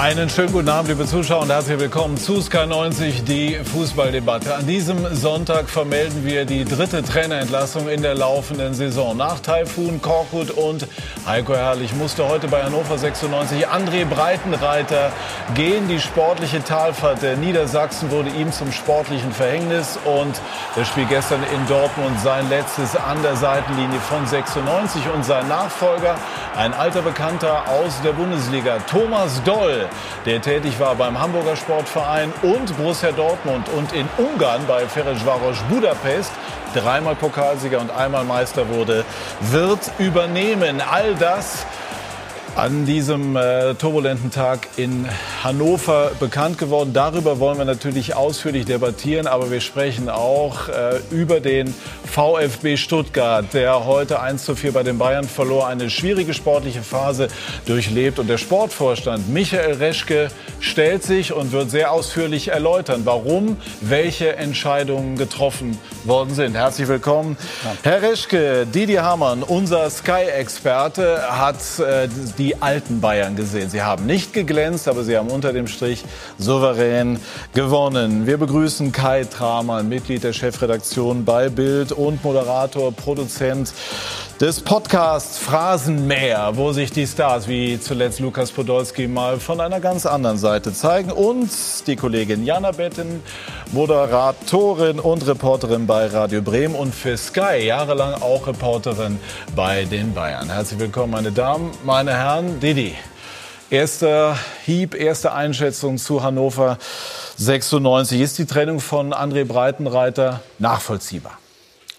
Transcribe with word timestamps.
Einen 0.00 0.30
schönen 0.30 0.52
guten 0.52 0.68
Abend, 0.68 0.90
liebe 0.90 1.06
Zuschauer, 1.06 1.42
und 1.42 1.50
herzlich 1.50 1.80
willkommen 1.80 2.16
zu 2.16 2.40
Sky 2.40 2.66
90, 2.68 3.24
die 3.24 3.56
Fußballdebatte. 3.56 4.54
An 4.54 4.64
diesem 4.64 5.12
Sonntag 5.12 5.68
vermelden 5.68 6.24
wir 6.24 6.44
die 6.44 6.64
dritte 6.64 7.02
Trainerentlassung 7.02 7.88
in 7.88 8.02
der 8.02 8.14
laufenden 8.14 8.74
Saison. 8.74 9.16
Nach 9.16 9.40
Taifun, 9.40 10.00
Korkut 10.00 10.52
und 10.52 10.86
Heiko 11.26 11.52
Herrlich 11.56 11.92
musste 11.96 12.28
heute 12.28 12.46
bei 12.46 12.62
Hannover 12.62 12.96
96 12.96 13.66
André 13.66 14.04
Breitenreiter 14.04 15.10
gehen. 15.56 15.88
Die 15.88 15.98
sportliche 15.98 16.62
Talfahrt 16.62 17.20
der 17.22 17.36
Niedersachsen 17.36 18.12
wurde 18.12 18.30
ihm 18.30 18.52
zum 18.52 18.70
sportlichen 18.70 19.32
Verhängnis 19.32 19.98
und 20.04 20.40
das 20.76 20.86
Spiel 20.86 21.06
gestern 21.06 21.42
in 21.52 21.66
Dortmund 21.66 22.20
sein 22.20 22.48
letztes 22.48 22.94
an 22.94 23.20
der 23.24 23.34
Seitenlinie 23.34 23.98
von 23.98 24.24
96 24.24 25.02
und 25.12 25.24
sein 25.24 25.48
Nachfolger, 25.48 26.14
ein 26.56 26.72
alter 26.72 27.02
Bekannter 27.02 27.68
aus 27.68 28.00
der 28.04 28.12
Bundesliga, 28.12 28.78
Thomas 28.88 29.42
Doll 29.42 29.87
der 30.26 30.40
tätig 30.40 30.78
war 30.78 30.94
beim 30.94 31.20
Hamburger 31.20 31.56
Sportverein 31.56 32.32
und 32.42 32.76
Borussia 32.76 33.12
Dortmund 33.12 33.68
und 33.76 33.92
in 33.92 34.08
Ungarn 34.18 34.66
bei 34.66 34.86
Ferencvaros 34.86 35.58
Budapest 35.68 36.32
dreimal 36.74 37.14
Pokalsieger 37.14 37.80
und 37.80 37.90
einmal 37.90 38.24
Meister 38.24 38.68
wurde, 38.68 39.04
wird 39.40 39.80
übernehmen. 39.98 40.80
All 40.80 41.14
das 41.14 41.66
an 42.58 42.86
diesem 42.86 43.36
äh, 43.36 43.74
turbulenten 43.74 44.32
Tag 44.32 44.66
in 44.76 45.06
Hannover 45.44 46.10
bekannt 46.18 46.58
geworden. 46.58 46.92
Darüber 46.92 47.38
wollen 47.38 47.56
wir 47.56 47.64
natürlich 47.64 48.16
ausführlich 48.16 48.64
debattieren, 48.64 49.28
aber 49.28 49.52
wir 49.52 49.60
sprechen 49.60 50.08
auch 50.08 50.68
äh, 50.68 50.98
über 51.12 51.38
den 51.38 51.72
VfB 52.04 52.76
Stuttgart, 52.76 53.44
der 53.52 53.84
heute 53.84 54.20
1 54.20 54.44
zu 54.44 54.56
4 54.56 54.72
bei 54.72 54.82
den 54.82 54.98
Bayern 54.98 55.22
verlor, 55.22 55.68
eine 55.68 55.88
schwierige 55.88 56.34
sportliche 56.34 56.82
Phase 56.82 57.28
durchlebt. 57.66 58.18
Und 58.18 58.28
der 58.28 58.38
Sportvorstand 58.38 59.28
Michael 59.28 59.74
Reschke 59.74 60.28
stellt 60.58 61.04
sich 61.04 61.32
und 61.32 61.52
wird 61.52 61.70
sehr 61.70 61.92
ausführlich 61.92 62.48
erläutern, 62.48 63.02
warum 63.04 63.56
welche 63.82 64.34
Entscheidungen 64.34 65.16
getroffen 65.16 65.78
worden 66.02 66.34
sind. 66.34 66.56
Herzlich 66.56 66.88
willkommen. 66.88 67.36
Herr 67.84 68.02
Reschke, 68.02 68.66
Didi 68.66 68.94
Hamann, 68.94 69.44
unser 69.44 69.88
Sky-Experte, 69.90 71.22
hat 71.38 71.56
äh, 71.78 72.08
die 72.36 72.47
die 72.48 72.62
alten 72.62 73.02
Bayern 73.02 73.36
gesehen. 73.36 73.68
Sie 73.68 73.82
haben 73.82 74.06
nicht 74.06 74.32
geglänzt, 74.32 74.88
aber 74.88 75.04
sie 75.04 75.18
haben 75.18 75.28
unter 75.28 75.52
dem 75.52 75.66
Strich 75.66 76.02
souverän 76.38 77.20
gewonnen. 77.52 78.26
Wir 78.26 78.38
begrüßen 78.38 78.90
Kai 78.90 79.24
Tramann, 79.24 79.90
Mitglied 79.90 80.24
der 80.24 80.32
Chefredaktion 80.32 81.26
bei 81.26 81.50
Bild 81.50 81.92
und 81.92 82.24
Moderator, 82.24 82.90
Produzent 82.92 83.74
des 84.40 84.60
Podcasts 84.60 85.36
Phrasenmäher, 85.38 86.52
wo 86.54 86.72
sich 86.72 86.92
die 86.92 87.08
Stars 87.08 87.48
wie 87.48 87.80
zuletzt 87.80 88.20
Lukas 88.20 88.52
Podolski 88.52 89.08
mal 89.08 89.40
von 89.40 89.60
einer 89.60 89.80
ganz 89.80 90.06
anderen 90.06 90.38
Seite 90.38 90.72
zeigen. 90.72 91.10
Und 91.10 91.50
die 91.88 91.96
Kollegin 91.96 92.44
Jana 92.44 92.70
Betten, 92.70 93.20
Moderatorin 93.72 95.00
und 95.00 95.26
Reporterin 95.26 95.88
bei 95.88 96.06
Radio 96.06 96.40
Bremen 96.40 96.76
und 96.76 96.94
für 96.94 97.16
Sky 97.16 97.66
jahrelang 97.66 98.14
auch 98.22 98.46
Reporterin 98.46 99.18
bei 99.56 99.84
den 99.86 100.14
Bayern. 100.14 100.48
Herzlich 100.48 100.78
willkommen, 100.78 101.12
meine 101.12 101.32
Damen, 101.32 101.72
meine 101.84 102.12
Herren. 102.12 102.60
Didi, 102.60 102.94
erster 103.70 104.38
Hieb, 104.64 104.94
erste 104.94 105.32
Einschätzung 105.32 105.98
zu 105.98 106.22
Hannover 106.22 106.78
96. 107.38 108.20
Ist 108.20 108.38
die 108.38 108.46
Trennung 108.46 108.78
von 108.78 109.12
André 109.12 109.44
Breitenreiter 109.44 110.40
nachvollziehbar? 110.60 111.38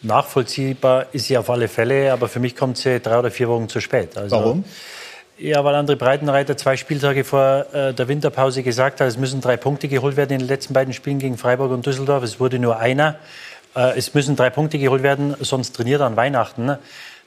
Nachvollziehbar 0.02 1.08
ist 1.11 1.28
sie 1.28 1.38
auf 1.38 1.50
alle 1.50 1.67
Fälle, 1.67 2.14
aber 2.14 2.28
für 2.30 2.39
mich 2.39 2.55
kommt 2.55 2.78
sie 2.78 3.00
drei 3.00 3.19
oder 3.19 3.31
vier 3.31 3.50
Wochen 3.50 3.67
zu 3.67 3.81
spät. 3.81 4.17
Also, 4.17 4.36
Warum? 4.36 4.64
Ja, 5.37 5.64
weil 5.64 5.76
André 5.76 5.95
Breitenreiter 5.95 6.58
zwei 6.58 6.76
Spieltage 6.76 7.23
vor 7.23 7.65
äh, 7.73 7.93
der 7.93 8.08
Winterpause 8.09 8.61
gesagt 8.61 8.99
hat, 8.99 9.08
es 9.08 9.17
müssen 9.17 9.39
drei 9.39 9.55
Punkte 9.55 9.88
geholt 9.88 10.17
werden 10.17 10.33
in 10.33 10.39
den 10.39 10.48
letzten 10.48 10.73
beiden 10.73 10.93
Spielen 10.93 11.20
gegen 11.20 11.38
Freiburg 11.38 11.71
und 11.71 11.86
Düsseldorf. 11.86 12.23
Es 12.23 12.42
wurde 12.42 12.59
nur 12.59 12.77
einer. 12.77 13.15
Äh, 13.76 13.98
es 13.98 14.14
müssen 14.14 14.36
drei 14.36 14.49
Punkte 14.49 14.80
geholt 14.80 15.02
werden, 15.02 15.36
sonst 15.39 15.76
trainiert 15.76 16.02
er 16.02 16.08
an 16.08 16.17
Weihnachten. 16.17 16.77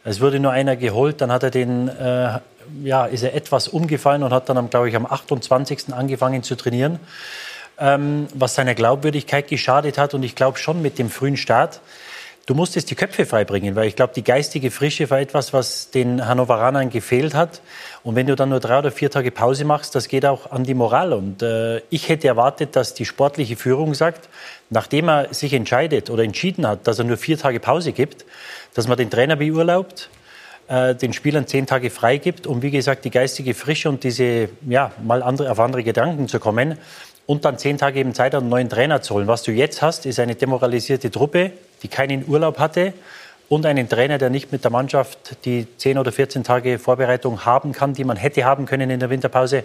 Es 0.04 0.20
wurde 0.20 0.40
nur 0.40 0.52
einer 0.52 0.76
geholt, 0.76 1.20
dann 1.20 1.32
hat 1.32 1.42
er 1.42 1.50
den, 1.50 1.88
äh, 1.88 2.38
ja, 2.82 3.06
ist 3.06 3.22
er 3.22 3.34
etwas 3.34 3.68
umgefallen 3.68 4.22
und 4.22 4.32
hat 4.32 4.48
dann, 4.48 4.68
glaube 4.68 4.88
ich, 4.88 4.96
am 4.96 5.06
28. 5.06 5.94
angefangen 5.94 6.42
zu 6.42 6.54
trainieren, 6.54 7.00
ähm, 7.78 8.26
was 8.34 8.54
seiner 8.54 8.74
Glaubwürdigkeit 8.74 9.48
geschadet 9.48 9.96
hat. 9.96 10.12
Und 10.12 10.22
ich 10.22 10.34
glaube 10.34 10.58
schon 10.58 10.82
mit 10.82 10.98
dem 10.98 11.08
frühen 11.08 11.36
Start 11.36 11.80
Du 12.44 12.54
musstest 12.54 12.90
die 12.90 12.96
Köpfe 12.96 13.24
freibringen, 13.24 13.76
weil 13.76 13.86
ich 13.86 13.94
glaube, 13.94 14.14
die 14.14 14.24
geistige 14.24 14.72
Frische 14.72 15.08
war 15.10 15.20
etwas, 15.20 15.52
was 15.52 15.90
den 15.90 16.26
Hannoveranern 16.26 16.90
gefehlt 16.90 17.34
hat. 17.34 17.60
Und 18.02 18.16
wenn 18.16 18.26
du 18.26 18.34
dann 18.34 18.48
nur 18.48 18.58
drei 18.58 18.80
oder 18.80 18.90
vier 18.90 19.12
Tage 19.12 19.30
Pause 19.30 19.64
machst, 19.64 19.94
das 19.94 20.08
geht 20.08 20.26
auch 20.26 20.50
an 20.50 20.64
die 20.64 20.74
Moral. 20.74 21.12
Und 21.12 21.40
äh, 21.42 21.82
ich 21.88 22.08
hätte 22.08 22.26
erwartet, 22.26 22.74
dass 22.74 22.94
die 22.94 23.04
sportliche 23.04 23.54
Führung 23.54 23.94
sagt, 23.94 24.28
nachdem 24.70 25.08
er 25.08 25.32
sich 25.32 25.52
entscheidet 25.52 26.10
oder 26.10 26.24
entschieden 26.24 26.66
hat, 26.66 26.88
dass 26.88 26.98
er 26.98 27.04
nur 27.04 27.16
vier 27.16 27.38
Tage 27.38 27.60
Pause 27.60 27.92
gibt, 27.92 28.24
dass 28.74 28.88
man 28.88 28.96
den 28.96 29.08
Trainer 29.10 29.36
beurlaubt, 29.36 30.10
äh, 30.66 30.96
den 30.96 31.12
Spielern 31.12 31.46
zehn 31.46 31.66
Tage 31.66 31.90
frei 31.90 32.16
gibt, 32.16 32.48
um 32.48 32.60
wie 32.60 32.72
gesagt 32.72 33.04
die 33.04 33.10
geistige 33.10 33.54
Frische 33.54 33.88
und 33.88 34.02
diese 34.02 34.48
ja 34.68 34.90
mal 35.04 35.22
andere, 35.22 35.48
auf 35.48 35.60
andere 35.60 35.84
Gedanken 35.84 36.26
zu 36.26 36.40
kommen 36.40 36.76
und 37.26 37.44
dann 37.44 37.58
zehn 37.58 37.78
Tage 37.78 38.00
eben 38.00 38.14
Zeit, 38.14 38.34
einen 38.34 38.48
neuen 38.48 38.68
Trainer 38.68 39.02
zu 39.02 39.14
holen. 39.14 39.26
Was 39.26 39.42
du 39.42 39.52
jetzt 39.52 39.82
hast, 39.82 40.06
ist 40.06 40.18
eine 40.18 40.34
demoralisierte 40.34 41.10
Truppe, 41.10 41.52
die 41.82 41.88
keinen 41.88 42.28
Urlaub 42.28 42.58
hatte 42.58 42.92
und 43.48 43.66
einen 43.66 43.88
Trainer, 43.88 44.18
der 44.18 44.30
nicht 44.30 44.50
mit 44.50 44.64
der 44.64 44.70
Mannschaft 44.70 45.44
die 45.44 45.66
10 45.76 45.98
oder 45.98 46.10
14 46.10 46.42
Tage 46.42 46.78
Vorbereitung 46.78 47.44
haben 47.44 47.72
kann, 47.72 47.92
die 47.92 48.04
man 48.04 48.16
hätte 48.16 48.44
haben 48.44 48.66
können 48.66 48.88
in 48.90 48.98
der 48.98 49.10
Winterpause. 49.10 49.64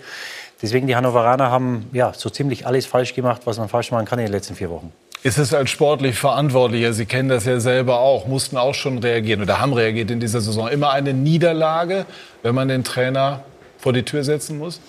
Deswegen 0.62 0.88
die 0.88 0.96
Hannoveraner 0.96 1.52
haben 1.52 1.90
ja 1.94 2.14
so 2.14 2.30
ziemlich 2.30 2.68
alles 2.68 2.86
falsch 2.86 3.14
gemacht, 3.14 3.44
was 3.46 3.58
man 3.58 3.70
falsch 3.70 3.92
machen 3.92 4.06
kann 4.06 4.20
in 4.20 4.26
den 4.26 4.34
letzten 4.34 4.56
vier 4.56 4.70
Wochen. 4.70 4.92
Ist 5.24 5.38
es 5.38 5.54
als 5.54 5.70
sportlich 5.70 6.18
Verantwortlicher, 6.18 6.94
Sie 6.94 7.06
kennen 7.06 7.30
das 7.30 7.46
ja 7.46 7.60
selber 7.60 8.00
auch, 8.00 8.28
mussten 8.28 8.58
auch 8.58 8.76
schon 8.76 9.00
reagieren 9.00 9.42
oder 9.42 9.60
haben 9.60 9.74
reagiert 9.74 10.12
in 10.12 10.20
dieser 10.20 10.42
Saison, 10.42 10.68
immer 10.68 10.92
eine 10.92 11.14
Niederlage, 11.14 12.06
wenn 12.44 12.54
man 12.54 12.68
den 12.68 12.84
Trainer 12.84 13.44
vor 13.80 13.94
die 13.94 14.04
Tür 14.04 14.24
setzen 14.24 14.58
muss? 14.58 14.80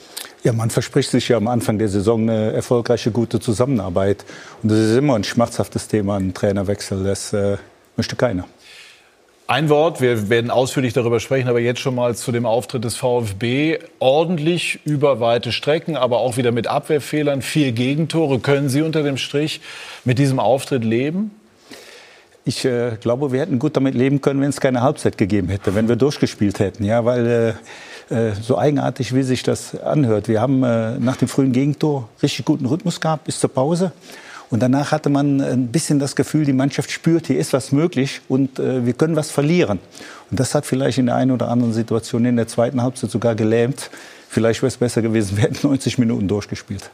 Ja, 0.44 0.52
man 0.52 0.70
verspricht 0.70 1.10
sich 1.10 1.28
ja 1.28 1.36
am 1.36 1.48
Anfang 1.48 1.78
der 1.78 1.88
Saison 1.88 2.22
eine 2.22 2.52
erfolgreiche, 2.52 3.10
gute 3.10 3.40
Zusammenarbeit. 3.40 4.24
Und 4.62 4.70
das 4.70 4.78
ist 4.78 4.96
immer 4.96 5.16
ein 5.16 5.24
schmerzhaftes 5.24 5.88
Thema, 5.88 6.16
ein 6.16 6.32
Trainerwechsel. 6.32 7.02
Das 7.02 7.32
äh, 7.32 7.56
möchte 7.96 8.14
keiner. 8.14 8.46
Ein 9.50 9.70
Wort, 9.70 10.02
wir 10.02 10.28
werden 10.28 10.50
ausführlich 10.50 10.92
darüber 10.92 11.20
sprechen, 11.20 11.48
aber 11.48 11.58
jetzt 11.58 11.80
schon 11.80 11.94
mal 11.94 12.14
zu 12.14 12.32
dem 12.32 12.44
Auftritt 12.44 12.84
des 12.84 12.96
VfB. 12.96 13.78
Ordentlich 13.98 14.80
über 14.84 15.20
weite 15.20 15.52
Strecken, 15.52 15.96
aber 15.96 16.18
auch 16.18 16.36
wieder 16.36 16.52
mit 16.52 16.66
Abwehrfehlern, 16.66 17.40
vier 17.40 17.72
Gegentore. 17.72 18.40
Können 18.40 18.68
Sie 18.68 18.82
unter 18.82 19.02
dem 19.02 19.16
Strich 19.16 19.62
mit 20.04 20.18
diesem 20.18 20.38
Auftritt 20.38 20.84
leben? 20.84 21.30
Ich 22.44 22.64
äh, 22.64 22.98
glaube, 23.00 23.32
wir 23.32 23.40
hätten 23.40 23.58
gut 23.58 23.74
damit 23.76 23.94
leben 23.94 24.20
können, 24.20 24.40
wenn 24.40 24.50
es 24.50 24.60
keine 24.60 24.82
Halbzeit 24.82 25.18
gegeben 25.18 25.48
hätte, 25.48 25.74
wenn 25.74 25.88
wir 25.88 25.96
durchgespielt 25.96 26.60
hätten. 26.60 26.84
Ja, 26.84 27.06
weil 27.06 27.26
äh, 27.26 27.52
so 28.40 28.56
eigenartig, 28.58 29.14
wie 29.14 29.22
sich 29.22 29.42
das 29.42 29.78
anhört. 29.80 30.28
Wir 30.28 30.40
haben 30.40 30.62
äh, 30.62 30.98
nach 30.98 31.16
dem 31.16 31.28
frühen 31.28 31.52
Gegentor 31.52 32.08
richtig 32.22 32.44
guten 32.44 32.66
Rhythmus 32.66 33.00
gehabt 33.00 33.24
bis 33.24 33.38
zur 33.38 33.50
Pause. 33.50 33.92
Und 34.50 34.60
danach 34.60 34.92
hatte 34.92 35.10
man 35.10 35.40
ein 35.40 35.68
bisschen 35.68 35.98
das 35.98 36.16
Gefühl, 36.16 36.46
die 36.46 36.54
Mannschaft 36.54 36.90
spürt, 36.90 37.26
hier 37.26 37.38
ist 37.38 37.52
was 37.52 37.70
möglich 37.70 38.22
und 38.28 38.58
äh, 38.58 38.86
wir 38.86 38.94
können 38.94 39.14
was 39.14 39.30
verlieren. 39.30 39.78
Und 40.30 40.40
das 40.40 40.54
hat 40.54 40.64
vielleicht 40.64 40.98
in 40.98 41.06
der 41.06 41.16
einen 41.16 41.32
oder 41.32 41.48
anderen 41.48 41.74
Situation 41.74 42.24
in 42.24 42.36
der 42.36 42.48
zweiten 42.48 42.82
Halbzeit 42.82 43.10
sogar 43.10 43.34
gelähmt. 43.34 43.90
Vielleicht 44.28 44.62
wäre 44.62 44.68
es 44.68 44.78
besser 44.78 45.02
gewesen, 45.02 45.36
wir 45.36 45.44
hätten 45.44 45.66
90 45.66 45.98
Minuten 45.98 46.28
durchgespielt. 46.28 46.90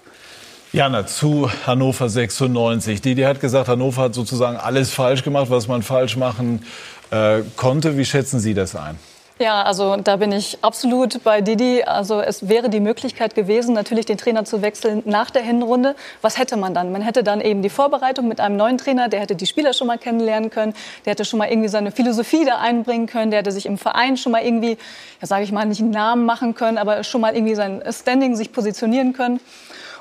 Jana, 0.72 1.06
zu 1.06 1.48
Hannover 1.64 2.08
96. 2.08 3.00
Didi 3.00 3.22
hat 3.22 3.40
gesagt, 3.40 3.68
Hannover 3.68 4.02
hat 4.02 4.14
sozusagen 4.14 4.56
alles 4.56 4.90
falsch 4.90 5.22
gemacht, 5.22 5.48
was 5.48 5.68
man 5.68 5.82
falsch 5.82 6.16
machen 6.16 6.64
äh, 7.12 7.42
konnte. 7.54 7.96
Wie 7.96 8.04
schätzen 8.04 8.40
Sie 8.40 8.54
das 8.54 8.74
ein? 8.74 8.98
Ja, 9.40 9.62
also 9.62 9.96
da 9.96 10.14
bin 10.14 10.30
ich 10.30 10.58
absolut 10.62 11.24
bei 11.24 11.40
Didi. 11.40 11.82
Also 11.82 12.20
es 12.20 12.48
wäre 12.48 12.70
die 12.70 12.78
Möglichkeit 12.78 13.34
gewesen, 13.34 13.74
natürlich 13.74 14.06
den 14.06 14.16
Trainer 14.16 14.44
zu 14.44 14.62
wechseln 14.62 15.02
nach 15.06 15.28
der 15.30 15.42
Hinrunde. 15.42 15.96
Was 16.22 16.38
hätte 16.38 16.56
man 16.56 16.72
dann? 16.72 16.92
Man 16.92 17.02
hätte 17.02 17.24
dann 17.24 17.40
eben 17.40 17.60
die 17.60 17.68
Vorbereitung 17.68 18.28
mit 18.28 18.38
einem 18.38 18.56
neuen 18.56 18.78
Trainer, 18.78 19.08
der 19.08 19.18
hätte 19.18 19.34
die 19.34 19.46
Spieler 19.46 19.72
schon 19.72 19.88
mal 19.88 19.98
kennenlernen 19.98 20.50
können, 20.50 20.72
der 21.04 21.10
hätte 21.10 21.24
schon 21.24 21.40
mal 21.40 21.48
irgendwie 21.48 21.68
seine 21.68 21.90
Philosophie 21.90 22.44
da 22.44 22.58
einbringen 22.60 23.08
können, 23.08 23.32
der 23.32 23.40
hätte 23.40 23.50
sich 23.50 23.66
im 23.66 23.76
Verein 23.76 24.16
schon 24.16 24.30
mal 24.30 24.44
irgendwie, 24.44 24.78
ja 25.20 25.26
sage 25.26 25.42
ich 25.42 25.50
mal, 25.50 25.66
nicht 25.66 25.80
einen 25.80 25.90
Namen 25.90 26.26
machen 26.26 26.54
können, 26.54 26.78
aber 26.78 27.02
schon 27.02 27.20
mal 27.20 27.34
irgendwie 27.34 27.56
sein 27.56 27.82
Standing 27.90 28.36
sich 28.36 28.52
positionieren 28.52 29.14
können. 29.14 29.40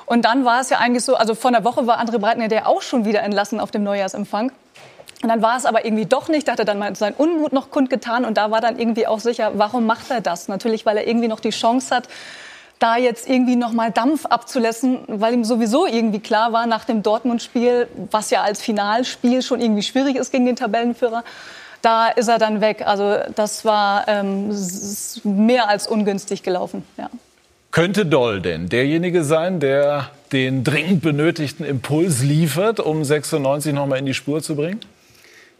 Und 0.06 0.26
dann 0.26 0.44
war 0.44 0.60
es 0.60 0.70
ja 0.70 0.78
eigentlich 0.78 1.02
so, 1.02 1.16
also 1.16 1.34
vor 1.34 1.50
einer 1.50 1.64
Woche 1.64 1.88
war 1.88 2.00
André 2.00 2.18
Breitner 2.18 2.46
der 2.46 2.68
auch 2.68 2.82
schon 2.82 3.04
wieder 3.04 3.24
entlassen 3.24 3.58
auf 3.58 3.72
dem 3.72 3.82
Neujahrsempfang. 3.82 4.52
Und 5.24 5.30
dann 5.30 5.40
war 5.40 5.56
es 5.56 5.64
aber 5.64 5.86
irgendwie 5.86 6.04
doch 6.04 6.28
nicht. 6.28 6.46
Da 6.46 6.52
hat 6.52 6.58
er 6.58 6.66
dann 6.66 6.78
mal 6.78 6.94
seinen 6.96 7.14
Unmut 7.14 7.54
noch 7.54 7.70
kundgetan. 7.70 8.26
Und 8.26 8.36
da 8.36 8.50
war 8.50 8.60
dann 8.60 8.78
irgendwie 8.78 9.06
auch 9.06 9.20
sicher, 9.20 9.52
warum 9.54 9.86
macht 9.86 10.10
er 10.10 10.20
das? 10.20 10.48
Natürlich, 10.48 10.84
weil 10.84 10.98
er 10.98 11.06
irgendwie 11.08 11.28
noch 11.28 11.40
die 11.40 11.48
Chance 11.48 11.96
hat, 11.96 12.10
da 12.78 12.98
jetzt 12.98 13.26
irgendwie 13.26 13.56
noch 13.56 13.72
mal 13.72 13.90
Dampf 13.90 14.26
abzulassen, 14.26 14.98
weil 15.06 15.32
ihm 15.32 15.44
sowieso 15.44 15.86
irgendwie 15.86 16.20
klar 16.20 16.52
war 16.52 16.66
nach 16.66 16.84
dem 16.84 17.02
Dortmund-Spiel, 17.02 17.88
was 18.10 18.28
ja 18.28 18.42
als 18.42 18.60
Finalspiel 18.60 19.40
schon 19.40 19.62
irgendwie 19.62 19.82
schwierig 19.82 20.16
ist 20.16 20.30
gegen 20.30 20.44
den 20.44 20.56
Tabellenführer, 20.56 21.24
da 21.80 22.08
ist 22.08 22.28
er 22.28 22.38
dann 22.38 22.60
weg. 22.60 22.82
Also 22.86 23.16
das 23.34 23.64
war 23.64 24.06
ähm, 24.06 24.54
mehr 25.22 25.70
als 25.70 25.86
ungünstig 25.86 26.42
gelaufen. 26.42 26.84
Ja. 26.98 27.08
Könnte 27.70 28.04
Doll 28.04 28.42
denn 28.42 28.68
derjenige 28.68 29.24
sein, 29.24 29.58
der 29.58 30.10
den 30.32 30.64
dringend 30.64 31.00
benötigten 31.00 31.64
Impuls 31.64 32.22
liefert, 32.22 32.78
um 32.78 33.02
96 33.02 33.72
nochmal 33.72 34.00
in 34.00 34.06
die 34.06 34.12
Spur 34.12 34.42
zu 34.42 34.54
bringen? 34.54 34.80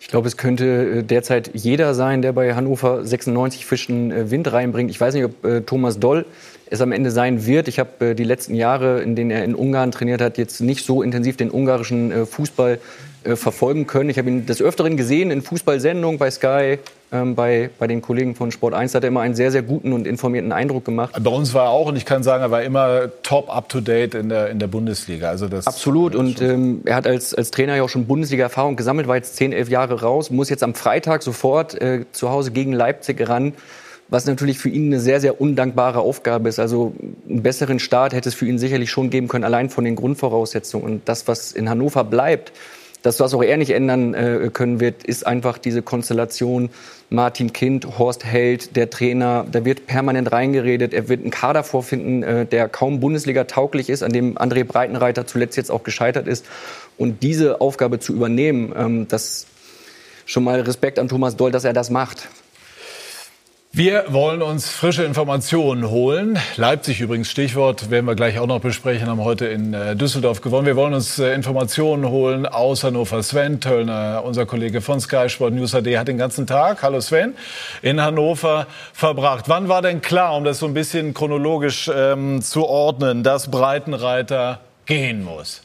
Ich 0.05 0.09
glaube, 0.09 0.29
es 0.29 0.37
könnte 0.37 0.99
äh, 0.99 1.03
derzeit 1.03 1.53
jeder 1.55 1.95
sein, 1.95 2.21
der 2.21 2.35
bei 2.35 2.55
Hannover 2.55 3.07
96 3.07 3.65
frischen 3.65 4.13
äh, 4.13 4.31
Wind 4.31 4.53
reinbringt. 4.53 4.91
Ich 4.91 5.01
weiß 5.01 5.15
nicht, 5.15 5.25
ob 5.25 5.43
äh, 5.47 5.63
Thomas 5.63 5.99
Doll 5.99 6.27
es 6.69 6.83
am 6.83 6.93
Ende 6.93 7.11
sein 7.11 7.47
wird. 7.47 7.69
Ich 7.69 7.79
habe 7.79 8.15
die 8.15 8.25
letzten 8.25 8.55
Jahre, 8.55 9.01
in 9.01 9.17
denen 9.17 9.31
er 9.31 9.45
in 9.45 9.55
Ungarn 9.55 9.93
trainiert 9.93 10.21
hat, 10.21 10.37
jetzt 10.37 10.61
nicht 10.61 10.85
so 10.85 11.03
intensiv 11.03 11.37
den 11.37 11.51
ungarischen 11.51 12.27
Fußball 12.27 12.81
verfolgen 13.23 13.87
können. 13.87 14.11
Ich 14.11 14.19
habe 14.19 14.29
ihn 14.29 14.47
des 14.47 14.61
Öfteren 14.61 14.97
gesehen 14.97 15.31
in 15.31 15.43
Fußballsendungen 15.43 16.19
bei 16.19 16.31
Sky, 16.31 16.79
ähm, 17.15 17.35
bei, 17.35 17.71
bei 17.79 17.87
den 17.87 18.03
Kollegen 18.03 18.35
von 18.35 18.51
Sport 18.51 18.75
1. 18.75 18.93
Da 18.93 18.97
hat 18.97 19.05
er 19.05 19.09
immer 19.09 19.21
einen 19.21 19.35
sehr, 19.35 19.51
sehr 19.51 19.63
guten 19.63 19.93
und 19.93 20.07
informierten 20.07 20.53
Eindruck 20.53 20.85
gemacht. 20.85 21.15
Bei 21.19 21.31
uns 21.31 21.55
war 21.55 21.67
er 21.67 21.71
auch, 21.71 21.87
und 21.87 21.97
ich 21.97 22.05
kann 22.05 22.23
sagen, 22.23 22.43
er 22.43 22.51
war 22.51 22.63
immer 22.63 23.09
top 23.23 23.49
up-to-date 23.55 24.15
in 24.15 24.29
der, 24.29 24.51
in 24.51 24.59
der 24.59 24.67
Bundesliga. 24.67 25.31
Also 25.31 25.49
das, 25.49 25.67
Absolut. 25.67 26.15
Und 26.15 26.43
ähm, 26.43 26.83
er 26.85 26.97
hat 26.97 27.07
als, 27.07 27.35
als 27.35 27.51
Trainer 27.51 27.77
ja 27.77 27.83
auch 27.83 27.89
schon 27.89 28.07
Bundesliga-Erfahrung 28.07 28.77
gesammelt, 28.77 29.09
war 29.09 29.17
jetzt 29.17 29.37
10, 29.37 29.53
11 29.53 29.69
Jahre 29.71 30.01
raus, 30.01 30.31
muss 30.31 30.51
jetzt 30.51 30.63
am 30.63 30.75
Freitag 30.75 31.23
sofort 31.23 31.81
äh, 31.81 32.05
zu 32.13 32.31
Hause 32.31 32.51
gegen 32.51 32.73
Leipzig 32.73 33.29
ran 33.29 33.55
was 34.09 34.27
natürlich 34.27 34.59
für 34.59 34.69
ihn 34.69 34.87
eine 34.87 35.01
sehr, 35.01 35.21
sehr 35.21 35.41
undankbare 35.41 36.01
Aufgabe 36.01 36.49
ist. 36.49 36.59
Also 36.59 36.95
einen 37.29 37.43
besseren 37.43 37.79
Start 37.79 38.13
hätte 38.13 38.29
es 38.29 38.35
für 38.35 38.47
ihn 38.47 38.59
sicherlich 38.59 38.91
schon 38.91 39.11
geben 39.11 39.29
können, 39.29 39.45
allein 39.45 39.71
von 39.71 39.85
den 39.85 39.97
Grundvoraussetzungen. 39.97 40.85
Und 40.87 41.09
das, 41.09 41.27
was 41.27 41.53
in 41.53 41.69
Hannover 41.71 42.05
bleibt, 42.05 42.53
das, 43.05 43.21
was 43.21 43.35
auch 43.35 43.43
er 43.43 43.59
nicht 43.59 43.71
ändern 43.71 44.15
äh, 44.15 44.49
können 44.51 44.81
wird, 44.81 45.05
ist 45.05 45.27
einfach 45.27 45.59
diese 45.59 45.83
Konstellation 45.83 46.71
Martin 47.11 47.53
Kind, 47.53 47.99
Horst 47.99 48.25
Held, 48.25 48.77
der 48.77 48.89
Trainer. 48.89 49.45
Da 49.53 49.67
wird 49.67 49.87
permanent 49.87 50.33
reingeredet. 50.33 50.95
Er 50.95 51.07
wird 51.11 51.21
einen 51.21 51.31
Kader 51.31 51.65
vorfinden, 51.65 52.23
äh, 52.23 52.47
der 52.47 52.67
kaum 52.71 53.01
Bundesliga 53.01 53.45
tauglich 53.45 53.91
ist, 53.91 54.03
an 54.03 54.11
dem 54.11 54.39
André 54.39 54.65
Breitenreiter 54.65 55.27
zuletzt 55.27 55.59
jetzt 55.59 55.71
auch 55.71 55.83
gescheitert 55.83 56.27
ist. 56.27 56.47
Und 56.97 57.23
diese 57.23 57.61
Aufgabe 57.61 58.01
zu 58.01 58.15
übernehmen, 58.15 58.73
ähm, 58.75 59.07
das 59.07 59.49
schon 60.25 60.43
mal 60.43 60.61
Respekt 60.63 60.99
an 60.99 61.09
Thomas 61.09 61.37
Doll, 61.37 61.51
dass 61.51 61.65
er 61.65 61.75
das 61.75 61.91
macht. 61.91 62.31
Wir 63.77 64.05
wollen 64.11 64.41
uns 64.41 64.71
frische 64.71 65.03
Informationen 65.03 65.91
holen. 65.91 66.39
Leipzig 66.55 67.01
übrigens, 67.01 67.29
Stichwort, 67.29 67.91
werden 67.91 68.07
wir 68.07 68.15
gleich 68.15 68.39
auch 68.39 68.47
noch 68.47 68.61
besprechen, 68.61 69.09
haben 69.09 69.25
heute 69.25 69.47
in 69.47 69.75
äh, 69.75 69.97
Düsseldorf 69.97 70.43
gewonnen. 70.43 70.65
Wir 70.65 70.77
wollen 70.77 70.95
uns 70.95 71.19
äh, 71.19 71.35
Informationen 71.35 72.09
holen 72.09 72.47
aus 72.47 72.85
Hannover. 72.85 73.21
Sven 73.25 73.61
Töllner, 73.61 74.23
unser 74.25 74.47
Kollege 74.47 74.81
von 74.81 75.01
Sky 75.01 75.29
Sport 75.29 75.55
News 75.55 75.75
AD, 75.75 75.99
hat 75.99 76.07
den 76.07 76.19
ganzen 76.19 76.47
Tag, 76.47 76.85
hallo 76.85 77.01
Sven, 77.01 77.35
in 77.83 78.01
Hannover 78.01 78.69
verbracht. 78.93 79.47
Wann 79.49 79.69
war 79.69 79.83
denn 79.83 80.01
klar, 80.01 80.37
um 80.37 80.45
das 80.45 80.61
so 80.61 80.67
ein 80.67 80.75
bisschen 80.75 81.13
chronologisch 81.13 81.91
ähm, 81.93 82.43
zu 82.43 82.67
ordnen, 82.69 83.25
dass 83.25 83.51
Breitenreiter 83.51 84.61
gehen 84.87 85.25
muss? 85.25 85.64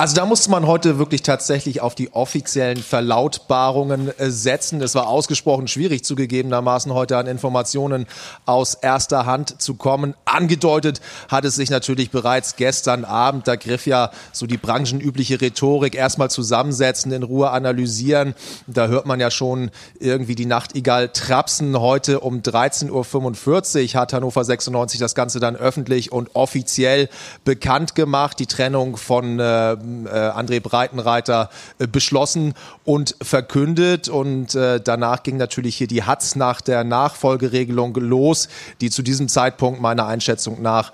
Also 0.00 0.16
da 0.16 0.24
musste 0.24 0.50
man 0.50 0.66
heute 0.66 0.98
wirklich 0.98 1.20
tatsächlich 1.20 1.82
auf 1.82 1.94
die 1.94 2.14
offiziellen 2.14 2.78
Verlautbarungen 2.78 4.08
äh, 4.18 4.30
setzen. 4.30 4.80
Es 4.80 4.94
war 4.94 5.08
ausgesprochen 5.08 5.68
schwierig 5.68 6.04
zugegebenermaßen 6.04 6.94
heute 6.94 7.18
an 7.18 7.26
Informationen 7.26 8.06
aus 8.46 8.72
erster 8.72 9.26
Hand 9.26 9.60
zu 9.60 9.74
kommen. 9.74 10.14
Angedeutet 10.24 11.02
hat 11.28 11.44
es 11.44 11.56
sich 11.56 11.68
natürlich 11.68 12.10
bereits 12.10 12.56
gestern 12.56 13.04
Abend. 13.04 13.46
Da 13.46 13.56
griff 13.56 13.86
ja 13.86 14.10
so 14.32 14.46
die 14.46 14.56
branchenübliche 14.56 15.38
Rhetorik. 15.38 15.94
Erstmal 15.94 16.30
zusammensetzen, 16.30 17.12
in 17.12 17.22
Ruhe 17.22 17.50
analysieren. 17.50 18.34
Da 18.66 18.86
hört 18.86 19.04
man 19.04 19.20
ja 19.20 19.30
schon 19.30 19.70
irgendwie 19.98 20.34
die 20.34 20.46
Nachtigall 20.46 21.10
trapsen. 21.10 21.78
Heute 21.78 22.20
um 22.20 22.40
13.45 22.40 23.94
Uhr 23.94 24.00
hat 24.00 24.14
Hannover 24.14 24.44
96 24.44 24.98
das 24.98 25.14
Ganze 25.14 25.40
dann 25.40 25.56
öffentlich 25.56 26.10
und 26.10 26.34
offiziell 26.34 27.10
bekannt 27.44 27.94
gemacht. 27.94 28.38
Die 28.38 28.46
Trennung 28.46 28.96
von 28.96 29.38
äh, 29.38 29.76
André 30.08 30.60
Breitenreiter 30.60 31.50
äh, 31.78 31.86
beschlossen 31.86 32.54
und 32.84 33.16
verkündet. 33.22 34.08
Und 34.08 34.54
äh, 34.54 34.80
danach 34.80 35.22
ging 35.22 35.36
natürlich 35.36 35.76
hier 35.76 35.88
die 35.88 36.02
Hatz 36.02 36.36
nach 36.36 36.60
der 36.60 36.84
Nachfolgeregelung 36.84 37.94
los, 37.94 38.48
die 38.80 38.90
zu 38.90 39.02
diesem 39.02 39.28
Zeitpunkt 39.28 39.80
meiner 39.80 40.06
Einschätzung 40.06 40.62
nach 40.62 40.92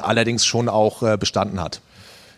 allerdings 0.00 0.46
schon 0.46 0.68
auch 0.68 1.02
äh, 1.02 1.16
bestanden 1.16 1.60
hat. 1.60 1.80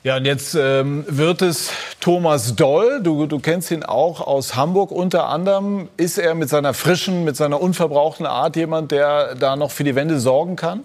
Ja, 0.02 0.16
und 0.16 0.24
jetzt 0.24 0.54
ähm, 0.54 1.04
wird 1.08 1.42
es 1.42 1.70
Thomas 2.00 2.56
Doll, 2.56 3.02
du, 3.02 3.26
du 3.26 3.38
kennst 3.38 3.70
ihn 3.70 3.82
auch 3.82 4.26
aus 4.26 4.56
Hamburg 4.56 4.90
unter 4.92 5.28
anderem. 5.28 5.90
Ist 5.98 6.16
er 6.16 6.34
mit 6.34 6.48
seiner 6.48 6.72
frischen, 6.72 7.22
mit 7.24 7.36
seiner 7.36 7.60
unverbrauchten 7.60 8.24
Art 8.24 8.56
jemand, 8.56 8.92
der 8.92 9.34
da 9.34 9.56
noch 9.56 9.70
für 9.70 9.84
die 9.84 9.94
Wende 9.94 10.18
sorgen 10.18 10.56
kann? 10.56 10.84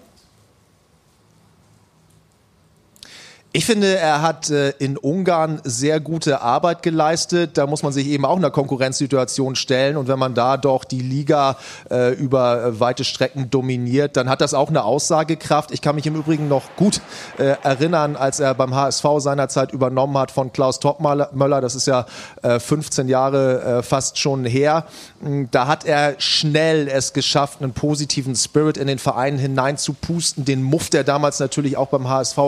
Ich 3.56 3.64
finde, 3.64 3.96
er 3.96 4.20
hat 4.20 4.50
äh, 4.50 4.74
in 4.78 4.98
Ungarn 4.98 5.62
sehr 5.64 5.98
gute 5.98 6.42
Arbeit 6.42 6.82
geleistet. 6.82 7.56
Da 7.56 7.66
muss 7.66 7.82
man 7.82 7.90
sich 7.90 8.06
eben 8.06 8.26
auch 8.26 8.36
in 8.36 8.44
einer 8.44 8.50
Konkurrenzsituation 8.50 9.56
stellen. 9.56 9.96
Und 9.96 10.08
wenn 10.08 10.18
man 10.18 10.34
da 10.34 10.58
doch 10.58 10.84
die 10.84 11.00
Liga 11.00 11.56
äh, 11.90 12.12
über 12.12 12.62
äh, 12.62 12.80
weite 12.80 13.02
Strecken 13.02 13.48
dominiert, 13.48 14.18
dann 14.18 14.28
hat 14.28 14.42
das 14.42 14.52
auch 14.52 14.68
eine 14.68 14.84
Aussagekraft. 14.84 15.70
Ich 15.70 15.80
kann 15.80 15.94
mich 15.94 16.06
im 16.06 16.16
Übrigen 16.16 16.48
noch 16.48 16.64
gut 16.76 17.00
erinnern, 17.38 18.16
als 18.16 18.40
er 18.40 18.54
beim 18.54 18.74
HSV 18.74 19.04
seinerzeit 19.18 19.72
übernommen 19.72 20.18
hat 20.18 20.30
von 20.30 20.52
Klaus 20.52 20.78
Topmöller. 20.78 21.60
Das 21.62 21.74
ist 21.74 21.86
ja 21.86 22.04
15 22.42 23.06
äh, 23.06 23.10
Jahre 23.10 23.82
fast 23.82 24.18
schon 24.18 24.44
her. 24.44 24.84
Hm, 25.22 25.48
da 25.50 25.66
hat 25.66 25.86
er 25.86 26.16
schnell 26.18 26.88
es 26.88 27.14
geschafft, 27.14 27.62
einen 27.62 27.72
positiven 27.72 28.36
Spirit 28.36 28.76
in 28.76 28.86
den 28.86 28.98
Verein 28.98 29.38
hineinzupusten. 29.38 30.44
Den 30.44 30.62
Muff, 30.62 30.90
der 30.90 31.04
damals 31.04 31.40
natürlich 31.40 31.78
auch 31.78 31.88
beim 31.88 32.06
HSV 32.06 32.38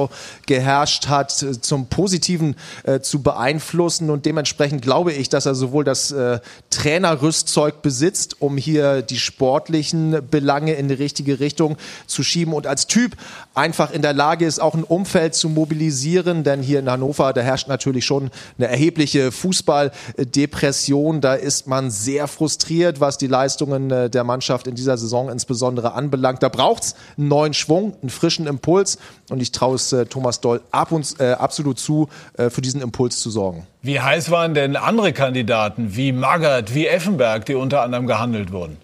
geherrscht 0.45 0.98
geherrscht 0.99 1.09
hat, 1.09 1.43
äh, 1.43 1.61
zum 1.61 1.87
Positiven 1.87 2.56
äh, 2.85 3.00
zu 3.00 3.23
beeinflussen. 3.23 4.11
Und 4.11 4.27
dementsprechend 4.27 4.83
glaube 4.83 5.12
ich, 5.12 5.29
dass 5.29 5.47
er 5.47 5.55
sowohl 5.55 5.85
das 5.85 6.11
äh, 6.11 6.41
Trainerrüstzeug 6.71 7.83
besitzt, 7.83 8.41
um 8.41 8.56
hier 8.56 9.03
die 9.03 9.19
sportlichen 9.19 10.21
Belange 10.31 10.75
in 10.75 10.89
die 10.89 10.95
richtige 10.95 11.41
Richtung 11.41 11.77
zu 12.06 12.23
schieben 12.23 12.53
und 12.53 12.67
als 12.67 12.87
Typ 12.87 13.17
einfach 13.59 13.91
in 13.91 14.03
der 14.03 14.13
Lage 14.15 14.47
ist, 14.47 14.61
auch 14.61 14.75
ein 14.75 14.85
Umfeld 14.85 15.35
zu 15.35 15.49
mobilisieren. 15.49 16.45
Denn 16.45 16.63
hier 16.63 16.79
in 16.79 16.89
Hannover, 16.89 17.33
da 17.33 17.41
herrscht 17.41 17.69
natürlich 17.69 18.07
schon 18.07 18.31
eine 18.57 18.69
erhebliche 18.69 19.33
Fußballdepression. 19.33 21.21
Da 21.21 21.35
ist 21.35 21.67
man 21.67 21.91
sehr 21.91 22.29
frustriert, 22.29 23.00
was 23.00 23.19
die 23.19 23.27
Leistungen 23.27 23.91
äh, 23.91 24.09
der 24.09 24.25
Mannschaft 24.25 24.67
in 24.67 24.77
dieser 24.77 24.97
Saison 24.97 25.29
insbesondere 25.29 25.93
anbelangt. 25.93 26.43
Da 26.43 26.49
braucht 26.49 26.85
es 26.85 26.95
einen 27.19 27.29
neuen 27.29 27.53
Schwung, 27.53 27.97
einen 28.00 28.11
frischen 28.11 28.47
Impuls. 28.47 28.99
Und 29.29 29.43
ich 29.43 29.53
traue 29.53 29.75
es 29.75 29.93
äh, 29.93 30.07
Thomas 30.07 30.41
Doll 30.41 30.61
ab 30.71 30.93
und 30.93 31.21
äh, 31.21 31.33
absolut 31.33 31.79
zu, 31.79 32.09
äh, 32.37 32.50
für 32.50 32.62
diesen 32.62 32.81
Impuls 32.81 33.19
zu 33.19 33.31
sorgen. 33.31 33.67
Wie 33.83 34.00
heiß 34.00 34.31
waren 34.31 34.55
denn 34.55 34.77
andere 34.77 35.12
Kandidaten 35.12 35.97
wie 35.97 36.12
Magath, 36.12 36.75
wie 36.75 36.87
Effenberg, 36.87 37.45
die 37.47 37.55
unter 37.55 37.83
anderem 37.83 38.07
gehandelt 38.07 38.53
wurden? 38.53 38.77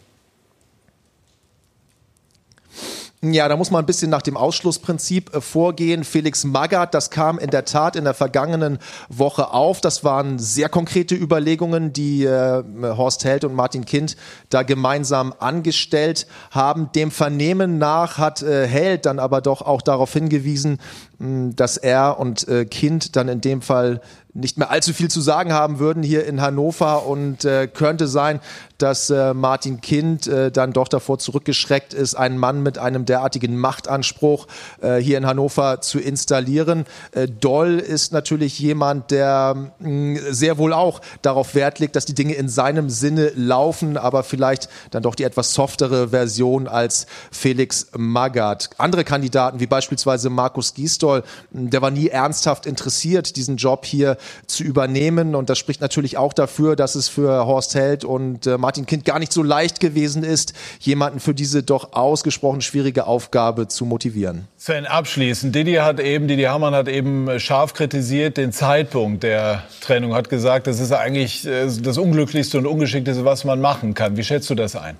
Ja, 3.32 3.48
da 3.48 3.56
muss 3.56 3.70
man 3.70 3.82
ein 3.82 3.86
bisschen 3.86 4.10
nach 4.10 4.20
dem 4.20 4.36
Ausschlussprinzip 4.36 5.34
äh, 5.34 5.40
vorgehen. 5.40 6.04
Felix 6.04 6.44
Magath, 6.44 6.92
das 6.92 7.08
kam 7.10 7.38
in 7.38 7.48
der 7.48 7.64
Tat 7.64 7.96
in 7.96 8.04
der 8.04 8.12
vergangenen 8.12 8.78
Woche 9.08 9.52
auf. 9.52 9.80
Das 9.80 10.04
waren 10.04 10.38
sehr 10.38 10.68
konkrete 10.68 11.14
Überlegungen, 11.14 11.94
die 11.94 12.24
äh, 12.24 12.62
Horst 12.82 13.24
Held 13.24 13.44
und 13.44 13.54
Martin 13.54 13.86
Kind 13.86 14.16
da 14.50 14.62
gemeinsam 14.62 15.32
angestellt 15.38 16.26
haben. 16.50 16.92
Dem 16.92 17.10
Vernehmen 17.10 17.78
nach 17.78 18.18
hat 18.18 18.42
äh, 18.42 18.66
Held 18.66 19.06
dann 19.06 19.18
aber 19.18 19.40
doch 19.40 19.62
auch 19.62 19.80
darauf 19.80 20.12
hingewiesen, 20.12 20.78
mh, 21.18 21.52
dass 21.56 21.78
er 21.78 22.18
und 22.18 22.46
äh, 22.48 22.66
Kind 22.66 23.16
dann 23.16 23.28
in 23.28 23.40
dem 23.40 23.62
Fall 23.62 24.02
nicht 24.34 24.58
mehr 24.58 24.70
allzu 24.70 24.92
viel 24.92 25.08
zu 25.08 25.20
sagen 25.20 25.52
haben 25.52 25.78
würden 25.78 26.02
hier 26.02 26.26
in 26.26 26.40
Hannover 26.40 27.06
und 27.06 27.44
äh, 27.44 27.68
könnte 27.68 28.08
sein, 28.08 28.40
dass 28.78 29.08
äh, 29.08 29.32
Martin 29.32 29.80
Kind 29.80 30.26
äh, 30.26 30.50
dann 30.50 30.72
doch 30.72 30.88
davor 30.88 31.20
zurückgeschreckt 31.20 31.94
ist, 31.94 32.16
einen 32.16 32.36
Mann 32.38 32.62
mit 32.62 32.76
einem 32.76 33.04
derartigen 33.04 33.56
Machtanspruch 33.56 34.48
äh, 34.80 34.96
hier 34.96 35.18
in 35.18 35.26
Hannover 35.26 35.80
zu 35.80 36.00
installieren. 36.00 36.84
Äh, 37.12 37.28
Doll 37.28 37.78
ist 37.78 38.12
natürlich 38.12 38.58
jemand, 38.58 39.12
der 39.12 39.72
mh, 39.78 39.88
mm, 39.88 40.18
sehr 40.30 40.58
wohl 40.58 40.72
auch 40.72 41.00
darauf 41.22 41.54
Wert 41.54 41.78
legt, 41.78 41.94
dass 41.94 42.04
die 42.04 42.14
Dinge 42.14 42.34
in 42.34 42.48
seinem 42.48 42.90
Sinne 42.90 43.30
laufen, 43.36 43.96
aber 43.96 44.24
vielleicht 44.24 44.68
dann 44.90 45.04
doch 45.04 45.14
die 45.14 45.24
etwas 45.24 45.54
softere 45.54 46.08
Version 46.08 46.66
als 46.66 47.06
Felix 47.30 47.86
Magath. 47.96 48.70
Andere 48.78 49.04
Kandidaten, 49.04 49.60
wie 49.60 49.66
beispielsweise 49.66 50.28
Markus 50.28 50.74
Gisdol, 50.74 51.22
der 51.52 51.80
war 51.82 51.92
nie 51.92 52.08
ernsthaft 52.08 52.66
interessiert, 52.66 53.36
diesen 53.36 53.56
Job 53.56 53.84
hier 53.84 54.16
zu 54.46 54.64
übernehmen. 54.64 55.34
Und 55.34 55.50
das 55.50 55.58
spricht 55.58 55.80
natürlich 55.80 56.16
auch 56.16 56.32
dafür, 56.32 56.76
dass 56.76 56.94
es 56.94 57.08
für 57.08 57.46
Horst 57.46 57.74
Held 57.74 58.04
und 58.04 58.46
äh, 58.46 58.58
Martin 58.58 58.86
Kind 58.86 59.04
gar 59.04 59.18
nicht 59.18 59.32
so 59.32 59.42
leicht 59.42 59.80
gewesen 59.80 60.24
ist, 60.24 60.54
jemanden 60.80 61.20
für 61.20 61.34
diese 61.34 61.62
doch 61.62 61.92
ausgesprochen 61.92 62.60
schwierige 62.60 63.06
Aufgabe 63.06 63.68
zu 63.68 63.84
motivieren. 63.84 64.48
Sven, 64.56 64.86
abschließend. 64.86 65.54
Didi 65.54 65.74
hat 65.74 66.00
eben, 66.00 66.28
Didi 66.28 66.44
Hamann 66.44 66.74
hat 66.74 66.88
eben 66.88 67.38
scharf 67.38 67.74
kritisiert 67.74 68.36
den 68.36 68.52
Zeitpunkt 68.52 69.22
der 69.22 69.64
Trennung, 69.80 70.14
hat 70.14 70.28
gesagt, 70.28 70.66
das 70.66 70.80
ist 70.80 70.92
eigentlich 70.92 71.46
äh, 71.46 71.66
das 71.82 71.98
Unglücklichste 71.98 72.58
und 72.58 72.66
Ungeschickteste, 72.66 73.24
was 73.24 73.44
man 73.44 73.60
machen 73.60 73.94
kann. 73.94 74.16
Wie 74.16 74.24
schätzt 74.24 74.50
du 74.50 74.54
das 74.54 74.76
ein? 74.76 74.96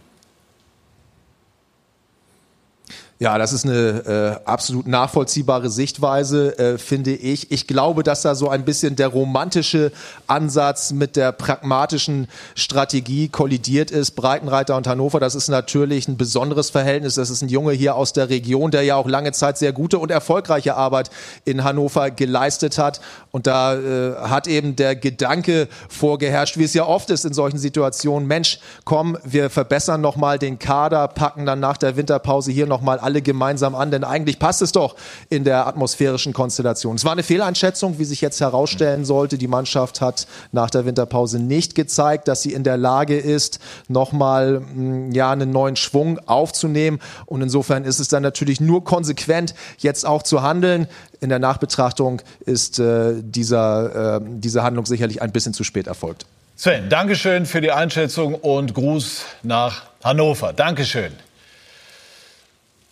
Ja, 3.20 3.38
das 3.38 3.52
ist 3.52 3.64
eine 3.64 4.40
äh, 4.44 4.44
absolut 4.44 4.88
nachvollziehbare 4.88 5.70
Sichtweise, 5.70 6.58
äh, 6.58 6.78
finde 6.78 7.12
ich. 7.12 7.52
Ich 7.52 7.68
glaube, 7.68 8.02
dass 8.02 8.22
da 8.22 8.34
so 8.34 8.48
ein 8.48 8.64
bisschen 8.64 8.96
der 8.96 9.06
romantische 9.06 9.92
Ansatz 10.26 10.90
mit 10.90 11.14
der 11.14 11.30
pragmatischen 11.30 12.26
Strategie 12.56 13.28
kollidiert 13.28 13.92
ist. 13.92 14.12
Breitenreiter 14.16 14.76
und 14.76 14.88
Hannover, 14.88 15.20
das 15.20 15.36
ist 15.36 15.46
natürlich 15.46 16.08
ein 16.08 16.16
besonderes 16.16 16.70
Verhältnis. 16.70 17.14
Das 17.14 17.30
ist 17.30 17.40
ein 17.40 17.48
Junge 17.48 17.72
hier 17.72 17.94
aus 17.94 18.12
der 18.14 18.30
Region, 18.30 18.72
der 18.72 18.82
ja 18.82 18.96
auch 18.96 19.08
lange 19.08 19.30
Zeit 19.30 19.58
sehr 19.58 19.72
gute 19.72 20.00
und 20.00 20.10
erfolgreiche 20.10 20.74
Arbeit 20.74 21.08
in 21.44 21.62
Hannover 21.62 22.10
geleistet 22.10 22.78
hat. 22.78 23.00
Und 23.30 23.46
da 23.46 23.76
äh, 23.76 24.16
hat 24.22 24.48
eben 24.48 24.74
der 24.74 24.96
Gedanke 24.96 25.68
vorgeherrscht, 25.88 26.58
wie 26.58 26.64
es 26.64 26.74
ja 26.74 26.84
oft 26.84 27.10
ist 27.10 27.24
in 27.24 27.32
solchen 27.32 27.58
Situationen, 27.58 28.26
Mensch, 28.26 28.58
komm, 28.84 29.16
wir 29.22 29.50
verbessern 29.50 30.00
nochmal 30.00 30.40
den 30.40 30.58
Kader, 30.58 31.06
packen 31.06 31.46
dann 31.46 31.60
nach 31.60 31.76
der 31.76 31.94
Winterpause 31.96 32.50
hier 32.50 32.66
nochmal 32.66 33.03
alle 33.04 33.22
gemeinsam 33.22 33.74
an, 33.74 33.90
denn 33.90 34.02
eigentlich 34.02 34.38
passt 34.38 34.62
es 34.62 34.72
doch 34.72 34.96
in 35.28 35.44
der 35.44 35.66
atmosphärischen 35.66 36.32
Konstellation. 36.32 36.96
Es 36.96 37.04
war 37.04 37.12
eine 37.12 37.22
Fehleinschätzung, 37.22 37.98
wie 37.98 38.04
sich 38.04 38.20
jetzt 38.20 38.40
herausstellen 38.40 39.04
sollte. 39.04 39.38
Die 39.38 39.46
Mannschaft 39.46 40.00
hat 40.00 40.26
nach 40.52 40.70
der 40.70 40.86
Winterpause 40.86 41.38
nicht 41.38 41.74
gezeigt, 41.74 42.26
dass 42.28 42.42
sie 42.42 42.52
in 42.52 42.64
der 42.64 42.76
Lage 42.76 43.16
ist, 43.16 43.60
nochmal 43.88 44.60
mm, 44.60 45.12
ja, 45.12 45.30
einen 45.30 45.50
neuen 45.50 45.76
Schwung 45.76 46.18
aufzunehmen. 46.26 46.98
Und 47.26 47.42
insofern 47.42 47.84
ist 47.84 48.00
es 48.00 48.08
dann 48.08 48.22
natürlich 48.22 48.60
nur 48.60 48.84
konsequent, 48.84 49.54
jetzt 49.78 50.06
auch 50.06 50.22
zu 50.22 50.42
handeln. 50.42 50.88
In 51.20 51.28
der 51.28 51.38
Nachbetrachtung 51.38 52.22
ist 52.44 52.78
äh, 52.78 53.14
dieser, 53.20 54.16
äh, 54.16 54.20
diese 54.24 54.62
Handlung 54.62 54.86
sicherlich 54.86 55.22
ein 55.22 55.32
bisschen 55.32 55.54
zu 55.54 55.64
spät 55.64 55.86
erfolgt. 55.86 56.26
Sven, 56.56 56.88
Dankeschön 56.88 57.46
für 57.46 57.60
die 57.60 57.72
Einschätzung 57.72 58.34
und 58.36 58.74
Gruß 58.74 59.24
nach 59.42 59.82
Hannover. 60.04 60.52
Dankeschön. 60.52 61.12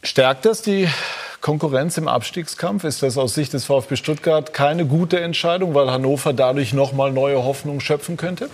Stärkt 0.04 0.46
das 0.46 0.62
die 0.62 0.88
Konkurrenz 1.40 1.96
im 1.96 2.08
Abstiegskampf? 2.08 2.82
Ist 2.82 3.04
das 3.04 3.16
aus 3.16 3.34
Sicht 3.34 3.52
des 3.52 3.66
VfB 3.66 3.94
Stuttgart 3.94 4.52
keine 4.52 4.84
gute 4.84 5.20
Entscheidung, 5.20 5.76
weil 5.76 5.92
Hannover 5.92 6.32
dadurch 6.32 6.72
nochmal 6.72 7.12
neue 7.12 7.44
Hoffnung 7.44 7.78
schöpfen 7.78 8.16
könnte? 8.16 8.50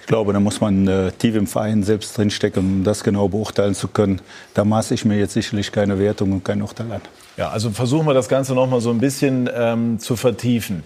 Ich 0.00 0.08
glaube, 0.08 0.32
da 0.32 0.40
muss 0.40 0.60
man 0.60 0.88
äh, 0.88 1.12
tief 1.12 1.36
im 1.36 1.46
Verein 1.46 1.84
selbst 1.84 2.18
drinstecken, 2.18 2.78
um 2.78 2.84
das 2.84 3.04
genau 3.04 3.28
beurteilen 3.28 3.76
zu 3.76 3.86
können. 3.86 4.20
Da 4.54 4.64
maße 4.64 4.92
ich 4.94 5.04
mir 5.04 5.16
jetzt 5.16 5.34
sicherlich 5.34 5.70
keine 5.70 6.00
Wertung 6.00 6.32
und 6.32 6.44
kein 6.44 6.60
Urteil 6.60 6.90
an. 6.90 7.02
Ja, 7.36 7.50
also 7.50 7.70
versuchen 7.70 8.08
wir 8.08 8.14
das 8.14 8.28
Ganze 8.28 8.54
nochmal 8.54 8.80
so 8.80 8.90
ein 8.90 8.98
bisschen 8.98 9.48
ähm, 9.54 10.00
zu 10.00 10.16
vertiefen. 10.16 10.82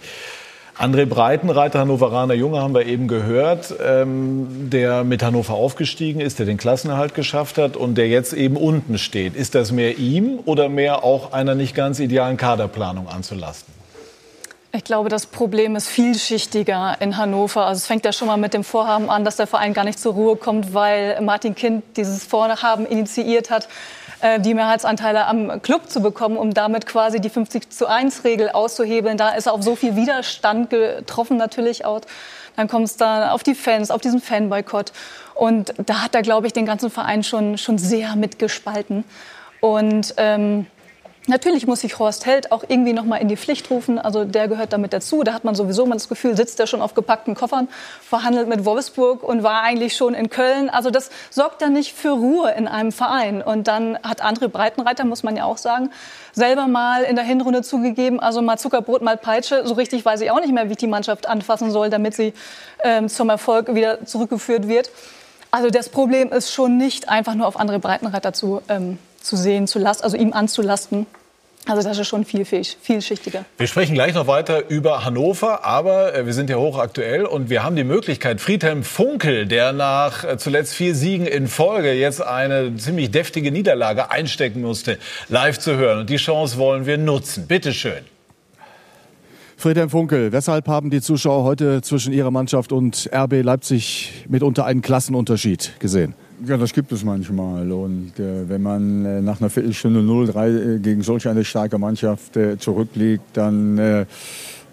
André 0.76 1.07
Breitenreiter, 1.07 1.78
Hannoveraner 1.78 2.35
Junge, 2.35 2.61
haben 2.61 2.75
wir 2.75 2.85
eben 2.85 3.07
gehört, 3.07 3.73
ähm, 3.81 4.71
der 4.71 5.04
mit 5.04 5.23
Hannover 5.23 5.54
aufgestiegen 5.54 6.21
ist, 6.21 6.40
der 6.40 6.47
den 6.47 6.57
Klassenerhalt 6.57 7.14
geschafft 7.14 7.59
hat 7.59 7.76
und 7.76 7.95
der 7.97 8.09
jetzt 8.09 8.33
eben 8.33 8.57
unten 8.57 8.99
steht. 8.99 9.37
Ist 9.37 9.54
das 9.54 9.71
mehr 9.71 9.99
ihm 9.99 10.40
oder 10.47 10.69
mehr 10.69 11.04
auch 11.04 11.33
einer 11.33 11.54
nicht 11.54 11.76
ganz 11.76 12.00
idealen 12.00 12.37
Kaderplanung 12.37 13.09
anzulasten? 13.09 13.73
Ich 14.73 14.83
glaube, 14.83 15.09
das 15.09 15.26
Problem 15.26 15.76
ist 15.76 15.87
vielschichtiger 15.87 16.97
in 16.99 17.16
Hannover. 17.16 17.66
Also 17.66 17.78
es 17.78 17.87
fängt 17.87 18.04
ja 18.04 18.12
schon 18.12 18.26
mal 18.26 18.37
mit 18.37 18.54
dem 18.54 18.64
Vorhaben 18.64 19.09
an, 19.09 19.25
dass 19.25 19.37
der 19.37 19.47
Verein 19.47 19.73
gar 19.73 19.85
nicht 19.85 20.00
zur 20.00 20.14
Ruhe 20.14 20.35
kommt, 20.35 20.75
weil 20.75 21.21
Martin 21.21 21.54
Kind 21.54 21.85
dieses 21.97 22.25
Vorhaben 22.25 22.85
initiiert 22.85 23.50
hat 23.50 23.69
äh, 24.25 24.40
die 24.40 24.54
Mehrheitsanteile 24.54 25.26
am 25.26 25.61
Club 25.61 25.90
zu 25.90 26.00
bekommen, 26.00 26.38
um 26.38 26.54
damit 26.54 26.87
quasi 26.87 27.21
die 27.21 27.28
50 27.28 27.69
zu 27.69 27.87
1 27.87 28.25
Regel 28.25 28.49
auszuhebeln. 28.49 29.19
Da 29.19 29.35
ist 29.35 29.47
auf 29.47 29.62
so 29.62 29.76
viel 29.76 29.97
Widerstand 29.97 30.71
getroffen 30.71 31.37
natürlich 31.37 31.85
auch. 31.85 32.00
Dann 32.57 32.66
kommt 32.66 32.87
es 32.87 32.97
da 32.97 33.33
auf 33.33 33.43
die 33.43 33.54
Fans, 33.54 33.90
auf 33.90 34.00
diesen 34.00 34.23
Fanboykott. 34.23 34.93
Und 35.35 35.75
da 35.85 36.02
hat 36.02 36.14
er, 36.14 36.23
glaube 36.23 36.47
ich, 36.47 36.54
den 36.54 36.64
ganzen 36.64 36.88
Verein 36.88 37.23
schon, 37.23 37.59
schon 37.59 37.76
sehr 37.76 38.16
mitgespalten. 38.16 39.04
Und 39.61 40.14
ähm, 40.16 40.69
Natürlich 41.26 41.66
muss 41.66 41.81
sich 41.81 41.99
Horst 41.99 42.26
Held 42.26 42.52
auch 42.52 42.64
irgendwie 42.69 42.93
noch 42.93 43.04
mal 43.07 43.16
in 43.16 43.28
die 43.28 43.38
Pflicht 43.38 43.71
rufen. 43.71 43.99
Also 43.99 44.26
der 44.26 44.47
gehört 44.47 44.75
damit 44.75 44.93
dazu. 44.93 45.23
Da 45.23 45.33
hat 45.33 45.43
man 45.43 45.54
sowieso 45.54 45.87
mal 45.87 45.95
das 45.95 46.11
Gefühl, 46.11 46.37
sitzt 46.37 46.61
er 46.61 46.66
schon 46.66 46.83
auf 46.83 46.93
gepackten 46.93 47.35
Koffern, 47.35 47.69
verhandelt 48.02 48.47
mit 48.47 48.66
Wolfsburg 48.66 49.23
und 49.23 49.43
war 49.43 49.62
eigentlich 49.62 49.97
schon 49.97 50.12
in 50.12 50.28
Köln. 50.28 50.69
Also 50.69 50.90
das 50.90 51.09
sorgt 51.31 51.62
dann 51.62 51.73
nicht 51.73 51.95
für 51.95 52.11
Ruhe 52.11 52.50
in 52.52 52.69
einem 52.69 52.93
Verein. 52.93 53.40
Und 53.40 53.69
dann 53.69 53.99
hat 54.02 54.23
André 54.23 54.49
Breitenreiter, 54.49 55.07
muss 55.07 55.23
man 55.23 55.35
ja 55.35 55.45
auch 55.45 55.57
sagen, 55.57 55.90
selber 56.35 56.66
mal 56.66 57.04
in 57.04 57.16
der 57.16 57.25
Hinrunde 57.25 57.62
zugegeben, 57.62 58.21
also 58.21 58.43
mal 58.43 58.59
Zuckerbrot, 58.59 59.00
mal 59.00 59.16
Peitsche. 59.16 59.66
So 59.66 59.75
richtig 59.75 60.04
weiß 60.04 60.21
ich 60.21 60.31
auch 60.31 60.40
nicht 60.40 60.52
mehr, 60.52 60.69
wie 60.69 60.73
ich 60.73 60.78
die 60.78 60.87
Mannschaft 60.87 61.26
anfassen 61.26 61.71
soll, 61.71 61.88
damit 61.88 62.14
sie 62.14 62.35
ähm, 62.83 63.09
zum 63.09 63.31
Erfolg 63.31 63.75
wieder 63.75 64.04
zurückgeführt 64.04 64.69
wird. 64.69 64.90
Also 65.50 65.71
das 65.71 65.88
Problem 65.88 66.33
ist 66.33 66.52
schon 66.52 66.76
nicht 66.76 67.09
einfach 67.09 67.35
nur 67.35 67.47
auf 67.47 67.59
André 67.59 67.78
Breitenreiter 67.78 68.35
zu 68.35 68.61
ähm, 68.69 68.99
zu 69.25 69.37
sehen, 69.37 69.66
zu 69.66 69.78
lasten, 69.78 70.04
also 70.04 70.16
ihm 70.16 70.33
anzulasten. 70.33 71.07
Also 71.66 71.88
das 71.88 71.99
ist 71.99 72.09
schon 72.09 72.26
viel, 72.26 72.45
vielschichtiger. 72.45 73.47
Wir 73.57 73.66
sprechen 73.66 73.95
gleich 73.95 74.12
noch 74.12 74.26
weiter 74.26 74.69
über 74.69 75.07
Hannover, 75.07 75.64
aber 75.64 76.14
äh, 76.14 76.26
wir 76.26 76.35
sind 76.35 76.50
ja 76.50 76.57
hochaktuell 76.57 77.25
und 77.25 77.49
wir 77.49 77.62
haben 77.62 77.75
die 77.75 77.85
Möglichkeit, 77.85 78.43
Friedhelm 78.43 78.83
Funkel, 78.83 79.47
der 79.47 79.73
nach 79.73 80.25
äh, 80.25 80.37
zuletzt 80.37 80.75
vier 80.75 80.95
Siegen 80.95 81.26
in 81.26 81.49
Folge 81.49 81.95
jetzt 81.95 82.21
eine 82.21 82.76
ziemlich 82.76 83.11
deftige 83.12 83.50
Niederlage 83.50 84.11
einstecken 84.11 84.61
musste, 84.61 84.99
live 85.31 85.59
zu 85.59 85.76
hören. 85.76 86.00
Und 86.00 86.11
die 86.11 86.16
Chance 86.16 86.59
wollen 86.59 86.85
wir 86.85 86.99
nutzen. 86.99 87.47
Bitte 87.47 87.73
schön. 87.73 88.04
Friedhelm 89.57 89.88
Funkel, 89.88 90.33
weshalb 90.33 90.69
haben 90.69 90.90
die 90.90 91.00
Zuschauer 91.00 91.45
heute 91.45 91.81
zwischen 91.81 92.12
ihrer 92.12 92.31
Mannschaft 92.31 92.73
und 92.73 93.09
RB 93.11 93.43
Leipzig 93.43 94.26
mitunter 94.28 94.66
einen 94.66 94.83
Klassenunterschied 94.83 95.81
gesehen? 95.81 96.14
Ja, 96.47 96.57
das 96.57 96.73
gibt 96.73 96.91
es 96.91 97.05
manchmal. 97.05 97.71
Und 97.71 98.19
äh, 98.19 98.49
wenn 98.49 98.62
man 98.62 99.05
äh, 99.05 99.21
nach 99.21 99.41
einer 99.41 99.50
Viertelstunde 99.50 100.00
0-3 100.00 100.76
äh, 100.76 100.79
gegen 100.81 101.03
solch 101.03 101.29
eine 101.29 101.45
starke 101.45 101.79
Mannschaft 101.79 102.37
äh, 102.37 102.59
zurückliegt, 102.59 103.23
dann 103.35 103.79
äh, 103.79 104.05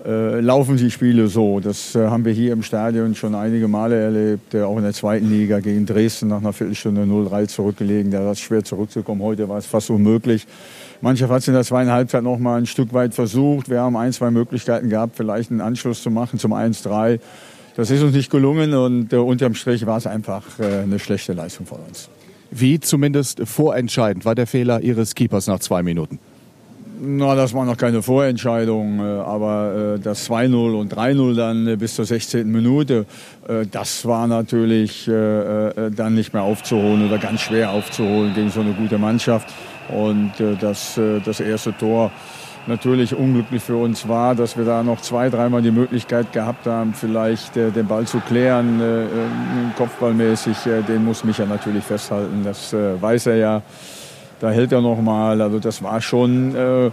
äh, 0.04 0.40
laufen 0.40 0.78
die 0.78 0.90
Spiele 0.90 1.28
so. 1.28 1.60
Das 1.60 1.94
haben 1.94 2.26
wir 2.26 2.34
hier 2.34 2.54
im 2.54 2.64
Stadion 2.64 3.14
schon 3.14 3.36
einige 3.36 3.68
Male 3.68 3.96
erlebt. 3.96 4.56
auch 4.56 4.78
in 4.78 4.84
der 4.84 4.94
zweiten 4.94 5.30
Liga 5.30 5.60
gegen 5.60 5.86
Dresden 5.86 6.30
nach 6.30 6.40
einer 6.40 6.54
Viertelstunde 6.54 7.04
0-3 7.04 7.48
zurückgelegen. 7.48 8.12
Da 8.12 8.26
war 8.26 8.32
es 8.32 8.40
schwer 8.40 8.64
zurückzukommen. 8.64 9.22
Heute 9.22 9.48
war 9.48 9.60
es 9.60 9.68
fast 9.68 9.92
unmöglich. 9.92 10.48
Mannschaft 11.02 11.32
hat 11.32 11.42
es 11.42 11.48
in 11.48 11.54
der 11.54 11.64
zweiten 11.64 11.92
Halbzeit 11.92 12.24
noch 12.24 12.40
mal 12.40 12.58
ein 12.58 12.66
Stück 12.66 12.94
weit 12.94 13.14
versucht. 13.14 13.70
Wir 13.70 13.82
haben 13.82 13.96
ein, 13.96 14.12
zwei 14.14 14.32
Möglichkeiten 14.32 14.90
gehabt, 14.90 15.16
vielleicht 15.16 15.52
einen 15.52 15.62
Anschluss 15.62 16.02
zu 16.02 16.10
machen 16.10 16.40
zum 16.40 16.54
1-3. 16.54 17.20
Das 17.76 17.90
ist 17.90 18.04
uns 18.04 18.14
nicht 18.14 18.30
gelungen 18.30 18.74
und 18.74 19.14
äh, 19.14 19.18
unterm 19.18 19.56
Strich 19.56 19.86
war 19.86 19.98
es 19.98 20.08
einfach 20.08 20.44
äh, 20.60 20.82
eine 20.84 21.00
schlechte 21.00 21.34
Leistung 21.34 21.66
von 21.66 21.80
uns. 21.88 22.10
Wie 22.52 22.80
zumindest 22.80 23.42
vorentscheidend 23.46 24.26
war 24.26 24.36
der 24.36 24.46
Fehler 24.46 24.82
Ihres 24.82 25.16
Keepers 25.16 25.48
nach 25.48 25.60
zwei 25.60 25.84
Minuten? 25.84 26.20
Na, 27.04 27.34
das 27.34 27.56
war 27.56 27.66
noch 27.66 27.78
keine 27.78 28.04
Vorentscheidung, 28.04 29.00
äh, 29.00 29.02
aber 29.02 29.96
äh, 29.96 30.00
das 30.00 30.30
2-0 30.30 30.76
und 30.76 30.94
3-0 30.94 31.36
dann 31.36 31.68
äh, 31.68 31.76
bis 31.76 31.96
zur 31.96 32.06
16. 32.06 32.50
Minute, 32.52 33.08
das 33.72 34.06
war 34.06 34.28
natürlich 34.28 35.06
dann 35.08 36.14
nicht 36.14 36.32
mehr 36.32 36.44
aufzuholen 36.44 37.06
oder 37.08 37.18
ganz 37.18 37.42
schwer 37.42 37.72
aufzuholen 37.72 38.34
gegen 38.34 38.52
so 38.52 38.62
eine 38.62 38.72
gute 38.74 38.98
Mannschaft. 38.98 39.50
Und 39.90 40.32
das, 40.62 40.98
das 41.26 41.40
erste 41.40 41.76
Tor 41.76 42.12
natürlich 42.68 43.16
unglücklich 43.16 43.64
für 43.64 43.76
uns 43.76 44.08
war, 44.08 44.36
dass 44.36 44.58
wir 44.58 44.66
da 44.66 44.84
noch 44.84 45.02
zwei, 45.02 45.30
dreimal 45.30 45.62
die 45.62 45.72
Möglichkeit 45.72 46.32
gehabt 46.32 46.68
haben, 46.68 46.94
vielleicht 46.94 47.58
äh, 47.58 47.72
den 47.72 47.88
Ball 47.88 48.06
zu 48.06 48.20
klären, 48.20 48.80
äh, 48.80 49.04
äh 49.04 49.08
kopfballmäßig. 49.78 50.66
Äh, 50.66 50.82
den 50.84 51.04
muss 51.04 51.24
Micha 51.24 51.46
natürlich 51.46 51.84
festhalten, 51.84 52.42
das 52.44 52.74
äh, 52.74 53.02
weiß 53.02 53.28
er 53.28 53.36
ja. 53.36 53.62
Da 54.40 54.50
hält 54.50 54.72
er 54.72 54.82
noch 54.82 55.00
mal. 55.00 55.40
Also 55.40 55.60
das 55.60 55.84
war 55.84 56.02
schon 56.02 56.56
äh, 56.56 56.90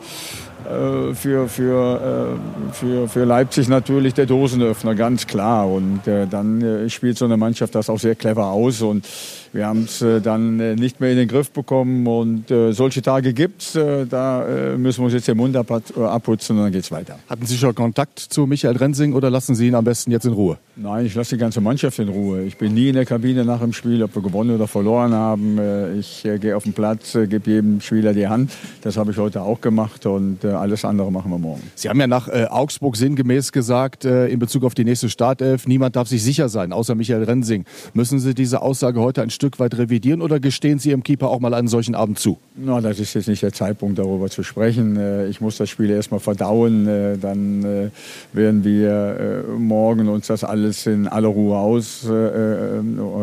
für, 1.15 1.49
für, 1.49 2.37
für, 2.73 3.09
für 3.09 3.25
Leipzig 3.25 3.69
natürlich 3.69 4.13
der 4.13 4.27
Dosenöffner, 4.27 4.95
ganz 4.95 5.27
klar. 5.27 5.67
Und 5.67 6.01
dann 6.05 6.91
spielt 6.91 7.17
so 7.17 7.25
eine 7.25 7.39
Mannschaft 7.39 7.75
das 7.75 7.89
auch 7.89 7.99
sehr 7.99 8.17
clever 8.17 8.49
aus. 8.49 8.83
Und 8.83 9.07
wir 9.53 9.67
haben 9.67 9.85
es 9.85 10.03
äh, 10.03 10.21
dann 10.21 10.61
äh, 10.61 10.75
nicht 10.75 11.01
mehr 11.01 11.11
in 11.11 11.17
den 11.17 11.29
Griff 11.29 11.51
bekommen 11.51 12.07
und 12.07 12.51
äh, 12.51 12.73
solche 12.73 13.03
Tage 13.03 13.33
gibt 13.33 13.63
es. 13.63 13.73
da 13.73 14.45
müssen 14.77 15.01
wir 15.01 15.05
uns 15.07 15.15
jetzt 15.15 15.29
den 15.29 15.37
Mund 15.37 15.57
abputzen 15.57 16.57
und 16.57 16.65
dann 16.65 16.73
geht 16.73 16.83
es 16.85 16.91
weiter. 16.91 17.19
Hatten 17.29 17.47
Sie 17.47 17.57
schon 17.57 17.75
Kontakt 17.75 18.19
zu 18.19 18.47
Michael 18.47 18.77
Rensing 18.77 19.15
oder 19.15 19.31
lassen 19.31 19.55
Sie 19.55 19.69
ihn 19.69 19.75
am 19.75 19.85
besten 19.85 20.11
jetzt 20.11 20.27
in 20.27 20.33
Ruhe? 20.33 20.59
Nein, 20.77 21.07
ich 21.07 21.15
lasse 21.15 21.37
die 21.37 21.41
ganze 21.41 21.61
Mannschaft 21.61 21.99
in 21.99 22.09
Ruhe. 22.09 22.43
Ich 22.43 22.57
bin 22.57 22.75
nie 22.75 22.89
in 22.89 22.95
der 22.95 23.05
Kabine 23.05 23.45
nach 23.45 23.61
dem 23.61 23.73
Spiel, 23.73 24.03
ob 24.03 24.15
wir 24.15 24.23
gewonnen 24.23 24.55
oder 24.55 24.67
verloren 24.67 25.13
haben. 25.13 25.59
Ich 25.99 26.23
gehe 26.23 26.57
auf 26.57 26.65
den 26.65 26.73
Platz, 26.73 27.13
gebe 27.13 27.51
jedem 27.51 27.81
Spieler 27.81 28.13
die 28.13 28.29
Hand. 28.29 28.53
Das 28.83 28.97
habe 28.97 29.11
ich 29.11 29.19
heute 29.19 29.43
auch 29.43 29.61
gemacht 29.61 30.07
und 30.07 30.45
alles 30.45 30.85
andere 30.85 31.11
machen 31.11 31.31
wir 31.31 31.39
morgen. 31.39 31.63
Sie 31.75 31.89
haben 31.89 32.01
ja 32.01 32.07
nach 32.07 32.29
Augsburg 32.29 32.97
sinngemäß 32.97 33.53
gesagt, 33.53 34.05
in 34.05 34.39
Bezug 34.39 34.65
auf 34.65 34.75
die 34.75 34.85
nächste 34.85 35.09
Startelf, 35.09 35.67
niemand 35.67 35.97
darf 35.97 36.09
sich 36.09 36.23
sicher 36.23 36.49
sein, 36.49 36.73
außer 36.73 36.95
Michael 36.95 37.25
Rensing. 37.25 37.65
Müssen 37.95 38.19
Sie 38.19 38.35
diese 38.35 38.63
Aussage 38.63 39.01
heute 39.01 39.23
ein 39.23 39.31
Stück 39.39 39.61
weit 39.61 39.79
revidieren 39.79 40.21
oder 40.21 40.41
gestehen 40.41 40.81
Sie 40.81 40.91
Ihrem 40.91 41.05
Keeper 41.05 41.29
auch 41.29 41.39
mal 41.39 41.55
einen 41.55 41.69
solchen 41.69 41.95
Abend 41.95 42.19
zu? 42.19 42.39
Na, 42.57 42.81
das 42.81 42.99
ist 42.99 43.15
jetzt 43.15 43.29
nicht 43.29 43.41
der 43.41 43.53
Zeitpunkt, 43.53 43.97
darüber 43.97 44.29
zu 44.29 44.43
sprechen. 44.43 44.97
Äh, 44.97 45.29
ich 45.29 45.41
muss 45.41 45.59
das 45.59 45.71
Spiel 45.71 45.91
erstmal 45.91 46.19
verdauen. 46.19 46.89
Äh, 46.89 47.19
dann 47.19 47.65
äh, 47.65 47.91
werden 48.33 48.65
wir 48.65 49.45
morgen 49.57 50.09
uns 50.09 50.27
das 50.27 50.43
alles 50.43 50.87
in 50.87 51.07
aller 51.07 51.29
Ruhe 51.29 51.57
aus, 51.57 52.05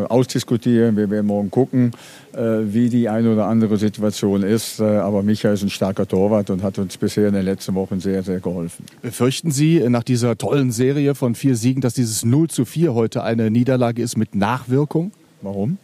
ausdiskutieren. 0.08 0.96
Wir 0.96 1.10
werden 1.10 1.26
morgen 1.26 1.50
gucken, 1.50 1.92
wie 2.32 2.88
die 2.88 3.08
eine 3.08 3.34
oder 3.34 3.46
andere 3.46 3.76
Situation 3.76 4.42
ist. 4.42 4.80
Aber 4.80 5.22
Micha 5.22 5.52
ist 5.52 5.62
ein 5.62 5.70
starker 5.70 6.08
Torwart 6.08 6.50
und 6.50 6.62
hat 6.62 6.78
uns 6.78 6.96
bisher 6.96 7.28
in 7.28 7.34
den 7.34 7.44
letzten 7.44 7.74
Wochen 7.74 8.00
sehr, 8.00 8.22
sehr 8.22 8.40
geholfen. 8.40 8.86
Befürchten 9.02 9.50
Sie 9.50 9.84
nach 9.88 10.02
dieser 10.02 10.38
tollen 10.38 10.72
Serie 10.72 11.14
von 11.14 11.34
vier 11.34 11.56
Siegen, 11.56 11.82
dass 11.82 11.94
dieses 11.94 12.24
0 12.24 12.48
zu 12.48 12.64
4 12.64 12.94
heute 12.94 13.22
eine 13.22 13.50
Niederlage 13.50 14.02
ist 14.02 14.16
mit 14.16 14.34
Nachwirkung? 14.34 15.12
Warum? 15.42 15.78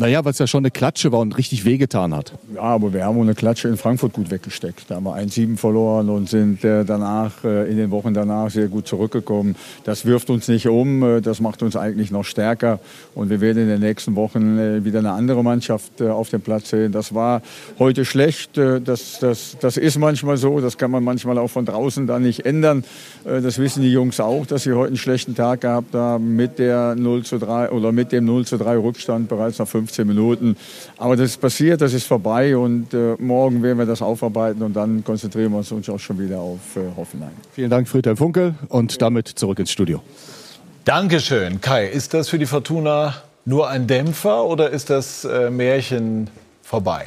Naja, 0.00 0.24
weil 0.24 0.32
es 0.32 0.38
ja 0.38 0.46
schon 0.46 0.62
eine 0.62 0.70
Klatsche 0.70 1.12
war 1.12 1.20
und 1.20 1.36
richtig 1.36 1.66
wehgetan 1.66 2.14
hat. 2.14 2.32
Ja, 2.54 2.62
aber 2.62 2.94
wir 2.94 3.04
haben 3.04 3.20
eine 3.20 3.34
Klatsche 3.34 3.68
in 3.68 3.76
Frankfurt 3.76 4.14
gut 4.14 4.30
weggesteckt. 4.30 4.86
Da 4.88 4.94
haben 4.94 5.04
wir 5.04 5.14
1-7 5.14 5.58
verloren 5.58 6.08
und 6.08 6.26
sind 6.26 6.64
äh, 6.64 6.86
danach, 6.86 7.44
äh, 7.44 7.70
in 7.70 7.76
den 7.76 7.90
Wochen 7.90 8.14
danach 8.14 8.48
sehr 8.48 8.68
gut 8.68 8.88
zurückgekommen. 8.88 9.56
Das 9.84 10.06
wirft 10.06 10.30
uns 10.30 10.48
nicht 10.48 10.66
um, 10.68 11.02
äh, 11.02 11.20
das 11.20 11.40
macht 11.42 11.62
uns 11.62 11.76
eigentlich 11.76 12.10
noch 12.10 12.24
stärker. 12.24 12.80
Und 13.14 13.28
wir 13.28 13.42
werden 13.42 13.64
in 13.64 13.68
den 13.68 13.80
nächsten 13.80 14.16
Wochen 14.16 14.84
wieder 14.84 15.00
eine 15.00 15.12
andere 15.12 15.44
Mannschaft 15.44 16.00
auf 16.00 16.30
dem 16.30 16.40
Platz 16.40 16.70
sehen. 16.70 16.92
Das 16.92 17.14
war 17.14 17.42
heute 17.78 18.06
schlecht, 18.06 18.56
das, 18.56 19.18
das, 19.20 19.58
das 19.60 19.76
ist 19.76 19.98
manchmal 19.98 20.38
so, 20.38 20.60
das 20.60 20.78
kann 20.78 20.90
man 20.90 21.04
manchmal 21.04 21.36
auch 21.36 21.50
von 21.50 21.66
draußen 21.66 22.06
da 22.06 22.18
nicht 22.18 22.46
ändern. 22.46 22.84
das 23.24 23.58
wissen 23.58 23.82
die 23.82 23.92
Jungs 23.92 24.20
auch, 24.20 24.46
dass 24.46 24.62
sie 24.62 24.72
heute 24.72 24.88
einen 24.88 24.96
schlechten 24.96 25.34
Tag 25.34 25.62
gehabt 25.62 25.94
haben 25.94 26.36
mit 26.36 26.58
der 26.58 26.94
0 26.94 27.24
zu 27.24 27.38
3 27.38 27.70
oder 27.70 27.92
mit 27.92 28.12
dem 28.12 28.24
0 28.24 28.46
zu 28.46 28.56
3 28.56 28.78
Rückstand 28.78 29.28
bereits 29.28 29.58
nach 29.58 29.68
5 29.68 29.89
15 29.90 30.06
Minuten. 30.06 30.56
Aber 30.96 31.16
das 31.16 31.30
ist 31.30 31.40
passiert, 31.40 31.80
das 31.80 31.92
ist 31.92 32.06
vorbei 32.06 32.56
und 32.56 32.94
äh, 32.94 33.16
morgen 33.18 33.62
werden 33.62 33.78
wir 33.78 33.86
das 33.86 34.02
aufarbeiten 34.02 34.62
und 34.62 34.74
dann 34.74 35.04
konzentrieren 35.04 35.52
wir 35.52 35.58
uns 35.58 35.88
auch 35.88 35.98
schon 35.98 36.18
wieder 36.18 36.38
auf 36.38 36.76
äh, 36.76 36.80
Hoffenheim. 36.96 37.32
Vielen 37.52 37.70
Dank, 37.70 37.88
Friedhelm 37.88 38.16
Funkel 38.16 38.54
und 38.68 39.02
damit 39.02 39.28
zurück 39.28 39.58
ins 39.58 39.72
Studio. 39.72 40.02
Dankeschön. 40.84 41.60
Kai, 41.60 41.86
ist 41.86 42.14
das 42.14 42.28
für 42.28 42.38
die 42.38 42.46
Fortuna 42.46 43.14
nur 43.44 43.68
ein 43.68 43.86
Dämpfer 43.86 44.44
oder 44.44 44.70
ist 44.70 44.90
das 44.90 45.24
äh, 45.24 45.50
Märchen 45.50 46.30
vorbei? 46.62 47.06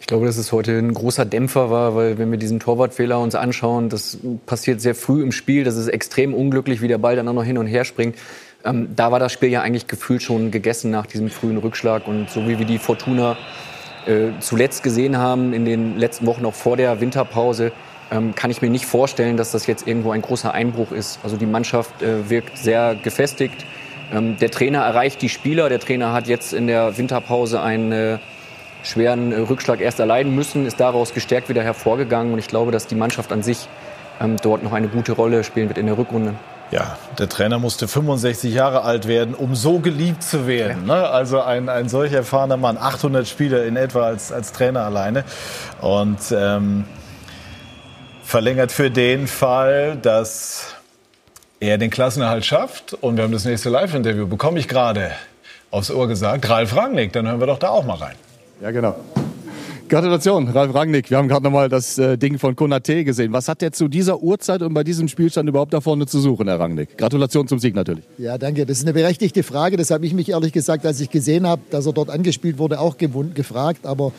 Ich 0.00 0.08
glaube, 0.08 0.26
dass 0.26 0.36
es 0.36 0.50
heute 0.50 0.72
ein 0.72 0.92
großer 0.92 1.24
Dämpfer 1.24 1.70
war, 1.70 1.94
weil 1.94 2.18
wenn 2.18 2.30
wir 2.32 2.38
diesen 2.38 2.58
Torwartfehler 2.58 3.20
uns 3.20 3.36
anschauen, 3.36 3.88
das 3.88 4.18
passiert 4.46 4.80
sehr 4.80 4.96
früh 4.96 5.22
im 5.22 5.30
Spiel, 5.30 5.62
das 5.62 5.76
ist 5.76 5.86
extrem 5.86 6.34
unglücklich, 6.34 6.82
wie 6.82 6.88
der 6.88 6.98
Ball 6.98 7.14
dann 7.14 7.28
auch 7.28 7.34
noch 7.34 7.44
hin 7.44 7.56
und 7.56 7.68
her 7.68 7.84
springt. 7.84 8.16
Ähm, 8.64 8.88
da 8.94 9.10
war 9.10 9.18
das 9.18 9.32
Spiel 9.32 9.50
ja 9.50 9.62
eigentlich 9.62 9.86
gefühlt 9.86 10.22
schon 10.22 10.50
gegessen 10.50 10.90
nach 10.90 11.06
diesem 11.06 11.30
frühen 11.30 11.58
Rückschlag. 11.58 12.06
Und 12.06 12.30
so 12.30 12.46
wie 12.48 12.58
wir 12.58 12.66
die 12.66 12.78
Fortuna 12.78 13.36
äh, 14.06 14.30
zuletzt 14.40 14.82
gesehen 14.82 15.16
haben, 15.16 15.52
in 15.52 15.64
den 15.64 15.98
letzten 15.98 16.26
Wochen 16.26 16.44
auch 16.46 16.54
vor 16.54 16.76
der 16.76 17.00
Winterpause, 17.00 17.72
ähm, 18.10 18.34
kann 18.34 18.50
ich 18.50 18.62
mir 18.62 18.70
nicht 18.70 18.86
vorstellen, 18.86 19.36
dass 19.36 19.52
das 19.52 19.66
jetzt 19.66 19.86
irgendwo 19.86 20.12
ein 20.12 20.22
großer 20.22 20.52
Einbruch 20.52 20.92
ist. 20.92 21.18
Also 21.22 21.36
die 21.36 21.46
Mannschaft 21.46 22.02
äh, 22.02 22.28
wirkt 22.28 22.58
sehr 22.58 22.94
gefestigt. 22.94 23.64
Ähm, 24.12 24.36
der 24.38 24.50
Trainer 24.50 24.80
erreicht 24.80 25.22
die 25.22 25.28
Spieler. 25.28 25.68
Der 25.68 25.80
Trainer 25.80 26.12
hat 26.12 26.28
jetzt 26.28 26.52
in 26.52 26.66
der 26.66 26.98
Winterpause 26.98 27.60
einen 27.62 27.92
äh, 27.92 28.18
schweren 28.82 29.32
äh, 29.32 29.38
Rückschlag 29.38 29.80
erst 29.80 29.98
erleiden 30.00 30.34
müssen, 30.34 30.66
ist 30.66 30.78
daraus 30.78 31.14
gestärkt 31.14 31.48
wieder 31.48 31.62
hervorgegangen. 31.62 32.32
Und 32.32 32.38
ich 32.38 32.48
glaube, 32.48 32.70
dass 32.70 32.86
die 32.86 32.94
Mannschaft 32.94 33.32
an 33.32 33.42
sich 33.42 33.68
ähm, 34.20 34.36
dort 34.42 34.62
noch 34.62 34.72
eine 34.72 34.88
gute 34.88 35.12
Rolle 35.12 35.42
spielen 35.42 35.68
wird 35.68 35.78
in 35.78 35.86
der 35.86 35.96
Rückrunde. 35.96 36.34
Ja, 36.72 36.96
der 37.18 37.28
Trainer 37.28 37.58
musste 37.58 37.86
65 37.86 38.54
Jahre 38.54 38.82
alt 38.82 39.06
werden, 39.06 39.34
um 39.34 39.54
so 39.54 39.78
geliebt 39.78 40.22
zu 40.22 40.46
werden. 40.46 40.86
Ne? 40.86 40.94
Also 40.94 41.42
ein, 41.42 41.68
ein 41.68 41.90
solch 41.90 42.14
erfahrener 42.14 42.56
Mann, 42.56 42.78
800 42.78 43.28
Spiele 43.28 43.66
in 43.66 43.76
etwa 43.76 44.06
als, 44.06 44.32
als 44.32 44.52
Trainer 44.52 44.86
alleine. 44.86 45.24
Und 45.82 46.18
ähm, 46.34 46.86
verlängert 48.24 48.72
für 48.72 48.90
den 48.90 49.26
Fall, 49.26 49.98
dass 50.00 50.74
er 51.60 51.76
den 51.76 51.90
Klassenerhalt 51.90 52.46
schafft. 52.46 52.94
Und 52.94 53.18
wir 53.18 53.24
haben 53.24 53.32
das 53.32 53.44
nächste 53.44 53.68
Live-Interview, 53.68 54.26
bekomme 54.26 54.58
ich 54.58 54.66
gerade 54.66 55.12
aufs 55.70 55.90
Ohr 55.90 56.08
gesagt, 56.08 56.48
Ralf 56.48 56.74
Rangnick. 56.74 57.12
Dann 57.12 57.28
hören 57.28 57.40
wir 57.40 57.48
doch 57.48 57.58
da 57.58 57.68
auch 57.68 57.84
mal 57.84 57.96
rein. 57.96 58.14
Ja, 58.62 58.70
genau. 58.70 58.96
Gratulation, 59.92 60.48
Ralf 60.48 60.74
Rangnick. 60.74 61.10
Wir 61.10 61.18
haben 61.18 61.28
gerade 61.28 61.44
noch 61.44 61.50
mal 61.50 61.68
das 61.68 61.98
äh, 61.98 62.16
Ding 62.16 62.38
von 62.38 62.56
Konate 62.56 63.04
gesehen. 63.04 63.30
Was 63.34 63.46
hat 63.46 63.60
der 63.60 63.72
zu 63.72 63.88
dieser 63.88 64.22
Uhrzeit 64.22 64.62
und 64.62 64.72
bei 64.72 64.84
diesem 64.84 65.06
Spielstand 65.06 65.50
überhaupt 65.50 65.74
da 65.74 65.82
vorne 65.82 66.06
zu 66.06 66.18
suchen, 66.18 66.48
Herr 66.48 66.58
Rangnick? 66.58 66.96
Gratulation 66.96 67.46
zum 67.46 67.58
Sieg 67.58 67.74
natürlich. 67.74 68.02
Ja, 68.16 68.38
danke. 68.38 68.64
Das 68.64 68.78
ist 68.78 68.84
eine 68.84 68.94
berechtigte 68.94 69.42
Frage. 69.42 69.76
Das 69.76 69.90
habe 69.90 70.06
ich 70.06 70.14
mich 70.14 70.30
ehrlich 70.30 70.54
gesagt, 70.54 70.86
als 70.86 70.98
ich 71.02 71.10
gesehen 71.10 71.46
habe, 71.46 71.60
dass 71.68 71.84
er 71.84 71.92
dort 71.92 72.08
angespielt 72.08 72.56
wurde, 72.56 72.80
auch 72.80 72.96
gefragt. 72.96 73.84
Aber 73.84 74.12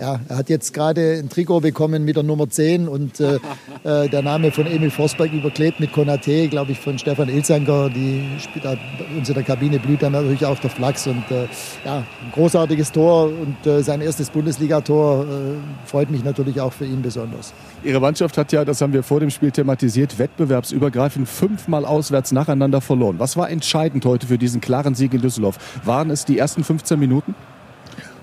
ja, 0.00 0.18
er 0.28 0.36
hat 0.36 0.48
jetzt 0.48 0.74
gerade 0.74 1.20
ein 1.20 1.28
Trikot 1.28 1.60
bekommen 1.60 2.04
mit 2.04 2.16
der 2.16 2.24
Nummer 2.24 2.50
10 2.50 2.88
und 2.88 3.20
äh, 3.20 3.38
äh, 3.84 4.08
der 4.08 4.22
Name 4.22 4.50
von 4.50 4.66
Emil 4.66 4.90
Forsberg 4.90 5.32
überklebt 5.32 5.78
mit 5.78 5.92
Konate, 5.92 6.48
glaube 6.48 6.72
ich, 6.72 6.80
von 6.80 6.98
Stefan 6.98 7.28
Ilzanger. 7.28 7.90
Die 7.90 8.24
da 8.64 8.76
uns 9.16 9.28
in 9.28 9.34
der 9.34 9.44
Kabine 9.44 9.78
blüht 9.78 10.02
dann 10.02 10.10
natürlich 10.10 10.44
auch 10.44 10.58
der 10.58 10.70
Flachs 10.70 11.06
und 11.06 11.22
äh, 11.30 11.46
ja, 11.84 11.98
ein 11.98 12.32
großartiges 12.32 12.90
Tor 12.90 13.26
und 13.26 13.64
äh, 13.64 13.82
sein 13.84 14.00
erstes 14.00 14.30
Bundesligator 14.30 15.19
äh, 15.22 15.86
freut 15.86 16.10
mich 16.10 16.24
natürlich 16.24 16.60
auch 16.60 16.72
für 16.72 16.84
ihn 16.84 17.02
besonders. 17.02 17.52
Ihre 17.84 18.00
Mannschaft 18.00 18.36
hat 18.38 18.52
ja, 18.52 18.64
das 18.64 18.80
haben 18.80 18.92
wir 18.92 19.02
vor 19.02 19.20
dem 19.20 19.30
Spiel 19.30 19.50
thematisiert, 19.50 20.18
wettbewerbsübergreifend 20.18 21.28
fünfmal 21.28 21.84
auswärts 21.84 22.32
nacheinander 22.32 22.80
verloren. 22.80 23.16
Was 23.18 23.36
war 23.36 23.50
entscheidend 23.50 24.04
heute 24.04 24.26
für 24.26 24.38
diesen 24.38 24.60
klaren 24.60 24.94
Sieg 24.94 25.14
in 25.14 25.20
Düsseldorf? 25.20 25.58
Waren 25.84 26.10
es 26.10 26.24
die 26.24 26.38
ersten 26.38 26.64
15 26.64 26.98
Minuten? 26.98 27.34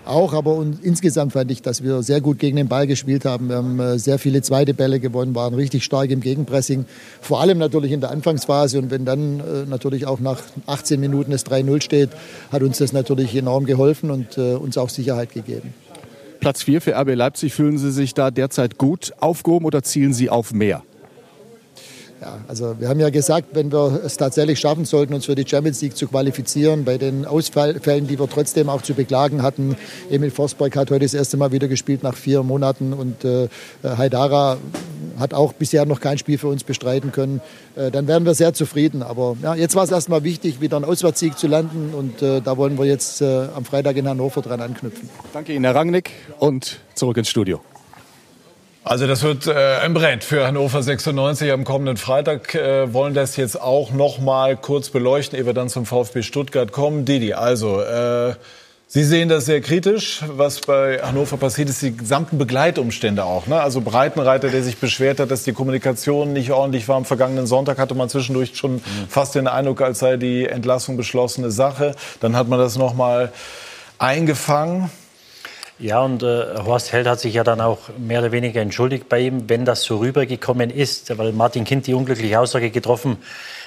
auch, 0.07 0.33
aber 0.33 0.55
und 0.55 0.83
insgesamt 0.83 1.33
fand 1.33 1.51
ich, 1.51 1.61
dass 1.61 1.83
wir 1.83 2.01
sehr 2.01 2.21
gut 2.21 2.39
gegen 2.39 2.57
den 2.57 2.67
Ball 2.67 2.87
gespielt 2.87 3.25
haben. 3.25 3.49
Wir 3.49 3.57
haben 3.57 3.79
äh, 3.79 3.99
sehr 3.99 4.19
viele 4.19 4.41
zweite 4.41 4.73
Bälle 4.73 4.99
gewonnen, 4.99 5.35
waren 5.35 5.53
richtig 5.53 5.83
stark 5.83 6.09
im 6.09 6.21
Gegenpressing, 6.21 6.85
vor 7.21 7.41
allem 7.41 7.57
natürlich 7.57 7.91
in 7.91 8.01
der 8.01 8.11
Anfangsphase 8.11 8.79
und 8.79 8.91
wenn 8.91 9.05
dann 9.05 9.39
äh, 9.39 9.43
natürlich 9.67 10.05
auch 10.05 10.19
nach 10.19 10.41
18 10.65 10.99
Minuten 10.99 11.31
es 11.31 11.45
3-0 11.45 11.81
steht, 11.81 12.09
hat 12.51 12.63
uns 12.63 12.77
das 12.77 12.93
natürlich 12.93 13.35
enorm 13.35 13.65
geholfen 13.65 14.11
und 14.11 14.37
uns 14.37 14.77
auch 14.77 14.89
Sicherheit 14.89 15.33
gegeben. 15.33 15.73
Platz 16.47 16.63
4 16.63 16.79
für 16.79 16.97
RB 16.97 17.13
Leipzig, 17.13 17.53
fühlen 17.53 17.77
Sie 17.77 17.91
sich 17.91 18.13
da 18.13 18.31
derzeit 18.31 18.77
gut 18.77 19.11
aufgehoben 19.19 19.65
oder 19.65 19.83
zielen 19.83 20.13
Sie 20.13 20.29
auf 20.29 20.53
mehr? 20.53 20.81
Ja, 22.19 22.39
also 22.47 22.75
wir 22.79 22.89
haben 22.89 22.99
ja 22.99 23.11
gesagt, 23.11 23.49
wenn 23.53 23.71
wir 23.71 24.01
es 24.03 24.17
tatsächlich 24.17 24.59
schaffen 24.59 24.85
sollten, 24.85 25.13
uns 25.13 25.25
für 25.25 25.35
die 25.35 25.47
Champions 25.47 25.81
League 25.81 25.95
zu 25.95 26.07
qualifizieren, 26.07 26.83
bei 26.83 26.97
den 26.97 27.25
Ausfällen, 27.25 28.07
die 28.07 28.17
wir 28.17 28.27
trotzdem 28.27 28.69
auch 28.69 28.81
zu 28.81 28.95
beklagen 28.95 29.43
hatten, 29.43 29.75
Emil 30.09 30.31
Forsberg 30.31 30.75
hat 30.75 30.89
heute 30.89 31.05
das 31.05 31.13
erste 31.13 31.37
Mal 31.37 31.51
wieder 31.51 31.67
gespielt 31.67 32.01
nach 32.01 32.15
vier 32.15 32.41
Monaten 32.41 32.93
und 32.93 33.23
äh, 33.23 33.47
Haidara 33.83 34.57
hat 35.19 35.33
auch 35.33 35.53
bisher 35.53 35.85
noch 35.85 35.99
kein 35.99 36.17
Spiel 36.17 36.37
für 36.37 36.47
uns 36.47 36.63
bestreiten 36.63 37.11
können, 37.11 37.41
äh, 37.75 37.91
dann 37.91 38.07
wären 38.07 38.25
wir 38.25 38.33
sehr 38.33 38.53
zufrieden. 38.53 39.03
Aber 39.03 39.37
ja, 39.43 39.53
jetzt 39.55 39.75
war 39.75 39.83
es 39.83 39.91
erstmal 39.91 40.23
wichtig, 40.23 40.59
wieder 40.59 40.77
einen 40.77 40.85
Auswärtssieg 40.85 41.37
zu 41.37 41.47
landen 41.47 41.93
und 41.93 42.21
äh, 42.21 42.41
da 42.41 42.57
wollen 42.57 42.77
wir 42.77 42.85
jetzt 42.85 43.21
äh, 43.21 43.47
am 43.55 43.65
Freitag 43.65 43.95
in 43.97 44.07
Hannover 44.07 44.41
dran 44.41 44.61
anknüpfen. 44.61 45.09
Danke 45.33 45.53
Ihnen, 45.53 45.65
Herr 45.65 45.75
Rangnick, 45.75 46.11
und 46.39 46.79
zurück 46.95 47.17
ins 47.17 47.29
Studio. 47.29 47.61
Also 48.87 49.05
das 49.05 49.21
wird 49.21 49.47
äh, 49.47 49.79
ein 49.81 49.93
Brett 49.93 50.23
für 50.23 50.47
Hannover 50.47 50.81
96 50.81 51.51
am 51.51 51.65
kommenden 51.65 51.97
Freitag. 51.97 52.55
Äh, 52.55 52.93
wollen 52.93 53.13
das 53.13 53.35
jetzt 53.35 53.59
auch 53.59 53.91
noch 53.91 54.19
mal 54.19 54.55
kurz 54.55 54.91
beleuchten, 54.91 55.37
ehe 55.37 55.45
wir 55.45 55.53
dann 55.53 55.67
zum 55.67 55.85
VfB 55.85 56.21
Stuttgart 56.21 56.71
kommen. 56.71 57.03
Didi, 57.03 57.33
also 57.33 57.81
äh, 57.81 58.35
Sie 58.89 59.03
sehen 59.03 59.27
das 59.27 59.45
sehr 59.45 59.59
kritisch. 59.59 60.21
Was 60.25 60.61
bei 60.61 61.01
Hannover 61.01 61.35
passiert, 61.35 61.67
ist 61.67 61.81
die 61.81 61.97
gesamten 61.97 62.37
Begleitumstände 62.37 63.25
auch. 63.25 63.45
Ne? 63.47 63.59
Also 63.59 63.81
Breitenreiter, 63.81 64.47
der 64.47 64.63
sich 64.63 64.77
beschwert 64.77 65.19
hat, 65.19 65.31
dass 65.31 65.43
die 65.43 65.51
Kommunikation 65.51 66.31
nicht 66.31 66.51
ordentlich 66.51 66.87
war. 66.87 66.95
Am 66.95 67.03
vergangenen 67.03 67.45
Sonntag 67.45 67.79
hatte 67.79 67.93
man 67.93 68.07
zwischendurch 68.07 68.55
schon 68.55 68.75
mhm. 68.75 68.81
fast 69.09 69.35
den 69.35 69.47
Eindruck, 69.47 69.81
als 69.81 69.99
sei 69.99 70.15
die 70.15 70.45
Entlassung 70.45 70.95
beschlossene 70.95 71.51
Sache. 71.51 71.93
Dann 72.21 72.37
hat 72.37 72.47
man 72.47 72.57
das 72.57 72.77
noch 72.77 72.93
mal 72.93 73.33
eingefangen. 73.99 74.89
Ja, 75.79 76.01
und 76.01 76.23
äh, 76.23 76.57
Horst 76.65 76.91
Held 76.91 77.07
hat 77.07 77.19
sich 77.19 77.35
ja 77.35 77.43
dann 77.43 77.61
auch 77.61 77.77
mehr 77.97 78.19
oder 78.19 78.31
weniger 78.31 78.61
entschuldigt 78.61 79.09
bei 79.09 79.19
ihm, 79.19 79.47
wenn 79.47 79.63
das 79.63 79.83
so 79.83 79.97
rübergekommen 79.97 80.71
ist, 80.71 81.15
weil 81.17 81.33
Martin 81.33 81.65
Kind 81.65 81.85
die 81.85 81.93
unglückliche 81.93 82.39
Aussage 82.39 82.71
getroffen 82.71 83.17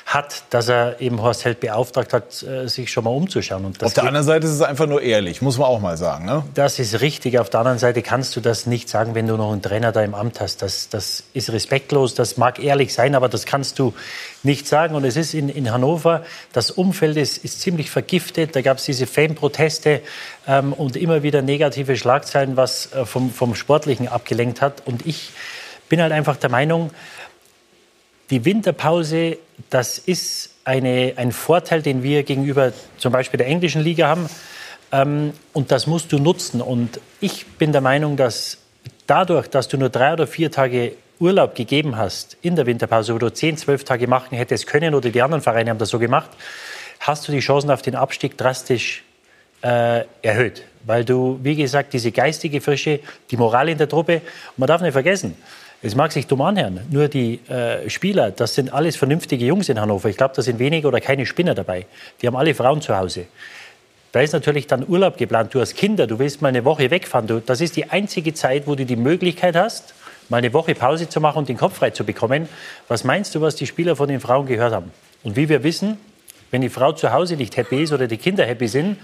hat, 0.07 0.43
dass 0.51 0.69
er 0.69 1.01
eben 1.01 1.23
Horst 1.23 1.45
Held 1.45 1.61
beauftragt 1.61 2.13
hat, 2.13 2.43
äh, 2.43 2.67
sich 2.69 2.91
schon 2.91 3.05
mal 3.05 3.11
umzuschauen. 3.11 3.65
Und 3.65 3.83
auf 3.85 3.93
der 3.93 4.05
anderen 4.05 4.27
Seite 4.27 4.47
ist 4.47 4.55
es 4.55 4.63
einfach 4.63 4.89
nur 4.89 5.03
ehrlich, 5.03 5.41
muss 5.41 5.57
man 5.57 5.69
auch 5.69 5.81
mal 5.81 5.97
sagen. 5.97 6.25
Ne? 6.25 6.43
Das 6.55 6.81
ist 6.81 7.01
richtig. 7.01 7.39
Auf 7.39 7.49
der 7.49 7.61
anderen 7.61 7.79
Seite 7.79 8.03
kannst 8.03 8.35
du 8.35 8.41
das 8.41 8.67
nicht 8.67 8.89
sagen, 8.89 9.15
wenn 9.15 9.29
du 9.29 9.37
noch 9.37 9.53
einen 9.53 9.63
Trainer 9.63 9.93
da 9.93 10.03
im 10.03 10.15
Amt 10.15 10.41
hast. 10.41 10.63
Das, 10.63 10.89
das 10.89 11.23
ist 11.33 11.53
respektlos, 11.53 12.15
das 12.15 12.37
mag 12.37 12.59
ehrlich 12.59 12.93
sein, 12.93 13.15
aber 13.15 13.29
das 13.29 13.47
kannst 13.47 13.79
du 13.79 13.95
nicht 14.43 14.67
sagen. 14.67 14.95
Und 14.95 15.05
es 15.05 15.17
ist 15.17 15.35
in, 15.35 15.49
in 15.49 15.71
Hannover, 15.71 16.25
das 16.53 16.71
Umfeld 16.71 17.17
ist, 17.17 17.45
ist 17.45 17.61
ziemlich 17.61 17.91
vergiftet. 17.91 18.57
Da 18.57 18.63
gab 18.63 18.79
es 18.79 18.85
diese 18.85 19.07
Fanproteste 19.07 20.01
ähm, 20.47 20.73
und 20.73 20.97
immer 20.97 21.23
wieder 21.23 21.43
negative 21.43 21.97
Schlagzeilen, 21.97 22.57
was 22.57 22.93
äh, 22.93 23.05
vom, 23.05 23.31
vom 23.31 23.55
Sportlichen 23.55 24.09
abgelenkt 24.09 24.61
hat. 24.61 24.87
Und 24.87 25.07
ich 25.07 25.31
bin 25.89 26.01
halt 26.01 26.13
einfach 26.13 26.37
der 26.37 26.51
Meinung, 26.51 26.91
die 28.31 28.45
Winterpause, 28.45 29.39
das 29.71 29.99
ist 29.99 30.51
eine, 30.65 31.15
ein 31.17 31.33
Vorteil, 31.33 31.83
den 31.83 32.03
wir 32.03 32.23
gegenüber 32.23 32.73
zum 32.97 33.13
Beispiel 33.13 33.39
der 33.39 33.49
englischen 33.49 33.83
Liga 33.83 34.07
haben. 34.07 34.29
Ähm, 34.93 35.33
und 35.53 35.73
das 35.73 35.87
musst 35.87 36.13
du 36.13 36.19
nutzen. 36.19 36.61
Und 36.61 37.01
ich 37.21 37.47
bin 37.47 37.73
der 37.73 37.81
Meinung, 37.81 38.17
dass 38.17 38.59
dadurch, 39.07 39.49
dass 39.49 39.69
du 39.69 39.77
nur 39.77 39.89
drei 39.89 40.13
oder 40.13 40.27
vier 40.27 40.51
Tage 40.51 40.93
Urlaub 41.21 41.55
gegeben 41.55 41.97
hast 41.97 42.37
in 42.43 42.57
der 42.57 42.67
Winterpause, 42.67 43.15
wo 43.15 43.19
du 43.19 43.33
zehn, 43.33 43.57
zwölf 43.57 43.85
Tage 43.85 44.07
machen 44.07 44.37
hättest 44.37 44.67
können 44.67 44.95
oder 44.95 45.11
die 45.11 45.23
anderen 45.23 45.43
Vereine 45.43 45.71
haben 45.71 45.79
das 45.79 45.91
so 45.91 45.99
gemacht, 45.99 46.31
hast 46.99 47.29
du 47.29 47.33
die 47.33 47.41
Chancen 47.41 47.71
auf 47.71 47.83
den 47.83 47.95
Abstieg 47.95 48.37
drastisch 48.39 49.05
äh, 49.63 50.05
erhöht. 50.23 50.65
Weil 50.85 51.05
du, 51.05 51.39
wie 51.43 51.57
gesagt, 51.57 51.93
diese 51.93 52.11
geistige 52.11 52.61
Frische, 52.63 53.01
die 53.31 53.37
Moral 53.37 53.69
in 53.69 53.77
der 53.77 53.89
Truppe, 53.89 54.23
man 54.57 54.67
darf 54.67 54.81
nicht 54.81 54.93
vergessen, 54.93 55.37
es 55.83 55.95
mag 55.95 56.13
sich 56.13 56.27
dumm 56.27 56.43
anhören, 56.43 56.81
nur 56.91 57.09
die 57.09 57.41
äh, 57.49 57.89
Spieler, 57.89 58.31
das 58.31 58.55
sind 58.55 58.73
alles 58.73 58.97
vernünftige 58.97 59.45
Jungs 59.45 59.69
in 59.69 59.81
Hannover. 59.81 60.09
Ich 60.09 60.17
glaube, 60.17 60.35
da 60.35 60.43
sind 60.43 60.59
wenige 60.59 60.89
oder 60.89 61.01
keine 61.01 61.25
Spinner 61.25 61.55
dabei. 61.55 61.87
Die 62.21 62.27
haben 62.27 62.37
alle 62.37 62.55
Frauen 62.55 62.83
zu 62.83 62.97
Hause. 62.97 63.27
Da 64.13 64.21
ist 64.21 64.33
natürlich 64.33 64.67
dann 64.67 64.87
Urlaub 64.89 65.17
geplant. 65.17 65.55
Du 65.55 65.61
hast 65.61 65.77
Kinder, 65.77 66.07
du 66.07 66.19
willst 66.19 66.43
mal 66.43 66.49
eine 66.49 66.65
Woche 66.65 66.91
wegfahren. 66.91 67.27
Du, 67.27 67.41
das 67.41 67.61
ist 67.61 67.77
die 67.77 67.91
einzige 67.91 68.35
Zeit, 68.35 68.67
wo 68.67 68.75
du 68.75 68.85
die 68.85 68.97
Möglichkeit 68.97 69.57
hast, 69.57 69.95
mal 70.31 70.39
eine 70.39 70.53
Woche 70.53 70.75
Pause 70.75 71.09
zu 71.09 71.21
machen 71.21 71.39
und 71.39 71.49
den 71.49 71.59
Kopf 71.59 71.75
frei 71.75 71.91
zu 71.91 72.05
bekommen. 72.05 72.49
Was 72.89 73.05
meinst 73.05 73.35
du, 73.35 73.41
was 73.41 73.57
die 73.57 73.67
Spieler 73.67 73.97
von 73.97 74.09
den 74.09 74.21
Frauen 74.21 74.47
gehört 74.47 74.73
haben? 74.73 74.91
Und 75.23 75.37
wie 75.37 75.49
wir 75.49 75.63
wissen, 75.63 75.99
wenn 76.51 76.63
die 76.63 76.71
Frau 76.71 76.93
zu 76.93 77.13
Hause 77.13 77.37
nicht 77.37 77.57
happy 77.57 77.83
ist 77.83 77.93
oder 77.93 78.07
die 78.07 78.17
Kinder 78.17 78.45
happy 78.45 78.69
sind, 78.69 78.97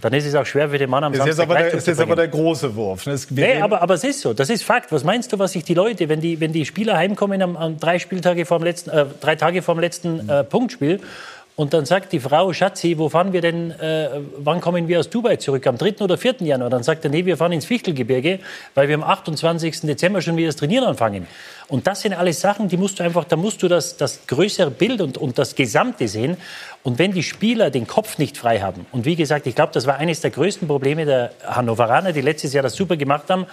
dann 0.00 0.14
ist 0.14 0.24
es 0.24 0.34
auch 0.34 0.46
schwer 0.46 0.70
für 0.70 0.78
den 0.78 0.88
Mann 0.88 1.04
am 1.04 1.12
das 1.12 1.18
Samstag 1.18 1.44
ist 1.44 1.50
aber, 1.50 1.58
der, 1.58 1.74
ist 1.74 1.86
jetzt 1.86 2.00
aber 2.00 2.16
der 2.16 2.28
große 2.28 2.74
Wurf. 2.74 3.04
Das, 3.04 3.30
nee, 3.30 3.60
aber, 3.60 3.82
aber 3.82 3.94
es 3.94 4.04
ist 4.04 4.20
so, 4.20 4.32
das 4.32 4.48
ist 4.48 4.64
Fakt. 4.64 4.90
Was 4.92 5.04
meinst 5.04 5.32
du, 5.32 5.38
was 5.38 5.52
sich 5.52 5.64
die 5.64 5.74
Leute, 5.74 6.08
wenn 6.08 6.20
die, 6.20 6.40
wenn 6.40 6.52
die 6.52 6.64
Spieler 6.64 6.96
heimkommen 6.96 7.42
am, 7.42 7.56
am 7.56 7.78
drei 7.78 7.98
Spieltage 7.98 8.46
vor 8.46 8.58
dem 8.58 8.64
letzten, 8.64 8.90
äh, 8.90 9.06
drei 9.20 9.36
Tage 9.36 9.62
vor 9.62 9.74
dem 9.74 9.80
letzten 9.80 10.28
äh, 10.28 10.44
Punktspiel 10.44 11.00
und 11.60 11.74
dann 11.74 11.84
sagt 11.84 12.12
die 12.12 12.20
Frau, 12.20 12.54
Schatzi, 12.54 12.96
wo 12.96 13.10
fahren 13.10 13.34
wir 13.34 13.42
denn, 13.42 13.70
äh, 13.72 14.08
wann 14.38 14.62
kommen 14.62 14.88
wir 14.88 14.98
aus 14.98 15.10
Dubai 15.10 15.36
zurück? 15.36 15.66
Am 15.66 15.76
3. 15.76 15.96
oder 16.00 16.16
4. 16.16 16.36
Januar? 16.40 16.70
Dann 16.70 16.82
sagt 16.82 17.04
er, 17.04 17.10
nee, 17.10 17.26
wir 17.26 17.36
fahren 17.36 17.52
ins 17.52 17.66
Fichtelgebirge, 17.66 18.38
weil 18.74 18.88
wir 18.88 18.94
am 18.94 19.02
28. 19.02 19.82
Dezember 19.82 20.22
schon 20.22 20.38
wieder 20.38 20.46
das 20.46 20.56
Trainieren 20.56 20.84
anfangen. 20.84 21.26
Und 21.68 21.86
das 21.86 22.00
sind 22.00 22.14
alles 22.14 22.40
Sachen, 22.40 22.68
die 22.68 22.78
musst 22.78 22.98
du 22.98 23.02
einfach, 23.02 23.24
da 23.24 23.36
musst 23.36 23.62
du 23.62 23.68
das, 23.68 23.98
das 23.98 24.26
größere 24.26 24.70
Bild 24.70 25.02
und, 25.02 25.18
und 25.18 25.38
das 25.38 25.54
Gesamte 25.54 26.08
sehen. 26.08 26.38
Und 26.82 26.98
wenn 26.98 27.12
die 27.12 27.22
Spieler 27.22 27.68
den 27.68 27.86
Kopf 27.86 28.16
nicht 28.16 28.38
frei 28.38 28.60
haben, 28.60 28.86
und 28.90 29.04
wie 29.04 29.14
gesagt, 29.14 29.46
ich 29.46 29.54
glaube, 29.54 29.74
das 29.74 29.86
war 29.86 29.98
eines 29.98 30.22
der 30.22 30.30
größten 30.30 30.66
Probleme 30.66 31.04
der 31.04 31.32
Hannoveraner, 31.44 32.14
die 32.14 32.22
letztes 32.22 32.54
Jahr 32.54 32.62
das 32.62 32.72
super 32.72 32.96
gemacht 32.96 33.24
haben, 33.28 33.44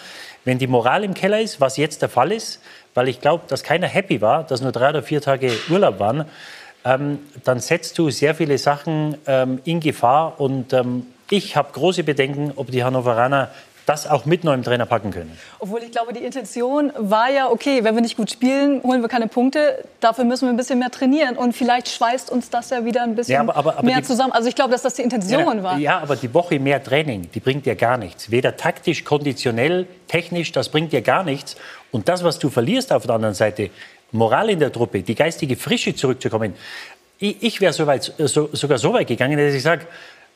wenn 0.46 0.60
die 0.60 0.68
Moral 0.68 1.04
im 1.04 1.14
Keller 1.14 1.42
ist, 1.42 1.60
was 1.60 1.76
jetzt 1.76 2.02
der 2.02 2.08
Fall 2.08 2.32
ist, 2.32 2.62
weil 2.94 3.10
ich 3.10 3.20
glaube, 3.20 3.44
dass 3.50 3.64
keiner 3.64 3.88
happy 3.88 4.22
war, 4.22 4.46
dass 4.46 4.62
nur 4.62 4.72
drei 4.72 4.92
oder 4.92 5.04
vier 5.04 5.20
Tage 5.20 5.52
Urlaub 5.70 6.00
waren, 6.00 6.24
ähm, 6.88 7.20
dann 7.44 7.60
setzt 7.60 7.98
du 7.98 8.10
sehr 8.10 8.34
viele 8.36 8.58
Sachen 8.58 9.18
ähm, 9.28 9.60
in 9.66 9.80
Gefahr. 9.80 10.40
Und 10.40 10.74
ähm, 10.74 11.06
ich 11.30 11.56
habe 11.56 11.70
große 11.74 12.04
Bedenken, 12.04 12.54
ob 12.56 12.72
die 12.72 12.84
Hannoveraner 12.84 13.50
das 13.86 14.06
auch 14.06 14.26
mit 14.26 14.44
neuem 14.44 14.64
Trainer 14.64 14.86
packen 14.86 15.12
können. 15.12 15.38
Obwohl 15.60 15.82
ich 15.82 15.92
glaube, 15.92 16.12
die 16.12 16.20
Intention 16.20 16.92
war 16.98 17.32
ja, 17.32 17.50
okay, 17.50 17.86
wenn 17.86 17.96
wir 17.96 18.02
nicht 18.02 18.18
gut 18.18 18.30
spielen, 18.30 18.84
holen 18.84 19.02
wir 19.02 19.08
keine 19.08 19.28
Punkte. 19.28 19.86
Dafür 20.02 20.26
müssen 20.26 20.46
wir 20.46 20.50
ein 20.50 20.58
bisschen 20.58 20.78
mehr 20.78 20.92
trainieren. 20.92 21.38
Und 21.38 21.54
vielleicht 21.56 21.88
schweißt 21.88 22.30
uns 22.30 22.50
das 22.50 22.70
ja 22.70 22.84
wieder 22.84 23.04
ein 23.04 23.16
bisschen 23.16 23.36
ja, 23.36 23.40
aber, 23.40 23.56
aber, 23.56 23.78
aber 23.78 23.84
mehr 23.84 23.98
die, 23.98 24.04
zusammen. 24.04 24.34
Also 24.34 24.50
ich 24.50 24.56
glaube, 24.56 24.72
dass 24.72 24.82
das 24.82 24.96
die 24.96 25.04
Intention 25.04 25.58
ja, 25.58 25.64
war. 25.64 25.78
Ja, 25.78 26.00
aber 26.00 26.18
die 26.18 26.34
Woche 26.34 26.60
mehr 26.60 26.84
Training, 26.84 27.30
die 27.34 27.40
bringt 27.40 27.66
dir 27.66 27.76
gar 27.76 27.98
nichts. 27.98 28.30
Weder 28.30 28.58
taktisch, 28.58 29.06
konditionell, 29.06 29.88
technisch, 30.10 30.52
das 30.52 30.68
bringt 30.68 30.92
dir 30.92 31.02
gar 31.02 31.24
nichts. 31.24 31.56
Und 31.92 32.10
das, 32.10 32.26
was 32.26 32.40
du 32.40 32.50
verlierst 32.50 32.92
auf 32.92 33.06
der 33.06 33.16
anderen 33.16 33.36
Seite, 33.36 33.70
Moral 34.12 34.50
in 34.50 34.60
der 34.60 34.72
Truppe, 34.72 35.02
die 35.02 35.16
geistige 35.16 35.56
Frische 35.56 35.96
zurückzukommen. 35.96 36.54
Ich, 37.20 37.38
ich 37.42 37.62
wäre 37.62 37.74
so 37.74 37.86
so, 38.28 38.50
sogar 38.54 38.78
so 38.78 38.94
weit 38.94 39.08
gegangen, 39.08 39.38
dass 39.38 39.54
ich 39.54 39.64
sage, 39.64 39.86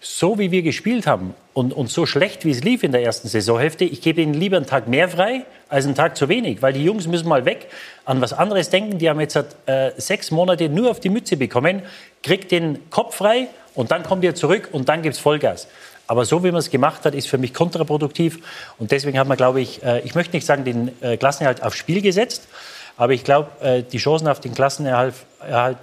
so 0.03 0.39
wie 0.39 0.49
wir 0.49 0.63
gespielt 0.63 1.05
haben 1.05 1.35
und, 1.53 1.73
und 1.73 1.89
so 1.91 2.07
schlecht 2.07 2.43
wie 2.43 2.49
es 2.49 2.63
lief 2.63 2.81
in 2.81 2.91
der 2.91 3.03
ersten 3.03 3.27
Saisonhälfte, 3.27 3.85
ich 3.85 4.01
gebe 4.01 4.19
ihnen 4.21 4.33
lieber 4.33 4.57
einen 4.57 4.65
Tag 4.65 4.87
mehr 4.87 5.07
frei 5.07 5.45
als 5.69 5.85
einen 5.85 5.93
Tag 5.93 6.17
zu 6.17 6.27
wenig, 6.27 6.63
weil 6.63 6.73
die 6.73 6.83
Jungs 6.83 7.05
müssen 7.05 7.29
mal 7.29 7.45
weg 7.45 7.67
an 8.03 8.19
was 8.19 8.33
anderes 8.33 8.69
denken. 8.71 8.97
Die 8.97 9.07
haben 9.07 9.19
jetzt 9.19 9.35
äh, 9.67 9.91
sechs 9.97 10.31
Monate 10.31 10.69
nur 10.69 10.89
auf 10.89 10.99
die 10.99 11.09
Mütze 11.09 11.37
bekommen, 11.37 11.83
kriegt 12.23 12.51
den 12.51 12.89
Kopf 12.89 13.17
frei 13.17 13.47
und 13.75 13.91
dann 13.91 14.01
kommt 14.01 14.23
ihr 14.23 14.33
zurück 14.33 14.69
und 14.71 14.89
dann 14.89 15.03
gibt 15.03 15.15
es 15.15 15.21
Vollgas. 15.21 15.67
Aber 16.07 16.25
so 16.25 16.43
wie 16.43 16.51
man 16.51 16.59
es 16.59 16.71
gemacht 16.71 17.05
hat, 17.05 17.13
ist 17.13 17.27
für 17.27 17.37
mich 17.37 17.53
kontraproduktiv 17.53 18.39
und 18.79 18.91
deswegen 18.91 19.19
hat 19.19 19.27
man, 19.27 19.37
glaube 19.37 19.61
ich, 19.61 19.83
äh, 19.83 19.99
ich 19.99 20.15
möchte 20.15 20.35
nicht 20.35 20.47
sagen, 20.47 20.65
den 20.65 20.91
äh, 21.01 21.15
Klassenerhalt 21.15 21.61
aufs 21.61 21.77
Spiel 21.77 22.01
gesetzt, 22.01 22.47
aber 22.97 23.13
ich 23.13 23.23
glaube, 23.23 23.49
äh, 23.61 23.83
die 23.83 23.97
Chancen 23.97 24.27
auf 24.27 24.39
den 24.39 24.53
Klassenerhalt 24.53 25.15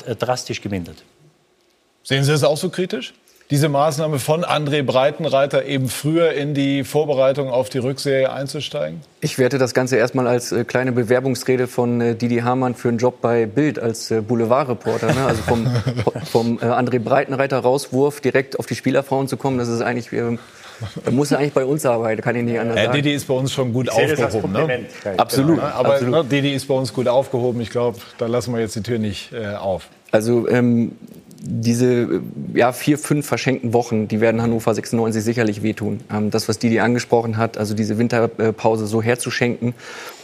äh, 0.06 0.16
drastisch 0.16 0.60
gemindert. 0.60 1.02
Sehen 2.02 2.24
Sie 2.24 2.32
das 2.32 2.44
auch 2.44 2.56
so 2.56 2.70
kritisch? 2.70 3.12
Diese 3.50 3.70
Maßnahme 3.70 4.18
von 4.18 4.44
André 4.44 4.82
Breitenreiter 4.82 5.64
eben 5.64 5.88
früher 5.88 6.32
in 6.32 6.52
die 6.52 6.84
Vorbereitung 6.84 7.48
auf 7.48 7.70
die 7.70 7.78
Rückserie 7.78 8.30
einzusteigen? 8.30 9.00
Ich 9.22 9.38
werte 9.38 9.56
das 9.56 9.72
Ganze 9.72 9.96
erstmal 9.96 10.26
als 10.26 10.52
äh, 10.52 10.64
kleine 10.64 10.92
Bewerbungsrede 10.92 11.66
von 11.66 11.98
äh, 12.02 12.14
Didi 12.14 12.40
Hamann 12.40 12.74
für 12.74 12.88
einen 12.88 12.98
Job 12.98 13.22
bei 13.22 13.46
Bild 13.46 13.78
als 13.78 14.10
äh, 14.10 14.20
Boulevardreporter. 14.20 15.14
Ne? 15.14 15.24
Also 15.24 15.40
vom, 15.42 15.66
vom 16.30 16.58
äh, 16.58 16.66
André 16.66 16.98
Breitenreiter 16.98 17.60
Rauswurf 17.60 18.20
direkt 18.20 18.58
auf 18.58 18.66
die 18.66 18.74
Spielerfrauen 18.74 19.28
zu 19.28 19.38
kommen, 19.38 19.56
das 19.56 19.68
ist 19.68 19.80
eigentlich 19.80 20.12
äh, 20.12 20.36
da 21.04 21.10
muss 21.10 21.32
er 21.32 21.38
eigentlich 21.38 21.54
bei 21.54 21.64
uns 21.64 21.84
arbeiten, 21.86 22.20
kann 22.22 22.36
ich 22.36 22.44
nicht 22.44 22.60
anders 22.60 22.76
sagen. 22.76 22.92
Didi 22.92 23.14
ist 23.14 23.26
bei 23.26 23.34
uns 23.34 23.52
schon 23.52 23.72
gut 23.72 23.88
aufgehoben. 23.90 24.52
Ne? 24.52 24.86
Absolut. 25.16 25.56
Genau, 25.56 25.66
aber 25.66 25.94
absolut. 25.94 26.14
Ne, 26.14 26.24
Didi 26.24 26.52
ist 26.52 26.68
bei 26.68 26.74
uns 26.74 26.92
gut 26.92 27.08
aufgehoben. 27.08 27.60
Ich 27.62 27.70
glaube, 27.70 27.98
da 28.18 28.26
lassen 28.26 28.52
wir 28.52 28.60
jetzt 28.60 28.76
die 28.76 28.82
Tür 28.82 28.98
nicht 28.98 29.32
äh, 29.32 29.54
auf. 29.54 29.88
Also 30.12 30.48
ähm, 30.48 30.92
diese 31.40 32.20
ja, 32.52 32.72
vier, 32.72 32.98
fünf 32.98 33.26
verschenkten 33.26 33.72
Wochen, 33.72 34.08
die 34.08 34.20
werden 34.20 34.42
Hannover 34.42 34.74
96 34.74 35.22
sicherlich 35.22 35.62
wehtun. 35.62 36.00
Ähm, 36.12 36.30
das, 36.30 36.48
was 36.48 36.58
Didi 36.58 36.80
angesprochen 36.80 37.36
hat, 37.36 37.58
also 37.58 37.74
diese 37.74 37.98
Winterpause 37.98 38.86
so 38.86 39.02
herzuschenken, 39.02 39.74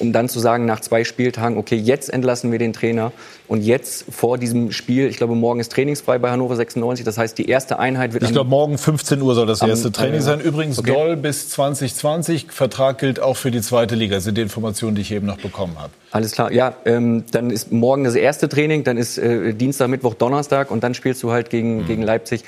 um 0.00 0.12
dann 0.12 0.28
zu 0.28 0.40
sagen, 0.40 0.66
nach 0.66 0.80
zwei 0.80 1.04
Spieltagen, 1.04 1.56
okay, 1.56 1.76
jetzt 1.76 2.12
entlassen 2.12 2.50
wir 2.50 2.58
den 2.58 2.72
Trainer 2.72 3.12
und 3.46 3.62
jetzt 3.62 4.06
vor 4.10 4.38
diesem 4.38 4.72
Spiel, 4.72 5.06
ich 5.06 5.16
glaube, 5.16 5.36
morgen 5.36 5.60
ist 5.60 5.70
trainingsfrei 5.72 6.18
bei 6.18 6.30
Hannover 6.30 6.56
96, 6.56 7.04
das 7.04 7.16
heißt, 7.16 7.38
die 7.38 7.48
erste 7.48 7.78
Einheit 7.78 8.12
wird... 8.12 8.24
Ich 8.24 8.32
glaube, 8.32 8.50
morgen 8.50 8.76
15 8.76 9.22
Uhr 9.22 9.34
soll 9.34 9.46
das 9.46 9.62
erste 9.62 9.88
am, 9.88 9.92
Training 9.92 10.20
sein. 10.20 10.40
Übrigens 10.40 10.78
okay. 10.78 10.92
doll 10.92 11.16
bis 11.16 11.48
2020. 11.50 12.46
Vertrag 12.50 12.98
gilt 12.98 13.20
auch 13.20 13.36
für 13.36 13.52
die 13.52 13.60
zweite 13.60 13.94
Liga. 13.94 14.16
Das 14.16 14.24
sind 14.24 14.36
die 14.36 14.42
Informationen, 14.42 14.96
die 14.96 15.02
ich 15.02 15.12
eben 15.12 15.26
noch 15.26 15.38
bekommen 15.38 15.78
habe. 15.78 15.92
Alles 16.14 16.30
klar, 16.30 16.52
ja. 16.52 16.76
Ähm, 16.84 17.24
dann 17.32 17.50
ist 17.50 17.72
morgen 17.72 18.04
das 18.04 18.14
erste 18.14 18.48
Training, 18.48 18.84
dann 18.84 18.96
ist 18.96 19.18
äh, 19.18 19.52
Dienstag, 19.52 19.88
Mittwoch, 19.88 20.14
Donnerstag 20.14 20.70
und 20.70 20.84
dann 20.84 20.94
spielst 20.94 21.20
du 21.24 21.32
halt 21.32 21.50
gegen, 21.50 21.78
mhm. 21.78 21.86
gegen 21.86 22.02
Leipzig. 22.02 22.44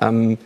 Ähm, 0.00 0.38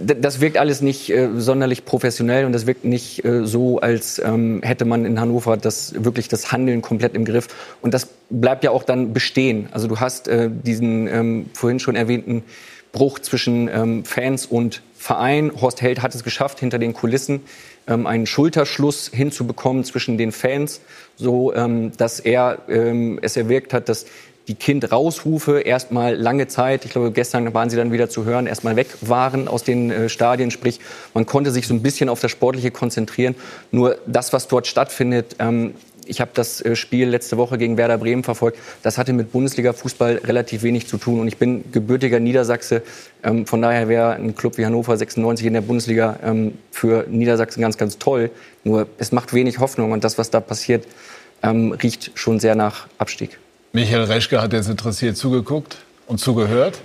das 0.00 0.40
wirkt 0.40 0.56
alles 0.56 0.80
nicht 0.80 1.10
äh, 1.10 1.28
sonderlich 1.36 1.84
professionell 1.84 2.44
und 2.44 2.50
das 2.50 2.66
wirkt 2.66 2.84
nicht 2.84 3.24
äh, 3.24 3.46
so, 3.46 3.78
als 3.78 4.18
ähm, 4.18 4.62
hätte 4.64 4.84
man 4.84 5.04
in 5.04 5.20
Hannover 5.20 5.56
das 5.56 6.02
wirklich 6.02 6.26
das 6.26 6.50
Handeln 6.50 6.82
komplett 6.82 7.14
im 7.14 7.24
Griff. 7.24 7.46
Und 7.82 7.94
das 7.94 8.08
bleibt 8.30 8.64
ja 8.64 8.72
auch 8.72 8.82
dann 8.82 9.12
bestehen. 9.12 9.68
Also 9.70 9.86
du 9.86 10.00
hast 10.00 10.26
äh, 10.26 10.50
diesen 10.50 11.06
ähm, 11.06 11.50
vorhin 11.52 11.78
schon 11.78 11.94
erwähnten 11.94 12.42
Bruch 12.90 13.20
zwischen 13.20 13.68
ähm, 13.68 14.04
Fans 14.04 14.44
und 14.44 14.82
Verein. 14.96 15.52
Horst 15.60 15.82
Held 15.82 16.02
hat 16.02 16.16
es 16.16 16.24
geschafft, 16.24 16.58
hinter 16.58 16.80
den 16.80 16.94
Kulissen 16.94 17.42
ähm, 17.88 18.06
einen 18.06 18.26
Schulterschluss 18.26 19.10
hinzubekommen 19.12 19.84
zwischen 19.84 20.18
den 20.18 20.32
Fans, 20.32 20.80
so 21.16 21.54
ähm, 21.54 21.92
dass 21.96 22.20
er 22.20 22.58
ähm, 22.68 23.18
es 23.22 23.36
erwirkt 23.36 23.72
hat, 23.72 23.88
dass 23.88 24.06
die 24.48 24.54
Kind-Rausrufe 24.54 25.60
erstmal 25.60 26.14
lange 26.14 26.48
Zeit, 26.48 26.86
ich 26.86 26.92
glaube, 26.92 27.12
gestern 27.12 27.52
waren 27.52 27.68
sie 27.68 27.76
dann 27.76 27.92
wieder 27.92 28.08
zu 28.08 28.24
hören, 28.24 28.46
erstmal 28.46 28.76
weg 28.76 28.88
waren 29.02 29.46
aus 29.46 29.62
den 29.62 29.90
äh, 29.90 30.08
Stadien. 30.08 30.50
Sprich, 30.50 30.80
man 31.12 31.26
konnte 31.26 31.50
sich 31.50 31.66
so 31.66 31.74
ein 31.74 31.82
bisschen 31.82 32.08
auf 32.08 32.20
das 32.20 32.30
Sportliche 32.30 32.70
konzentrieren. 32.70 33.34
Nur 33.72 33.98
das, 34.06 34.32
was 34.32 34.48
dort 34.48 34.66
stattfindet, 34.66 35.36
ähm, 35.38 35.74
ich 36.08 36.20
habe 36.20 36.30
das 36.34 36.60
äh, 36.60 36.74
Spiel 36.74 37.08
letzte 37.08 37.36
Woche 37.36 37.58
gegen 37.58 37.76
Werder 37.76 37.98
Bremen 37.98 38.24
verfolgt. 38.24 38.58
Das 38.82 38.98
hatte 38.98 39.12
mit 39.12 39.32
Bundesliga-Fußball 39.32 40.22
relativ 40.24 40.62
wenig 40.62 40.86
zu 40.86 40.96
tun. 40.96 41.20
Und 41.20 41.28
ich 41.28 41.36
bin 41.36 41.70
gebürtiger 41.70 42.18
Niedersachse. 42.18 42.82
Ähm, 43.22 43.46
von 43.46 43.62
daher 43.62 43.88
wäre 43.88 44.14
ein 44.14 44.34
Club 44.34 44.58
wie 44.58 44.66
Hannover 44.66 44.96
96 44.96 45.46
in 45.46 45.52
der 45.52 45.60
Bundesliga 45.60 46.18
ähm, 46.22 46.58
für 46.70 47.06
Niedersachsen 47.08 47.60
ganz, 47.60 47.76
ganz 47.76 47.98
toll. 47.98 48.30
Nur 48.64 48.88
es 48.98 49.12
macht 49.12 49.32
wenig 49.34 49.58
Hoffnung. 49.58 49.92
Und 49.92 50.04
das, 50.04 50.18
was 50.18 50.30
da 50.30 50.40
passiert, 50.40 50.86
ähm, 51.42 51.72
riecht 51.72 52.12
schon 52.14 52.40
sehr 52.40 52.54
nach 52.54 52.88
Abstieg. 52.98 53.38
Michael 53.72 54.04
Reschke 54.04 54.40
hat 54.40 54.52
jetzt 54.52 54.68
interessiert 54.68 55.16
zugeguckt 55.16 55.76
und 56.06 56.18
zugehört. 56.18 56.80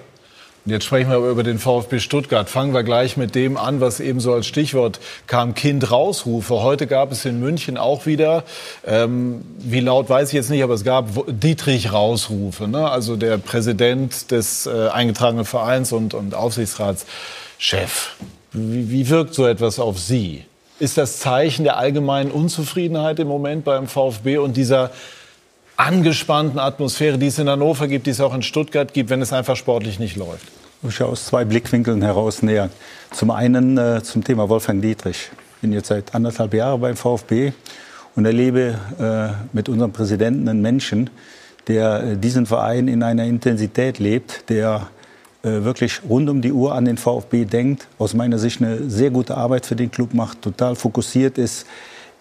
Jetzt 0.65 0.86
sprechen 0.86 1.12
wir 1.12 1.17
über 1.17 1.43
den 1.43 1.60
VfB 1.60 1.99
Stuttgart. 1.99 2.49
Fangen 2.49 2.73
wir 2.73 2.84
gleich 2.84 3.17
mit 3.17 3.36
dem 3.36 3.58
an, 3.58 3.82
was 3.82 3.99
eben 3.99 4.21
so 4.21 4.32
als 4.34 4.47
Stichwort 4.47 5.02
kam, 5.28 5.56
Kind 5.56 5.91
rausrufe. 5.91 6.62
Heute 6.62 6.88
gab 6.88 7.12
es 7.12 7.26
in 7.26 7.41
München 7.41 7.78
auch 7.78 8.06
wieder, 8.06 8.45
ähm, 8.88 9.43
wie 9.58 9.82
laut 9.82 10.10
weiß 10.10 10.30
ich 10.30 10.36
jetzt 10.36 10.49
nicht, 10.49 10.63
aber 10.63 10.73
es 10.73 10.86
gab 10.86 11.10
Dietrich 11.28 11.91
Rausrufe. 11.91 12.69
Ne? 12.69 12.89
Also 12.89 13.17
der 13.17 13.38
Präsident 13.39 14.32
des 14.32 14.65
äh, 14.65 14.88
eingetragenen 14.88 15.43
Vereins 15.43 15.91
und, 15.91 16.13
und 16.13 16.34
Aufsichtsratschef. 16.34 18.15
Wie, 18.54 18.89
wie 18.89 19.10
wirkt 19.10 19.34
so 19.34 19.45
etwas 19.45 19.80
auf 19.80 19.99
Sie? 19.99 20.45
Ist 20.80 20.97
das 20.97 21.19
Zeichen 21.19 21.65
der 21.65 21.76
allgemeinen 21.76 22.32
Unzufriedenheit 22.32 23.19
im 23.19 23.28
Moment 23.28 23.65
beim 23.65 23.88
VfB 23.88 24.38
und 24.38 24.56
dieser 24.56 24.91
angespannten 25.77 26.59
Atmosphäre, 26.59 27.17
die 27.17 27.27
es 27.27 27.39
in 27.39 27.49
Hannover 27.49 27.88
gibt, 27.88 28.05
die 28.05 28.12
es 28.12 28.21
auch 28.21 28.33
in 28.33 28.43
Stuttgart 28.43 28.93
gibt, 28.93 29.09
wenn 29.09 29.21
es 29.21 29.33
einfach 29.33 29.55
sportlich 29.55 29.99
nicht 29.99 30.15
läuft? 30.15 30.47
ich 30.88 31.01
aus 31.01 31.25
zwei 31.25 31.45
Blickwinkeln 31.45 32.01
heraus 32.01 32.41
nähern. 32.41 32.69
Zum 33.12 33.31
einen 33.31 33.77
äh, 33.77 34.03
zum 34.03 34.23
Thema 34.23 34.49
Wolfgang 34.49 34.81
Dietrich. 34.81 35.29
Ich 35.55 35.62
bin 35.62 35.71
jetzt 35.71 35.88
seit 35.88 36.13
anderthalb 36.13 36.53
Jahren 36.53 36.81
beim 36.81 36.97
VfB 36.97 37.53
und 38.15 38.25
erlebe 38.25 38.77
äh, 38.99 39.55
mit 39.55 39.69
unserem 39.69 39.93
Präsidenten 39.93 40.47
einen 40.49 40.62
Menschen, 40.62 41.09
der 41.67 42.03
äh, 42.03 42.17
diesen 42.17 42.45
Verein 42.45 42.88
in 42.88 43.01
einer 43.01 43.23
Intensität 43.23 43.99
lebt, 43.99 44.49
der 44.49 44.88
äh, 45.43 45.63
wirklich 45.63 46.01
rund 46.07 46.29
um 46.29 46.41
die 46.41 46.51
Uhr 46.51 46.75
an 46.75 46.86
den 46.86 46.97
VfB 46.97 47.45
denkt, 47.45 47.88
aus 47.97 48.13
meiner 48.13 48.38
Sicht 48.38 48.62
eine 48.62 48.89
sehr 48.89 49.09
gute 49.09 49.38
Arbeit 49.38 49.65
für 49.65 49.75
den 49.75 49.89
Club 49.89 50.13
macht, 50.13 50.41
total 50.41 50.75
fokussiert 50.75 51.38
ist, 51.38 51.65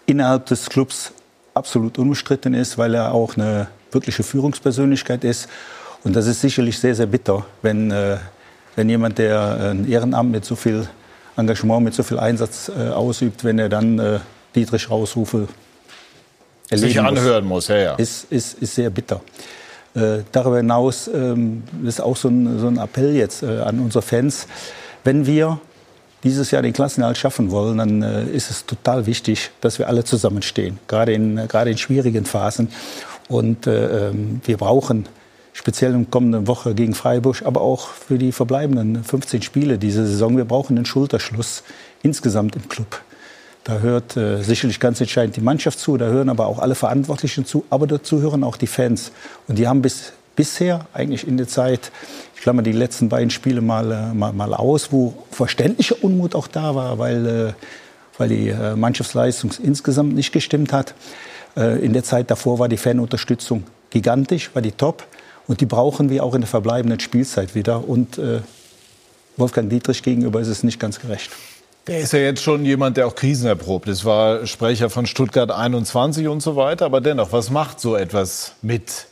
innerhalb 0.05 0.45
des 0.45 0.69
Clubs 0.69 1.11
absolut 1.53 1.97
unbestritten 1.97 2.53
ist, 2.53 2.77
weil 2.77 2.93
er 2.95 3.13
auch 3.13 3.37
eine 3.37 3.67
wirkliche 3.91 4.23
Führungspersönlichkeit 4.23 5.23
ist. 5.23 5.47
Und 6.03 6.15
das 6.15 6.27
ist 6.27 6.41
sicherlich 6.41 6.79
sehr, 6.79 6.95
sehr 6.95 7.05
bitter, 7.05 7.45
wenn, 7.61 7.91
äh, 7.91 8.17
wenn 8.75 8.89
jemand, 8.89 9.17
der 9.17 9.71
ein 9.71 9.87
Ehrenamt 9.89 10.31
mit 10.31 10.45
so 10.45 10.55
viel 10.55 10.87
Engagement, 11.37 11.83
mit 11.83 11.93
so 11.93 12.03
viel 12.03 12.19
Einsatz 12.19 12.69
äh, 12.69 12.89
ausübt, 12.89 13.43
wenn 13.43 13.59
er 13.59 13.69
dann 13.69 13.99
äh, 13.99 14.19
Dietrich 14.55 14.89
rausrufe, 14.89 15.47
sich 16.71 16.99
anhören 16.99 17.45
muss, 17.45 17.67
muss 17.67 17.67
ja, 17.69 17.77
ja. 17.77 17.95
Ist, 17.95 18.31
ist, 18.31 18.61
ist 18.61 18.75
sehr 18.75 18.89
bitter. 18.89 19.21
Äh, 19.95 20.23
darüber 20.31 20.57
hinaus 20.57 21.07
ähm, 21.07 21.63
ist 21.85 22.01
auch 22.01 22.17
so 22.17 22.29
ein, 22.29 22.59
so 22.59 22.67
ein 22.67 22.77
Appell 22.77 23.15
jetzt 23.15 23.43
äh, 23.43 23.59
an 23.59 23.79
unsere 23.79 24.01
Fans. 24.01 24.47
Wenn 25.03 25.25
wir 25.25 25.59
dieses 26.23 26.51
Jahr 26.51 26.61
den 26.61 26.73
Klassenerhalt 26.73 27.17
schaffen 27.17 27.51
wollen, 27.51 27.77
dann 27.77 28.01
äh, 28.01 28.23
ist 28.25 28.49
es 28.49 28.65
total 28.65 29.05
wichtig, 29.05 29.51
dass 29.61 29.79
wir 29.79 29.87
alle 29.87 30.03
zusammenstehen, 30.03 30.79
gerade 30.87 31.13
in, 31.13 31.47
gerade 31.47 31.71
in 31.71 31.77
schwierigen 31.77 32.25
Phasen. 32.25 32.69
Und 33.29 33.67
äh, 33.67 34.09
ähm, 34.09 34.41
wir 34.45 34.57
brauchen 34.57 35.07
speziell 35.53 35.93
in 35.93 36.03
der 36.03 36.09
kommenden 36.11 36.47
Woche 36.47 36.73
gegen 36.73 36.93
Freiburg, 36.93 37.43
aber 37.45 37.61
auch 37.61 37.87
für 37.87 38.17
die 38.17 38.31
verbleibenden 38.31 39.03
15 39.03 39.41
Spiele 39.41 39.77
diese 39.77 40.05
Saison, 40.05 40.35
wir 40.35 40.45
brauchen 40.45 40.75
einen 40.75 40.85
Schulterschluss 40.85 41.63
insgesamt 42.01 42.55
im 42.55 42.67
Club. 42.67 43.01
Da 43.63 43.79
hört 43.79 44.17
äh, 44.17 44.41
sicherlich 44.41 44.79
ganz 44.81 44.99
entscheidend 44.99 45.37
die 45.37 45.41
Mannschaft 45.41 45.79
zu, 45.79 45.95
da 45.95 46.05
hören 46.05 46.27
aber 46.27 46.47
auch 46.47 46.59
alle 46.59 46.75
Verantwortlichen 46.75 47.45
zu, 47.45 47.63
aber 47.69 47.87
dazu 47.87 48.21
hören 48.21 48.43
auch 48.43 48.57
die 48.57 48.67
Fans. 48.67 49.11
Und 49.47 49.57
die 49.57 49.67
haben 49.67 49.81
bis, 49.81 50.11
bisher 50.35 50.87
eigentlich 50.93 51.27
in 51.27 51.37
der 51.37 51.47
Zeit, 51.47 51.91
ich 52.35 52.41
klammer 52.41 52.61
die 52.61 52.71
letzten 52.71 53.09
beiden 53.09 53.29
Spiele 53.29 53.61
mal, 53.61 53.91
äh, 53.91 54.13
mal, 54.13 54.33
mal 54.33 54.53
aus, 54.53 54.91
wo 54.91 55.13
verständlicher 55.31 56.03
Unmut 56.03 56.35
auch 56.35 56.47
da 56.47 56.75
war, 56.75 56.99
weil, 56.99 57.25
äh, 57.25 57.53
weil 58.17 58.29
die 58.29 58.49
äh, 58.49 58.75
Mannschaftsleistung 58.75 59.51
insgesamt 59.61 60.15
nicht 60.15 60.31
gestimmt 60.31 60.73
hat. 60.73 60.93
In 61.55 61.93
der 61.93 62.03
Zeit 62.03 62.31
davor 62.31 62.57
war 62.57 62.67
die 62.67 62.77
Fanunterstützung 62.77 63.63
gigantisch, 63.91 64.49
war 64.55 64.63
die 64.63 64.71
top. 64.71 65.05
Und 65.45 65.61
die 65.61 65.67
brauchen 65.67 66.09
wir 66.09 66.23
auch 66.23 66.33
in 66.33 66.41
der 66.41 66.47
verbleibenden 66.47 66.99
Spielzeit 66.99 67.53
wieder. 67.53 67.87
Und 67.87 68.19
Wolfgang 69.37 69.69
Dietrich 69.69 70.01
gegenüber 70.01 70.41
ist 70.41 70.47
es 70.47 70.63
nicht 70.63 70.79
ganz 70.79 70.99
gerecht. 70.99 71.29
Der 71.85 71.99
ist 71.99 72.11
ja 72.11 72.17
jetzt 72.17 72.41
schon 72.41 72.65
jemand, 72.65 72.97
der 72.97 73.05
auch 73.05 73.13
krisenerprobt 73.13 73.87
ist, 73.87 74.03
war 74.03 74.47
Sprecher 74.47 74.89
von 74.89 75.05
Stuttgart 75.05 75.51
21 75.51 76.27
und 76.27 76.41
so 76.41 76.55
weiter. 76.55 76.85
Aber 76.85 77.01
dennoch, 77.01 77.31
was 77.31 77.51
macht 77.51 77.79
so 77.79 77.95
etwas 77.95 78.53
mit 78.63 79.05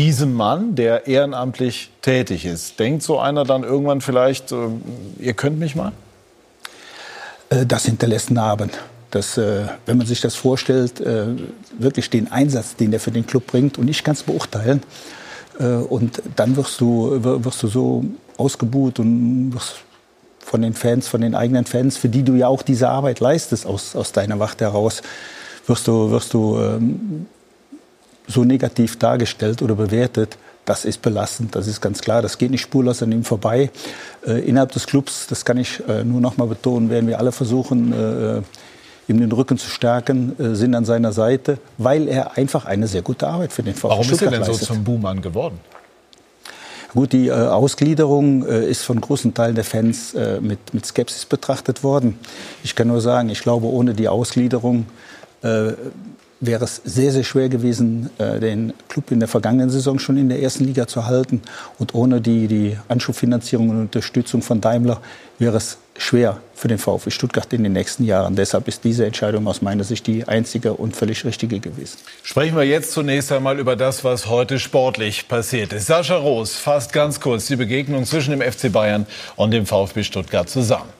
diesem 0.00 0.32
Mann, 0.32 0.74
der 0.76 1.06
ehrenamtlich 1.06 1.90
tätig 2.00 2.46
ist? 2.46 2.78
Denkt 2.78 3.02
so 3.02 3.18
einer 3.18 3.44
dann 3.44 3.64
irgendwann 3.64 4.00
vielleicht, 4.00 4.54
ihr 5.18 5.34
könnt 5.34 5.58
mich 5.58 5.76
mal? 5.76 5.92
Äh, 7.50 7.66
das 7.66 7.84
hinterlässt 7.84 8.30
Narben. 8.30 8.70
Das, 9.10 9.36
äh, 9.36 9.66
wenn 9.84 9.98
man 9.98 10.06
sich 10.06 10.20
das 10.20 10.36
vorstellt, 10.36 11.00
äh, 11.00 11.26
wirklich 11.78 12.08
den 12.08 12.32
Einsatz, 12.32 12.76
den 12.76 12.92
er 12.92 13.00
für 13.00 13.10
den 13.10 13.26
Club 13.26 13.46
bringt, 13.48 13.76
und 13.76 13.88
ich 13.88 14.02
kann 14.02 14.14
es 14.14 14.22
beurteilen. 14.22 14.82
Und 15.90 16.22
dann 16.36 16.56
wirst 16.56 16.80
du, 16.80 17.22
wirst 17.22 17.62
du 17.62 17.68
so 17.68 18.02
ausgebuht 18.38 18.98
und 18.98 19.52
wirst 19.52 19.82
von 20.38 20.62
den 20.62 20.72
Fans, 20.72 21.06
von 21.06 21.20
den 21.20 21.34
eigenen 21.34 21.66
Fans, 21.66 21.98
für 21.98 22.08
die 22.08 22.22
du 22.22 22.32
ja 22.32 22.48
auch 22.48 22.62
diese 22.62 22.88
Arbeit 22.88 23.20
leistest 23.20 23.66
aus, 23.66 23.94
aus 23.94 24.12
deiner 24.12 24.38
Wacht 24.38 24.62
heraus, 24.62 25.02
wirst 25.66 25.86
du, 25.86 26.10
wirst 26.10 26.32
du 26.32 26.58
ähm, 26.58 27.26
so 28.30 28.44
negativ 28.44 28.98
dargestellt 28.98 29.62
oder 29.62 29.74
bewertet. 29.74 30.38
Das 30.64 30.84
ist 30.84 31.02
belastend, 31.02 31.56
das 31.56 31.66
ist 31.66 31.80
ganz 31.80 32.00
klar. 32.00 32.22
Das 32.22 32.38
geht 32.38 32.50
nicht 32.50 32.60
spurlos 32.60 33.02
an 33.02 33.10
ihm 33.12 33.24
vorbei. 33.24 33.70
Äh, 34.26 34.46
innerhalb 34.48 34.72
des 34.72 34.86
Clubs, 34.86 35.26
das 35.26 35.44
kann 35.44 35.56
ich 35.56 35.82
äh, 35.88 36.04
nur 36.04 36.20
noch 36.20 36.36
mal 36.36 36.46
betonen, 36.46 36.90
werden 36.90 37.08
wir 37.08 37.18
alle 37.18 37.32
versuchen, 37.32 37.92
äh, 37.92 38.42
ihm 39.10 39.18
den 39.18 39.32
Rücken 39.32 39.58
zu 39.58 39.68
stärken, 39.68 40.38
äh, 40.38 40.54
sind 40.54 40.74
an 40.74 40.84
seiner 40.84 41.12
Seite, 41.12 41.58
weil 41.78 42.06
er 42.08 42.36
einfach 42.36 42.66
eine 42.66 42.86
sehr 42.86 43.02
gute 43.02 43.26
Arbeit 43.26 43.52
für 43.52 43.62
den 43.62 43.74
VfB 43.74 43.88
Warum 43.88 44.10
ist 44.10 44.22
er 44.22 44.30
denn 44.30 44.44
so 44.44 44.52
zum 44.52 44.84
Buhmann 44.84 45.20
geworden? 45.20 45.58
Gut, 46.94 47.12
die 47.12 47.28
äh, 47.28 47.32
Ausgliederung 47.32 48.46
äh, 48.46 48.68
ist 48.68 48.82
von 48.82 49.00
großen 49.00 49.32
Teilen 49.32 49.54
der 49.54 49.64
Fans 49.64 50.14
äh, 50.14 50.40
mit, 50.40 50.74
mit 50.74 50.84
Skepsis 50.84 51.24
betrachtet 51.24 51.82
worden. 51.84 52.18
Ich 52.64 52.74
kann 52.74 52.88
nur 52.88 53.00
sagen, 53.00 53.28
ich 53.28 53.42
glaube, 53.42 53.66
ohne 53.66 53.94
die 53.94 54.08
Ausgliederung 54.08 54.86
äh, 55.42 55.72
wäre 56.40 56.64
es 56.64 56.80
sehr, 56.84 57.12
sehr 57.12 57.24
schwer 57.24 57.48
gewesen, 57.48 58.10
äh, 58.18 58.40
den 58.40 58.72
Club 58.88 59.10
in 59.10 59.20
der 59.20 59.28
vergangenen 59.28 59.70
Saison 59.70 59.98
schon 59.98 60.16
in 60.16 60.28
der 60.28 60.42
ersten 60.42 60.64
Liga 60.64 60.86
zu 60.86 61.06
halten. 61.06 61.42
Und 61.78 61.94
ohne 61.94 62.20
die, 62.20 62.48
die 62.48 62.76
Anschubfinanzierung 62.88 63.68
und 63.68 63.80
Unterstützung 63.80 64.42
von 64.42 64.60
Daimler 64.60 65.00
wäre 65.38 65.58
es 65.58 65.78
schwer 65.96 66.40
für 66.54 66.68
den 66.68 66.78
VfB 66.78 67.10
Stuttgart 67.10 67.52
in 67.52 67.62
den 67.62 67.74
nächsten 67.74 68.04
Jahren. 68.04 68.36
Deshalb 68.36 68.68
ist 68.68 68.84
diese 68.84 69.04
Entscheidung 69.04 69.46
aus 69.46 69.60
meiner 69.60 69.84
Sicht 69.84 70.06
die 70.06 70.26
einzige 70.26 70.72
und 70.72 70.96
völlig 70.96 71.24
richtige 71.24 71.60
gewesen. 71.60 71.98
Sprechen 72.22 72.56
wir 72.56 72.64
jetzt 72.64 72.92
zunächst 72.92 73.30
einmal 73.32 73.58
über 73.58 73.76
das, 73.76 74.02
was 74.02 74.26
heute 74.26 74.58
sportlich 74.58 75.28
passiert 75.28 75.74
ist. 75.74 75.86
Sascha 75.86 76.16
Roos 76.16 76.56
fasst 76.56 76.92
ganz 76.92 77.20
kurz 77.20 77.46
die 77.46 77.56
Begegnung 77.56 78.06
zwischen 78.06 78.30
dem 78.30 78.40
FC 78.40 78.72
Bayern 78.72 79.06
und 79.36 79.50
dem 79.50 79.66
VfB 79.66 80.02
Stuttgart 80.02 80.48
zusammen. 80.48 80.99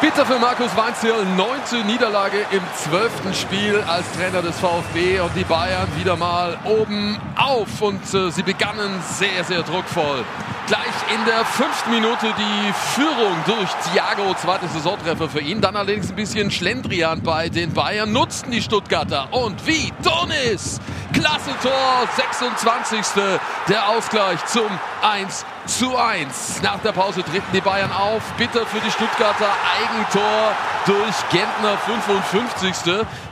Bitter 0.00 0.26
für 0.26 0.38
Markus 0.38 0.76
Weinzierl, 0.76 1.24
neunte 1.36 1.84
Niederlage 1.84 2.38
im 2.50 2.62
zwölften 2.76 3.34
Spiel 3.34 3.82
als 3.86 4.04
Trainer 4.12 4.42
des 4.42 4.58
VfB 4.58 5.20
und 5.20 5.30
die 5.36 5.44
Bayern 5.44 5.88
wieder 5.96 6.16
mal 6.16 6.58
oben 6.64 7.18
auf 7.36 7.80
und 7.80 8.02
äh, 8.14 8.30
sie 8.30 8.42
begannen 8.42 9.02
sehr, 9.02 9.44
sehr 9.44 9.62
druckvoll. 9.62 10.24
Gleich 10.66 11.14
in 11.14 11.24
der 11.26 11.44
fünften 11.44 11.90
Minute 11.90 12.26
die 12.38 12.72
Führung 12.94 13.36
durch 13.46 13.68
Thiago, 13.92 14.34
zweite 14.34 14.66
Saisontreffer 14.68 15.28
für 15.28 15.40
ihn. 15.40 15.60
Dann 15.60 15.76
allerdings 15.76 16.10
ein 16.10 16.16
bisschen 16.16 16.50
Schlendrian 16.50 17.22
bei 17.22 17.48
den 17.48 17.72
Bayern, 17.72 18.12
nutzten 18.12 18.50
die 18.50 18.62
Stuttgarter 18.62 19.28
und 19.32 19.66
wie 19.66 19.92
Donis! 20.02 20.80
Klasse 21.12 21.50
Tor, 21.62 22.08
26. 22.16 23.22
Der 23.68 23.88
Ausgleich 23.88 24.44
zum 24.46 24.66
1 25.02 25.44
zu 25.66 25.96
1. 25.96 26.62
Nach 26.62 26.78
der 26.80 26.92
Pause 26.92 27.22
treten 27.22 27.46
die 27.52 27.60
Bayern 27.60 27.92
auf. 27.92 28.22
Bitter 28.36 28.66
für 28.66 28.80
die 28.80 28.90
Stuttgarter 28.90 29.48
Eigentor 29.78 30.52
durch 30.86 31.14
Gentner 31.30 31.76
55. 31.78 32.74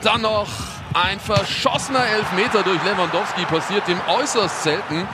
Dann 0.02 0.22
noch 0.22 0.48
ein 0.94 1.20
verschossener 1.20 2.04
Elfmeter 2.06 2.62
durch 2.62 2.82
Lewandowski 2.84 3.44
passiert 3.44 3.86
dem 3.88 4.00
äußerst 4.08 4.62
selten. 4.62 5.06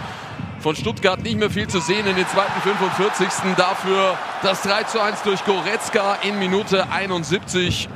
Von 0.61 0.74
Stuttgart 0.74 1.20
nicht 1.20 1.38
mehr 1.38 1.50
viel 1.50 1.68
zu 1.68 1.78
sehen 1.81 2.07
in 2.07 2.16
den 2.16 2.26
zweiten 2.28 2.61
45. 2.62 3.28
Dafür 3.57 4.16
das 4.42 4.62
3 4.62 4.85
zu 4.85 5.00
1 5.00 5.22
durch 5.22 5.44
Goretzka 5.44 6.18
in 6.22 6.38
Minute 6.38 6.90
71. 6.90 7.88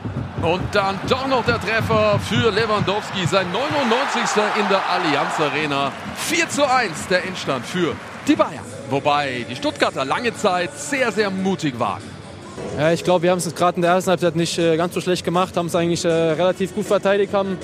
Und 0.42 0.62
dann 0.74 0.98
doch 1.08 1.26
noch 1.28 1.44
der 1.44 1.60
Treffer 1.60 2.18
für 2.18 2.50
Lewandowski, 2.50 3.26
sein 3.26 3.50
99. 3.52 4.22
in 4.58 4.68
der 4.68 4.80
Allianz 4.90 5.38
Arena. 5.38 5.92
4 6.16 6.48
zu 6.48 6.68
1 6.68 7.06
der 7.08 7.24
Endstand 7.24 7.64
für 7.64 7.94
die 8.26 8.34
Bayern. 8.34 8.81
Wobei 8.92 9.46
die 9.48 9.56
Stuttgarter 9.56 10.04
lange 10.04 10.36
Zeit 10.36 10.78
sehr, 10.78 11.10
sehr 11.12 11.30
mutig 11.30 11.80
waren. 11.80 12.02
Ja, 12.78 12.92
ich 12.92 13.02
glaube, 13.02 13.22
wir 13.22 13.30
haben 13.30 13.38
es 13.38 13.54
gerade 13.54 13.76
in 13.76 13.82
der 13.82 13.92
ersten 13.92 14.10
Halbzeit 14.10 14.36
nicht 14.36 14.58
äh, 14.58 14.76
ganz 14.76 14.92
so 14.92 15.00
schlecht 15.00 15.24
gemacht, 15.24 15.56
haben 15.56 15.68
es 15.68 15.74
eigentlich 15.74 16.04
äh, 16.04 16.10
relativ 16.10 16.74
gut 16.74 16.84
verteidigt, 16.84 17.32
haben 17.32 17.56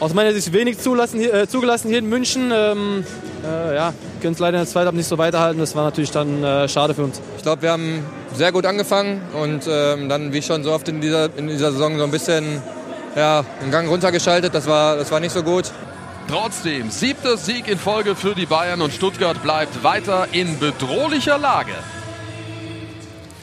aus 0.00 0.14
meiner 0.14 0.32
Sicht 0.32 0.52
wenig 0.52 0.80
zulassen, 0.80 1.20
äh, 1.20 1.46
zugelassen 1.46 1.90
hier 1.90 2.00
in 2.00 2.08
München. 2.08 2.50
Ähm, 2.52 3.04
äh, 3.44 3.76
ja, 3.76 3.94
können 4.20 4.32
es 4.32 4.40
leider 4.40 4.58
in 4.58 4.64
der 4.64 4.66
zweiten 4.66 4.86
Halbzeit 4.86 4.96
nicht 4.96 5.06
so 5.06 5.16
weiterhalten. 5.16 5.60
Das 5.60 5.76
war 5.76 5.84
natürlich 5.84 6.10
dann 6.10 6.42
äh, 6.42 6.68
schade 6.68 6.92
für 6.92 7.04
uns. 7.04 7.20
Ich 7.36 7.44
glaube, 7.44 7.62
wir 7.62 7.70
haben 7.70 8.04
sehr 8.34 8.50
gut 8.50 8.66
angefangen 8.66 9.20
und 9.40 9.62
ähm, 9.68 10.08
dann, 10.08 10.32
wie 10.32 10.42
schon 10.42 10.64
so 10.64 10.72
oft 10.72 10.88
in 10.88 11.00
dieser, 11.00 11.28
in 11.36 11.46
dieser 11.46 11.70
Saison, 11.70 11.98
so 11.98 12.02
ein 12.02 12.10
bisschen 12.10 12.60
ja, 13.14 13.44
einen 13.62 13.70
Gang 13.70 13.88
runtergeschaltet. 13.88 14.52
Das 14.52 14.66
war, 14.66 14.96
das 14.96 15.12
war 15.12 15.20
nicht 15.20 15.32
so 15.32 15.44
gut. 15.44 15.70
Trotzdem, 16.28 16.90
siebter 16.90 17.38
Sieg 17.38 17.68
in 17.68 17.78
Folge 17.78 18.14
für 18.14 18.34
die 18.34 18.44
Bayern 18.44 18.82
und 18.82 18.92
Stuttgart 18.92 19.42
bleibt 19.42 19.82
weiter 19.82 20.28
in 20.32 20.58
bedrohlicher 20.58 21.38
Lage. 21.38 21.72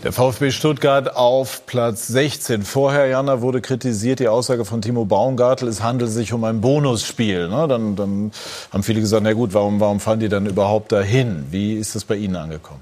Der 0.04 0.12
VfB 0.12 0.52
Stuttgart 0.52 1.16
auf 1.16 1.66
Platz 1.66 2.06
16. 2.10 2.62
Vorher, 2.62 3.08
Jana, 3.08 3.42
wurde 3.42 3.60
kritisiert 3.60 4.20
die 4.20 4.28
Aussage 4.28 4.64
von 4.64 4.84
Timo 4.84 5.04
Baumgartel, 5.04 5.68
es 5.68 5.82
handelt 5.82 6.12
sich 6.12 6.32
um 6.32 6.44
ein 6.44 6.62
Bonusspiel. 6.62 7.48
Ne? 7.48 7.68
Dann, 7.68 7.96
dann, 7.96 8.32
haben 8.72 8.84
viele 8.84 9.00
gesagt, 9.00 9.24
na 9.24 9.34
gut, 9.34 9.56
warum, 9.56 9.80
warum 9.80 10.00
fahren 10.00 10.20
die 10.20 10.30
dann 10.30 10.46
überhaupt 10.46 10.92
dahin? 10.92 11.48
Wie 11.50 11.74
ist 11.74 11.96
das 11.96 12.06
bei 12.06 12.18
Ihnen 12.18 12.36
angekommen? 12.36 12.82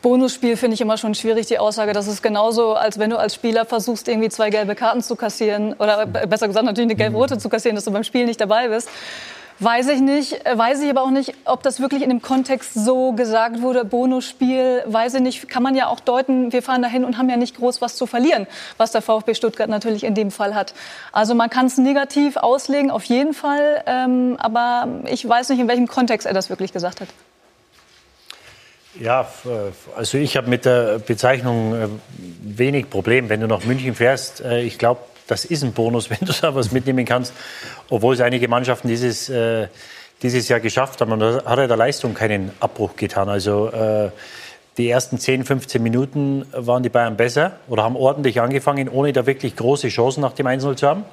Bonusspiel 0.00 0.56
finde 0.56 0.76
ich 0.76 0.80
immer 0.80 0.96
schon 0.96 1.14
schwierig, 1.14 1.46
die 1.48 1.58
Aussage. 1.58 1.92
Das 1.92 2.08
ist 2.08 2.22
genauso, 2.22 2.72
als 2.72 2.98
wenn 2.98 3.10
du 3.10 3.18
als 3.18 3.34
Spieler 3.34 3.66
versuchst, 3.66 4.08
irgendwie 4.08 4.30
zwei 4.30 4.48
gelbe 4.48 4.74
Karten 4.74 5.02
zu 5.02 5.14
kassieren 5.14 5.74
oder 5.74 6.06
besser 6.06 6.48
gesagt 6.48 6.64
natürlich 6.64 6.88
eine 6.88 6.96
gelbe 6.96 7.18
rote 7.18 7.36
zu 7.36 7.50
kassieren, 7.50 7.76
dass 7.76 7.84
du 7.84 7.90
beim 7.90 8.04
Spiel 8.04 8.24
nicht 8.24 8.40
dabei 8.40 8.68
bist 8.68 8.88
Weiß 9.62 9.86
ich 9.88 10.00
nicht. 10.00 10.44
Äh, 10.44 10.58
weiß 10.58 10.82
ich 10.82 10.90
aber 10.90 11.02
auch 11.02 11.10
nicht, 11.10 11.34
ob 11.44 11.62
das 11.62 11.78
wirklich 11.78 12.02
in 12.02 12.08
dem 12.08 12.20
Kontext 12.20 12.74
so 12.74 13.12
gesagt 13.12 13.62
wurde. 13.62 13.84
Bonusspiel, 13.84 14.82
weiß 14.86 15.14
ich 15.14 15.20
nicht. 15.20 15.48
Kann 15.48 15.62
man 15.62 15.76
ja 15.76 15.86
auch 15.86 16.00
deuten, 16.00 16.52
wir 16.52 16.62
fahren 16.62 16.82
dahin 16.82 17.04
und 17.04 17.16
haben 17.16 17.30
ja 17.30 17.36
nicht 17.36 17.56
groß 17.56 17.80
was 17.80 17.94
zu 17.94 18.06
verlieren, 18.06 18.48
was 18.76 18.90
der 18.90 19.02
VfB 19.02 19.34
Stuttgart 19.34 19.70
natürlich 19.70 20.02
in 20.02 20.16
dem 20.16 20.32
Fall 20.32 20.56
hat. 20.56 20.74
Also 21.12 21.36
man 21.36 21.48
kann 21.48 21.66
es 21.66 21.78
negativ 21.78 22.36
auslegen, 22.36 22.90
auf 22.90 23.04
jeden 23.04 23.34
Fall. 23.34 23.84
Ähm, 23.86 24.36
aber 24.40 24.88
ich 25.06 25.28
weiß 25.28 25.50
nicht, 25.50 25.60
in 25.60 25.68
welchem 25.68 25.86
Kontext 25.86 26.26
er 26.26 26.34
das 26.34 26.50
wirklich 26.50 26.72
gesagt 26.72 27.00
hat. 27.00 27.08
Ja, 28.98 29.28
also 29.96 30.18
ich 30.18 30.36
habe 30.36 30.50
mit 30.50 30.64
der 30.64 30.98
Bezeichnung 30.98 31.74
äh, 31.74 31.88
wenig 32.42 32.90
Problem. 32.90 33.28
Wenn 33.28 33.40
du 33.40 33.46
nach 33.46 33.64
München 33.64 33.94
fährst, 33.94 34.40
äh, 34.40 34.62
ich 34.62 34.76
glaube, 34.76 35.02
das 35.32 35.46
ist 35.46 35.64
ein 35.64 35.72
Bonus, 35.72 36.10
wenn 36.10 36.18
du 36.20 36.32
da 36.32 36.54
was 36.54 36.72
mitnehmen 36.72 37.04
kannst, 37.04 37.32
obwohl 37.88 38.14
es 38.14 38.20
einige 38.20 38.48
Mannschaften 38.48 38.88
dieses, 38.88 39.28
äh, 39.28 39.68
dieses 40.22 40.48
Jahr 40.48 40.60
geschafft 40.60 41.00
haben. 41.00 41.12
Und 41.12 41.20
da 41.20 41.42
hat 41.44 41.58
er 41.58 41.68
der 41.68 41.76
Leistung 41.76 42.14
keinen 42.14 42.52
Abbruch 42.60 42.96
getan. 42.96 43.28
Also 43.28 43.70
äh, 43.70 44.10
die 44.76 44.88
ersten 44.88 45.18
10, 45.18 45.44
15 45.44 45.82
Minuten 45.82 46.46
waren 46.52 46.82
die 46.82 46.88
Bayern 46.88 47.16
besser 47.16 47.52
oder 47.68 47.82
haben 47.82 47.96
ordentlich 47.96 48.40
angefangen, 48.40 48.88
ohne 48.88 49.12
da 49.12 49.26
wirklich 49.26 49.56
große 49.56 49.88
Chancen 49.88 50.20
nach 50.20 50.32
dem 50.32 50.46
1 50.46 50.62
zu 50.62 50.86
haben. 50.86 51.04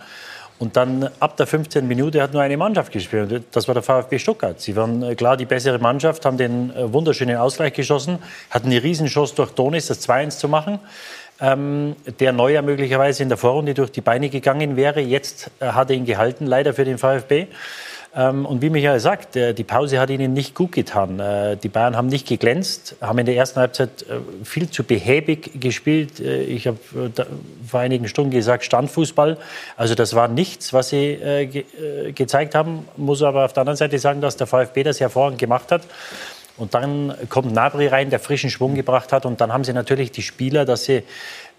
Und 0.59 0.75
dann 0.75 1.09
ab 1.21 1.37
der 1.37 1.47
15. 1.47 1.87
Minute 1.87 2.21
hat 2.21 2.33
nur 2.33 2.41
eine 2.41 2.57
Mannschaft 2.57 2.91
gespielt. 2.91 3.43
Das 3.53 3.69
war 3.69 3.73
der 3.73 3.83
VfB 3.83 4.19
Stuttgart. 4.19 4.59
Sie 4.59 4.75
waren 4.75 5.01
äh, 5.01 5.15
klar 5.15 5.37
die 5.37 5.45
bessere 5.45 5.79
Mannschaft, 5.79 6.25
haben 6.25 6.37
den 6.37 6.75
äh, 6.75 6.91
wunderschönen 6.91 7.37
Ausgleich 7.37 7.71
geschossen, 7.71 8.19
hatten 8.49 8.67
eine 8.67 8.83
Riesenchance 8.83 9.33
durch 9.35 9.51
Donis, 9.51 9.87
das 9.87 10.07
2-1 10.07 10.37
zu 10.37 10.49
machen 10.49 10.79
ähm, 11.41 11.95
der 12.19 12.33
Neuer 12.33 12.61
möglicherweise 12.61 13.23
in 13.23 13.29
der 13.29 13.37
Vorrunde 13.37 13.73
durch 13.73 13.91
die 13.91 14.01
Beine 14.01 14.29
gegangen 14.29 14.75
wäre. 14.75 14.99
Jetzt 14.99 15.51
äh, 15.59 15.67
hat 15.67 15.89
er 15.89 15.95
ihn 15.95 16.05
gehalten, 16.05 16.45
leider 16.45 16.73
für 16.73 16.85
den 16.85 16.97
VfB. 16.97 17.47
Ähm, 18.15 18.45
und 18.45 18.61
wie 18.63 18.71
Michael 18.71 18.99
sagt, 18.99 19.35
äh, 19.35 19.53
die 19.53 19.63
Pause 19.63 19.99
hat 19.99 20.09
ihnen 20.09 20.33
nicht 20.33 20.55
gut 20.55 20.71
getan. 20.71 21.19
Äh, 21.19 21.57
die 21.57 21.69
Bayern 21.69 21.95
haben 21.95 22.07
nicht 22.07 22.27
geglänzt, 22.27 22.95
haben 23.01 23.19
in 23.19 23.27
der 23.27 23.35
ersten 23.35 23.59
Halbzeit 23.59 24.01
äh, 24.03 24.19
viel 24.43 24.69
zu 24.69 24.83
behäbig 24.83 25.61
gespielt. 25.61 26.19
Äh, 26.19 26.41
ich 26.41 26.65
habe 26.65 26.79
äh, 26.95 27.23
vor 27.67 27.79
einigen 27.79 28.07
Stunden 28.07 28.31
gesagt, 28.31 28.65
Standfußball. 28.65 29.37
Also 29.77 29.93
das 29.93 30.15
war 30.15 30.27
nichts, 30.27 30.73
was 30.73 30.89
sie 30.89 31.19
ge 31.51 31.65
gezeigt 32.13 32.55
haben. 32.55 32.87
Muss 32.97 33.21
aber 33.21 33.45
auf 33.45 33.53
der 33.53 33.61
anderen 33.61 33.77
Seite 33.77 33.99
sagen, 33.99 34.21
dass 34.21 34.37
der 34.37 34.47
VfB 34.47 34.83
das 34.83 34.99
hervorragend 34.99 35.39
gemacht 35.39 35.71
hat. 35.71 35.83
Und 36.59 36.73
dann 36.73 37.15
kommt 37.29 37.53
Nabri 37.53 37.87
rein, 37.87 38.09
der 38.09 38.19
frischen 38.19 38.49
Schwung 38.49 38.75
gebracht 38.75 39.11
hat. 39.13 39.25
Und 39.25 39.41
dann 39.41 39.53
haben 39.53 39.63
sie 39.63 39.73
natürlich 39.73 40.11
die 40.11 40.21
Spieler, 40.21 40.65
dass 40.65 40.83
sie 40.83 41.03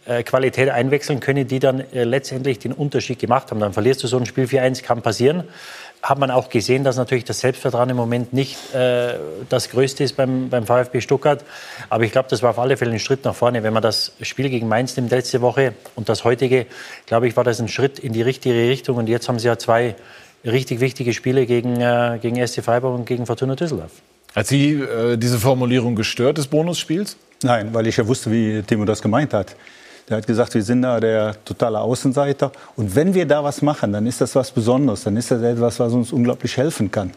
äh, 0.07 0.23
Qualität 0.23 0.71
einwechseln 0.71 1.21
können, 1.21 1.47
die 1.47 1.59
dann 1.59 1.81
äh, 1.93 2.05
letztendlich 2.05 2.59
den 2.59 2.73
Unterschied 2.73 3.19
gemacht 3.19 3.51
haben. 3.51 3.61
Dann 3.61 3.73
verlierst 3.73 4.03
du 4.03 4.07
so 4.07 4.17
ein 4.17 4.27
Spiel 4.27 4.45
4-1, 4.45 4.83
kann 4.83 5.03
passieren. 5.03 5.45
Hat 6.03 6.19
man 6.19 6.31
auch 6.31 6.49
gesehen, 6.49 6.85
dass 6.85 6.97
natürlich 6.97 7.25
das 7.25 7.41
Selbstvertrauen 7.41 7.91
im 7.91 7.97
Moment 7.97 8.33
nicht 8.33 8.75
äh, 8.75 9.15
das 9.51 9.69
Größte 9.69 10.03
ist 10.03 10.17
beim, 10.17 10.49
beim 10.49 10.65
VfB 10.67 11.03
Stuttgart. 11.03 11.45
Aber 11.91 12.05
ich 12.05 12.13
glaube, 12.13 12.29
das 12.31 12.43
war 12.43 12.51
auf 12.51 12.59
alle 12.59 12.79
Fälle 12.79 12.93
ein 12.93 12.99
Schritt 12.99 13.25
nach 13.25 13.35
vorne. 13.35 13.63
Wenn 13.63 13.75
man 13.75 13.83
das 13.83 14.13
Spiel 14.23 14.49
gegen 14.49 14.69
Mainz 14.69 14.97
nimmt 14.97 15.11
letzte 15.11 15.43
Woche 15.43 15.75
und 15.97 16.09
das 16.09 16.25
heutige, 16.25 16.67
glaube 17.05 17.29
ich, 17.29 17.37
war 17.37 17.45
das 17.45 17.61
ein 17.61 17.69
Schritt 17.69 17.99
in 17.99 18.15
die 18.15 18.23
richtige 18.23 18.55
Richtung. 18.55 18.97
Und 18.97 19.09
jetzt 19.09 19.29
haben 19.29 19.39
sie 19.39 19.49
ja 19.49 19.59
zwei 19.59 19.97
richtig 20.45 20.81
wichtige 20.81 21.13
Spiele 21.13 21.45
gegen, 21.45 21.81
äh, 21.81 22.19
gegen 22.21 22.37
SC 22.47 22.63
Freiburg 22.63 22.95
und 22.95 23.05
gegen 23.05 23.27
Fortuna 23.27 23.55
Düsseldorf. 23.55 23.93
Hat 24.35 24.47
Sie 24.47 24.75
äh, 24.75 25.17
diese 25.17 25.39
Formulierung 25.39 25.97
gestört 25.97 26.39
des 26.39 26.47
Bonusspiels? 26.47 27.17
Nein, 27.43 27.73
weil 27.73 27.87
ich 27.87 27.97
ja 27.97 28.07
wusste, 28.07 28.31
wie 28.31 28.63
Timo 28.63 28.85
das 28.85 29.01
gemeint 29.03 29.35
hat. 29.35 29.57
Der 30.09 30.19
hat 30.19 30.27
gesagt, 30.27 30.55
wir 30.55 30.63
sind 30.63 30.83
da 30.83 30.99
der 31.01 31.37
totale 31.45 31.81
Außenseiter. 31.81 32.53
Und 32.77 32.95
wenn 32.95 33.15
wir 33.15 33.27
da 33.27 33.43
was 33.43 33.63
machen, 33.63 33.93
dann 33.93 34.07
ist 34.07 34.21
das 34.21 34.35
was 34.35 34.51
Besonderes. 34.51 35.05
Dann 35.05 35.17
ist 35.17 35.31
das 35.31 35.43
etwas, 35.43 35.79
was 35.79 35.93
uns 35.93 36.13
unglaublich 36.13 36.57
helfen 36.57 36.91
kann. 36.91 37.13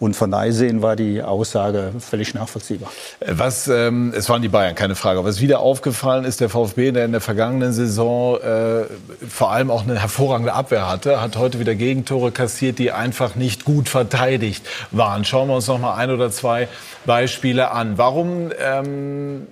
Und 0.00 0.14
von 0.14 0.30
daher 0.30 0.52
sehen 0.52 0.80
war 0.80 0.94
die 0.94 1.22
Aussage 1.22 1.92
völlig 1.98 2.32
nachvollziehbar. 2.34 2.90
Was, 3.26 3.66
ähm, 3.66 4.12
es 4.16 4.28
waren 4.28 4.42
die 4.42 4.48
Bayern, 4.48 4.74
keine 4.74 4.94
Frage. 4.94 5.24
Was 5.24 5.40
wieder 5.40 5.58
aufgefallen 5.60 6.24
ist, 6.24 6.40
der 6.40 6.48
VfB, 6.48 6.92
der 6.92 7.04
in 7.04 7.12
der 7.12 7.20
vergangenen 7.20 7.72
Saison 7.72 8.36
äh, 8.36 8.84
vor 9.28 9.50
allem 9.50 9.70
auch 9.70 9.82
eine 9.82 10.00
hervorragende 10.00 10.52
Abwehr 10.52 10.88
hatte, 10.88 11.20
hat 11.20 11.36
heute 11.36 11.58
wieder 11.58 11.74
Gegentore 11.74 12.30
kassiert, 12.30 12.78
die 12.78 12.92
einfach 12.92 13.34
nicht 13.34 13.64
gut 13.64 13.88
verteidigt 13.88 14.64
waren. 14.92 15.24
Schauen 15.24 15.48
wir 15.48 15.56
uns 15.56 15.66
noch 15.66 15.80
mal 15.80 15.94
ein 15.94 16.10
oder 16.10 16.30
zwei 16.30 16.68
Beispiele 17.04 17.72
an. 17.72 17.98
Warum 17.98 18.50
ähm, 18.64 19.48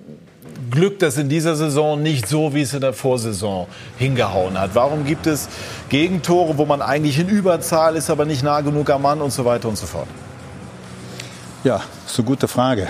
glückt 0.71 1.01
das 1.01 1.17
in 1.17 1.27
dieser 1.27 1.57
Saison 1.57 2.01
nicht 2.01 2.27
so, 2.27 2.53
wie 2.53 2.61
es 2.61 2.73
in 2.73 2.81
der 2.81 2.93
Vorsaison 2.93 3.67
hingehauen 3.97 4.57
hat? 4.57 4.75
Warum 4.75 5.05
gibt 5.05 5.27
es 5.27 5.49
Gegentore, 5.89 6.57
wo 6.57 6.65
man 6.65 6.81
eigentlich 6.81 7.19
in 7.19 7.27
Überzahl 7.27 7.97
ist, 7.97 8.09
aber 8.09 8.23
nicht 8.23 8.43
nah 8.43 8.61
genug 8.61 8.89
am 8.89 9.01
Mann 9.01 9.21
und 9.21 9.31
so 9.31 9.43
weiter 9.43 9.67
und 9.67 9.77
so 9.77 9.85
fort? 9.85 10.07
Ja, 11.63 11.81
das 12.03 12.13
ist 12.13 12.19
eine 12.19 12.27
gute 12.27 12.47
Frage. 12.47 12.87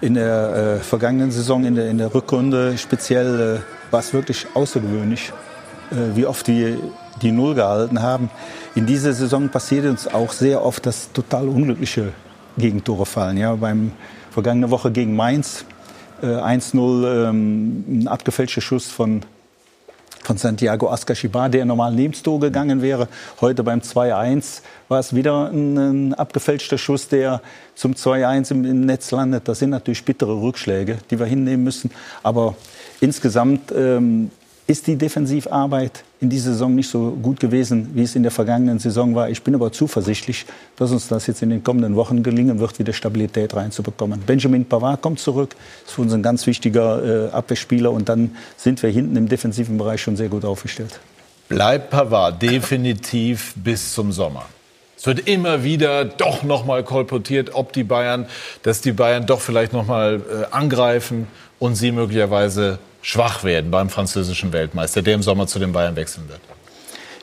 In 0.00 0.14
der 0.14 0.78
äh, 0.78 0.82
vergangenen 0.82 1.30
Saison, 1.30 1.64
in 1.64 1.74
der, 1.74 1.90
in 1.90 1.98
der 1.98 2.14
Rückrunde 2.14 2.78
speziell, 2.78 3.58
äh, 3.58 3.92
war 3.92 4.00
es 4.00 4.12
wirklich 4.12 4.46
außergewöhnlich, 4.54 5.32
äh, 5.90 6.16
wie 6.16 6.26
oft 6.26 6.46
die 6.46 6.78
die 7.22 7.32
Null 7.32 7.54
gehalten 7.54 8.00
haben. 8.00 8.30
In 8.74 8.86
dieser 8.86 9.12
Saison 9.12 9.48
passiert 9.48 9.86
uns 9.86 10.06
auch 10.06 10.32
sehr 10.32 10.64
oft, 10.64 10.86
dass 10.86 11.12
total 11.12 11.48
unglückliche 11.48 12.12
Gegentore 12.56 13.06
fallen. 13.06 13.36
Ja, 13.36 13.54
beim 13.56 13.92
vergangene 14.30 14.70
Woche 14.70 14.90
gegen 14.90 15.16
Mainz 15.16 15.64
1-0 16.22 17.04
äh, 17.04 17.28
ähm, 17.28 17.84
ein 17.88 18.08
abgefälschter 18.08 18.60
Schuss 18.60 18.88
von 18.88 19.22
von 20.28 20.36
Santiago 20.36 20.90
Ascashibar, 20.90 21.48
der 21.48 21.64
normal 21.64 21.94
neben 21.94 22.12
Tor 22.12 22.38
gegangen 22.38 22.82
wäre. 22.82 23.08
Heute 23.40 23.64
beim 23.64 23.80
2-1 23.80 24.60
war 24.88 25.00
es 25.00 25.14
wieder 25.14 25.48
ein, 25.48 25.78
ein, 25.78 26.14
abgefälschter 26.14 26.76
Schuss, 26.76 27.08
der 27.08 27.40
zum 27.74 27.94
2-1 27.94 28.50
im, 28.50 28.64
im, 28.66 28.80
Netz 28.82 29.10
landet. 29.10 29.48
Das 29.48 29.60
sind 29.60 29.70
natürlich 29.70 30.04
bittere 30.04 30.38
Rückschläge, 30.38 30.98
die 31.10 31.18
wir 31.18 31.24
hinnehmen 31.24 31.64
müssen. 31.64 31.90
Aber 32.22 32.56
insgesamt 33.00 33.72
ähm, 33.74 34.30
ist 34.68 34.86
die 34.86 34.96
Defensivarbeit 34.96 36.04
in 36.20 36.28
dieser 36.28 36.52
Saison 36.52 36.74
nicht 36.74 36.90
so 36.90 37.12
gut 37.22 37.40
gewesen, 37.40 37.88
wie 37.94 38.02
es 38.02 38.14
in 38.14 38.22
der 38.22 38.30
vergangenen 38.30 38.78
Saison 38.78 39.14
war. 39.14 39.30
Ich 39.30 39.42
bin 39.42 39.54
aber 39.54 39.72
zuversichtlich, 39.72 40.44
dass 40.76 40.92
uns 40.92 41.08
das 41.08 41.26
jetzt 41.26 41.40
in 41.40 41.48
den 41.48 41.64
kommenden 41.64 41.96
Wochen 41.96 42.22
gelingen 42.22 42.60
wird, 42.60 42.78
wieder 42.78 42.92
Stabilität 42.92 43.56
reinzubekommen. 43.56 44.20
Benjamin 44.26 44.66
Pavard 44.66 45.00
kommt 45.00 45.20
zurück, 45.20 45.56
ist 45.86 45.94
für 45.94 46.02
uns 46.02 46.12
ein 46.12 46.22
ganz 46.22 46.46
wichtiger 46.46 47.28
äh, 47.28 47.30
Abwehrspieler 47.30 47.90
und 47.90 48.10
dann 48.10 48.36
sind 48.58 48.82
wir 48.82 48.90
hinten 48.90 49.16
im 49.16 49.26
defensiven 49.26 49.78
Bereich 49.78 50.02
schon 50.02 50.16
sehr 50.16 50.28
gut 50.28 50.44
aufgestellt. 50.44 51.00
Bleibt 51.48 51.88
Pavard 51.88 52.42
definitiv 52.42 53.54
bis 53.56 53.94
zum 53.94 54.12
Sommer. 54.12 54.44
Es 54.98 55.06
wird 55.06 55.26
immer 55.26 55.64
wieder 55.64 56.04
doch 56.04 56.42
noch 56.42 56.66
mal 56.66 56.84
kolportiert, 56.84 57.54
ob 57.54 57.72
die 57.72 57.84
Bayern, 57.84 58.26
dass 58.64 58.82
die 58.82 58.92
Bayern 58.92 59.24
doch 59.24 59.40
vielleicht 59.40 59.72
noch 59.72 59.86
mal 59.86 60.20
äh, 60.20 60.54
angreifen 60.54 61.26
und 61.58 61.74
sie 61.74 61.90
möglicherweise 61.90 62.78
schwach 63.02 63.44
werden 63.44 63.70
beim 63.70 63.90
französischen 63.90 64.52
Weltmeister, 64.52 65.02
der 65.02 65.14
im 65.14 65.22
Sommer 65.22 65.46
zu 65.46 65.58
den 65.58 65.72
Bayern 65.72 65.96
wechseln 65.96 66.28
wird? 66.28 66.40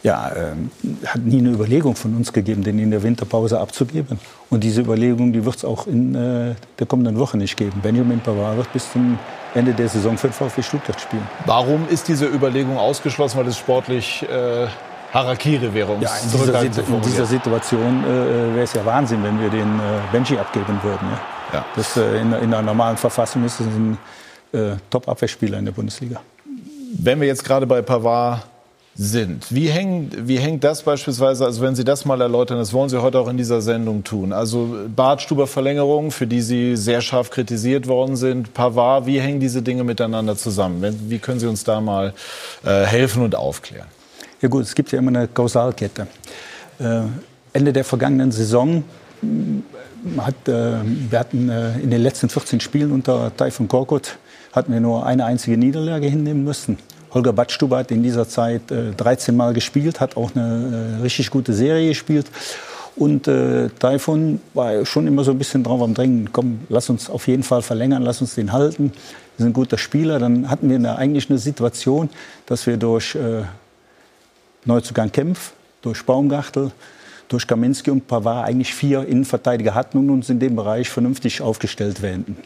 Ja, 0.04 0.30
äh, 0.30 1.08
hat 1.08 1.22
nie 1.24 1.40
eine 1.40 1.50
Überlegung 1.50 1.96
von 1.96 2.16
uns 2.16 2.32
gegeben, 2.32 2.64
den 2.64 2.78
in 2.78 2.92
der 2.92 3.02
Winterpause 3.02 3.60
abzugeben. 3.60 4.20
Und 4.52 4.64
diese 4.64 4.82
Überlegung, 4.82 5.34
die 5.34 5.44
wird 5.44 5.56
es 5.56 5.66
auch 5.66 5.88
in 5.88 6.14
äh, 6.14 6.54
der 6.78 6.86
kommenden 6.86 7.18
Woche 7.18 7.38
nicht 7.38 7.58
geben. 7.58 7.82
Benjamin 7.82 8.20
Pavard 8.20 8.58
wird 8.58 8.72
bis 8.72 8.92
zum 8.92 9.18
Ende 9.56 9.74
der 9.74 9.90
Saison 9.90 10.16
für 10.16 10.28
den 10.28 10.34
VfB 10.34 10.62
Stuttgart 10.62 11.02
spielen. 11.02 11.28
Warum 11.48 11.88
ist 11.90 12.08
diese 12.08 12.28
Überlegung 12.28 12.78
ausgeschlossen? 12.78 13.40
Weil 13.40 13.48
es 13.48 13.58
sportlich 13.58 14.24
äh, 14.30 14.68
Harakiri 15.12 15.74
wäre, 15.74 15.94
um 15.94 16.02
ja, 16.02 16.12
in, 16.24 16.32
dieser, 16.32 16.62
in 16.62 17.02
dieser 17.02 17.26
Situation 17.26 18.04
äh, 18.04 18.54
wäre 18.54 18.64
es 18.64 18.74
ja 18.74 18.86
Wahnsinn, 18.86 19.24
wenn 19.24 19.42
wir 19.42 19.50
den 19.50 19.80
äh, 19.80 20.12
Benji 20.12 20.38
abgeben 20.38 20.78
würden. 20.84 21.08
Ja? 21.52 21.60
Ja. 21.60 21.66
Das, 21.76 21.98
äh, 21.98 22.20
in, 22.20 22.32
in 22.32 22.54
einer 22.54 22.62
normalen 22.62 22.98
Verfassung 22.98 23.44
ist 23.44 23.60
es 23.60 23.66
ein 23.66 23.98
äh, 24.56 24.78
Top-Abwehrspieler 24.90 25.60
in 25.60 25.66
der 25.66 25.72
Bundesliga. 25.72 26.22
Wenn 26.98 27.20
wir 27.20 27.28
jetzt 27.28 27.44
gerade 27.44 27.68
bei 27.68 27.82
Pavard 27.82 28.46
sind. 28.98 29.54
Wie 29.54 29.68
hängt, 29.68 30.28
wie 30.28 30.38
hängt 30.38 30.64
das 30.64 30.82
beispielsweise, 30.82 31.44
also 31.44 31.62
wenn 31.62 31.76
Sie 31.76 31.84
das 31.84 32.06
mal 32.06 32.22
erläutern, 32.22 32.58
das 32.58 32.72
wollen 32.72 32.88
Sie 32.88 33.02
heute 33.02 33.20
auch 33.20 33.28
in 33.28 33.36
dieser 33.36 33.62
Sendung 33.62 34.06
tun. 34.06 34.32
Also 34.32 34.74
Bartstuber-Verlängerung, 34.96 36.12
für 36.12 36.26
die 36.26 36.42
Sie 36.42 36.78
sehr 36.78 37.02
scharf 37.02 37.30
kritisiert 37.30 37.88
worden 37.88 38.16
sind, 38.16 38.54
Pavard, 38.54 39.06
wie 39.06 39.20
hängen 39.20 39.42
diese 39.42 39.62
Dinge 39.62 39.84
miteinander 39.84 40.38
zusammen? 40.38 40.98
Wie 41.10 41.20
können 41.20 41.42
Sie 41.42 41.48
uns 41.48 41.66
da 41.66 41.82
mal 41.82 42.14
äh, 42.64 42.86
helfen 42.86 43.22
und 43.22 43.36
aufklären? 43.36 43.88
Ja 44.42 44.48
gut, 44.48 44.64
es 44.64 44.74
gibt 44.74 44.92
ja 44.94 45.00
immer 45.00 45.10
eine 45.10 45.28
Kausalkette. 45.28 46.08
Äh, 46.80 47.02
Ende 47.52 47.74
der 47.74 47.84
vergangenen 47.84 48.32
Saison 48.32 48.86
hat, 50.20 50.48
äh, 50.48 50.74
wir 51.10 51.20
hatten 51.20 51.50
äh, 51.50 51.80
in 51.80 51.90
den 51.90 52.02
letzten 52.02 52.30
14 52.30 52.62
Spielen 52.62 52.94
unter 52.94 53.36
Taifun 53.36 53.68
Korkut 53.68 54.18
hatten 54.56 54.72
wir 54.72 54.80
nur 54.80 55.06
eine 55.06 55.26
einzige 55.26 55.58
Niederlage 55.58 56.08
hinnehmen 56.08 56.44
müssen. 56.44 56.78
Holger 57.14 57.34
Badstuber 57.34 57.78
hat 57.78 57.92
in 57.92 58.04
dieser 58.04 58.28
Zeit 58.28 58.72
äh, 58.72 58.92
13 58.92 59.36
Mal 59.36 59.54
gespielt, 59.54 60.00
hat 60.00 60.18
auch 60.18 60.36
eine 60.36 60.98
äh, 61.00 61.02
richtig 61.02 61.30
gute 61.30 61.54
Serie 61.54 61.90
gespielt. 61.90 62.28
Und 62.96 63.28
äh, 63.28 63.70
Taifun 63.80 64.40
war 64.54 64.86
schon 64.86 65.06
immer 65.08 65.24
so 65.24 65.32
ein 65.32 65.38
bisschen 65.38 65.64
drauf 65.64 65.82
am 65.82 65.94
Drängen. 65.94 66.30
Komm, 66.32 66.60
lass 66.70 66.90
uns 66.90 67.10
auf 67.10 67.28
jeden 67.28 67.44
Fall 67.44 67.62
verlängern, 67.62 68.04
lass 68.04 68.22
uns 68.22 68.36
den 68.36 68.54
halten. 68.54 68.92
Wir 69.36 69.44
sind 69.44 69.48
ein 69.48 69.54
guter 69.54 69.78
Spieler. 69.78 70.20
Dann 70.20 70.50
hatten 70.50 70.70
wir 70.70 70.78
eine, 70.78 70.98
eigentlich 70.98 71.30
eine 71.30 71.38
Situation, 71.38 72.10
dass 72.46 72.66
wir 72.68 72.78
durch 72.78 73.16
äh, 73.16 73.44
Neuzugang 74.64 75.12
Kempf, 75.12 75.52
durch 75.82 76.04
Baumgartel 76.06 76.72
durch 77.28 77.48
Kaminski 77.48 77.92
und 77.92 78.08
Pavard 78.08 78.48
eigentlich 78.48 78.74
vier 78.74 79.06
Innenverteidiger 79.06 79.74
hatten 79.74 79.98
und 79.98 80.10
uns 80.10 80.30
in 80.30 80.40
dem 80.40 80.56
Bereich 80.56 80.90
vernünftig 80.90 81.42
aufgestellt 81.42 82.02
werden. 82.02 82.38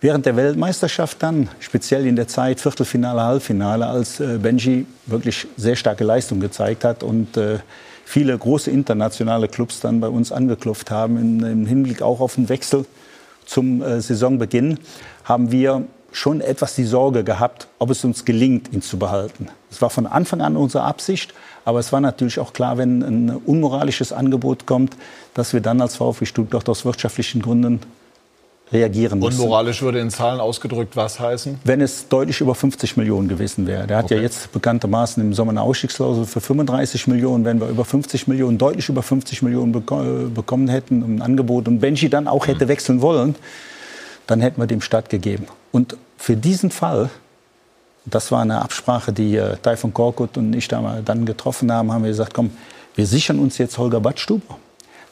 Während 0.00 0.26
der 0.26 0.36
Weltmeisterschaft 0.36 1.22
dann, 1.22 1.48
speziell 1.58 2.06
in 2.06 2.16
der 2.16 2.28
Zeit 2.28 2.60
Viertelfinale, 2.60 3.22
Halbfinale, 3.22 3.86
als 3.86 4.20
äh, 4.20 4.38
Benji 4.38 4.86
wirklich 5.06 5.46
sehr 5.56 5.74
starke 5.74 6.04
Leistung 6.04 6.38
gezeigt 6.38 6.84
hat 6.84 7.02
und 7.02 7.36
äh, 7.38 7.60
viele 8.04 8.36
große 8.36 8.70
internationale 8.70 9.48
Clubs 9.48 9.80
dann 9.80 10.00
bei 10.00 10.08
uns 10.08 10.32
angeklopft 10.32 10.90
haben, 10.90 11.42
im, 11.42 11.66
Hinblick 11.66 12.02
auch 12.02 12.20
auf 12.20 12.34
den 12.34 12.48
Wechsel 12.50 12.84
zum 13.46 13.82
äh, 13.82 14.00
Saisonbeginn, 14.02 14.78
haben 15.24 15.50
wir 15.50 15.84
schon 16.12 16.42
etwas 16.42 16.74
die 16.74 16.84
Sorge 16.84 17.24
gehabt, 17.24 17.66
ob 17.78 17.90
es 17.90 18.04
uns 18.04 18.24
gelingt, 18.24 18.72
ihn 18.72 18.82
zu 18.82 18.98
behalten. 18.98 19.48
Es 19.70 19.80
war 19.80 19.90
von 19.90 20.06
Anfang 20.06 20.42
an 20.42 20.56
unsere 20.56 20.84
Absicht, 20.84 21.32
aber 21.64 21.78
es 21.78 21.92
war 21.92 22.00
natürlich 22.00 22.38
auch 22.38 22.52
klar, 22.52 22.76
wenn 22.76 23.02
ein 23.02 23.30
unmoralisches 23.30 24.12
Angebot 24.12 24.66
kommt, 24.66 24.94
dass 25.34 25.52
wir 25.52 25.60
dann 25.60 25.80
als 25.80 25.96
VfB 25.96 26.26
Stuttgart 26.26 26.68
aus 26.68 26.84
wirtschaftlichen 26.84 27.40
Gründen 27.42 27.80
reagieren 28.72 29.20
müssen. 29.20 29.40
Unmoralisch 29.40 29.82
würde 29.82 30.00
in 30.00 30.10
Zahlen 30.10 30.40
ausgedrückt 30.40 30.96
was 30.96 31.20
heißen? 31.20 31.60
Wenn 31.64 31.80
es 31.80 32.08
deutlich 32.08 32.40
über 32.40 32.54
50 32.54 32.96
Millionen 32.96 33.28
gewesen 33.28 33.66
wäre. 33.66 33.86
Der 33.86 33.98
hat 33.98 34.06
okay. 34.06 34.16
ja 34.16 34.22
jetzt 34.22 34.52
bekanntermaßen 34.52 35.22
im 35.22 35.34
Sommer 35.34 35.50
eine 35.50 35.62
Ausstiegsklausel 35.62 36.26
für 36.26 36.40
35 36.40 37.06
Millionen. 37.06 37.44
Wenn 37.44 37.60
wir 37.60 37.68
über 37.68 37.84
50 37.84 38.26
Millionen, 38.26 38.58
deutlich 38.58 38.88
über 38.88 39.02
50 39.02 39.42
Millionen 39.42 39.72
bek 39.72 39.86
bekommen 40.34 40.68
hätten, 40.68 41.02
ein 41.02 41.22
Angebot 41.22 41.68
und 41.68 41.78
Benji 41.78 42.08
dann 42.10 42.26
auch 42.26 42.46
hätte 42.48 42.66
wechseln 42.66 43.02
wollen, 43.02 43.36
dann 44.26 44.40
hätten 44.40 44.60
wir 44.60 44.66
dem 44.66 44.80
stattgegeben. 44.80 45.46
Und 45.70 45.96
für 46.16 46.36
diesen 46.36 46.70
Fall, 46.70 47.10
das 48.04 48.32
war 48.32 48.42
eine 48.42 48.62
Absprache, 48.62 49.12
die 49.12 49.36
äh, 49.36 49.56
Taifun 49.62 49.94
Korkut 49.94 50.36
und 50.36 50.54
ich 50.54 50.66
da 50.66 51.00
dann 51.04 51.24
getroffen 51.24 51.70
haben, 51.70 51.92
haben 51.92 52.02
wir 52.02 52.10
gesagt, 52.10 52.34
komm, 52.34 52.50
wir 52.96 53.06
sichern 53.06 53.38
uns 53.38 53.58
jetzt 53.58 53.78
Holger 53.78 54.00
Badstuber 54.00 54.58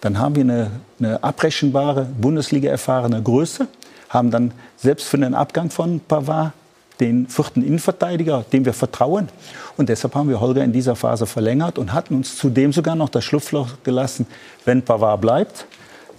dann 0.01 0.19
haben 0.19 0.35
wir 0.35 0.43
eine, 0.43 0.71
eine 0.99 1.23
abrechenbare, 1.23 2.07
Bundesliga-erfahrene 2.21 3.23
Größe, 3.23 3.67
haben 4.09 4.31
dann 4.31 4.53
selbst 4.77 5.07
für 5.07 5.19
den 5.19 5.35
Abgang 5.35 5.71
von 5.71 6.01
Pavard 6.01 6.53
den 7.01 7.27
vierten 7.27 7.65
Innenverteidiger, 7.65 8.45
dem 8.53 8.65
wir 8.65 8.73
vertrauen. 8.73 9.29
Und 9.77 9.89
deshalb 9.89 10.15
haben 10.15 10.29
wir 10.29 10.41
Holger 10.41 10.63
in 10.63 10.73
dieser 10.73 10.95
Phase 10.95 11.27
verlängert 11.27 11.79
und 11.79 11.93
hatten 11.93 12.15
uns 12.15 12.37
zudem 12.37 12.73
sogar 12.73 12.95
noch 12.95 13.09
das 13.09 13.25
Schlupfloch 13.25 13.69
gelassen, 13.83 14.27
wenn 14.65 14.83
Pavard 14.83 15.21
bleibt, 15.21 15.67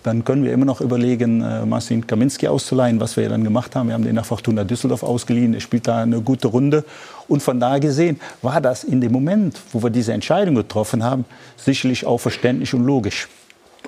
dann 0.06 0.24
können 0.24 0.44
wir 0.44 0.54
immer 0.54 0.66
noch 0.66 0.82
überlegen, 0.82 1.42
äh, 1.42 1.66
Marcin 1.66 2.06
Kaminski 2.06 2.48
auszuleihen, 2.48 3.00
was 3.00 3.18
wir 3.18 3.24
ja 3.24 3.30
dann 3.30 3.44
gemacht 3.44 3.76
haben. 3.76 3.88
Wir 3.88 3.96
haben 3.96 4.04
den 4.04 4.14
nach 4.14 4.26
Fortuna 4.26 4.64
Düsseldorf 4.64 5.02
ausgeliehen. 5.02 5.56
Er 5.56 5.62
spielt 5.62 5.88
da 5.88 6.04
eine 6.04 6.22
gute 6.22 6.48
Runde. 6.48 6.86
Und 7.28 7.42
von 7.42 7.60
daher 7.60 7.80
gesehen 7.80 8.20
war 8.44 8.62
das 8.62 8.84
in 8.84 9.02
dem 9.02 9.12
Moment, 9.12 9.60
wo 9.72 9.82
wir 9.82 9.90
diese 9.90 10.14
Entscheidung 10.14 10.54
getroffen 10.54 11.04
haben, 11.04 11.26
sicherlich 11.58 12.06
auch 12.06 12.20
verständlich 12.20 12.72
und 12.76 12.86
logisch 12.86 13.28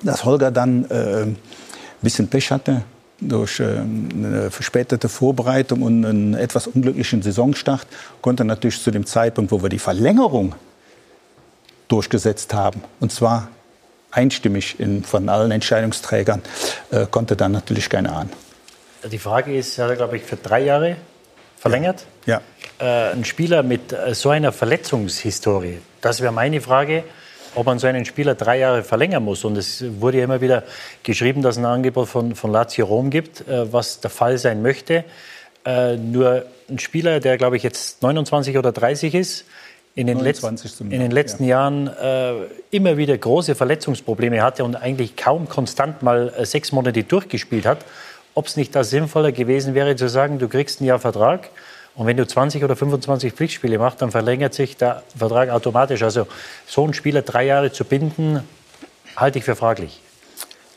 dass 0.04 0.26
Holger 0.26 0.52
dann 0.52 0.86
äh, 0.89 1.24
ein 1.24 1.38
bisschen 2.02 2.28
Pech 2.28 2.52
hatte 2.52 2.84
durch 3.20 3.60
äh, 3.60 3.64
eine 3.64 4.52
verspätete 4.52 5.10
Vorbereitung 5.10 5.82
und 5.82 6.06
einen 6.06 6.34
etwas 6.34 6.68
unglücklichen 6.68 7.22
Saisonstart, 7.22 7.88
konnte 8.22 8.45
natürlich 8.45 8.82
zu 8.82 8.91
dem 8.91 9.06
Zeitpunkt, 9.06 9.52
wo 9.52 9.62
wir 9.62 9.70
die 9.70 9.80
Verlängerung 9.80 10.56
durchgesetzt 11.88 12.54
haben, 12.54 12.82
und 13.00 13.12
zwar 13.12 13.48
einstimmig 14.12 14.80
in, 14.80 15.04
von 15.04 15.30
allen 15.30 15.52
Entscheidungsträgern, 15.52 16.41
äh, 16.91 17.06
konnte 17.10 17.36
dann 17.36 17.52
natürlich 17.52 17.89
keine 17.89 18.12
ahnen. 18.12 18.32
Die 19.12 19.20
Frage 19.20 19.56
ist, 19.58 19.78
er 19.78 19.89
hat, 19.89 19.98
glaube 19.98 20.18
ich, 20.18 20.24
für 20.24 20.38
drei 20.38 20.62
Jahre 20.62 20.98
verlängert. 21.58 22.06
Ja. 22.26 22.41
ja. 22.80 23.10
Äh, 23.10 23.14
ein 23.14 23.26
Spieler 23.26 23.64
mit 23.64 23.93
äh, 23.93 24.14
so 24.14 24.30
einer 24.30 24.52
Verletzungshistorie, 24.52 25.80
das 26.02 26.22
wäre 26.22 26.34
meine 26.34 26.62
Frage 26.62 27.04
ob 27.56 27.66
man 27.66 27.80
so 27.80 27.88
einen 27.88 28.06
Spieler 28.06 28.36
drei 28.36 28.60
Jahre 28.60 28.84
verlängern 28.84 29.24
muss. 29.24 29.43
Und 29.43 29.58
es 29.58 29.84
wurde 30.00 30.20
ja 30.20 30.24
immer 30.24 30.41
wieder 30.41 30.64
geschrieben, 31.04 31.41
dass 31.41 31.56
es 31.56 31.60
ein 31.60 31.66
Angebot 31.66 32.08
von, 32.08 32.36
von 32.36 32.52
Lazio 32.52 32.86
Rom 32.86 33.10
gibt, 33.10 33.48
äh, 33.48 33.72
was 33.72 34.00
der 34.00 34.10
Fall 34.10 34.38
sein 34.38 34.62
möchte. 34.62 35.04
Äh, 35.66 35.98
nur 35.98 36.45
ein 36.70 36.80
Spieler, 36.80 37.20
der, 37.20 37.38
glaube 37.38 37.58
ich, 37.58 37.64
jetzt 37.64 38.02
29 38.02 38.58
oder 38.58 38.72
30 38.72 39.14
ist, 39.16 39.45
in 39.95 40.06
den, 40.06 40.20
letzten, 40.20 40.56
in 40.91 41.00
den 41.00 41.10
letzten 41.10 41.43
ja. 41.43 41.50
Jahren 41.50 41.88
äh, 41.88 42.34
immer 42.70 42.98
wieder 42.98 43.18
große 43.18 43.56
Verletzungsprobleme 43.56 44.43
hatte 44.43 44.64
und 44.64 44.76
eigentlich 44.76 45.16
kaum 45.16 45.50
konstant 45.50 46.04
mal 46.04 46.32
äh, 46.38 46.45
sechs 46.45 46.72
Monate 46.72 47.04
durchgespielt 47.04 47.66
hat, 47.66 47.80
ob 48.36 48.45
es 48.45 48.58
nicht 48.58 48.76
da 48.76 48.84
sinnvoller 48.84 49.32
gewesen 49.32 49.74
wäre 49.74 49.95
zu 49.95 50.08
sagen, 50.08 50.38
du 50.38 50.48
kriegst 50.48 50.82
ein 50.82 50.86
Jahr 50.86 51.00
Vertrag 51.00 51.50
und 51.98 52.06
wenn 52.06 52.16
du 52.16 52.28
20 52.28 52.64
oder 52.64 52.76
25 52.76 53.34
Pflichtspiele 53.34 53.80
machst, 53.80 54.04
dann 54.04 54.12
verlängert 54.12 54.54
sich 54.54 54.78
der 54.78 55.02
Vertrag 55.18 55.50
automatisch. 55.50 56.04
Also 56.04 56.28
so 56.68 56.84
einen 56.84 56.93
Spieler 56.93 57.24
drei 57.24 57.45
Jahre 57.45 57.72
zu 57.72 57.84
binden, 57.84 58.41
halte 59.16 59.39
ich 59.39 59.45
für 59.45 59.56
fraglich. 59.56 60.00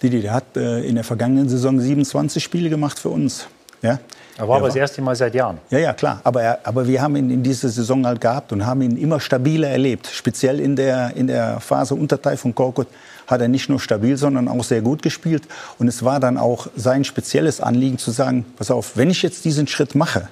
Didi, 0.02 0.22
der 0.22 0.32
hat 0.32 0.56
äh, 0.56 0.80
in 0.80 0.94
der 0.94 1.04
vergangenen 1.04 1.46
Saison 1.46 1.78
27 1.78 2.42
Spiele 2.42 2.70
gemacht 2.70 2.98
für 2.98 3.10
uns. 3.10 3.46
Ja? 3.82 3.98
Er 4.38 4.48
war 4.48 4.56
aber 4.56 4.68
das 4.68 4.76
erste 4.76 5.02
Mal 5.02 5.14
seit 5.14 5.34
Jahren. 5.34 5.58
Ja, 5.68 5.78
ja, 5.78 5.92
klar. 5.92 6.22
Aber, 6.24 6.42
er, 6.42 6.60
aber 6.64 6.88
wir 6.88 7.02
haben 7.02 7.14
ihn 7.16 7.30
in 7.30 7.42
dieser 7.42 7.68
Saison 7.68 8.06
halt 8.06 8.22
gehabt 8.22 8.50
und 8.52 8.64
haben 8.64 8.80
ihn 8.80 8.96
immer 8.96 9.20
stabiler 9.20 9.68
erlebt. 9.68 10.06
Speziell 10.06 10.58
in 10.58 10.74
der, 10.74 11.14
in 11.16 11.26
der 11.26 11.60
Phase 11.60 11.94
unter 11.94 12.20
Taifun 12.20 12.54
Korkut 12.54 12.86
hat 13.26 13.42
er 13.42 13.48
nicht 13.48 13.68
nur 13.68 13.78
stabil, 13.78 14.16
sondern 14.16 14.48
auch 14.48 14.64
sehr 14.64 14.80
gut 14.80 15.02
gespielt. 15.02 15.42
Und 15.78 15.86
es 15.86 16.02
war 16.02 16.18
dann 16.18 16.38
auch 16.38 16.68
sein 16.76 17.04
spezielles 17.04 17.60
Anliegen 17.60 17.98
zu 17.98 18.10
sagen, 18.10 18.46
pass 18.56 18.70
auf, 18.70 18.96
wenn 18.96 19.10
ich 19.10 19.20
jetzt 19.20 19.44
diesen 19.44 19.66
Schritt 19.66 19.94
mache, 19.94 20.30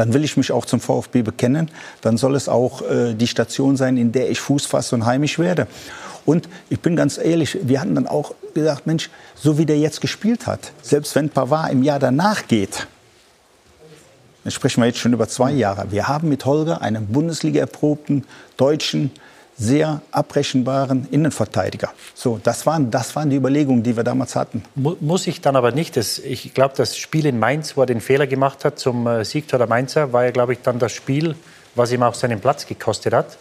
dann 0.00 0.14
will 0.14 0.24
ich 0.24 0.38
mich 0.38 0.50
auch 0.50 0.64
zum 0.64 0.80
VfB 0.80 1.20
bekennen. 1.20 1.70
Dann 2.00 2.16
soll 2.16 2.34
es 2.34 2.48
auch 2.48 2.80
äh, 2.80 3.12
die 3.12 3.26
Station 3.26 3.76
sein, 3.76 3.98
in 3.98 4.12
der 4.12 4.30
ich 4.30 4.40
Fuß 4.40 4.64
fasse 4.64 4.94
und 4.94 5.04
heimisch 5.04 5.38
werde. 5.38 5.66
Und 6.24 6.48
ich 6.70 6.80
bin 6.80 6.96
ganz 6.96 7.18
ehrlich, 7.18 7.58
wir 7.64 7.82
hatten 7.82 7.94
dann 7.94 8.06
auch 8.06 8.34
gesagt, 8.54 8.86
Mensch, 8.86 9.10
so 9.34 9.58
wie 9.58 9.66
der 9.66 9.78
jetzt 9.78 10.00
gespielt 10.00 10.46
hat, 10.46 10.72
selbst 10.80 11.14
wenn 11.16 11.28
Pavard 11.28 11.70
im 11.70 11.82
Jahr 11.82 11.98
danach 11.98 12.48
geht, 12.48 12.86
dann 14.42 14.50
sprechen 14.52 14.80
wir 14.80 14.86
jetzt 14.86 15.00
schon 15.00 15.12
über 15.12 15.28
zwei 15.28 15.52
Jahre. 15.52 15.92
Wir 15.92 16.08
haben 16.08 16.30
mit 16.30 16.46
Holger 16.46 16.80
einen 16.80 17.08
Bundesliga-erprobten 17.08 18.24
deutschen 18.56 19.10
sehr 19.60 20.00
abrechenbaren 20.10 21.06
Innenverteidiger. 21.10 21.90
So, 22.14 22.40
das 22.42 22.64
waren, 22.64 22.90
das 22.90 23.14
waren 23.14 23.28
die 23.28 23.36
Überlegungen, 23.36 23.82
die 23.82 23.94
wir 23.94 24.04
damals 24.04 24.34
hatten. 24.34 24.62
Muss 24.74 25.26
ich 25.26 25.42
dann 25.42 25.54
aber 25.54 25.70
nicht. 25.72 25.98
Das, 25.98 26.18
ich 26.18 26.54
glaube, 26.54 26.74
das 26.76 26.96
Spiel 26.96 27.26
in 27.26 27.38
Mainz, 27.38 27.76
wo 27.76 27.82
er 27.82 27.86
den 27.86 28.00
Fehler 28.00 28.26
gemacht 28.26 28.64
hat 28.64 28.78
zum 28.78 29.06
äh, 29.06 29.22
Sieg 29.22 29.48
der 29.48 29.66
Mainzer, 29.66 30.14
war 30.14 30.24
ja, 30.24 30.30
glaube 30.30 30.54
ich, 30.54 30.60
dann 30.62 30.78
das 30.78 30.92
Spiel, 30.92 31.34
was 31.74 31.92
ihm 31.92 32.02
auch 32.02 32.14
seinen 32.14 32.40
Platz 32.40 32.66
gekostet 32.66 33.12
hat. 33.12 33.36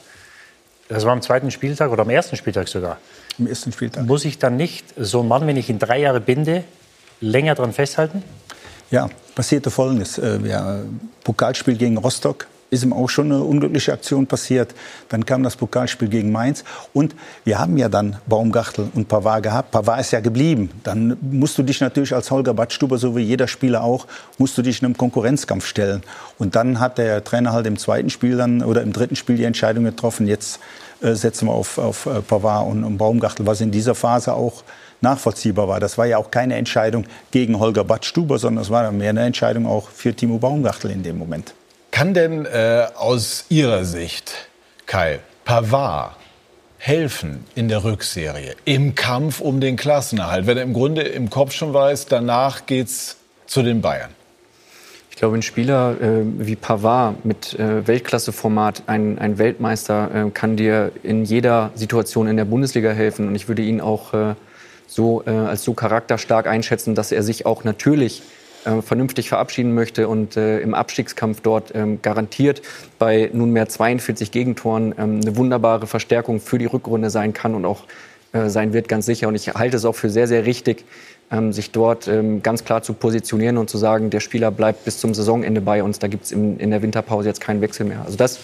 Das 0.90 1.06
war 1.06 1.14
am 1.14 1.22
zweiten 1.22 1.52
Spieltag 1.52 1.90
oder 1.90 2.02
am 2.02 2.10
ersten 2.10 2.36
Spieltag 2.36 2.68
sogar. 2.68 2.98
Am 3.38 3.48
ersten 3.48 3.72
Spieltag. 3.72 4.06
Muss 4.06 4.26
ich 4.26 4.40
dann 4.40 4.58
nicht 4.58 4.94
so 4.98 5.22
einen 5.22 5.30
Mann, 5.30 5.48
wenn 5.48 5.56
ich 5.56 5.70
ihn 5.70 5.80
drei 5.80 6.00
Jahre 6.00 6.20
binde, 6.20 6.66
länger 7.22 7.56
dran 7.56 7.72
festhalten? 7.72 8.24
Ja, 8.92 9.10
passierte 9.36 9.72
Folgendes. 9.72 10.18
Äh, 10.18 10.44
wir, 10.44 10.84
Pokalspiel 11.24 11.78
gegen 11.78 11.98
Rostock 11.98 12.48
ist 12.70 12.84
ihm 12.84 12.94
auch 12.94 13.10
schon 13.10 13.32
eine 13.32 13.44
unglückliche 13.44 13.94
Aktion 13.94 14.28
passiert. 14.28 14.76
Dann 15.10 15.26
kam 15.26 15.44
das 15.44 15.56
Pokalspiel 15.56 16.08
gegen 16.08 16.32
Mainz. 16.32 16.64
Und 16.94 17.16
wir 17.44 17.60
haben 17.60 17.78
ja 17.78 17.90
dann 17.90 18.18
Baumgartel 18.28 18.90
und 18.94 19.08
Pavard 19.08 19.44
gehabt. 19.44 19.72
Pavard 19.72 20.02
ist 20.02 20.12
ja 20.12 20.20
geblieben. 20.20 20.70
Dann 20.84 21.18
musst 21.22 21.58
du 21.58 21.64
dich 21.64 21.82
natürlich 21.82 22.14
als 22.14 22.32
Holger 22.32 22.54
Badstuber, 22.54 22.98
so 22.98 23.16
wie 23.16 23.22
jeder 23.22 23.48
Spieler 23.48 23.84
auch, 23.84 24.08
musst 24.38 24.58
du 24.58 24.62
dich 24.62 24.82
in 24.82 24.86
einem 24.86 24.98
Konkurrenzkampf 24.98 25.66
stellen. 25.66 26.04
Und 26.38 26.56
dann 26.56 26.80
hat 26.80 26.98
der 26.98 27.24
Trainer 27.24 27.54
halt 27.54 27.66
im 27.66 27.78
zweiten 27.78 28.10
Spiel 28.10 28.38
dann 28.38 28.62
oder 28.62 28.82
im 28.82 28.94
dritten 28.94 29.16
Spiel 29.16 29.38
die 29.38 29.46
Entscheidung 29.46 29.84
getroffen, 29.84 30.28
jetzt 30.28 30.60
äh, 31.02 31.14
setzen 31.14 31.48
wir 31.48 31.54
auf, 31.54 31.78
auf 31.78 32.06
äh, 32.06 32.22
Pavard 32.22 32.68
und, 32.68 32.84
und 32.84 32.98
Baumgartel, 32.98 33.46
was 33.46 33.62
in 33.62 33.72
dieser 33.72 33.96
Phase 33.96 34.34
auch 34.34 34.64
nachvollziehbar 35.02 35.68
war. 35.68 35.80
Das 35.80 35.98
war 35.98 36.06
ja 36.06 36.18
auch 36.18 36.30
keine 36.30 36.56
Entscheidung 36.56 37.06
gegen 37.32 37.60
Holger 37.60 37.84
Badstuber, 37.84 38.38
sondern 38.38 38.64
es 38.64 38.70
war 38.70 38.92
mehr 38.92 39.10
eine 39.10 39.22
Entscheidung 39.22 39.66
auch 39.66 39.90
für 39.90 40.14
Timo 40.14 40.38
Baumgartel 40.38 40.92
in 40.92 41.04
dem 41.04 41.18
Moment. 41.18 41.54
Kann 42.00 42.14
denn 42.14 42.46
äh, 42.46 42.88
aus 42.96 43.44
Ihrer 43.50 43.84
Sicht, 43.84 44.48
Kai, 44.86 45.20
Pavard 45.44 46.16
helfen 46.78 47.44
in 47.56 47.68
der 47.68 47.84
Rückserie 47.84 48.56
im 48.64 48.96
Kampf 48.96 49.42
um 49.42 49.60
den 49.60 49.76
Klassenerhalt, 49.76 50.48
wenn 50.48 50.56
er 50.56 50.64
im 50.64 50.72
Grunde 50.72 51.02
im 51.02 51.30
Kopf 51.30 51.52
schon 51.52 51.74
weiß, 51.74 52.06
danach 52.06 52.66
geht's 52.68 53.18
zu 53.48 53.64
den 53.64 53.82
Bayern? 53.82 54.12
Ich 55.10 55.18
glaube, 55.18 55.36
ein 55.36 55.42
Spieler 55.42 55.98
äh, 56.00 56.22
wie 56.38 56.56
Pavard 56.56 57.26
mit 57.26 57.60
äh, 57.60 57.86
Weltklasseformat, 57.86 58.84
ein, 58.88 59.20
ein 59.20 59.38
Weltmeister, 59.38 60.28
äh, 60.28 60.30
kann 60.30 60.56
dir 60.56 60.94
in 61.04 61.26
jeder 61.26 61.72
Situation 61.76 62.30
in 62.30 62.38
der 62.38 62.46
Bundesliga 62.46 62.92
helfen. 62.92 63.28
Und 63.28 63.36
ich 63.36 63.50
würde 63.50 63.64
ihn 63.64 63.82
auch 63.82 64.14
äh, 64.14 64.36
so 64.88 65.22
äh, 65.26 65.32
als 65.32 65.66
so 65.66 65.74
charakterstark 65.74 66.48
einschätzen, 66.48 66.96
dass 66.96 67.12
er 67.12 67.24
sich 67.24 67.46
auch 67.46 67.66
natürlich 67.66 68.24
äh, 68.66 68.82
vernünftig 68.82 69.30
verabschieden 69.30 69.74
möchte 69.74 70.08
und 70.08 70.38
äh, 70.38 70.60
im 70.60 70.74
Abstiegskampf 70.74 71.42
dort 71.42 71.74
ähm, 71.76 72.02
garantiert 72.02 72.62
bei 72.98 73.30
nunmehr 73.34 73.70
42 73.70 74.32
Gegentoren 74.32 74.94
ähm, 74.98 75.22
eine 75.22 75.38
wunderbare 75.38 75.88
Verstärkung 75.88 76.40
für 76.40 76.58
die 76.58 76.66
Rückrunde 76.66 77.10
sein 77.10 77.34
kann 77.34 77.56
und 77.56 77.66
auch 77.66 77.84
äh, 78.32 78.50
sein 78.50 78.74
wird, 78.74 78.88
ganz 78.88 79.06
sicher. 79.06 79.28
Und 79.28 79.36
ich 79.36 79.54
halte 79.54 79.78
es 79.78 79.86
auch 79.86 79.96
für 79.96 80.10
sehr, 80.10 80.28
sehr 80.28 80.46
richtig, 80.46 80.86
ähm, 81.32 81.54
sich 81.54 81.72
dort 81.72 82.08
ähm, 82.08 82.44
ganz 82.44 82.64
klar 82.64 82.84
zu 82.84 82.94
positionieren 82.94 83.58
und 83.58 83.70
zu 83.70 83.78
sagen, 83.78 84.10
der 84.10 84.20
Spieler 84.20 84.52
bleibt 84.52 84.86
bis 84.86 85.00
zum 85.00 85.14
Saisonende 85.14 85.62
bei 85.62 85.82
uns. 85.82 86.00
Da 86.00 86.08
gibt 86.08 86.26
es 86.26 86.32
in 86.32 86.70
der 86.70 86.82
Winterpause 86.82 87.28
jetzt 87.28 87.42
keinen 87.42 87.62
Wechsel 87.62 87.86
mehr. 87.86 88.04
Also 88.06 88.18
das 88.18 88.40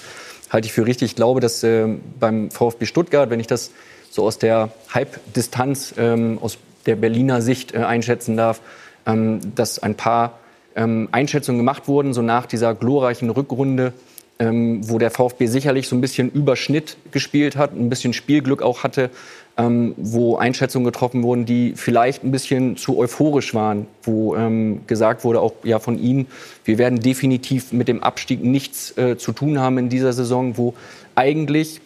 halte 0.50 0.66
ich 0.66 0.74
für 0.74 0.86
richtig. 0.86 1.12
Ich 1.12 1.16
glaube, 1.16 1.40
dass 1.40 1.64
äh, 1.64 1.88
beim 2.20 2.52
VfB 2.52 2.86
Stuttgart, 2.86 3.30
wenn 3.30 3.40
ich 3.40 3.48
das 3.48 3.72
so 4.10 4.24
aus 4.24 4.40
der 4.40 4.70
Halbdistanz, 4.94 5.94
ähm, 5.98 6.40
aus 6.42 6.58
der 6.86 6.96
Berliner 6.96 7.42
Sicht 7.42 7.74
äh, 7.74 7.80
einschätzen 7.80 8.38
darf, 8.38 8.62
ähm, 8.62 8.66
dass 9.06 9.80
ein 9.80 9.96
paar 9.96 10.40
ähm, 10.76 11.10
Einschätzungen 11.12 11.60
gemacht 11.60 11.88
wurden, 11.88 12.14
so 12.14 12.22
nach 12.22 12.46
dieser 12.46 12.74
glorreichen 12.74 13.30
Rückrunde, 13.30 13.94
ähm, 14.40 14.82
wo 14.90 14.98
der 14.98 15.12
VfB 15.12 15.46
sicherlich 15.46 15.88
so 15.88 15.96
ein 15.96 16.02
bisschen 16.02 16.30
Überschnitt 16.30 16.98
gespielt 17.12 17.56
hat, 17.56 17.74
ein 17.74 17.90
bisschen 17.90 18.14
Spielglück 18.14 18.62
auch 18.62 18.84
hatte, 18.84 19.10
ähm, 19.58 19.94
wo 19.96 20.36
Einschätzungen 20.36 20.86
getroffen 20.86 21.24
wurden, 21.24 21.46
die 21.46 21.74
vielleicht 21.76 22.24
ein 22.24 22.32
bisschen 22.32 22.76
zu 22.76 22.98
euphorisch 22.98 23.54
waren, 23.54 23.88
wo 24.04 24.36
ähm, 24.36 24.82
gesagt 24.88 25.24
wurde, 25.24 25.40
auch 25.40 25.54
ja 25.64 25.80
von 25.80 25.98
Ihnen, 25.98 26.28
wir 26.66 26.78
werden 26.78 27.00
definitiv 27.00 27.72
mit 27.72 27.88
dem 27.88 28.04
Abstieg 28.04 28.44
nichts 28.44 28.98
äh, 28.98 29.18
zu 29.18 29.32
tun 29.32 29.60
haben 29.60 29.78
in 29.78 29.90
dieser 29.90 30.12
Saison, 30.12 30.58
wo 30.58 30.74
eigentlich 31.16 31.80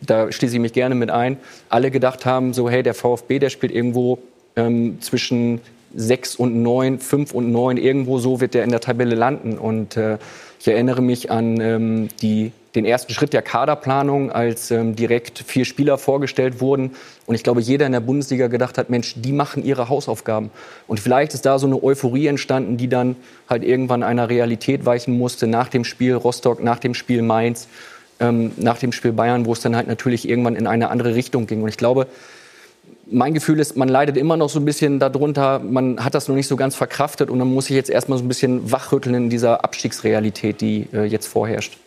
da 0.00 0.30
schließe 0.32 0.56
ich 0.56 0.60
mich 0.60 0.72
gerne 0.72 0.94
mit 0.94 1.10
ein, 1.10 1.36
alle 1.68 1.90
gedacht 1.90 2.26
haben, 2.26 2.54
so 2.54 2.68
hey, 2.68 2.82
der 2.82 2.94
VfB, 2.94 3.38
der 3.38 3.50
spielt 3.50 3.72
irgendwo 3.72 4.18
ähm, 4.56 5.00
zwischen 5.00 5.60
sechs 5.94 6.36
und 6.36 6.62
neun, 6.62 6.98
fünf 6.98 7.32
und 7.32 7.52
neun, 7.52 7.76
irgendwo 7.76 8.18
so 8.18 8.40
wird 8.40 8.54
der 8.54 8.64
in 8.64 8.70
der 8.70 8.80
Tabelle 8.80 9.14
landen. 9.14 9.58
Und 9.58 9.96
äh, 9.96 10.18
ich 10.60 10.68
erinnere 10.68 11.02
mich 11.02 11.30
an 11.30 11.60
ähm, 11.60 12.08
die, 12.22 12.52
den 12.74 12.84
ersten 12.84 13.12
Schritt 13.12 13.32
der 13.32 13.42
Kaderplanung, 13.42 14.32
als 14.32 14.70
ähm, 14.70 14.96
direkt 14.96 15.38
vier 15.46 15.64
Spieler 15.64 15.98
vorgestellt 15.98 16.60
wurden. 16.60 16.92
Und 17.26 17.34
ich 17.34 17.42
glaube, 17.42 17.60
jeder 17.60 17.86
in 17.86 17.92
der 17.92 18.00
Bundesliga 18.00 18.48
gedacht 18.48 18.78
hat, 18.78 18.90
Mensch, 18.90 19.14
die 19.16 19.32
machen 19.32 19.64
ihre 19.64 19.88
Hausaufgaben. 19.88 20.50
Und 20.86 21.00
vielleicht 21.00 21.34
ist 21.34 21.46
da 21.46 21.58
so 21.58 21.66
eine 21.66 21.82
Euphorie 21.82 22.26
entstanden, 22.26 22.76
die 22.76 22.88
dann 22.88 23.16
halt 23.48 23.62
irgendwann 23.62 24.02
einer 24.02 24.28
Realität 24.28 24.86
weichen 24.86 25.16
musste 25.16 25.46
nach 25.46 25.68
dem 25.68 25.84
Spiel 25.84 26.14
Rostock, 26.14 26.62
nach 26.62 26.78
dem 26.78 26.94
Spiel 26.94 27.22
Mainz, 27.22 27.68
ähm, 28.20 28.52
nach 28.56 28.78
dem 28.78 28.92
Spiel 28.92 29.12
Bayern, 29.12 29.46
wo 29.46 29.52
es 29.52 29.60
dann 29.60 29.76
halt 29.76 29.86
natürlich 29.86 30.28
irgendwann 30.28 30.56
in 30.56 30.66
eine 30.66 30.88
andere 30.88 31.14
Richtung 31.14 31.46
ging. 31.46 31.62
Und 31.62 31.68
ich 31.68 31.76
glaube, 31.76 32.06
mein 33.06 33.34
Gefühl 33.34 33.60
ist, 33.60 33.76
man 33.76 33.88
leidet 33.88 34.16
immer 34.16 34.36
noch 34.36 34.48
so 34.48 34.58
ein 34.58 34.64
bisschen 34.64 34.98
darunter, 34.98 35.58
man 35.58 36.02
hat 36.02 36.14
das 36.14 36.28
noch 36.28 36.34
nicht 36.34 36.48
so 36.48 36.56
ganz 36.56 36.74
verkraftet 36.74 37.30
und 37.30 37.38
dann 37.38 37.52
muss 37.52 37.70
ich 37.70 37.76
jetzt 37.76 37.90
erstmal 37.90 38.18
so 38.18 38.24
ein 38.24 38.28
bisschen 38.28 38.70
wachrütteln 38.70 39.14
in 39.14 39.30
dieser 39.30 39.64
Abstiegsrealität, 39.64 40.60
die 40.60 40.88
äh, 40.92 41.04
jetzt 41.04 41.26
vorherrscht. 41.26 41.78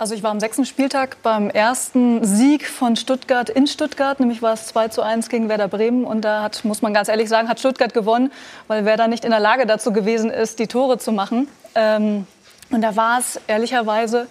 Also 0.00 0.14
ich 0.14 0.22
war 0.22 0.30
am 0.30 0.38
sechsten 0.38 0.64
Spieltag 0.64 1.16
beim 1.24 1.50
ersten 1.50 2.24
Sieg 2.24 2.68
von 2.68 2.94
Stuttgart 2.94 3.50
in 3.50 3.66
Stuttgart, 3.66 4.20
nämlich 4.20 4.42
war 4.42 4.52
es 4.52 4.68
2 4.68 4.88
zu 4.88 5.02
1 5.02 5.28
gegen 5.28 5.48
Werder 5.48 5.66
Bremen 5.66 6.04
und 6.04 6.24
da 6.24 6.42
hat, 6.42 6.64
muss 6.64 6.82
man 6.82 6.94
ganz 6.94 7.08
ehrlich 7.08 7.28
sagen, 7.28 7.48
hat 7.48 7.58
Stuttgart 7.58 7.92
gewonnen, 7.92 8.30
weil 8.68 8.84
Werder 8.84 9.08
nicht 9.08 9.24
in 9.24 9.30
der 9.30 9.40
Lage 9.40 9.66
dazu 9.66 9.92
gewesen 9.92 10.30
ist, 10.30 10.60
die 10.60 10.68
Tore 10.68 10.98
zu 10.98 11.10
machen. 11.10 11.48
Ähm, 11.74 12.28
und 12.70 12.82
da 12.82 12.94
war 12.94 13.18
es 13.18 13.40
ehrlicherweise, 13.48 14.28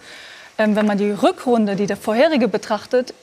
ähm, 0.58 0.78
wenn 0.78 0.86
man 0.86 0.98
die 0.98 1.12
Rückrunde, 1.12 1.76
die 1.76 1.86
der 1.86 1.98
vorherige 1.98 2.48
betrachtet, 2.48 3.14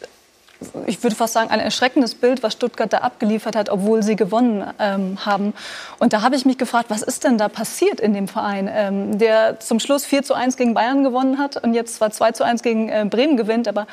ich 0.86 1.02
würde 1.02 1.16
fast 1.16 1.34
sagen, 1.34 1.50
ein 1.50 1.60
erschreckendes 1.60 2.14
Bild, 2.14 2.42
was 2.42 2.52
Stuttgart 2.52 2.92
da 2.92 2.98
abgeliefert 2.98 3.56
hat, 3.56 3.68
obwohl 3.70 4.02
sie 4.02 4.16
gewonnen 4.16 4.64
ähm, 4.78 5.18
haben. 5.24 5.54
Und 5.98 6.12
da 6.12 6.22
habe 6.22 6.36
ich 6.36 6.44
mich 6.44 6.58
gefragt, 6.58 6.86
was 6.88 7.02
ist 7.02 7.24
denn 7.24 7.38
da 7.38 7.48
passiert 7.48 8.00
in 8.00 8.14
dem 8.14 8.28
Verein, 8.28 8.70
ähm, 8.72 9.18
der 9.18 9.60
zum 9.60 9.80
Schluss 9.80 10.04
4 10.04 10.22
zu 10.22 10.34
1 10.34 10.56
gegen 10.56 10.74
Bayern 10.74 11.04
gewonnen 11.04 11.38
hat 11.38 11.62
und 11.62 11.74
jetzt 11.74 11.96
zwar 11.96 12.10
2 12.10 12.32
zu 12.32 12.44
1 12.44 12.62
gegen 12.62 12.88
äh, 12.88 13.06
Bremen 13.08 13.36
gewinnt, 13.36 13.68
aber 13.68 13.86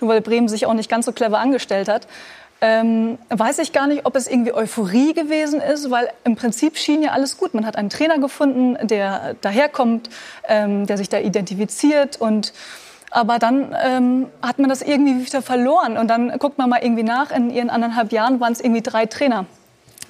nur 0.00 0.10
weil 0.10 0.20
Bremen 0.20 0.48
sich 0.48 0.66
auch 0.66 0.74
nicht 0.74 0.90
ganz 0.90 1.06
so 1.06 1.12
clever 1.12 1.38
angestellt 1.38 1.88
hat. 1.88 2.06
Ähm, 2.60 3.18
weiß 3.28 3.60
ich 3.60 3.72
gar 3.72 3.86
nicht, 3.86 4.04
ob 4.04 4.16
es 4.16 4.26
irgendwie 4.26 4.52
Euphorie 4.52 5.14
gewesen 5.14 5.60
ist, 5.60 5.90
weil 5.92 6.10
im 6.24 6.34
Prinzip 6.34 6.76
schien 6.76 7.02
ja 7.02 7.12
alles 7.12 7.36
gut. 7.36 7.54
Man 7.54 7.64
hat 7.64 7.76
einen 7.76 7.88
Trainer 7.88 8.18
gefunden, 8.18 8.76
der 8.84 9.34
daherkommt, 9.40 10.10
ähm, 10.48 10.86
der 10.86 10.96
sich 10.96 11.08
da 11.08 11.18
identifiziert 11.18 12.20
und 12.20 12.52
aber 13.10 13.38
dann 13.38 13.74
ähm, 13.82 14.26
hat 14.42 14.58
man 14.58 14.68
das 14.68 14.82
irgendwie 14.82 15.26
wieder 15.26 15.42
verloren. 15.42 15.96
Und 15.96 16.08
dann 16.08 16.30
guckt 16.38 16.58
man 16.58 16.68
mal 16.68 16.80
irgendwie 16.82 17.02
nach. 17.02 17.30
In 17.30 17.50
ihren 17.50 17.70
anderthalb 17.70 18.12
Jahren 18.12 18.40
waren 18.40 18.52
es 18.52 18.60
irgendwie 18.60 18.82
drei 18.82 19.06
Trainer 19.06 19.46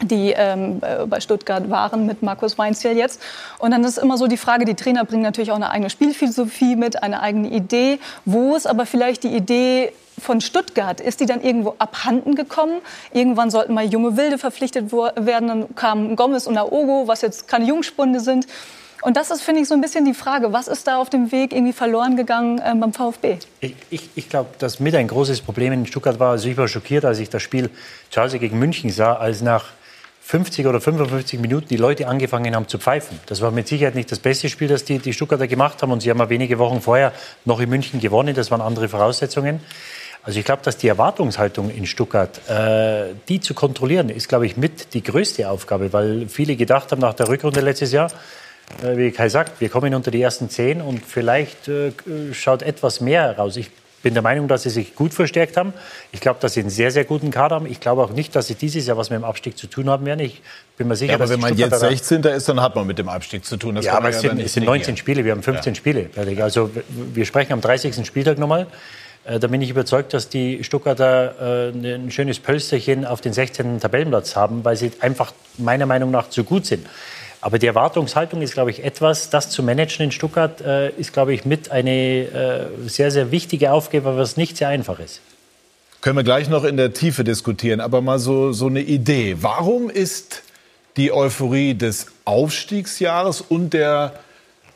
die 0.00 0.30
ähm, 0.30 0.80
äh, 0.80 1.06
bei 1.06 1.20
Stuttgart 1.20 1.70
waren 1.70 2.06
mit 2.06 2.22
Markus 2.22 2.58
Weinziel 2.58 2.96
jetzt. 2.96 3.20
Und 3.58 3.72
dann 3.72 3.84
ist 3.84 3.98
immer 3.98 4.16
so 4.16 4.26
die 4.26 4.36
Frage, 4.36 4.64
die 4.64 4.74
Trainer 4.74 5.04
bringen 5.04 5.22
natürlich 5.22 5.50
auch 5.50 5.56
eine 5.56 5.70
eigene 5.70 5.90
Spielphilosophie 5.90 6.76
mit, 6.76 7.02
eine 7.02 7.20
eigene 7.20 7.48
Idee. 7.48 7.98
Wo 8.24 8.54
ist 8.54 8.66
aber 8.66 8.86
vielleicht 8.86 9.24
die 9.24 9.34
Idee 9.34 9.92
von 10.18 10.40
Stuttgart? 10.40 11.00
Ist 11.00 11.20
die 11.20 11.26
dann 11.26 11.42
irgendwo 11.42 11.74
abhanden 11.78 12.34
gekommen? 12.34 12.80
Irgendwann 13.12 13.50
sollten 13.50 13.74
mal 13.74 13.84
junge 13.84 14.16
Wilde 14.16 14.38
verpflichtet 14.38 14.92
werden. 14.92 15.48
Dann 15.48 15.74
kamen 15.74 16.16
Gomez 16.16 16.46
und 16.46 16.56
Aogo, 16.56 17.08
was 17.08 17.22
jetzt 17.22 17.48
keine 17.48 17.64
Jungspunde 17.64 18.20
sind. 18.20 18.46
Und 19.02 19.16
das 19.16 19.30
ist, 19.30 19.42
finde 19.42 19.62
ich, 19.62 19.68
so 19.68 19.74
ein 19.74 19.80
bisschen 19.80 20.04
die 20.04 20.14
Frage, 20.14 20.52
was 20.52 20.68
ist 20.68 20.86
da 20.86 20.98
auf 20.98 21.08
dem 21.08 21.30
Weg 21.30 21.52
irgendwie 21.52 21.72
verloren 21.72 22.16
gegangen 22.16 22.58
äh, 22.58 22.74
beim 22.74 22.92
VfB? 22.92 23.38
Ich, 23.60 23.74
ich, 23.90 24.10
ich 24.16 24.28
glaube, 24.28 24.50
dass 24.58 24.80
mit 24.80 24.94
ein 24.94 25.06
großes 25.06 25.40
Problem 25.40 25.72
in 25.72 25.86
Stuttgart 25.86 26.18
war, 26.18 26.32
also 26.32 26.48
ich 26.48 26.56
war 26.56 26.66
schockiert, 26.66 27.04
als 27.04 27.18
ich 27.18 27.30
das 27.30 27.42
Spiel 27.42 27.70
zu 28.10 28.20
Hause 28.20 28.38
gegen 28.38 28.58
München 28.58 28.90
sah, 28.90 29.14
als 29.14 29.40
nach 29.40 29.66
50 30.28 30.66
oder 30.66 30.80
55 30.80 31.40
Minuten 31.40 31.68
die 31.68 31.76
Leute 31.76 32.06
angefangen 32.06 32.54
haben 32.54 32.68
zu 32.68 32.78
pfeifen. 32.78 33.18
Das 33.26 33.40
war 33.40 33.50
mit 33.50 33.66
Sicherheit 33.66 33.94
nicht 33.94 34.12
das 34.12 34.18
beste 34.18 34.50
Spiel, 34.50 34.68
das 34.68 34.84
die, 34.84 34.98
die 34.98 35.14
Stuttgarter 35.14 35.46
gemacht 35.46 35.80
haben. 35.80 35.90
Und 35.90 36.02
sie 36.02 36.10
haben 36.10 36.18
ja 36.18 36.28
wenige 36.28 36.58
Wochen 36.58 36.82
vorher 36.82 37.12
noch 37.46 37.60
in 37.60 37.70
München 37.70 37.98
gewonnen. 37.98 38.34
Das 38.34 38.50
waren 38.50 38.60
andere 38.60 38.88
Voraussetzungen. 38.90 39.60
Also 40.22 40.38
ich 40.38 40.44
glaube, 40.44 40.60
dass 40.62 40.76
die 40.76 40.88
Erwartungshaltung 40.88 41.70
in 41.70 41.86
Stuttgart, 41.86 42.46
äh, 42.50 43.14
die 43.28 43.40
zu 43.40 43.54
kontrollieren, 43.54 44.10
ist, 44.10 44.28
glaube 44.28 44.44
ich, 44.44 44.58
mit 44.58 44.92
die 44.92 45.02
größte 45.02 45.48
Aufgabe, 45.48 45.94
weil 45.94 46.28
viele 46.28 46.56
gedacht 46.56 46.92
haben 46.92 47.00
nach 47.00 47.14
der 47.14 47.28
Rückrunde 47.28 47.60
letztes 47.60 47.92
Jahr, 47.92 48.10
wie 48.82 49.10
Kai 49.10 49.28
sagt, 49.28 49.60
wir 49.60 49.68
kommen 49.68 49.94
unter 49.94 50.10
die 50.10 50.22
ersten 50.22 50.48
zehn 50.50 50.80
und 50.80 51.04
vielleicht 51.04 51.68
äh, 51.68 51.92
schaut 52.32 52.62
etwas 52.62 53.00
mehr 53.00 53.22
heraus. 53.22 53.56
Ich 53.56 53.70
bin 54.02 54.14
der 54.14 54.22
Meinung, 54.22 54.46
dass 54.46 54.62
sie 54.62 54.70
sich 54.70 54.94
gut 54.94 55.12
verstärkt 55.12 55.56
haben. 55.56 55.72
Ich 56.12 56.20
glaube, 56.20 56.38
dass 56.40 56.54
sie 56.54 56.60
einen 56.60 56.70
sehr, 56.70 56.90
sehr 56.90 57.04
guten 57.04 57.30
Kader 57.30 57.56
haben. 57.56 57.66
Ich 57.66 57.80
glaube 57.80 58.02
auch 58.02 58.10
nicht, 58.10 58.36
dass 58.36 58.46
sie 58.46 58.54
dieses 58.54 58.86
Jahr 58.86 58.96
was 58.96 59.10
mit 59.10 59.18
dem 59.18 59.24
Abstieg 59.24 59.58
zu 59.58 59.66
tun 59.66 59.90
haben 59.90 60.06
werden. 60.06 60.20
Ich 60.20 60.40
bin 60.76 60.86
mir 60.86 60.96
sicher, 60.96 61.12
ja, 61.12 61.16
aber 61.16 61.24
dass 61.24 61.32
wenn 61.32 61.40
man 61.40 61.56
jetzt 61.56 61.78
16. 61.78 62.22
ist, 62.22 62.48
dann 62.48 62.60
hat 62.60 62.76
man 62.76 62.86
mit 62.86 62.98
dem 62.98 63.08
Abstieg 63.08 63.44
zu 63.44 63.56
tun. 63.56 63.74
Das 63.74 63.84
ja, 63.84 63.94
aber 63.94 64.10
es 64.10 64.20
sind, 64.20 64.38
es 64.40 64.52
sind 64.52 64.64
19 64.64 64.96
Spiele, 64.96 65.24
wir 65.24 65.32
haben 65.32 65.42
15 65.42 65.74
ja. 65.74 65.76
Spiele. 65.76 66.10
Also 66.40 66.70
wir 67.14 67.24
sprechen 67.24 67.52
am 67.52 67.60
30. 67.60 68.06
Spieltag 68.06 68.38
nochmal. 68.38 68.68
Äh, 69.24 69.40
da 69.40 69.48
bin 69.48 69.60
ich 69.60 69.70
überzeugt, 69.70 70.14
dass 70.14 70.28
die 70.28 70.62
Stuttgarter 70.62 71.72
ein 71.74 72.10
schönes 72.12 72.38
Pölsterchen 72.38 73.04
auf 73.04 73.20
den 73.20 73.32
16. 73.32 73.80
Tabellenplatz 73.80 74.36
haben, 74.36 74.64
weil 74.64 74.76
sie 74.76 74.92
einfach 75.00 75.32
meiner 75.56 75.86
Meinung 75.86 76.12
nach 76.12 76.30
zu 76.30 76.44
gut 76.44 76.66
sind. 76.66 76.86
Aber 77.40 77.58
die 77.58 77.66
Erwartungshaltung 77.66 78.42
ist, 78.42 78.54
glaube 78.54 78.70
ich, 78.70 78.84
etwas, 78.84 79.30
das 79.30 79.50
zu 79.50 79.62
managen 79.62 80.06
in 80.06 80.12
Stuttgart 80.12 80.60
äh, 80.60 80.90
ist, 80.90 81.12
glaube 81.12 81.32
ich, 81.32 81.44
mit 81.44 81.70
eine 81.70 81.90
äh, 81.90 82.66
sehr, 82.86 83.10
sehr 83.10 83.30
wichtige 83.30 83.72
Aufgabe, 83.72 84.16
was 84.16 84.36
nicht 84.36 84.56
sehr 84.56 84.68
einfach 84.68 84.98
ist. 84.98 85.20
Können 86.00 86.16
wir 86.16 86.24
gleich 86.24 86.48
noch 86.48 86.64
in 86.64 86.76
der 86.76 86.92
Tiefe 86.92 87.24
diskutieren, 87.24 87.80
aber 87.80 88.00
mal 88.00 88.18
so, 88.18 88.52
so 88.52 88.66
eine 88.66 88.80
Idee. 88.80 89.36
Warum 89.40 89.90
ist 89.90 90.42
die 90.96 91.12
Euphorie 91.12 91.74
des 91.74 92.06
Aufstiegsjahres 92.24 93.40
und 93.40 93.72
der 93.72 94.14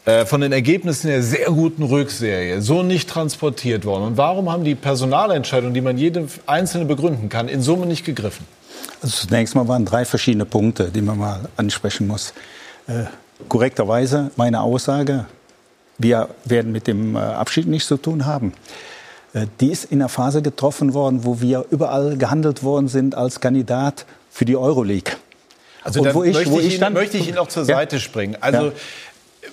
äh, 0.04 0.24
von 0.24 0.40
den 0.40 0.52
Ergebnissen 0.52 1.08
der 1.08 1.22
sehr 1.22 1.46
guten 1.46 1.84
Rückserie 1.84 2.60
so 2.60 2.82
nicht 2.82 3.08
transportiert 3.08 3.84
worden? 3.84 4.04
Und 4.04 4.16
warum 4.16 4.50
haben 4.50 4.64
die 4.64 4.74
Personalentscheidungen, 4.74 5.74
die 5.74 5.80
man 5.80 5.96
jede 5.96 6.26
einzelne 6.46 6.84
begründen 6.84 7.28
kann, 7.28 7.48
in 7.48 7.62
Summe 7.62 7.86
nicht 7.86 8.04
gegriffen? 8.04 8.46
Also 9.02 9.26
zunächst 9.26 9.54
mal 9.54 9.68
waren 9.68 9.84
drei 9.84 10.04
verschiedene 10.04 10.44
Punkte, 10.44 10.90
die 10.90 11.02
man 11.02 11.18
mal 11.18 11.40
ansprechen 11.56 12.06
muss. 12.06 12.32
Äh, 12.86 13.04
korrekterweise 13.48 14.30
meine 14.36 14.60
Aussage, 14.60 15.26
wir 15.98 16.28
werden 16.44 16.72
mit 16.72 16.86
dem 16.86 17.16
äh, 17.16 17.18
Abschied 17.18 17.66
nichts 17.66 17.88
zu 17.88 17.96
tun 17.96 18.26
haben. 18.26 18.52
Äh, 19.34 19.46
die 19.60 19.70
ist 19.70 19.86
in 19.86 20.00
einer 20.00 20.08
Phase 20.08 20.42
getroffen 20.42 20.94
worden, 20.94 21.24
wo 21.24 21.40
wir 21.40 21.66
überall 21.70 22.16
gehandelt 22.16 22.62
worden 22.62 22.88
sind 22.88 23.14
als 23.14 23.40
Kandidat 23.40 24.06
für 24.30 24.44
die 24.44 24.56
Euroleague. 24.56 25.14
Also 25.84 26.02
da 26.04 26.14
wo 26.14 26.22
ich, 26.22 26.34
möchte, 26.34 26.52
wo 26.52 26.60
ich, 26.60 26.76
Ihnen, 26.76 26.92
möchte 26.92 27.18
ich 27.18 27.28
Ihnen 27.28 27.38
auch 27.38 27.48
zur 27.48 27.64
Seite 27.64 27.98
springen. 27.98 28.36
Also 28.40 28.66
ja 28.66 28.72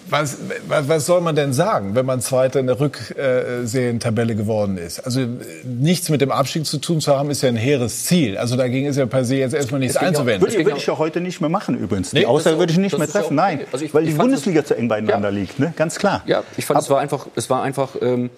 was, 0.08 0.38
was, 0.68 1.06
soll 1.06 1.22
man 1.22 1.36
denn 1.36 1.52
sagen, 1.52 1.96
wenn 1.96 2.06
man 2.06 2.22
Zweiter 2.22 2.60
in 2.60 2.68
der 2.68 2.80
Rückserientabelle 2.80 4.36
geworden 4.36 4.78
ist? 4.78 5.00
Also 5.00 5.22
nichts 5.64 6.10
mit 6.10 6.22
dem 6.22 6.32
Abstieg 6.32 6.66
zu 6.66 6.78
tun 6.78 7.02
zu 7.02 7.16
haben, 7.16 7.32
ist 7.32 7.42
ja 7.42 7.50
ein 7.50 7.56
hehres 7.56 8.06
Ziel. 8.06 8.38
Also 8.38 8.56
dagegen 8.56 8.86
ist 8.86 8.98
ja 8.98 9.08
per 9.08 9.26
se 9.26 9.38
jetzt 9.38 9.54
erstmal 9.54 9.80
nichts 9.80 9.98
einzuwenden. 9.98 10.42
Würde, 10.42 10.64
würde 10.64 10.78
ich 10.78 10.86
ja 10.86 10.98
heute 10.98 11.22
nicht 11.22 11.42
mehr 11.42 11.50
machen 11.50 11.78
übrigens. 11.78 12.14
Nee, 12.14 12.22
die 12.22 12.26
Aussage 12.28 12.60
würde 12.60 12.72
ich 12.72 12.78
nicht 12.78 12.98
mehr 12.98 13.08
treffen. 13.08 13.36
Nein, 13.36 13.62
also 13.72 13.84
ich, 13.84 13.94
weil 13.94 14.06
die 14.06 14.14
Bundesliga 14.14 14.64
zu 14.64 14.76
eng 14.76 14.88
beieinander 14.88 15.30
ja. 15.30 15.36
liegt. 15.36 15.60
Ne? 15.60 15.74
Ganz 15.76 15.98
klar. 15.98 16.22
Ja, 16.28 16.44
ich 16.56 16.66
fand, 16.66 16.78
Ab 16.78 16.84
es 16.84 16.90
war 16.90 17.00
einfach, 17.00 17.28
es 17.36 17.50
war 17.50 17.64
einfach 17.64 17.96
ähm, 18.02 18.30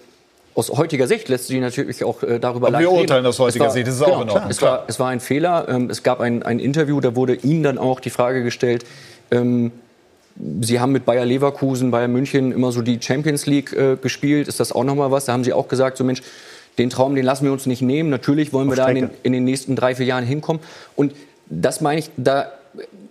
aus 0.54 0.70
heutiger 0.70 1.06
Sicht 1.06 1.28
lässt 1.28 1.48
sich 1.48 1.60
natürlich 1.60 2.04
auch 2.04 2.22
äh, 2.22 2.38
darüber 2.38 2.68
Aber 2.68 2.78
wir 2.78 2.90
urteilen 2.90 3.24
aus 3.26 3.38
heutiger 3.38 3.66
war, 3.66 3.70
Sicht, 3.72 3.86
das 3.86 3.94
ist 3.94 4.04
genau, 4.04 4.16
auch 4.16 4.22
in 4.22 4.30
Ordnung. 4.30 4.50
Es 4.50 4.62
war, 4.62 4.84
es 4.86 4.98
war 4.98 5.08
ein 5.08 5.20
Fehler. 5.20 5.66
Ähm, 5.68 5.90
es 5.90 6.02
gab 6.02 6.20
ein, 6.20 6.42
ein 6.42 6.58
Interview, 6.58 7.00
da 7.00 7.14
wurde 7.14 7.34
ihm 7.34 7.62
dann 7.62 7.78
auch 7.78 8.00
die 8.00 8.10
Frage 8.10 8.42
gestellt, 8.42 8.84
ähm, 9.30 9.72
Sie 10.60 10.80
haben 10.80 10.92
mit 10.92 11.04
Bayer 11.04 11.24
Leverkusen, 11.24 11.90
Bayern 11.90 12.12
München 12.12 12.52
immer 12.52 12.72
so 12.72 12.82
die 12.82 12.98
Champions 13.00 13.46
League 13.46 13.72
äh, 13.72 13.96
gespielt. 13.96 14.48
Ist 14.48 14.60
das 14.60 14.72
auch 14.72 14.84
noch 14.84 14.94
mal 14.94 15.10
was? 15.10 15.26
Da 15.26 15.32
haben 15.32 15.44
Sie 15.44 15.52
auch 15.52 15.68
gesagt, 15.68 15.96
so 15.96 16.04
Mensch, 16.04 16.22
den 16.78 16.90
Traum, 16.90 17.14
den 17.14 17.24
lassen 17.24 17.44
wir 17.44 17.52
uns 17.52 17.66
nicht 17.66 17.82
nehmen. 17.82 18.10
Natürlich 18.10 18.52
wollen 18.52 18.68
wir 18.68 18.76
da 18.76 18.88
in 18.88 18.94
den, 18.94 19.10
in 19.22 19.32
den, 19.32 19.44
nächsten 19.44 19.76
drei, 19.76 19.94
vier 19.94 20.06
Jahren 20.06 20.24
hinkommen. 20.24 20.62
Und 20.96 21.14
das 21.48 21.80
meine 21.80 22.00
ich, 22.00 22.10
da 22.16 22.52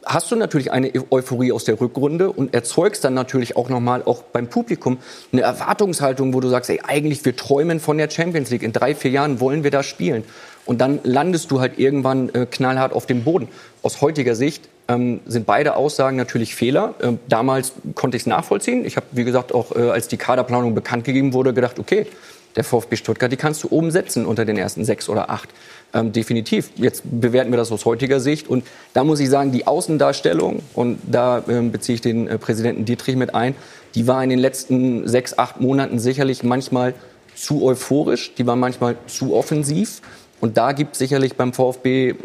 hast 0.06 0.32
du 0.32 0.36
natürlich 0.36 0.72
eine 0.72 0.92
Euphorie 1.12 1.52
aus 1.52 1.66
der 1.66 1.80
Rückrunde 1.80 2.32
und 2.32 2.54
erzeugst 2.54 3.04
dann 3.04 3.14
natürlich 3.14 3.56
auch 3.56 3.70
nochmal 3.70 4.02
auch 4.04 4.24
beim 4.24 4.48
Publikum 4.48 4.98
eine 5.32 5.42
Erwartungshaltung, 5.42 6.34
wo 6.34 6.40
du 6.40 6.50
sagst, 6.50 6.70
ey, 6.70 6.82
eigentlich 6.86 7.24
wir 7.24 7.36
träumen 7.36 7.80
von 7.80 7.98
der 7.98 8.10
Champions 8.10 8.50
League. 8.50 8.64
In 8.64 8.74
drei, 8.74 8.96
vier 8.96 9.12
Jahren 9.12 9.40
wollen 9.40 9.64
wir 9.64 9.72
da 9.72 9.84
spielen. 9.84 10.24
Und 10.66 10.82
dann 10.82 11.00
landest 11.04 11.52
du 11.52 11.60
halt 11.60 11.78
irgendwann 11.78 12.30
äh, 12.30 12.46
knallhart 12.50 12.94
auf 12.94 13.06
dem 13.06 13.24
Boden. 13.24 13.48
Aus 13.84 14.02
heutiger 14.02 14.36
Sicht 14.36 14.70
ähm, 14.88 15.22
sind 15.26 15.46
beide 15.46 15.76
Aussagen 15.76 16.18
natürlich 16.18 16.56
Fehler. 16.56 16.96
Ähm, 17.02 17.20
damals 17.28 17.74
konnte 17.96 18.18
ich 18.18 18.24
es 18.24 18.28
nachvollziehen. 18.28 18.86
Ich 18.86 18.96
habe, 18.96 19.06
wie 19.12 19.24
gesagt, 19.24 19.54
auch 19.54 19.76
äh, 19.76 19.90
als 19.90 20.08
die 20.08 20.18
Kaderplanung 20.18 20.76
bekannt 20.76 21.04
gegeben 21.04 21.34
wurde, 21.34 21.54
gedacht, 21.54 21.80
okay, 21.80 22.08
der 22.56 22.64
VfB 22.64 22.98
Stuttgart, 22.98 23.32
die 23.32 23.38
kannst 23.38 23.64
du 23.64 23.70
oben 23.70 23.92
setzen 23.92 24.26
unter 24.26 24.46
den 24.46 24.58
ersten 24.58 24.84
sechs 24.84 25.10
oder 25.10 25.30
acht. 25.30 25.50
Ähm, 25.94 26.12
definitiv. 26.12 26.70
Jetzt 26.76 27.04
bewerten 27.04 27.52
wir 27.52 27.58
das 27.58 27.72
aus 27.72 27.86
heutiger 27.86 28.20
Sicht. 28.20 28.48
Und 28.48 28.66
da 28.94 29.04
muss 29.04 29.20
ich 29.20 29.30
sagen, 29.30 29.52
die 29.52 29.68
Außendarstellung, 29.68 30.62
und 30.74 31.00
da 31.06 31.44
ähm, 31.48 31.72
beziehe 31.72 31.96
ich 31.96 32.02
den 32.02 32.28
äh, 32.28 32.38
Präsidenten 32.38 32.86
Dietrich 32.86 33.16
mit 33.16 33.36
ein, 33.36 33.56
die 33.96 34.08
war 34.08 34.24
in 34.24 34.30
den 34.30 34.40
letzten 34.40 35.08
sechs, 35.08 35.38
acht 35.38 35.60
Monaten 35.60 36.00
sicherlich 36.00 36.44
manchmal 36.44 36.94
zu 37.36 37.64
euphorisch, 37.64 38.34
die 38.36 38.46
war 38.46 38.56
manchmal 38.56 38.96
zu 39.08 39.34
offensiv. 39.34 40.02
Und 40.40 40.58
da 40.58 40.72
gibt 40.72 40.94
es 40.94 41.00
sicherlich 41.00 41.36
beim 41.36 41.54
VfB 41.54 42.16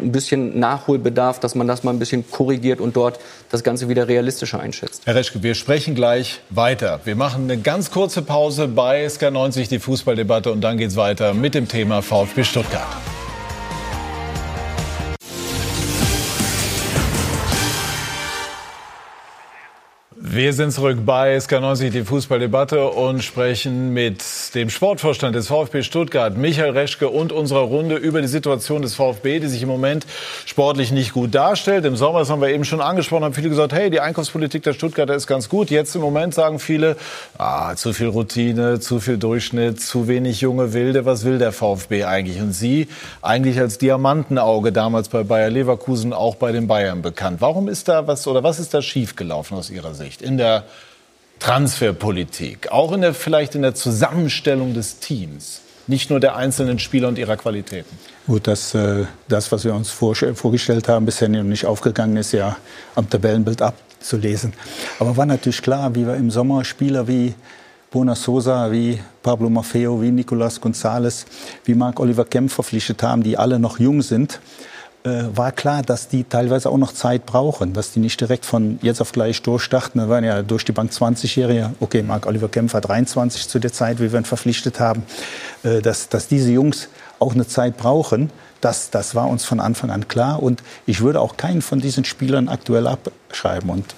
ein 0.00 0.12
bisschen 0.12 0.58
Nachholbedarf, 0.58 1.40
dass 1.40 1.54
man 1.54 1.66
das 1.66 1.84
mal 1.84 1.92
ein 1.92 1.98
bisschen 1.98 2.30
korrigiert 2.30 2.80
und 2.80 2.96
dort 2.96 3.18
das 3.50 3.62
Ganze 3.62 3.88
wieder 3.88 4.08
realistischer 4.08 4.60
einschätzt. 4.60 5.02
Herr 5.06 5.14
Reschke, 5.14 5.42
wir 5.42 5.54
sprechen 5.54 5.94
gleich 5.94 6.40
weiter. 6.50 7.00
Wir 7.04 7.16
machen 7.16 7.44
eine 7.44 7.58
ganz 7.58 7.90
kurze 7.90 8.22
Pause 8.22 8.68
bei 8.68 9.06
SK90, 9.06 9.68
die 9.68 9.78
Fußballdebatte, 9.78 10.52
und 10.52 10.60
dann 10.60 10.76
geht 10.76 10.88
es 10.88 10.96
weiter 10.96 11.34
mit 11.34 11.54
dem 11.54 11.68
Thema 11.68 12.02
VfB 12.02 12.44
Stuttgart. 12.44 12.86
Wir 20.28 20.52
sind 20.52 20.70
zurück 20.72 20.98
bei 21.06 21.38
SK90, 21.38 21.90
die 21.90 22.04
Fußballdebatte 22.04 22.88
und 22.88 23.24
sprechen 23.24 23.94
mit 23.94 24.22
dem 24.56 24.70
Sportvorstand 24.70 25.36
des 25.36 25.46
VfB 25.46 25.84
Stuttgart, 25.84 26.36
Michael 26.36 26.70
Reschke 26.70 27.08
und 27.08 27.30
unserer 27.30 27.60
Runde 27.60 27.94
über 27.96 28.20
die 28.20 28.26
Situation 28.26 28.82
des 28.82 28.94
VfB, 28.94 29.38
die 29.38 29.46
sich 29.46 29.62
im 29.62 29.68
Moment 29.68 30.06
sportlich 30.44 30.90
nicht 30.90 31.12
gut 31.12 31.34
darstellt. 31.34 31.84
Im 31.84 31.94
Sommer, 31.94 32.18
das 32.18 32.30
haben 32.30 32.40
wir 32.40 32.48
eben 32.48 32.64
schon 32.64 32.80
angesprochen, 32.80 33.24
haben 33.24 33.34
viele 33.34 33.48
gesagt, 33.48 33.72
hey, 33.72 33.88
die 33.88 34.00
Einkaufspolitik 34.00 34.64
der 34.64 34.72
Stuttgarter 34.72 35.14
ist 35.14 35.26
ganz 35.26 35.48
gut. 35.48 35.70
Jetzt 35.70 35.94
im 35.94 36.00
Moment 36.00 36.34
sagen 36.34 36.58
viele, 36.58 36.96
ah, 37.38 37.76
zu 37.76 37.92
viel 37.92 38.08
Routine, 38.08 38.80
zu 38.80 38.98
viel 38.98 39.18
Durchschnitt, 39.18 39.80
zu 39.80 40.08
wenig 40.08 40.40
junge 40.40 40.72
Wilde. 40.72 41.04
Was 41.04 41.24
will 41.24 41.38
der 41.38 41.52
VfB 41.52 42.04
eigentlich? 42.04 42.40
Und 42.40 42.52
Sie, 42.52 42.88
eigentlich 43.22 43.60
als 43.60 43.78
Diamantenauge 43.78 44.72
damals 44.72 45.08
bei 45.08 45.22
Bayer 45.22 45.50
Leverkusen, 45.50 46.12
auch 46.12 46.34
bei 46.34 46.52
den 46.52 46.66
Bayern 46.66 47.02
bekannt. 47.02 47.40
Warum 47.40 47.68
ist 47.68 47.88
da 47.88 48.06
was 48.06 48.26
oder 48.26 48.42
was 48.42 48.58
ist 48.58 48.74
da 48.74 48.82
schiefgelaufen 48.82 49.56
aus 49.56 49.70
Ihrer 49.70 49.94
Sicht? 49.94 50.26
in 50.26 50.36
der 50.36 50.64
Transferpolitik, 51.38 52.72
auch 52.72 52.92
in 52.92 53.02
der, 53.02 53.14
vielleicht 53.14 53.54
in 53.54 53.62
der 53.62 53.74
Zusammenstellung 53.74 54.74
des 54.74 54.98
Teams, 54.98 55.60
nicht 55.86 56.10
nur 56.10 56.18
der 56.18 56.36
einzelnen 56.36 56.78
Spieler 56.78 57.08
und 57.08 57.18
ihrer 57.18 57.36
Qualitäten? 57.36 57.96
Gut, 58.26 58.46
dass 58.46 58.74
äh, 58.74 59.04
das, 59.28 59.52
was 59.52 59.64
wir 59.64 59.74
uns 59.74 59.90
vorgestellt 59.90 60.88
haben, 60.88 61.06
bisher 61.06 61.28
noch 61.28 61.42
nicht 61.44 61.64
aufgegangen 61.64 62.16
ist, 62.16 62.32
ja 62.32 62.56
am 62.94 63.08
Tabellenbild 63.08 63.62
abzulesen. 63.62 64.52
Aber 64.98 65.16
war 65.16 65.26
natürlich 65.26 65.62
klar, 65.62 65.94
wie 65.94 66.06
wir 66.06 66.16
im 66.16 66.30
Sommer 66.30 66.64
Spieler 66.64 67.06
wie 67.06 67.34
Bona 67.90 68.16
Sosa, 68.16 68.72
wie 68.72 68.98
Pablo 69.22 69.48
Maffeo, 69.48 70.02
wie 70.02 70.10
Nicolas 70.10 70.60
González, 70.60 71.24
wie 71.64 71.74
Marc 71.74 72.00
Oliver 72.00 72.24
Kemp 72.24 72.50
verpflichtet 72.50 73.02
haben, 73.02 73.22
die 73.22 73.38
alle 73.38 73.58
noch 73.58 73.78
jung 73.78 74.02
sind 74.02 74.40
war 75.06 75.52
klar, 75.52 75.82
dass 75.82 76.08
die 76.08 76.24
teilweise 76.24 76.68
auch 76.70 76.78
noch 76.78 76.92
Zeit 76.92 77.26
brauchen, 77.26 77.72
dass 77.72 77.92
die 77.92 78.00
nicht 78.00 78.20
direkt 78.20 78.44
von 78.44 78.78
jetzt 78.82 79.00
auf 79.00 79.12
gleich 79.12 79.40
durchstarten. 79.42 80.00
Da 80.00 80.08
waren 80.08 80.24
ja 80.24 80.42
durch 80.42 80.64
die 80.64 80.72
Bank 80.72 80.90
20-Jährige, 80.90 81.74
okay, 81.80 82.02
Marc 82.02 82.26
Oliver 82.26 82.48
Kempfer 82.48 82.80
23 82.80 83.48
zu 83.48 83.58
der 83.58 83.72
Zeit, 83.72 84.00
wie 84.00 84.10
wir 84.12 84.18
ihn 84.18 84.24
verpflichtet 84.24 84.80
haben, 84.80 85.04
äh, 85.62 85.80
dass, 85.80 86.08
dass 86.08 86.28
diese 86.28 86.50
Jungs 86.50 86.88
auch 87.18 87.34
eine 87.34 87.46
Zeit 87.46 87.76
brauchen. 87.76 88.30
Das, 88.60 88.90
das 88.90 89.14
war 89.14 89.28
uns 89.28 89.44
von 89.44 89.60
Anfang 89.60 89.90
an 89.90 90.08
klar. 90.08 90.42
Und 90.42 90.62
ich 90.86 91.00
würde 91.00 91.20
auch 91.20 91.36
keinen 91.36 91.62
von 91.62 91.80
diesen 91.80 92.04
Spielern 92.04 92.48
aktuell 92.48 92.86
abschreiben. 92.86 93.70
Und 93.70 93.94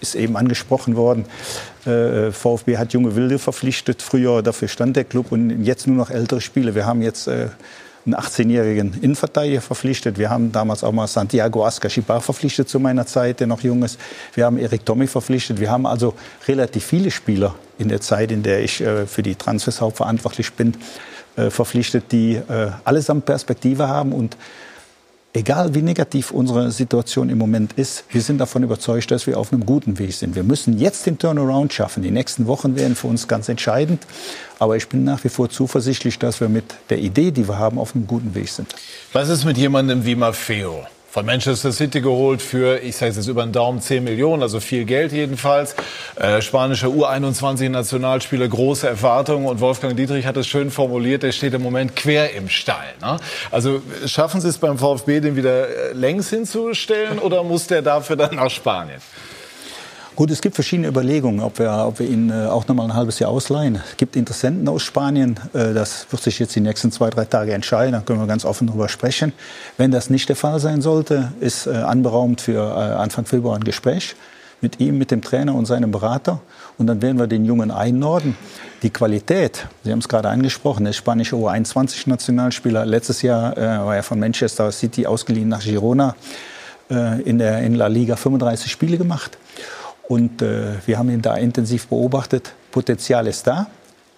ist 0.00 0.14
eben 0.14 0.36
angesprochen 0.36 0.96
worden. 0.96 1.24
Äh, 1.86 2.32
VfB 2.32 2.76
hat 2.76 2.92
junge 2.92 3.16
Wilde 3.16 3.38
verpflichtet. 3.38 4.02
Früher 4.02 4.42
dafür 4.42 4.68
stand 4.68 4.96
der 4.96 5.04
Club 5.04 5.32
und 5.32 5.64
jetzt 5.64 5.86
nur 5.86 5.96
noch 5.96 6.10
ältere 6.10 6.40
Spieler. 6.40 6.74
Wir 6.74 6.86
haben 6.86 7.02
jetzt 7.02 7.28
äh, 7.28 7.48
einen 8.04 8.16
18-jährigen 8.16 9.00
Innenverteidiger 9.00 9.60
verpflichtet. 9.60 10.18
Wir 10.18 10.30
haben 10.30 10.50
damals 10.50 10.82
auch 10.82 10.92
mal 10.92 11.06
Santiago 11.06 11.64
Ascasibar 11.64 12.20
verpflichtet 12.20 12.68
zu 12.68 12.80
meiner 12.80 13.06
Zeit, 13.06 13.40
der 13.40 13.46
noch 13.46 13.60
jung 13.60 13.82
ist. 13.82 13.98
Wir 14.34 14.46
haben 14.46 14.58
Erik 14.58 14.84
Tommy 14.84 15.06
verpflichtet. 15.06 15.60
Wir 15.60 15.70
haben 15.70 15.86
also 15.86 16.14
relativ 16.48 16.84
viele 16.84 17.10
Spieler 17.10 17.54
in 17.78 17.88
der 17.88 18.00
Zeit, 18.00 18.32
in 18.32 18.42
der 18.42 18.62
ich 18.62 18.80
äh, 18.80 19.06
für 19.06 19.22
die 19.22 19.36
Transfers 19.36 19.80
hauptverantwortlich 19.80 20.52
bin, 20.52 20.74
äh, 21.36 21.50
verpflichtet, 21.50 22.10
die 22.10 22.34
äh, 22.34 22.70
allesamt 22.84 23.24
Perspektive 23.24 23.88
haben 23.88 24.12
und 24.12 24.36
egal 25.32 25.74
wie 25.74 25.82
negativ 25.82 26.30
unsere 26.30 26.70
Situation 26.70 27.30
im 27.30 27.38
Moment 27.38 27.72
ist, 27.74 28.04
wir 28.10 28.20
sind 28.20 28.38
davon 28.38 28.62
überzeugt, 28.62 29.10
dass 29.10 29.26
wir 29.26 29.38
auf 29.38 29.52
einem 29.52 29.64
guten 29.64 29.98
Weg 29.98 30.12
sind. 30.12 30.34
Wir 30.34 30.42
müssen 30.42 30.78
jetzt 30.78 31.06
den 31.06 31.18
Turnaround 31.18 31.72
schaffen. 31.72 32.02
Die 32.02 32.10
nächsten 32.10 32.46
Wochen 32.46 32.76
werden 32.76 32.94
für 32.94 33.06
uns 33.06 33.28
ganz 33.28 33.48
entscheidend. 33.48 34.06
Aber 34.58 34.76
ich 34.76 34.88
bin 34.88 35.04
nach 35.04 35.24
wie 35.24 35.28
vor 35.28 35.48
zuversichtlich, 35.48 36.18
dass 36.18 36.40
wir 36.40 36.48
mit 36.48 36.64
der 36.90 36.98
Idee, 36.98 37.30
die 37.30 37.48
wir 37.48 37.58
haben, 37.58 37.78
auf 37.78 37.94
einem 37.94 38.06
guten 38.06 38.34
Weg 38.34 38.48
sind. 38.48 38.74
Was 39.12 39.28
ist 39.28 39.44
mit 39.44 39.56
jemandem 39.56 40.04
wie 40.04 40.14
Maffeo? 40.14 40.86
Von 41.12 41.26
Manchester 41.26 41.72
City 41.72 42.00
geholt 42.00 42.40
für, 42.40 42.78
ich 42.78 42.96
sage 42.96 43.12
jetzt 43.12 43.26
über 43.26 43.42
den 43.44 43.52
Daumen, 43.52 43.82
10 43.82 44.02
Millionen, 44.02 44.42
also 44.42 44.60
viel 44.60 44.86
Geld 44.86 45.12
jedenfalls. 45.12 45.76
Äh, 46.16 46.40
spanischer 46.40 46.88
U21-Nationalspieler, 46.88 48.48
große 48.48 48.88
Erwartungen. 48.88 49.44
Und 49.44 49.60
Wolfgang 49.60 49.94
Dietrich 49.94 50.24
hat 50.24 50.38
es 50.38 50.46
schön 50.46 50.70
formuliert, 50.70 51.22
der 51.22 51.32
steht 51.32 51.52
im 51.52 51.60
Moment 51.60 51.96
quer 51.96 52.32
im 52.32 52.48
Stall. 52.48 52.94
Ne? 53.02 53.18
Also 53.50 53.82
schaffen 54.06 54.40
Sie 54.40 54.48
es 54.48 54.56
beim 54.56 54.78
VfB, 54.78 55.20
den 55.20 55.36
wieder 55.36 55.68
äh, 55.68 55.92
längs 55.92 56.30
hinzustellen 56.30 57.18
oder 57.18 57.44
muss 57.44 57.66
der 57.66 57.82
dafür 57.82 58.16
dann 58.16 58.36
nach 58.36 58.48
Spanien? 58.48 59.02
Gut, 60.14 60.30
es 60.30 60.42
gibt 60.42 60.54
verschiedene 60.54 60.88
Überlegungen, 60.88 61.40
ob 61.40 61.58
wir, 61.58 61.72
ob 61.86 61.98
wir 61.98 62.06
ihn 62.06 62.28
äh, 62.28 62.44
auch 62.44 62.68
noch 62.68 62.74
mal 62.74 62.84
ein 62.84 62.94
halbes 62.94 63.18
Jahr 63.18 63.30
ausleihen. 63.30 63.80
Es 63.90 63.96
gibt 63.96 64.14
Interessenten 64.14 64.68
aus 64.68 64.82
Spanien. 64.82 65.40
Äh, 65.54 65.72
das 65.72 66.06
wird 66.10 66.22
sich 66.22 66.38
jetzt 66.38 66.54
die 66.54 66.60
nächsten 66.60 66.92
zwei, 66.92 67.08
drei 67.08 67.24
Tage 67.24 67.54
entscheiden. 67.54 67.92
Da 67.92 68.00
können 68.00 68.20
wir 68.20 68.26
ganz 68.26 68.44
offen 68.44 68.66
darüber 68.66 68.90
sprechen. 68.90 69.32
Wenn 69.78 69.90
das 69.90 70.10
nicht 70.10 70.28
der 70.28 70.36
Fall 70.36 70.60
sein 70.60 70.82
sollte, 70.82 71.32
ist 71.40 71.66
äh, 71.66 71.70
anberaumt 71.70 72.42
für 72.42 72.60
äh, 72.60 72.94
Anfang 72.94 73.24
Februar 73.24 73.56
ein 73.56 73.64
Gespräch 73.64 74.14
mit 74.60 74.80
ihm, 74.80 74.98
mit 74.98 75.10
dem 75.10 75.22
Trainer 75.22 75.54
und 75.54 75.64
seinem 75.64 75.90
Berater. 75.90 76.40
Und 76.76 76.88
dann 76.88 77.00
werden 77.00 77.18
wir 77.18 77.26
den 77.26 77.46
Jungen 77.46 77.70
einnorden. 77.70 78.36
Die 78.82 78.90
Qualität, 78.90 79.66
Sie 79.82 79.92
haben 79.92 80.00
es 80.00 80.08
gerade 80.08 80.28
angesprochen, 80.28 80.84
der 80.84 80.92
spanische 80.92 81.36
U21-Nationalspieler. 81.36 82.84
Letztes 82.84 83.22
Jahr 83.22 83.56
äh, 83.56 83.60
war 83.60 83.96
er 83.96 84.02
von 84.02 84.20
Manchester 84.20 84.70
City 84.72 85.06
ausgeliehen 85.06 85.48
nach 85.48 85.62
Girona 85.62 86.16
äh, 86.90 87.22
in 87.22 87.38
der 87.38 87.62
in 87.62 87.76
La 87.76 87.86
Liga 87.86 88.16
35 88.16 88.70
Spiele 88.70 88.98
gemacht. 88.98 89.38
Und 90.12 90.42
äh, 90.42 90.74
wir 90.84 90.98
haben 90.98 91.08
ihn 91.08 91.22
da 91.22 91.36
intensiv 91.36 91.86
beobachtet. 91.86 92.52
Potenzial 92.70 93.26
ist 93.26 93.46
da. 93.46 93.68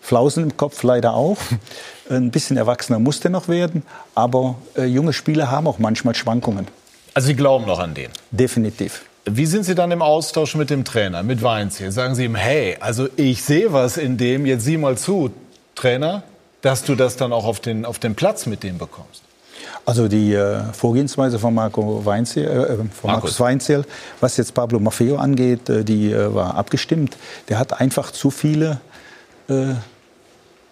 Flausen 0.00 0.42
im 0.42 0.56
Kopf 0.56 0.82
leider 0.82 1.14
auch. 1.14 1.38
Ein 2.10 2.32
bisschen 2.32 2.56
erwachsener 2.56 2.98
musste 2.98 3.30
noch 3.30 3.46
werden. 3.46 3.84
Aber 4.16 4.56
äh, 4.76 4.86
junge 4.86 5.12
Spieler 5.12 5.52
haben 5.52 5.68
auch 5.68 5.78
manchmal 5.78 6.16
Schwankungen. 6.16 6.66
Also 7.14 7.28
Sie 7.28 7.36
glauben 7.36 7.64
noch 7.66 7.78
an 7.78 7.94
den? 7.94 8.10
Definitiv. 8.32 9.02
Wie 9.24 9.46
sind 9.46 9.62
Sie 9.62 9.76
dann 9.76 9.92
im 9.92 10.02
Austausch 10.02 10.56
mit 10.56 10.68
dem 10.68 10.84
Trainer, 10.84 11.22
mit 11.22 11.42
Weinziel? 11.42 11.92
Sagen 11.92 12.16
Sie 12.16 12.24
ihm, 12.24 12.34
hey, 12.34 12.76
also 12.80 13.08
ich 13.14 13.44
sehe 13.44 13.72
was 13.72 13.96
in 13.96 14.16
dem, 14.16 14.46
jetzt 14.46 14.64
sieh 14.64 14.78
mal 14.78 14.98
zu, 14.98 15.30
Trainer, 15.76 16.24
dass 16.60 16.82
du 16.82 16.96
das 16.96 17.16
dann 17.16 17.32
auch 17.32 17.44
auf 17.44 17.60
den, 17.60 17.84
auf 17.84 18.00
den 18.00 18.16
Platz 18.16 18.46
mit 18.46 18.64
dem 18.64 18.78
bekommst? 18.78 19.22
Also 19.86 20.08
die 20.08 20.32
äh, 20.32 20.62
Vorgehensweise 20.72 21.38
von, 21.38 21.52
Marco 21.52 22.04
Weinziel, 22.04 22.44
äh, 22.44 22.72
äh, 22.72 22.76
von 22.76 23.10
Markus 23.10 23.38
Weinziel, 23.38 23.84
was 24.20 24.36
jetzt 24.38 24.54
Pablo 24.54 24.80
Maffeo 24.80 25.16
angeht, 25.16 25.68
äh, 25.68 25.84
die 25.84 26.10
äh, 26.10 26.34
war 26.34 26.54
abgestimmt. 26.54 27.18
Der 27.48 27.58
hat 27.58 27.78
einfach 27.80 28.10
zu 28.10 28.30
viele 28.30 28.80
äh, 29.48 29.74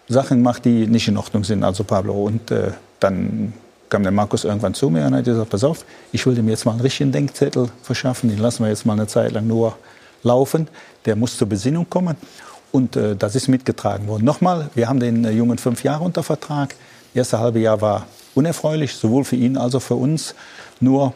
Sachen 0.07 0.37
gemacht, 0.37 0.65
die 0.65 0.87
nicht 0.87 1.07
in 1.07 1.17
Ordnung 1.17 1.43
sind, 1.43 1.63
also 1.63 1.83
Pablo. 1.83 2.25
Und 2.25 2.51
dann 2.99 3.53
kam 3.89 4.03
der 4.03 4.11
Markus 4.11 4.43
irgendwann 4.43 4.73
zu 4.73 4.89
mir 4.89 5.05
und 5.05 5.15
hat 5.15 5.23
gesagt, 5.23 5.49
pass 5.49 5.63
auf, 5.63 5.85
ich 6.11 6.25
will 6.25 6.35
dem 6.35 6.49
jetzt 6.49 6.65
mal 6.65 6.73
einen 6.73 6.81
richtigen 6.81 7.11
Denkzettel 7.11 7.69
verschaffen, 7.81 8.29
den 8.29 8.39
lassen 8.39 8.63
wir 8.63 8.69
jetzt 8.69 8.85
mal 8.85 8.93
eine 8.93 9.07
Zeit 9.07 9.31
lang 9.31 9.47
nur 9.47 9.77
laufen. 10.21 10.67
Der 11.05 11.15
muss 11.15 11.37
zur 11.37 11.47
Besinnung 11.47 11.89
kommen. 11.89 12.17
Und 12.73 12.99
das 13.17 13.35
ist 13.35 13.47
mitgetragen 13.47 14.07
worden. 14.07 14.25
Nochmal, 14.25 14.69
wir 14.75 14.89
haben 14.89 14.99
den 14.99 15.23
Jungen 15.35 15.57
fünf 15.57 15.83
Jahre 15.83 16.03
unter 16.03 16.21
Vertrag. 16.21 16.69
Das 17.13 17.21
erste 17.21 17.39
halbe 17.39 17.59
Jahr 17.59 17.79
war 17.79 18.05
unerfreulich, 18.35 18.95
sowohl 18.95 19.23
für 19.23 19.35
ihn 19.35 19.57
als 19.57 19.75
auch 19.75 19.81
für 19.81 19.95
uns. 19.95 20.35
Nur, 20.79 21.13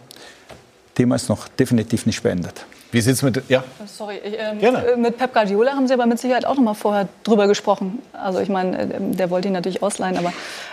Thema 0.95 1.15
ist 1.15 1.29
noch 1.29 1.47
definitiv 1.47 2.05
nicht 2.05 2.23
beendet. 2.23 2.65
Wie 2.91 3.01
sieht 3.01 3.13
es 3.15 3.21
mit, 3.21 3.41
ja? 3.49 3.63
Sorry, 3.85 4.15
ich, 4.23 4.35
ähm, 4.39 4.59
Gerne. 4.59 4.95
mit 4.97 5.17
Pep 5.17 5.33
Guardiola 5.33 5.73
haben 5.73 5.87
Sie 5.87 5.93
aber 5.93 6.05
mit 6.05 6.19
Sicherheit 6.19 6.45
auch 6.45 6.55
noch 6.55 6.63
mal 6.63 6.73
vorher 6.73 7.09
drüber 7.23 7.47
gesprochen. 7.47 7.99
Also 8.13 8.39
ich 8.39 8.47
meine, 8.47 8.79
äh, 8.79 8.87
der 8.99 9.29
wollte 9.29 9.49
ihn 9.49 9.53
natürlich 9.53 9.83
ausleihen, 9.83 10.17
aber 10.17 10.31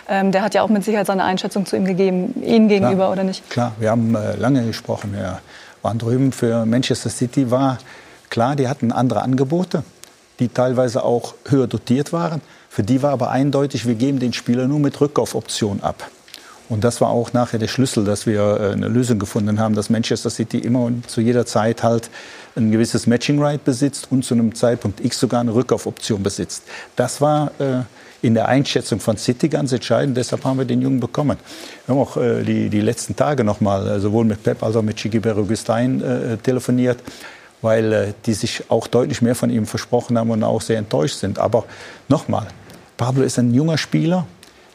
ähm, 0.08 0.30
der 0.30 0.42
hat 0.42 0.54
ja 0.54 0.62
auch 0.62 0.68
mit 0.68 0.84
Sicherheit 0.84 1.08
seine 1.08 1.24
Einschätzung 1.24 1.66
zu 1.66 1.76
ihm 1.76 1.84
gegeben, 1.84 2.40
Ihnen 2.42 2.68
gegenüber 2.68 2.96
Klar. 2.96 3.12
oder 3.12 3.24
nicht? 3.24 3.50
Klar, 3.50 3.72
wir 3.80 3.90
haben 3.90 4.14
äh, 4.14 4.36
lange 4.36 4.64
gesprochen. 4.64 5.12
Wir 5.12 5.40
waren 5.82 5.98
drüben 5.98 6.30
für 6.30 6.64
Manchester 6.64 7.10
City, 7.10 7.50
war 7.50 7.78
klar, 8.30 8.54
die 8.54 8.68
hatten 8.68 8.92
andere 8.92 9.22
Angebote, 9.22 9.82
die 10.38 10.48
teilweise 10.48 11.04
auch 11.04 11.34
höher 11.46 11.66
dotiert 11.66 12.12
waren. 12.12 12.40
Für 12.68 12.84
die 12.84 13.02
war 13.02 13.10
aber 13.10 13.30
eindeutig, 13.30 13.86
wir 13.86 13.96
geben 13.96 14.20
den 14.20 14.32
Spieler 14.32 14.68
nur 14.68 14.78
mit 14.78 15.00
Rückkaufoption 15.00 15.82
ab. 15.82 16.08
Und 16.74 16.82
das 16.82 17.00
war 17.00 17.10
auch 17.10 17.32
nachher 17.32 17.60
der 17.60 17.68
Schlüssel, 17.68 18.04
dass 18.04 18.26
wir 18.26 18.58
äh, 18.58 18.72
eine 18.72 18.88
Lösung 18.88 19.20
gefunden 19.20 19.60
haben, 19.60 19.76
dass 19.76 19.90
Manchester 19.90 20.28
City 20.28 20.58
immer 20.58 20.80
und 20.80 21.08
zu 21.08 21.20
jeder 21.20 21.46
Zeit 21.46 21.84
halt 21.84 22.10
ein 22.56 22.72
gewisses 22.72 23.06
Matching 23.06 23.40
Right 23.40 23.62
besitzt 23.64 24.08
und 24.10 24.24
zu 24.24 24.34
einem 24.34 24.56
Zeitpunkt 24.56 25.04
X 25.04 25.20
sogar 25.20 25.40
eine 25.40 25.54
Rückkaufoption 25.54 26.24
besitzt. 26.24 26.64
Das 26.96 27.20
war 27.20 27.52
äh, 27.60 27.82
in 28.26 28.34
der 28.34 28.48
Einschätzung 28.48 28.98
von 28.98 29.16
City 29.16 29.48
ganz 29.48 29.70
entscheidend. 29.70 30.16
Deshalb 30.16 30.44
haben 30.44 30.58
wir 30.58 30.64
den 30.64 30.82
Jungen 30.82 30.98
bekommen. 30.98 31.38
Wir 31.86 31.94
haben 31.94 32.02
auch 32.02 32.16
äh, 32.16 32.42
die, 32.42 32.68
die 32.70 32.80
letzten 32.80 33.14
Tage 33.14 33.44
noch 33.44 33.60
mal 33.60 33.86
äh, 33.86 34.00
sowohl 34.00 34.24
mit 34.24 34.42
Pep 34.42 34.60
als 34.64 34.74
auch 34.74 34.82
mit 34.82 34.96
Chiqui 34.96 35.20
Berugustain 35.20 36.02
äh, 36.02 36.36
telefoniert, 36.38 36.98
weil 37.62 37.92
äh, 37.92 38.12
die 38.26 38.34
sich 38.34 38.64
auch 38.68 38.88
deutlich 38.88 39.22
mehr 39.22 39.36
von 39.36 39.48
ihm 39.48 39.66
versprochen 39.66 40.18
haben 40.18 40.30
und 40.30 40.42
auch 40.42 40.60
sehr 40.60 40.78
enttäuscht 40.78 41.18
sind. 41.18 41.38
Aber 41.38 41.66
nochmal, 42.08 42.48
Pablo 42.96 43.22
ist 43.22 43.38
ein 43.38 43.54
junger 43.54 43.78
Spieler, 43.78 44.26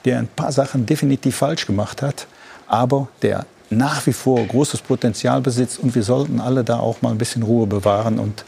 der 0.05 0.19
ein 0.19 0.27
paar 0.27 0.51
Sachen 0.51 0.85
definitiv 0.85 1.35
falsch 1.37 1.65
gemacht 1.65 2.01
hat, 2.01 2.27
aber 2.67 3.07
der 3.21 3.45
nach 3.69 4.05
wie 4.07 4.13
vor 4.13 4.43
großes 4.45 4.81
Potenzial 4.81 5.41
besitzt 5.41 5.79
und 5.79 5.93
wir 5.95 6.03
sollten 6.03 6.39
alle 6.39 6.63
da 6.63 6.79
auch 6.79 7.01
mal 7.01 7.11
ein 7.11 7.17
bisschen 7.17 7.43
Ruhe 7.43 7.67
bewahren 7.67 8.17
und 8.19 8.43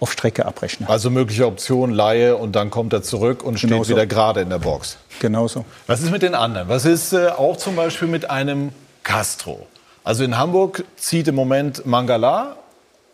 auf 0.00 0.12
Strecke 0.12 0.46
abrechnen. 0.46 0.88
Also 0.88 1.10
mögliche 1.10 1.46
Option 1.46 1.90
Laie 1.90 2.36
und 2.36 2.56
dann 2.56 2.70
kommt 2.70 2.92
er 2.92 3.02
zurück 3.02 3.42
und 3.42 3.58
steht 3.58 3.70
Genauso. 3.70 3.90
wieder 3.90 4.06
gerade 4.06 4.40
in 4.40 4.50
der 4.50 4.58
Box. 4.58 4.96
Genauso. 5.20 5.64
Was 5.86 6.00
ist 6.02 6.10
mit 6.10 6.22
den 6.22 6.34
anderen? 6.34 6.68
Was 6.68 6.84
ist 6.84 7.12
äh, 7.12 7.28
auch 7.28 7.56
zum 7.56 7.76
Beispiel 7.76 8.08
mit 8.08 8.30
einem 8.30 8.70
Castro? 9.02 9.66
Also 10.02 10.24
in 10.24 10.38
Hamburg 10.38 10.84
zieht 10.96 11.28
im 11.28 11.34
Moment 11.34 11.84
Mangala 11.84 12.56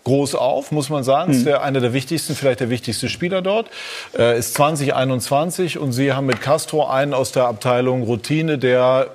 groß 0.07 0.37
auf, 0.37 0.71
muss 0.71 0.89
man 0.89 1.03
sagen. 1.03 1.33
Ist 1.33 1.47
der, 1.47 1.65
einer 1.65 1.81
der 1.81 1.93
wichtigsten, 1.93 2.37
vielleicht 2.37 2.61
der 2.61 2.71
wichtigste 2.71 3.09
Spieler 3.09 3.43
dort. 3.43 3.69
Äh, 4.17 4.39
ist 4.39 4.55
2021 4.55 5.79
und 5.79 5.93
Sie 5.93 6.13
haben 6.13 6.27
mit 6.27 6.41
Castro 6.41 6.87
einen 6.87 7.13
aus 7.13 7.33
der 7.33 7.47
Abteilung 7.47 8.05
Routine, 8.05 8.57
der 8.57 9.09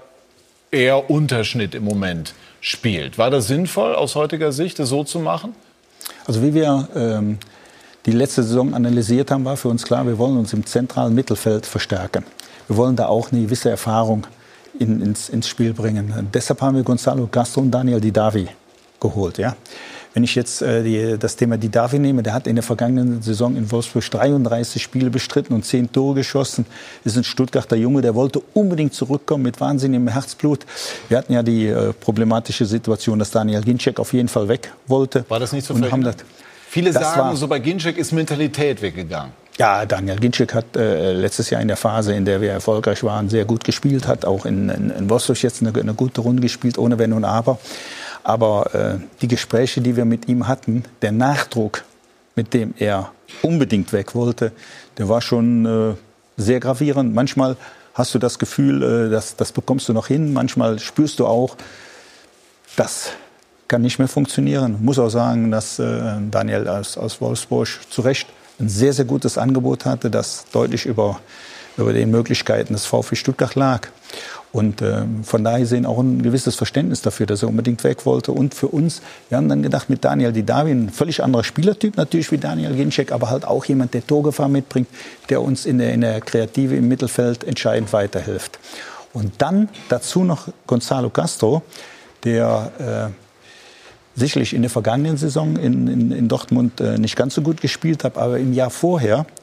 eher 0.69 1.09
Unterschnitt 1.09 1.75
im 1.75 1.85
Moment 1.85 2.33
spielt. 2.59 3.17
War 3.17 3.29
das 3.29 3.47
sinnvoll 3.47 3.95
aus 3.95 4.15
heutiger 4.15 4.51
Sicht, 4.51 4.79
das 4.79 4.89
so 4.89 5.05
zu 5.05 5.19
machen? 5.19 5.55
Also 6.27 6.43
wie 6.43 6.53
wir 6.53 6.89
ähm, 6.93 7.37
die 8.05 8.11
letzte 8.11 8.43
Saison 8.43 8.73
analysiert 8.73 9.31
haben, 9.31 9.45
war 9.45 9.55
für 9.55 9.69
uns 9.69 9.83
klar, 9.83 10.05
wir 10.05 10.17
wollen 10.17 10.37
uns 10.37 10.51
im 10.51 10.65
zentralen 10.65 11.15
Mittelfeld 11.15 11.65
verstärken. 11.65 12.25
Wir 12.67 12.75
wollen 12.75 12.97
da 12.97 13.05
auch 13.05 13.31
eine 13.31 13.43
gewisse 13.43 13.69
Erfahrung 13.69 14.27
in, 14.77 15.01
ins, 15.01 15.29
ins 15.29 15.47
Spiel 15.47 15.73
bringen. 15.73 16.13
Und 16.17 16.35
deshalb 16.35 16.61
haben 16.61 16.75
wir 16.75 16.83
Gonzalo 16.83 17.27
Castro 17.27 17.61
und 17.61 17.71
Daniel 17.71 18.01
Didavi 18.01 18.49
geholt. 18.99 19.37
Ja? 19.37 19.55
Wenn 20.13 20.23
ich 20.25 20.35
jetzt 20.35 20.61
äh, 20.61 20.83
die, 20.83 21.17
das 21.17 21.37
Thema 21.37 21.57
Didavi 21.57 21.97
nehme, 21.97 22.21
der 22.21 22.33
hat 22.33 22.45
in 22.45 22.55
der 22.55 22.63
vergangenen 22.63 23.21
Saison 23.21 23.55
in 23.55 23.71
Wolfsburg 23.71 24.09
33 24.11 24.83
Spiele 24.83 25.09
bestritten 25.09 25.53
und 25.53 25.63
10 25.63 25.91
Tore 25.93 26.15
geschossen. 26.15 26.65
Ist 27.05 27.15
ein 27.17 27.23
Stuttgarter 27.23 27.77
Junge, 27.77 28.01
der 28.01 28.13
wollte 28.13 28.41
unbedingt 28.53 28.93
zurückkommen 28.93 29.43
mit 29.43 29.61
wahnsinnigem 29.61 30.09
Herzblut. 30.09 30.65
Wir 31.07 31.17
hatten 31.17 31.31
ja 31.31 31.43
die 31.43 31.67
äh, 31.67 31.93
problematische 31.93 32.65
Situation, 32.65 33.19
dass 33.19 33.31
Daniel 33.31 33.61
Ginczek 33.61 33.99
auf 34.01 34.11
jeden 34.11 34.27
Fall 34.27 34.49
weg 34.49 34.73
wollte. 34.87 35.23
War 35.29 35.39
das 35.39 35.53
nicht 35.53 35.65
so 35.65 35.73
und 35.73 35.89
haben 35.89 36.03
das, 36.03 36.15
Viele 36.67 36.91
Das 36.91 37.03
sagen, 37.03 37.19
war- 37.21 37.35
so 37.37 37.47
bei 37.47 37.59
Ginczek 37.59 37.97
ist 37.97 38.11
Mentalität 38.11 38.81
weggegangen. 38.81 39.31
ja, 39.57 39.85
Daniel 39.85 40.17
Ginczek 40.17 40.53
hat 40.53 40.75
äh, 40.75 41.13
letztes 41.13 41.49
Jahr 41.51 41.61
in 41.61 41.67
der 41.69 41.77
Phase, 41.77 42.13
in 42.13 42.25
der 42.25 42.41
wir 42.41 42.51
erfolgreich 42.51 43.01
waren, 43.03 43.29
sehr 43.29 43.45
gut 43.45 43.63
gespielt, 43.63 44.07
hat 44.07 44.25
auch 44.25 44.45
in, 44.45 44.67
in, 44.69 44.89
in 44.89 45.09
Wolfsburg 45.09 45.41
jetzt 45.41 45.61
eine, 45.61 45.73
eine 45.77 45.93
gute 45.93 46.19
Runde 46.21 46.41
gespielt, 46.41 46.77
ohne 46.77 46.97
Wenn 46.99 47.13
und 47.13 47.23
Aber. 47.25 47.59
Aber 48.23 48.73
äh, 48.75 48.99
die 49.21 49.27
Gespräche, 49.27 49.81
die 49.81 49.95
wir 49.95 50.05
mit 50.05 50.27
ihm 50.27 50.47
hatten, 50.47 50.83
der 51.01 51.11
Nachdruck, 51.11 51.83
mit 52.35 52.53
dem 52.53 52.73
er 52.77 53.11
unbedingt 53.41 53.93
weg 53.93 54.15
wollte, 54.15 54.51
der 54.97 55.09
war 55.09 55.21
schon 55.21 55.65
äh, 55.65 55.95
sehr 56.37 56.59
gravierend. 56.59 57.13
Manchmal 57.13 57.57
hast 57.93 58.13
du 58.13 58.19
das 58.19 58.39
Gefühl, 58.39 58.83
äh, 58.83 59.09
das, 59.09 59.35
das 59.35 59.51
bekommst 59.51 59.89
du 59.89 59.93
noch 59.93 60.07
hin. 60.07 60.33
Manchmal 60.33 60.79
spürst 60.79 61.19
du 61.19 61.27
auch, 61.27 61.55
das 62.75 63.11
kann 63.67 63.81
nicht 63.81 63.99
mehr 63.99 64.07
funktionieren. 64.07 64.77
Muss 64.81 64.99
auch 64.99 65.09
sagen, 65.09 65.51
dass 65.51 65.79
äh, 65.79 66.17
Daniel 66.29 66.67
aus, 66.67 66.97
aus 66.97 67.21
Wolfsburg 67.21 67.67
zu 67.89 68.01
Recht 68.01 68.27
ein 68.59 68.69
sehr, 68.69 68.93
sehr 68.93 69.05
gutes 69.05 69.37
Angebot 69.37 69.85
hatte, 69.85 70.11
das 70.11 70.45
deutlich 70.51 70.85
über, 70.85 71.19
über 71.77 71.93
den 71.93 72.11
Möglichkeiten 72.11 72.73
des 72.73 72.85
VfB 72.85 73.15
Stuttgart 73.15 73.55
lag. 73.55 73.87
Und 74.51 74.81
ähm, 74.81 75.23
von 75.23 75.43
daher 75.43 75.65
sehen 75.65 75.85
auch 75.85 75.99
ein 75.99 76.21
gewisses 76.21 76.55
Verständnis 76.55 77.01
dafür, 77.01 77.25
dass 77.25 77.41
er 77.41 77.47
unbedingt 77.47 77.83
weg 77.85 78.05
wollte. 78.05 78.33
Und 78.33 78.53
für 78.53 78.67
uns, 78.67 79.01
wir 79.29 79.37
haben 79.37 79.47
dann 79.47 79.63
gedacht, 79.63 79.89
mit 79.89 80.03
Daniel 80.03 80.33
Didavi, 80.33 80.71
ein 80.71 80.89
völlig 80.89 81.23
anderer 81.23 81.43
Spielertyp 81.43 81.95
natürlich 81.95 82.31
wie 82.31 82.37
Daniel 82.37 82.75
Ginczek, 82.75 83.13
aber 83.13 83.29
halt 83.29 83.45
auch 83.45 83.63
jemand, 83.65 83.93
der 83.93 84.05
Torgefahr 84.05 84.49
mitbringt, 84.49 84.87
der 85.29 85.41
uns 85.41 85.65
in 85.65 85.77
der, 85.77 85.93
in 85.93 86.01
der 86.01 86.19
Kreative 86.19 86.75
im 86.75 86.89
Mittelfeld 86.89 87.45
entscheidend 87.45 87.93
weiterhilft. 87.93 88.59
Und 89.13 89.33
dann 89.37 89.69
dazu 89.87 90.23
noch 90.23 90.49
Gonzalo 90.67 91.09
Castro, 91.09 91.61
der 92.23 93.11
äh, 93.15 94.19
sicherlich 94.19 94.53
in 94.53 94.61
der 94.61 94.71
vergangenen 94.71 95.17
Saison 95.17 95.55
in, 95.55 95.87
in, 95.87 96.11
in 96.11 96.27
Dortmund 96.27 96.81
äh, 96.81 96.97
nicht 96.97 97.15
ganz 97.15 97.35
so 97.35 97.41
gut 97.41 97.61
gespielt 97.61 98.03
hat, 98.03 98.17
aber 98.17 98.37
im 98.37 98.53
Jahr 98.53 98.69
vorher, 98.69 99.19
äh, 99.19 99.40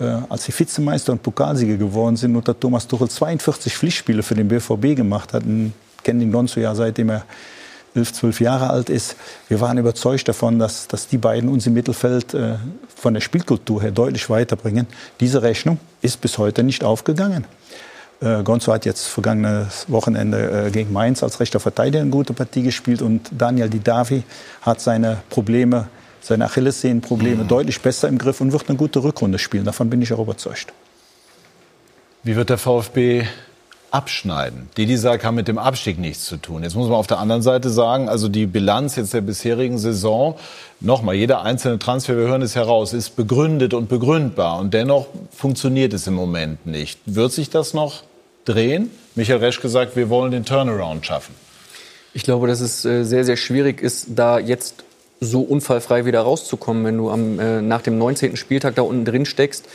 als 0.00 0.44
sie 0.44 0.52
Vizemeister 0.58 1.12
und 1.12 1.22
Pokalsieger 1.22 1.76
geworden 1.76 2.16
sind, 2.16 2.34
unter 2.34 2.58
Thomas 2.58 2.86
Tuchel 2.86 3.08
42 3.08 3.76
Pflichtspiele 3.76 4.22
für 4.22 4.34
den 4.34 4.48
BVB 4.48 4.96
gemacht 4.96 5.32
hat. 5.32 5.42
Ich 5.44 6.02
kenne 6.02 6.20
den 6.20 6.32
Gonzo 6.32 6.58
ja 6.58 6.74
seitdem 6.74 7.10
er 7.10 7.24
11, 7.94 8.12
12 8.12 8.40
Jahre 8.40 8.70
alt 8.70 8.88
ist. 8.88 9.16
Wir 9.48 9.60
waren 9.60 9.78
überzeugt 9.78 10.28
davon, 10.28 10.58
dass, 10.58 10.86
dass 10.86 11.08
die 11.08 11.18
beiden 11.18 11.48
uns 11.48 11.66
im 11.66 11.74
Mittelfeld 11.74 12.34
äh, 12.34 12.54
von 12.94 13.14
der 13.14 13.20
Spielkultur 13.20 13.82
her 13.82 13.90
deutlich 13.90 14.30
weiterbringen. 14.30 14.86
Diese 15.18 15.42
Rechnung 15.42 15.78
ist 16.00 16.20
bis 16.20 16.38
heute 16.38 16.62
nicht 16.62 16.84
aufgegangen. 16.84 17.44
Äh, 18.20 18.42
Gonzo 18.42 18.72
hat 18.72 18.84
jetzt 18.84 19.06
vergangenes 19.06 19.86
Wochenende 19.88 20.66
äh, 20.66 20.70
gegen 20.70 20.92
Mainz 20.92 21.22
als 21.22 21.40
rechter 21.40 21.58
Verteidiger 21.58 22.00
eine 22.00 22.10
gute 22.10 22.32
Partie 22.32 22.62
gespielt 22.62 23.02
und 23.02 23.28
Daniel 23.36 23.68
Didavi 23.68 24.22
hat 24.62 24.80
seine 24.80 25.18
Probleme, 25.30 25.88
seine 26.20 26.46
Achillessehnenprobleme 26.46 27.44
deutlich 27.44 27.80
besser 27.80 28.08
im 28.08 28.18
Griff 28.18 28.40
und 28.40 28.52
wird 28.52 28.68
eine 28.68 28.78
gute 28.78 29.02
Rückrunde 29.02 29.38
spielen. 29.38 29.64
Davon 29.64 29.90
bin 29.90 30.02
ich 30.02 30.12
auch 30.12 30.20
überzeugt. 30.20 30.72
Wie 32.22 32.36
wird 32.36 32.50
der 32.50 32.58
VfB 32.58 33.24
abschneiden? 33.90 34.68
Didi 34.76 34.96
sagt, 34.96 35.24
haben 35.24 35.36
mit 35.36 35.48
dem 35.48 35.58
Abstieg 35.58 35.98
nichts 35.98 36.26
zu 36.26 36.36
tun. 36.36 36.62
Jetzt 36.62 36.76
muss 36.76 36.88
man 36.88 36.96
auf 36.96 37.06
der 37.06 37.18
anderen 37.18 37.42
Seite 37.42 37.70
sagen, 37.70 38.08
also 38.08 38.28
die 38.28 38.46
Bilanz 38.46 38.96
jetzt 38.96 39.14
der 39.14 39.22
bisherigen 39.22 39.78
Saison, 39.78 40.36
nochmal, 40.80 41.14
jeder 41.14 41.42
einzelne 41.42 41.78
Transfer, 41.78 42.16
wir 42.16 42.24
hören 42.24 42.42
es 42.42 42.54
heraus, 42.54 42.92
ist 42.92 43.16
begründet 43.16 43.72
und 43.72 43.88
begründbar. 43.88 44.58
Und 44.58 44.74
dennoch 44.74 45.06
funktioniert 45.30 45.94
es 45.94 46.06
im 46.06 46.14
Moment 46.14 46.66
nicht. 46.66 47.00
Wird 47.06 47.32
sich 47.32 47.48
das 47.48 47.72
noch 47.72 48.02
drehen? 48.44 48.90
Michael 49.14 49.38
Resch 49.38 49.60
gesagt, 49.60 49.96
wir 49.96 50.10
wollen 50.10 50.30
den 50.30 50.44
Turnaround 50.44 51.06
schaffen. 51.06 51.34
Ich 52.12 52.24
glaube, 52.24 52.48
dass 52.48 52.60
es 52.60 52.84
äh, 52.84 53.04
sehr, 53.04 53.24
sehr 53.24 53.36
schwierig 53.36 53.80
ist, 53.80 54.08
da 54.10 54.38
jetzt 54.38 54.84
so 55.20 55.42
unfallfrei 55.42 56.06
wieder 56.06 56.22
rauszukommen, 56.22 56.84
wenn 56.84 56.96
du 56.96 57.10
am, 57.10 57.38
äh, 57.38 57.60
nach 57.60 57.82
dem 57.82 57.98
19. 57.98 58.36
Spieltag 58.36 58.74
da 58.74 58.82
unten 58.82 59.04
drin 59.04 59.26
steckst. 59.26 59.66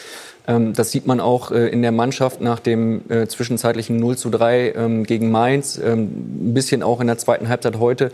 Ähm, 0.48 0.74
das 0.74 0.92
sieht 0.92 1.06
man 1.06 1.20
auch 1.20 1.52
äh, 1.52 1.68
in 1.68 1.82
der 1.82 1.92
Mannschaft 1.92 2.42
nach 2.42 2.60
dem 2.60 3.02
äh, 3.10 3.28
zwischenzeitlichen 3.28 3.98
0 3.98 4.18
zu 4.18 4.30
3 4.30 4.74
ähm, 4.76 5.04
gegen 5.04 5.32
Mainz, 5.32 5.78
ähm, 5.78 6.50
ein 6.50 6.54
bisschen 6.54 6.84
auch 6.84 7.00
in 7.00 7.08
der 7.08 7.18
zweiten 7.18 7.48
Halbzeit 7.50 7.80
heute. 7.80 8.12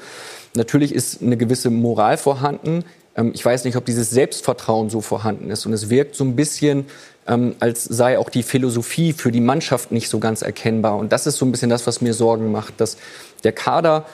Natürlich 0.56 0.94
ist 0.94 1.22
eine 1.22 1.38
gewisse 1.38 1.70
Moral 1.70 2.18
vorhanden. 2.18 2.84
Ähm, 3.16 3.32
ich 3.34 3.44
weiß 3.44 3.64
nicht, 3.66 3.78
ob 3.78 3.86
dieses 3.86 4.10
Selbstvertrauen 4.10 4.90
so 4.90 5.02
vorhanden 5.02 5.50
ist. 5.50 5.66
Und 5.66 5.74
es 5.74 5.90
wirkt 5.90 6.16
so 6.16 6.24
ein 6.24 6.36
bisschen, 6.36 6.86
ähm, 7.28 7.56
als 7.60 7.84
sei 7.84 8.18
auch 8.18 8.30
die 8.30 8.44
Philosophie 8.44 9.14
für 9.14 9.32
die 9.32 9.42
Mannschaft 9.42 9.92
nicht 9.92 10.10
so 10.10 10.20
ganz 10.20 10.42
erkennbar. 10.42 10.98
Und 10.98 11.12
das 11.12 11.28
ist 11.28 11.38
so 11.38 11.46
ein 11.46 11.52
bisschen 11.52 11.70
das, 11.70 11.88
was 11.88 12.02
mir 12.02 12.14
Sorgen 12.14 12.52
macht, 12.52 12.80
dass 12.82 12.98
der 13.44 13.52
Kader 13.52 14.06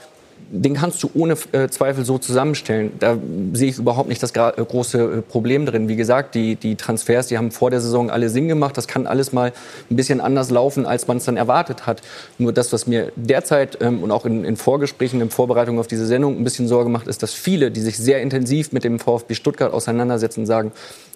den 0.49 0.73
kannst 0.75 1.03
du 1.03 1.09
ohne 1.13 1.35
äh, 1.51 1.67
Zweifel 1.67 2.05
so 2.05 2.17
zusammenstellen. 2.17 2.91
Da 2.99 3.17
sehe 3.53 3.69
ich 3.69 3.77
überhaupt 3.77 4.09
nicht 4.09 4.21
das 4.23 4.31
äh, 4.31 4.51
große 4.55 4.99
äh, 4.99 5.21
Problem 5.21 5.65
drin. 5.65 5.87
Wie 5.87 5.95
gesagt, 5.95 6.35
die, 6.35 6.55
die 6.55 6.75
Transfers, 6.75 7.27
die 7.27 7.37
haben 7.37 7.51
vor 7.51 7.69
der 7.69 7.81
Saison 7.81 8.09
alle 8.09 8.29
Sinn 8.29 8.47
gemacht. 8.47 8.77
Das 8.77 8.87
kann 8.87 9.07
alles 9.07 9.33
mal 9.33 9.53
ein 9.89 9.95
bisschen 9.95 10.21
anders 10.21 10.49
laufen, 10.49 10.85
als 10.85 11.07
man 11.07 11.17
es 11.17 11.25
dann 11.25 11.37
erwartet 11.37 11.85
hat. 11.85 12.01
Nur 12.37 12.53
das, 12.53 12.71
was 12.73 12.87
mir 12.87 13.11
derzeit 13.15 13.77
ähm, 13.81 14.03
und 14.03 14.11
auch 14.11 14.25
in, 14.25 14.45
in 14.45 14.57
Vorgesprächen, 14.57 15.21
in 15.21 15.29
Vorbereitung 15.29 15.79
auf 15.79 15.87
diese 15.87 16.05
Sendung 16.05 16.37
ein 16.37 16.43
bisschen 16.43 16.67
Sorge 16.67 16.89
macht, 16.89 17.07
ist, 17.07 17.23
dass 17.23 17.33
viele, 17.33 17.71
die 17.71 17.81
sich 17.81 17.97
sehr 17.97 18.21
intensiv 18.21 18.71
mit 18.71 18.83
dem 18.83 18.99
VfB 18.99 19.33
Stuttgart 19.33 19.73
auseinandersetzen, 19.73 20.45
sagen, 20.45 20.71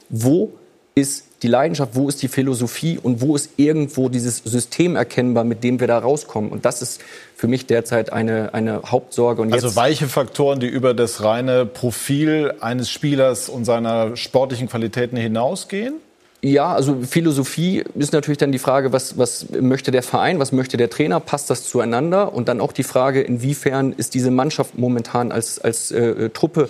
wo 0.10 0.52
ist 0.96 1.26
die 1.42 1.48
Leidenschaft, 1.48 1.96
wo 1.96 2.08
ist 2.08 2.22
die 2.22 2.28
Philosophie 2.28 3.00
und 3.02 3.22
wo 3.22 3.36
ist 3.36 3.52
irgendwo 3.58 4.10
dieses 4.10 4.38
System 4.38 4.96
erkennbar, 4.96 5.44
mit 5.44 5.64
dem 5.64 5.80
wir 5.80 5.88
da 5.88 5.98
rauskommen. 5.98 6.52
Und 6.52 6.66
das 6.66 6.82
ist 6.82 7.02
für 7.36 7.48
mich 7.48 7.66
derzeit 7.66 8.14
eine, 8.14 8.54
eine 8.54 8.84
Hauptsorge. 8.86 9.42
Und 9.42 9.52
Also 9.52 9.76
weiche 9.76 10.08
Faktoren, 10.08 10.60
die 10.60 10.68
über 10.68 10.94
das 10.94 11.24
reine 11.24 11.66
Profil 11.66 12.54
eines 12.62 12.92
Spielers 12.92 13.50
und 13.50 13.66
seiner 13.66 14.16
sportlichen 14.16 14.70
Qualitäten 14.70 15.18
hinausgehen? 15.18 15.96
Ja, 16.44 16.74
also 16.74 16.98
Philosophie 17.08 17.84
ist 17.94 18.14
natürlich 18.14 18.40
dann 18.40 18.52
die 18.52 18.60
Frage, 18.60 18.92
was, 18.92 19.18
was 19.18 19.48
möchte 19.52 19.92
der 19.92 20.02
Verein, 20.02 20.40
was 20.40 20.52
möchte 20.52 20.76
der 20.76 20.90
Trainer, 20.90 21.20
passt 21.20 21.52
das 21.52 21.70
zueinander? 21.70 22.34
Und 22.34 22.48
dann 22.48 22.62
auch 22.62 22.72
die 22.72 22.84
Frage, 22.84 23.22
inwiefern 23.22 23.94
ist 23.94 24.16
diese 24.16 24.32
Mannschaft 24.32 24.78
momentan 24.78 25.32
als, 25.32 25.60
als 25.60 25.92
äh, 25.92 26.30
Truppe 26.30 26.70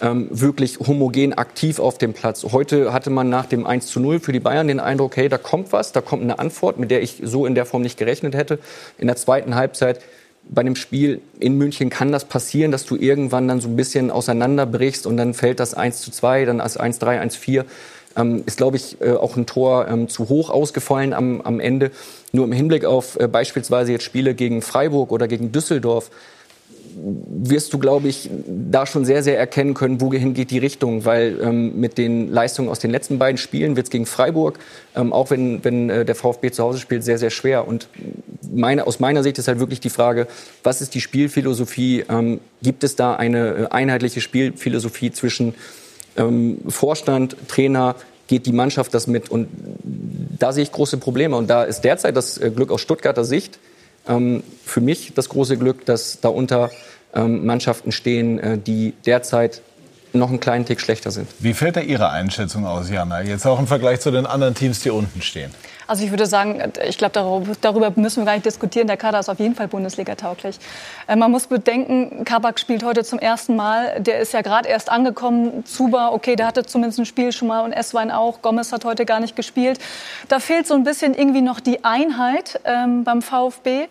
ähm, 0.00 0.28
wirklich 0.30 0.78
homogen 0.80 1.34
aktiv 1.34 1.78
auf 1.78 1.98
dem 1.98 2.12
Platz. 2.12 2.44
Heute 2.52 2.92
hatte 2.92 3.10
man 3.10 3.28
nach 3.28 3.46
dem 3.46 3.66
1 3.66 3.86
zu 3.86 4.00
0 4.00 4.20
für 4.20 4.32
die 4.32 4.40
Bayern 4.40 4.68
den 4.68 4.80
Eindruck, 4.80 5.16
hey, 5.16 5.28
da 5.28 5.38
kommt 5.38 5.72
was, 5.72 5.92
da 5.92 6.00
kommt 6.00 6.22
eine 6.22 6.38
Antwort, 6.38 6.78
mit 6.78 6.90
der 6.90 7.02
ich 7.02 7.20
so 7.22 7.46
in 7.46 7.54
der 7.54 7.66
Form 7.66 7.82
nicht 7.82 7.98
gerechnet 7.98 8.34
hätte. 8.34 8.58
In 8.98 9.06
der 9.06 9.16
zweiten 9.16 9.54
Halbzeit 9.54 10.00
bei 10.50 10.62
dem 10.62 10.76
Spiel 10.76 11.20
in 11.40 11.58
München 11.58 11.90
kann 11.90 12.12
das 12.12 12.24
passieren, 12.24 12.72
dass 12.72 12.86
du 12.86 12.96
irgendwann 12.96 13.48
dann 13.48 13.60
so 13.60 13.68
ein 13.68 13.76
bisschen 13.76 14.10
auseinanderbrichst 14.10 15.06
und 15.06 15.16
dann 15.16 15.34
fällt 15.34 15.60
das 15.60 15.74
1 15.74 16.00
zu 16.00 16.10
2, 16.10 16.46
dann 16.46 16.60
als 16.60 16.76
1 16.76 16.98
3, 16.98 17.20
1 17.20 17.36
4. 17.36 17.64
Ähm, 18.16 18.42
ist, 18.46 18.56
glaube 18.56 18.76
ich, 18.76 19.00
äh, 19.00 19.12
auch 19.12 19.36
ein 19.36 19.46
Tor 19.46 19.86
ähm, 19.88 20.08
zu 20.08 20.28
hoch 20.28 20.50
ausgefallen 20.50 21.12
am, 21.12 21.40
am 21.42 21.60
Ende. 21.60 21.90
Nur 22.32 22.46
im 22.46 22.52
Hinblick 22.52 22.84
auf 22.84 23.20
äh, 23.20 23.28
beispielsweise 23.28 23.92
jetzt 23.92 24.04
Spiele 24.04 24.34
gegen 24.34 24.62
Freiburg 24.62 25.12
oder 25.12 25.28
gegen 25.28 25.52
Düsseldorf 25.52 26.10
wirst 26.94 27.72
du, 27.72 27.78
glaube 27.78 28.08
ich, 28.08 28.30
da 28.46 28.86
schon 28.86 29.04
sehr, 29.04 29.22
sehr 29.22 29.38
erkennen 29.38 29.74
können, 29.74 30.00
wohin 30.00 30.34
geht 30.34 30.50
die 30.50 30.58
Richtung. 30.58 31.04
Weil 31.04 31.38
ähm, 31.42 31.80
mit 31.80 31.98
den 31.98 32.30
Leistungen 32.30 32.68
aus 32.68 32.78
den 32.78 32.90
letzten 32.90 33.18
beiden 33.18 33.38
Spielen 33.38 33.76
wird 33.76 33.86
es 33.86 33.90
gegen 33.90 34.06
Freiburg, 34.06 34.58
ähm, 34.96 35.12
auch 35.12 35.30
wenn, 35.30 35.64
wenn 35.64 35.90
äh, 35.90 36.04
der 36.04 36.14
VfB 36.14 36.50
zu 36.50 36.62
Hause 36.62 36.78
spielt, 36.78 37.04
sehr, 37.04 37.18
sehr 37.18 37.30
schwer. 37.30 37.66
Und 37.68 37.88
meine, 38.50 38.86
aus 38.86 39.00
meiner 39.00 39.22
Sicht 39.22 39.38
ist 39.38 39.48
halt 39.48 39.60
wirklich 39.60 39.80
die 39.80 39.90
Frage, 39.90 40.26
was 40.62 40.80
ist 40.80 40.94
die 40.94 41.00
Spielphilosophie? 41.00 42.04
Ähm, 42.08 42.40
gibt 42.62 42.84
es 42.84 42.96
da 42.96 43.14
eine 43.14 43.48
äh, 43.48 43.66
einheitliche 43.70 44.20
Spielphilosophie 44.20 45.12
zwischen 45.12 45.54
ähm, 46.16 46.58
Vorstand, 46.68 47.36
Trainer, 47.48 47.94
geht 48.26 48.46
die 48.46 48.52
Mannschaft 48.52 48.94
das 48.94 49.06
mit? 49.06 49.30
Und 49.30 49.48
da 50.38 50.52
sehe 50.52 50.62
ich 50.62 50.72
große 50.72 50.98
Probleme. 50.98 51.36
Und 51.36 51.48
da 51.48 51.64
ist 51.64 51.82
derzeit 51.82 52.16
das 52.16 52.38
äh, 52.38 52.50
Glück 52.50 52.70
aus 52.70 52.80
Stuttgarter 52.80 53.24
Sicht 53.24 53.58
ähm, 54.08 54.42
für 54.64 54.80
mich 54.80 55.12
das 55.14 55.28
große 55.28 55.56
Glück, 55.56 55.84
dass 55.86 56.20
darunter 56.20 56.70
ähm, 57.14 57.46
Mannschaften 57.46 57.92
stehen, 57.92 58.38
äh, 58.38 58.58
die 58.58 58.94
derzeit 59.06 59.62
noch 60.12 60.30
einen 60.30 60.40
kleinen 60.40 60.64
Tick 60.64 60.80
schlechter 60.80 61.10
sind. 61.10 61.28
Wie 61.38 61.54
fällt 61.54 61.76
da 61.76 61.80
Ihre 61.80 62.10
Einschätzung 62.10 62.66
aus, 62.66 62.90
Jana? 62.90 63.22
Jetzt 63.22 63.46
auch 63.46 63.58
im 63.58 63.66
Vergleich 63.66 64.00
zu 64.00 64.10
den 64.10 64.26
anderen 64.26 64.54
Teams, 64.54 64.80
die 64.80 64.90
unten 64.90 65.20
stehen. 65.22 65.50
Also 65.88 66.04
ich 66.04 66.10
würde 66.10 66.26
sagen, 66.26 66.62
ich 66.86 66.98
glaube, 66.98 67.42
darüber 67.62 67.92
müssen 67.96 68.20
wir 68.20 68.26
gar 68.26 68.34
nicht 68.34 68.44
diskutieren. 68.44 68.86
Der 68.86 68.98
Kader 68.98 69.20
ist 69.20 69.30
auf 69.30 69.38
jeden 69.38 69.54
Fall 69.54 69.68
Bundesliga-tauglich. 69.68 70.58
Äh, 71.06 71.16
man 71.16 71.30
muss 71.30 71.46
bedenken, 71.46 72.24
Kabak 72.24 72.60
spielt 72.60 72.84
heute 72.84 73.04
zum 73.04 73.18
ersten 73.18 73.56
Mal. 73.56 73.98
Der 73.98 74.18
ist 74.18 74.34
ja 74.34 74.42
gerade 74.42 74.68
erst 74.68 74.90
angekommen. 74.90 75.64
Zuba, 75.64 76.10
okay, 76.10 76.36
der 76.36 76.46
hatte 76.46 76.66
zumindest 76.66 76.98
ein 76.98 77.06
Spiel 77.06 77.32
schon 77.32 77.48
mal 77.48 77.64
und 77.64 77.72
Esswein 77.72 78.10
auch. 78.10 78.42
Gomez 78.42 78.70
hat 78.70 78.84
heute 78.84 79.06
gar 79.06 79.18
nicht 79.18 79.34
gespielt. 79.34 79.80
Da 80.28 80.40
fehlt 80.40 80.66
so 80.66 80.74
ein 80.74 80.84
bisschen 80.84 81.14
irgendwie 81.14 81.40
noch 81.40 81.58
die 81.58 81.82
Einheit 81.84 82.60
ähm, 82.66 83.04
beim 83.04 83.22
VfB 83.22 83.88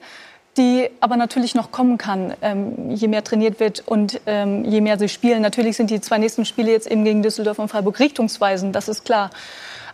die 0.57 0.89
aber 1.01 1.17
natürlich 1.17 1.53
noch 1.53 1.71
kommen 1.71 1.99
kann, 1.99 2.33
ähm, 2.41 2.89
je 2.89 3.07
mehr 3.07 3.23
trainiert 3.23 3.59
wird 3.59 3.83
und 3.85 4.19
ähm, 4.25 4.65
je 4.65 4.81
mehr 4.81 4.97
sie 4.97 5.07
spielen. 5.07 5.41
Natürlich 5.43 5.77
sind 5.77 5.91
die 5.91 6.01
zwei 6.01 6.17
nächsten 6.17 6.45
Spiele 6.45 6.71
jetzt 6.71 6.89
eben 6.89 7.05
gegen 7.05 7.21
Düsseldorf 7.21 7.59
und 7.59 7.69
Freiburg 7.69 7.99
richtungsweisend, 7.99 8.75
das 8.75 8.87
ist 8.87 9.05
klar. 9.05 9.29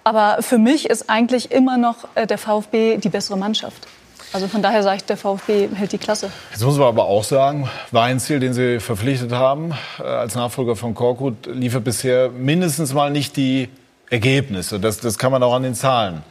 Aber 0.03 0.41
für 0.41 0.57
mich 0.57 0.89
ist 0.89 1.09
eigentlich 1.09 1.51
immer 1.51 1.77
noch 1.77 2.07
äh, 2.15 2.27
der 2.27 2.37
VfB 2.37 2.97
die 2.97 3.09
bessere 3.09 3.37
Mannschaft. 3.37 3.87
Also 4.33 4.47
von 4.47 4.63
daher 4.63 4.81
sage 4.81 4.97
ich, 4.97 5.03
der 5.03 5.15
VfB 5.15 5.69
hält 5.75 5.91
die 5.91 5.99
Klasse. 5.99 6.31
Jetzt 6.51 6.63
muss 6.63 6.77
man 6.77 6.87
aber 6.87 7.05
auch 7.05 7.23
sagen, 7.23 7.69
Weinziel, 7.91 8.39
den 8.39 8.53
Sie 8.53 8.79
verpflichtet 8.79 9.31
haben 9.31 9.73
äh, 9.99 10.03
als 10.03 10.33
Nachfolger 10.35 10.75
von 10.75 10.95
Korkut, 10.95 11.45
liefert 11.45 11.83
bisher 11.83 12.29
mindestens 12.29 12.93
mal 12.93 13.11
nicht 13.11 13.37
die 13.37 13.69
Ergebnisse. 14.09 14.79
Das, 14.79 14.99
das 14.99 15.19
kann 15.19 15.31
man 15.31 15.43
auch 15.43 15.53
an 15.53 15.63
den 15.63 15.75
Zahlen 15.75 16.23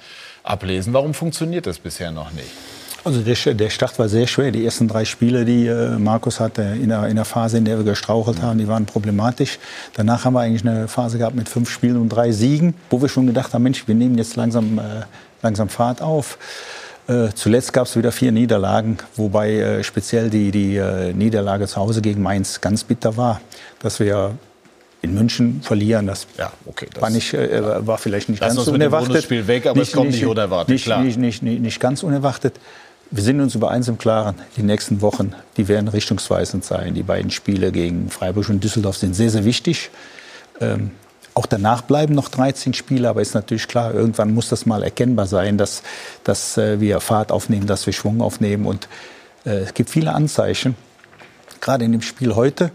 ablesen. 0.43 0.93
Warum 0.93 1.15
funktioniert 1.15 1.67
das 1.67 1.79
bisher 1.79 2.11
noch 2.11 2.33
nicht? 2.33 2.51
Also 3.05 3.21
der, 3.21 3.55
der, 3.55 3.71
Start 3.71 3.99
war 3.99 4.09
sehr 4.09 4.29
schwer. 4.29 4.53
Die 4.53 4.65
ersten 4.65 4.87
drei 4.87 5.05
Spiele, 5.05 5.45
die 5.45 5.67
äh, 5.67 5.99
Markus 5.99 6.39
hatte 6.39 6.63
in 6.63 6.89
der, 6.89 7.09
in 7.09 7.17
der, 7.17 7.25
Phase, 7.25 7.59
in 7.59 7.65
der 7.65 7.79
wir 7.79 7.85
gestrauchelt 7.85 8.41
haben, 8.41 8.59
die 8.59 8.69
waren 8.69 8.87
problematisch. 8.87 9.59
Danach 9.95 10.25
haben 10.25 10.35
wir 10.35 10.41
eigentlich 10.41 10.65
eine 10.65 10.87
Phase 10.87 11.19
gehabt 11.19 11.35
mit 11.35 11.49
fünf 11.49 11.69
Spielen 11.69 11.97
und 11.97 12.11
drei 12.11 12.31
Siegen, 12.31 12.75
wo 12.91 13.03
wir 13.03 13.09
schon 13.09 13.27
gedacht 13.27 13.55
haben, 13.55 13.65
Mensch, 13.65 13.89
wir 13.89 13.97
nehmen 13.97 14.17
jetzt 14.19 14.37
langsam, 14.37 14.79
äh, 14.79 14.83
langsam 15.43 15.69
Fahrt 15.69 16.01
auf. 16.01 16.39
Äh, 17.09 17.31
zuletzt 17.35 17.73
gab 17.73 17.89
es 17.89 17.97
wieder 17.97 18.13
vier 18.13 18.31
Niederlagen, 18.31 18.99
wobei 19.17 19.51
äh, 19.51 19.83
speziell 19.83 20.31
die, 20.31 20.53
die 20.53 20.77
äh, 20.77 21.13
Niederlage 21.13 21.67
zu 21.67 21.77
Hause 21.77 22.03
gegen 22.03 22.23
Mainz 22.23 22.61
ganz 22.61 22.85
bitter 22.85 23.17
war. 23.17 23.41
Dass 23.81 23.99
wir 23.99 24.37
in 25.03 25.15
München 25.15 25.61
verlieren, 25.63 26.07
das, 26.07 26.29
ja, 26.39 26.53
okay, 26.65 26.87
das 26.93 27.03
war, 27.03 27.11
nicht, 27.11 27.35
äh, 27.35 27.85
war 27.85 27.99
vielleicht 27.99 28.29
nicht 28.29 28.41
ganz 28.41 28.57
unerwartet. 28.57 29.17
Das 29.17 29.25
Spiel 29.25 29.49
weg, 29.49 29.67
aber 29.67 29.81
nicht, 29.81 29.89
es 29.89 29.95
kommt 29.95 30.11
nicht, 30.11 30.21
nicht 30.21 30.27
unerwartet. 30.27 30.69
Nicht, 30.69 30.85
klar. 30.85 31.03
Nicht, 31.03 31.19
nicht, 31.19 31.43
nicht, 31.43 31.61
nicht 31.61 31.81
ganz 31.81 32.05
unerwartet. 32.05 32.55
Wir 33.15 33.23
sind 33.23 33.43
uns 33.43 33.55
über 33.55 33.71
eins 33.71 33.89
im 33.89 33.99
Klaren. 33.99 34.37
Die 34.57 34.63
nächsten 34.63 35.03
Wochen, 35.03 35.35
die 35.59 35.69
werden 35.69 35.89
richtungsweisend 35.89 36.65
sein. 36.65 36.95
Die 36.95 37.03
beiden 37.03 37.31
Spiele 37.31 37.71
gegen 37.71 38.09
Freiburg 38.09 38.49
und 38.49 38.65
Düsseldorf 38.65 38.97
sind 38.97 39.15
sehr, 39.15 39.29
sehr 39.29 39.45
wichtig. 39.45 39.91
Ähm, 40.63 40.93
auch 41.35 41.45
danach 41.45 41.83
bleiben 41.83 42.15
noch 42.15 42.31
13 42.31 42.73
Spiele, 42.73 43.11
aber 43.11 43.21
ist 43.21 43.35
natürlich 43.35 43.69
klar, 43.69 43.93
irgendwann 43.93 44.33
muss 44.33 44.49
das 44.49 44.65
mal 44.65 44.83
erkennbar 44.83 45.27
sein, 45.27 45.59
dass, 45.59 45.83
dass 46.25 46.57
äh, 46.57 46.81
wir 46.81 47.01
Fahrt 47.01 47.33
aufnehmen, 47.33 47.67
dass 47.67 47.85
wir 47.85 47.93
Schwung 47.93 48.23
aufnehmen. 48.23 48.65
Und 48.65 48.89
äh, 49.45 49.59
es 49.59 49.75
gibt 49.75 49.91
viele 49.91 50.15
Anzeichen, 50.15 50.75
gerade 51.61 51.85
in 51.85 51.93
dem 51.93 52.03
Spiel 52.03 52.35
heute, 52.35 52.71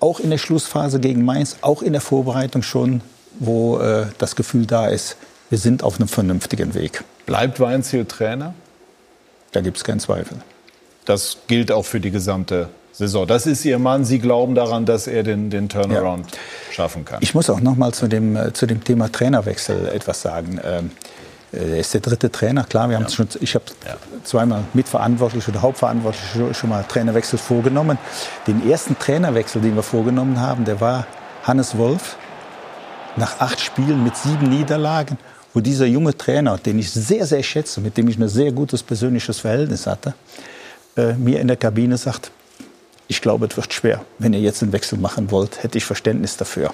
auch 0.00 0.20
in 0.20 0.30
der 0.30 0.38
Schlussphase 0.38 1.00
gegen 1.00 1.22
Mainz, 1.22 1.58
auch 1.60 1.82
in 1.82 1.92
der 1.92 2.00
Vorbereitung 2.00 2.62
schon, 2.62 3.02
wo 3.38 3.78
äh, 3.78 4.06
das 4.16 4.36
Gefühl 4.36 4.64
da 4.64 4.86
ist, 4.86 5.18
wir 5.50 5.58
sind 5.58 5.82
auf 5.82 5.96
einem 5.96 6.08
vernünftigen 6.08 6.72
Weg. 6.72 7.04
Bleibt 7.26 7.60
Weinziel 7.60 8.06
Trainer? 8.06 8.54
Da 9.52 9.60
gibt 9.60 9.76
es 9.76 9.84
keinen 9.84 10.00
Zweifel. 10.00 10.38
Das 11.04 11.38
gilt 11.46 11.72
auch 11.72 11.84
für 11.84 12.00
die 12.00 12.10
gesamte 12.10 12.68
Saison. 12.92 13.26
Das 13.26 13.46
ist 13.46 13.64
Ihr 13.64 13.78
Mann. 13.78 14.04
Sie 14.04 14.18
glauben 14.18 14.54
daran, 14.54 14.84
dass 14.86 15.06
er 15.06 15.22
den, 15.22 15.50
den 15.50 15.68
Turnaround 15.68 16.30
ja. 16.30 16.38
schaffen 16.72 17.04
kann. 17.04 17.18
Ich 17.22 17.34
muss 17.34 17.48
auch 17.50 17.60
noch 17.60 17.76
mal 17.76 17.92
zu 17.92 18.06
dem, 18.06 18.36
äh, 18.36 18.52
zu 18.52 18.66
dem 18.66 18.84
Thema 18.84 19.10
Trainerwechsel 19.10 19.88
etwas 19.88 20.22
sagen. 20.22 20.60
Ähm, 20.62 20.90
er 21.52 21.78
ist 21.78 21.92
der 21.92 22.00
dritte 22.00 22.32
Trainer, 22.32 22.64
klar. 22.64 22.88
Wir 22.88 22.96
haben 22.96 23.04
ja. 23.04 23.10
schon, 23.10 23.28
ich 23.40 23.54
habe 23.54 23.64
ja. 23.86 23.96
zweimal 24.24 24.64
mitverantwortlich 24.72 25.46
oder 25.48 25.60
hauptverantwortlich 25.60 26.22
schon, 26.32 26.54
schon 26.54 26.70
mal 26.70 26.82
Trainerwechsel 26.84 27.38
vorgenommen. 27.38 27.98
Den 28.46 28.68
ersten 28.68 28.98
Trainerwechsel, 28.98 29.60
den 29.60 29.74
wir 29.74 29.82
vorgenommen 29.82 30.40
haben, 30.40 30.64
der 30.64 30.80
war 30.80 31.06
Hannes 31.42 31.76
Wolf. 31.76 32.16
Nach 33.16 33.40
acht 33.40 33.60
Spielen 33.60 34.02
mit 34.02 34.16
sieben 34.16 34.48
Niederlagen 34.48 35.18
wo 35.54 35.60
dieser 35.60 35.86
junge 35.86 36.16
Trainer, 36.16 36.58
den 36.58 36.78
ich 36.78 36.90
sehr, 36.90 37.26
sehr 37.26 37.42
schätze, 37.42 37.80
mit 37.80 37.96
dem 37.96 38.08
ich 38.08 38.18
ein 38.18 38.28
sehr 38.28 38.52
gutes 38.52 38.82
persönliches 38.82 39.40
Verhältnis 39.40 39.86
hatte, 39.86 40.14
äh, 40.96 41.14
mir 41.14 41.40
in 41.40 41.48
der 41.48 41.56
Kabine 41.56 41.96
sagt, 41.96 42.30
ich 43.08 43.20
glaube, 43.20 43.46
es 43.46 43.56
wird 43.56 43.72
schwer. 43.72 44.04
Wenn 44.18 44.32
ihr 44.32 44.40
jetzt 44.40 44.62
einen 44.62 44.72
Wechsel 44.72 44.98
machen 44.98 45.30
wollt, 45.30 45.62
hätte 45.62 45.78
ich 45.78 45.84
Verständnis 45.84 46.36
dafür. 46.36 46.72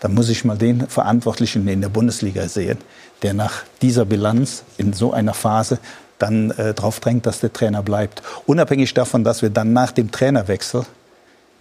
Dann 0.00 0.14
muss 0.14 0.28
ich 0.28 0.44
mal 0.44 0.56
den 0.56 0.88
Verantwortlichen 0.88 1.66
in 1.68 1.80
der 1.80 1.88
Bundesliga 1.88 2.48
sehen, 2.48 2.78
der 3.22 3.34
nach 3.34 3.64
dieser 3.82 4.04
Bilanz 4.04 4.62
in 4.76 4.92
so 4.92 5.12
einer 5.12 5.34
Phase 5.34 5.78
dann 6.18 6.50
äh, 6.52 6.74
darauf 6.74 7.00
drängt, 7.00 7.26
dass 7.26 7.40
der 7.40 7.52
Trainer 7.52 7.82
bleibt. 7.82 8.22
Unabhängig 8.46 8.94
davon, 8.94 9.24
dass 9.24 9.42
wir 9.42 9.50
dann 9.50 9.72
nach 9.72 9.92
dem 9.92 10.10
Trainerwechsel 10.10 10.84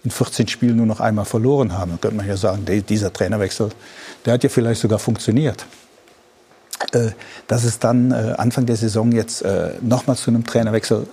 in 0.03 0.11
14 0.11 0.47
Spielen 0.47 0.77
nur 0.77 0.85
noch 0.85 0.99
einmal 0.99 1.25
verloren 1.25 1.77
haben, 1.77 1.91
dann 1.91 2.01
könnte 2.01 2.17
man 2.17 2.27
ja 2.27 2.37
sagen, 2.37 2.65
dieser 2.65 3.11
Trainerwechsel, 3.11 3.69
der 4.25 4.33
hat 4.33 4.43
ja 4.43 4.49
vielleicht 4.49 4.81
sogar 4.81 4.99
funktioniert. 4.99 5.65
Äh, 6.93 7.11
dass 7.47 7.63
es 7.63 7.80
dann 7.80 8.11
äh, 8.11 8.36
Anfang 8.38 8.65
der 8.65 8.75
Saison 8.75 9.11
jetzt 9.11 9.41
äh, 9.41 9.71
nochmal 9.82 10.15
zu 10.15 10.30
einem 10.30 10.45
Trainerwechsel 10.45 11.07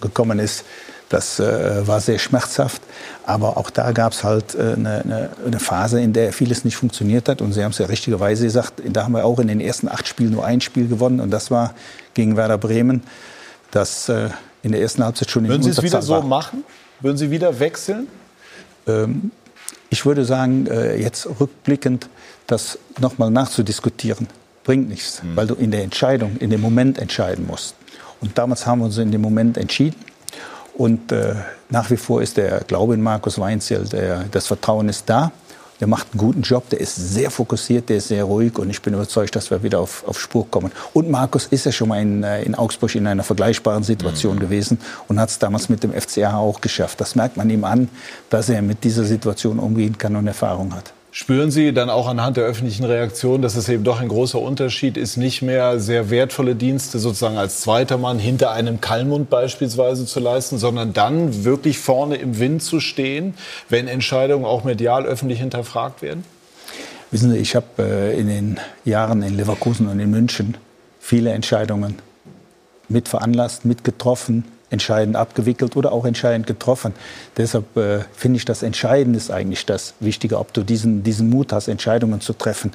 gekommen 0.00 0.38
ist, 0.38 0.64
das 1.10 1.38
war 1.38 2.00
sehr 2.00 2.18
schmerzhaft. 2.18 2.82
Aber 3.24 3.56
auch 3.56 3.70
da 3.70 3.92
gab 3.92 4.12
es 4.12 4.24
halt 4.24 4.58
eine, 4.58 5.30
eine, 5.46 5.60
Phase, 5.60 6.00
in 6.00 6.12
der 6.12 6.32
vieles 6.32 6.64
nicht 6.64 6.76
funktioniert 6.76 7.28
hat. 7.28 7.40
Und 7.40 7.52
Sie 7.52 7.62
haben 7.62 7.70
es 7.70 7.78
ja 7.78 7.86
richtigerweise 7.86 8.44
gesagt, 8.44 8.82
da 8.84 9.04
haben 9.04 9.12
wir 9.12 9.24
auch 9.24 9.38
in 9.38 9.46
den 9.46 9.60
ersten 9.60 9.86
acht 9.86 10.08
Spielen 10.08 10.32
nur 10.32 10.44
ein 10.44 10.60
Spiel 10.60 10.88
gewonnen. 10.88 11.20
Und 11.20 11.30
das 11.30 11.52
war 11.52 11.74
gegen 12.14 12.36
Werder 12.36 12.58
Bremen, 12.58 13.04
das 13.70 14.08
in 14.62 14.72
der 14.72 14.80
ersten 14.80 15.04
Halbzeit 15.04 15.30
schon 15.30 15.44
in 15.44 15.50
Würden 15.50 15.62
Sie 15.62 15.70
es 15.70 15.82
wieder 15.82 16.02
so 16.02 16.20
machen? 16.22 16.64
Würden 17.00 17.18
Sie 17.18 17.30
wieder 17.30 17.60
wechseln? 17.60 18.08
Ähm, 18.88 19.30
ich 19.90 20.04
würde 20.04 20.24
sagen, 20.24 20.66
jetzt 20.98 21.28
rückblickend, 21.38 22.08
das 22.48 22.78
nochmal 22.98 23.30
nachzudiskutieren 23.30 24.26
bringt 24.64 24.88
nichts, 24.88 25.22
mhm. 25.22 25.36
weil 25.36 25.46
du 25.46 25.54
in 25.54 25.70
der 25.70 25.84
Entscheidung, 25.84 26.36
in 26.40 26.50
dem 26.50 26.60
Moment 26.60 26.98
entscheiden 26.98 27.46
musst. 27.46 27.76
Und 28.20 28.36
damals 28.36 28.66
haben 28.66 28.80
wir 28.80 28.86
uns 28.86 28.98
in 28.98 29.12
dem 29.12 29.20
Moment 29.20 29.56
entschieden. 29.58 29.96
Und 30.76 31.12
äh, 31.12 31.34
nach 31.70 31.90
wie 31.90 31.96
vor 31.96 32.20
ist 32.22 32.36
der 32.36 32.60
Glaube 32.60 32.94
in 32.94 33.02
Markus 33.02 33.38
Weinzierl, 33.38 33.84
der, 33.84 34.24
das 34.30 34.48
Vertrauen 34.48 34.88
ist 34.88 35.08
da. 35.08 35.30
Der 35.80 35.88
macht 35.88 36.08
einen 36.12 36.18
guten 36.18 36.42
Job, 36.42 36.68
der 36.70 36.80
ist 36.80 36.94
sehr 36.94 37.30
fokussiert, 37.30 37.88
der 37.88 37.96
ist 37.96 38.08
sehr 38.08 38.24
ruhig 38.24 38.56
und 38.58 38.70
ich 38.70 38.80
bin 38.80 38.94
überzeugt, 38.94 39.34
dass 39.34 39.50
wir 39.50 39.62
wieder 39.62 39.80
auf, 39.80 40.04
auf 40.06 40.20
Spur 40.20 40.48
kommen. 40.48 40.70
Und 40.92 41.10
Markus 41.10 41.46
ist 41.46 41.66
ja 41.66 41.72
schon 41.72 41.88
mal 41.88 42.00
in, 42.00 42.22
äh, 42.22 42.42
in 42.42 42.54
Augsburg 42.54 42.94
in 42.94 43.06
einer 43.06 43.24
vergleichbaren 43.24 43.82
Situation 43.82 44.36
mhm. 44.36 44.40
gewesen 44.40 44.80
und 45.08 45.18
hat 45.18 45.30
es 45.30 45.38
damals 45.38 45.68
mit 45.68 45.82
dem 45.82 45.92
FCA 45.92 46.36
auch 46.36 46.60
geschafft. 46.60 47.00
Das 47.00 47.16
merkt 47.16 47.36
man 47.36 47.50
ihm 47.50 47.64
an, 47.64 47.88
dass 48.30 48.48
er 48.48 48.62
mit 48.62 48.84
dieser 48.84 49.04
Situation 49.04 49.58
umgehen 49.58 49.98
kann 49.98 50.14
und 50.14 50.28
Erfahrung 50.28 50.74
hat. 50.74 50.92
Spüren 51.16 51.52
Sie 51.52 51.72
dann 51.72 51.90
auch 51.90 52.08
anhand 52.08 52.38
der 52.38 52.42
öffentlichen 52.42 52.82
Reaktion, 52.82 53.40
dass 53.40 53.54
es 53.54 53.68
eben 53.68 53.84
doch 53.84 54.00
ein 54.00 54.08
großer 54.08 54.40
Unterschied 54.40 54.96
ist, 54.96 55.16
nicht 55.16 55.42
mehr 55.42 55.78
sehr 55.78 56.10
wertvolle 56.10 56.56
Dienste 56.56 56.98
sozusagen 56.98 57.38
als 57.38 57.60
zweiter 57.60 57.98
Mann 57.98 58.18
hinter 58.18 58.50
einem 58.50 58.80
Kallmund 58.80 59.30
beispielsweise 59.30 60.06
zu 60.06 60.18
leisten, 60.18 60.58
sondern 60.58 60.92
dann 60.92 61.44
wirklich 61.44 61.78
vorne 61.78 62.16
im 62.16 62.40
Wind 62.40 62.64
zu 62.64 62.80
stehen, 62.80 63.34
wenn 63.68 63.86
Entscheidungen 63.86 64.44
auch 64.44 64.64
medial 64.64 65.06
öffentlich 65.06 65.38
hinterfragt 65.38 66.02
werden? 66.02 66.24
Wissen 67.12 67.30
Sie, 67.30 67.38
ich 67.38 67.54
habe 67.54 67.66
äh, 67.78 68.18
in 68.18 68.26
den 68.26 68.60
Jahren 68.84 69.22
in 69.22 69.36
Leverkusen 69.36 69.86
und 69.86 70.00
in 70.00 70.10
München 70.10 70.56
viele 70.98 71.30
Entscheidungen 71.30 72.00
mitveranlasst, 72.88 73.64
mitgetroffen, 73.64 74.42
entscheidend 74.70 75.16
abgewickelt 75.16 75.76
oder 75.76 75.92
auch 75.92 76.04
entscheidend 76.04 76.46
getroffen. 76.46 76.94
Deshalb 77.36 77.76
äh, 77.76 78.00
finde 78.12 78.38
ich, 78.38 78.44
das 78.44 78.62
Entscheidende 78.62 79.16
ist 79.16 79.30
eigentlich 79.30 79.66
das 79.66 79.94
Wichtige, 80.00 80.38
ob 80.38 80.52
du 80.52 80.62
diesen, 80.62 81.02
diesen 81.02 81.30
Mut 81.30 81.52
hast, 81.52 81.68
Entscheidungen 81.68 82.20
zu 82.20 82.32
treffen. 82.32 82.72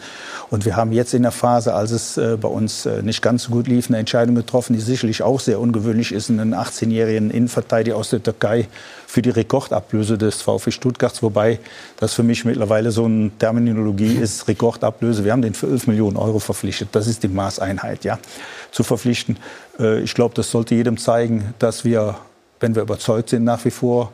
Und 0.49 0.65
wir 0.65 0.75
haben 0.75 0.91
jetzt 0.91 1.13
in 1.13 1.23
der 1.23 1.31
Phase, 1.31 1.73
als 1.73 1.91
es 1.91 2.17
äh, 2.17 2.37
bei 2.39 2.47
uns 2.47 2.85
äh, 2.85 3.01
nicht 3.01 3.21
ganz 3.21 3.43
so 3.43 3.51
gut 3.51 3.67
lief, 3.67 3.89
eine 3.89 3.97
Entscheidung 3.97 4.35
getroffen, 4.35 4.73
die 4.73 4.79
sicherlich 4.79 5.21
auch 5.23 5.39
sehr 5.39 5.59
ungewöhnlich 5.59 6.11
ist, 6.11 6.29
einen 6.29 6.55
18-jährigen 6.55 7.31
Innenverteidiger 7.31 7.97
aus 7.97 8.09
der 8.09 8.23
Türkei 8.23 8.67
für 9.07 9.21
die 9.21 9.31
Rekordablöse 9.31 10.17
des 10.17 10.41
VfB 10.41 10.71
Stuttgarts, 10.71 11.23
wobei 11.23 11.59
das 11.97 12.13
für 12.13 12.23
mich 12.23 12.45
mittlerweile 12.45 12.91
so 12.91 13.05
eine 13.05 13.31
Terminologie 13.39 14.15
ist, 14.15 14.47
Rekordablöse. 14.47 15.25
Wir 15.25 15.31
haben 15.31 15.41
den 15.41 15.55
für 15.55 15.67
11 15.67 15.87
Millionen 15.87 16.15
Euro 16.15 16.39
verpflichtet. 16.39 16.89
Das 16.91 17.07
ist 17.07 17.23
die 17.23 17.27
Maßeinheit, 17.27 18.03
ja, 18.03 18.19
zu 18.71 18.83
verpflichten. 18.83 19.37
Äh, 19.79 20.01
ich 20.01 20.13
glaube, 20.13 20.35
das 20.35 20.51
sollte 20.51 20.75
jedem 20.75 20.97
zeigen, 20.97 21.53
dass 21.59 21.85
wir, 21.85 22.15
wenn 22.59 22.75
wir 22.75 22.81
überzeugt 22.81 23.29
sind, 23.29 23.43
nach 23.43 23.63
wie 23.65 23.71
vor 23.71 24.11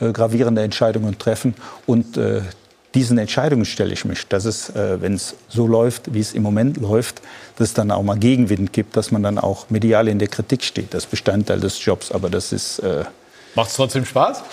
äh, 0.00 0.12
gravierende 0.12 0.62
Entscheidungen 0.62 1.18
treffen. 1.18 1.54
Und 1.86 2.16
äh, 2.16 2.42
diesen 2.94 3.18
Entscheidungen 3.18 3.64
stelle 3.64 3.92
ich 3.92 4.04
mich, 4.04 4.28
dass 4.28 4.44
es, 4.44 4.72
wenn 4.72 5.14
es 5.14 5.34
so 5.48 5.66
läuft, 5.66 6.14
wie 6.14 6.20
es 6.20 6.32
im 6.32 6.44
Moment 6.44 6.76
läuft, 6.76 7.22
dass 7.56 7.70
es 7.70 7.74
dann 7.74 7.90
auch 7.90 8.04
mal 8.04 8.16
Gegenwind 8.16 8.72
gibt, 8.72 8.96
dass 8.96 9.10
man 9.10 9.20
dann 9.20 9.36
auch 9.36 9.68
medial 9.68 10.06
in 10.06 10.20
der 10.20 10.28
Kritik 10.28 10.62
steht. 10.62 10.94
Das 10.94 11.02
ist 11.02 11.10
Bestandteil 11.10 11.58
des 11.58 11.84
Jobs, 11.84 12.12
aber 12.12 12.30
das 12.30 12.52
ist... 12.52 12.80
Macht 13.56 13.70
es 13.70 13.74
trotzdem 13.74 14.04
Spaß? 14.04 14.44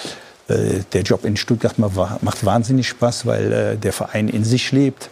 Der 0.48 1.02
Job 1.04 1.24
in 1.24 1.38
Stuttgart 1.38 1.78
macht 1.78 2.44
wahnsinnig 2.44 2.88
Spaß, 2.88 3.28
weil 3.28 3.78
der 3.78 3.94
Verein 3.94 4.28
in 4.28 4.44
sich 4.44 4.72
lebt 4.72 5.08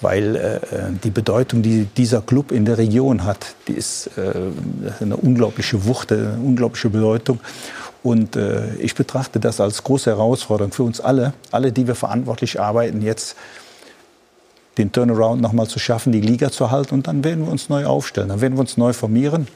weil 0.00 0.36
äh, 0.36 0.60
die 1.04 1.10
Bedeutung, 1.10 1.62
die 1.62 1.84
dieser 1.84 2.22
Club 2.22 2.52
in 2.52 2.64
der 2.64 2.78
Region 2.78 3.24
hat, 3.24 3.54
die 3.68 3.72
ist 3.72 4.10
äh, 4.16 4.32
eine 5.00 5.16
unglaubliche 5.16 5.84
Wucht, 5.84 6.12
eine 6.12 6.38
unglaubliche 6.42 6.90
Bedeutung. 6.90 7.40
Und 8.02 8.36
äh, 8.36 8.74
ich 8.76 8.94
betrachte 8.94 9.40
das 9.40 9.60
als 9.60 9.84
große 9.84 10.10
Herausforderung 10.10 10.72
für 10.72 10.84
uns 10.84 11.00
alle, 11.00 11.34
alle, 11.50 11.70
die 11.70 11.86
wir 11.86 11.94
verantwortlich 11.94 12.58
arbeiten, 12.58 13.02
jetzt 13.02 13.36
den 14.78 14.90
Turnaround 14.90 15.42
nochmal 15.42 15.66
zu 15.66 15.78
schaffen, 15.78 16.12
die 16.12 16.20
Liga 16.20 16.50
zu 16.50 16.70
halten. 16.70 16.94
Und 16.94 17.06
dann 17.06 17.22
werden 17.24 17.44
wir 17.44 17.52
uns 17.52 17.68
neu 17.68 17.84
aufstellen, 17.84 18.28
dann 18.28 18.40
werden 18.40 18.54
wir 18.54 18.60
uns 18.60 18.76
neu 18.76 18.92
formieren. 18.92 19.48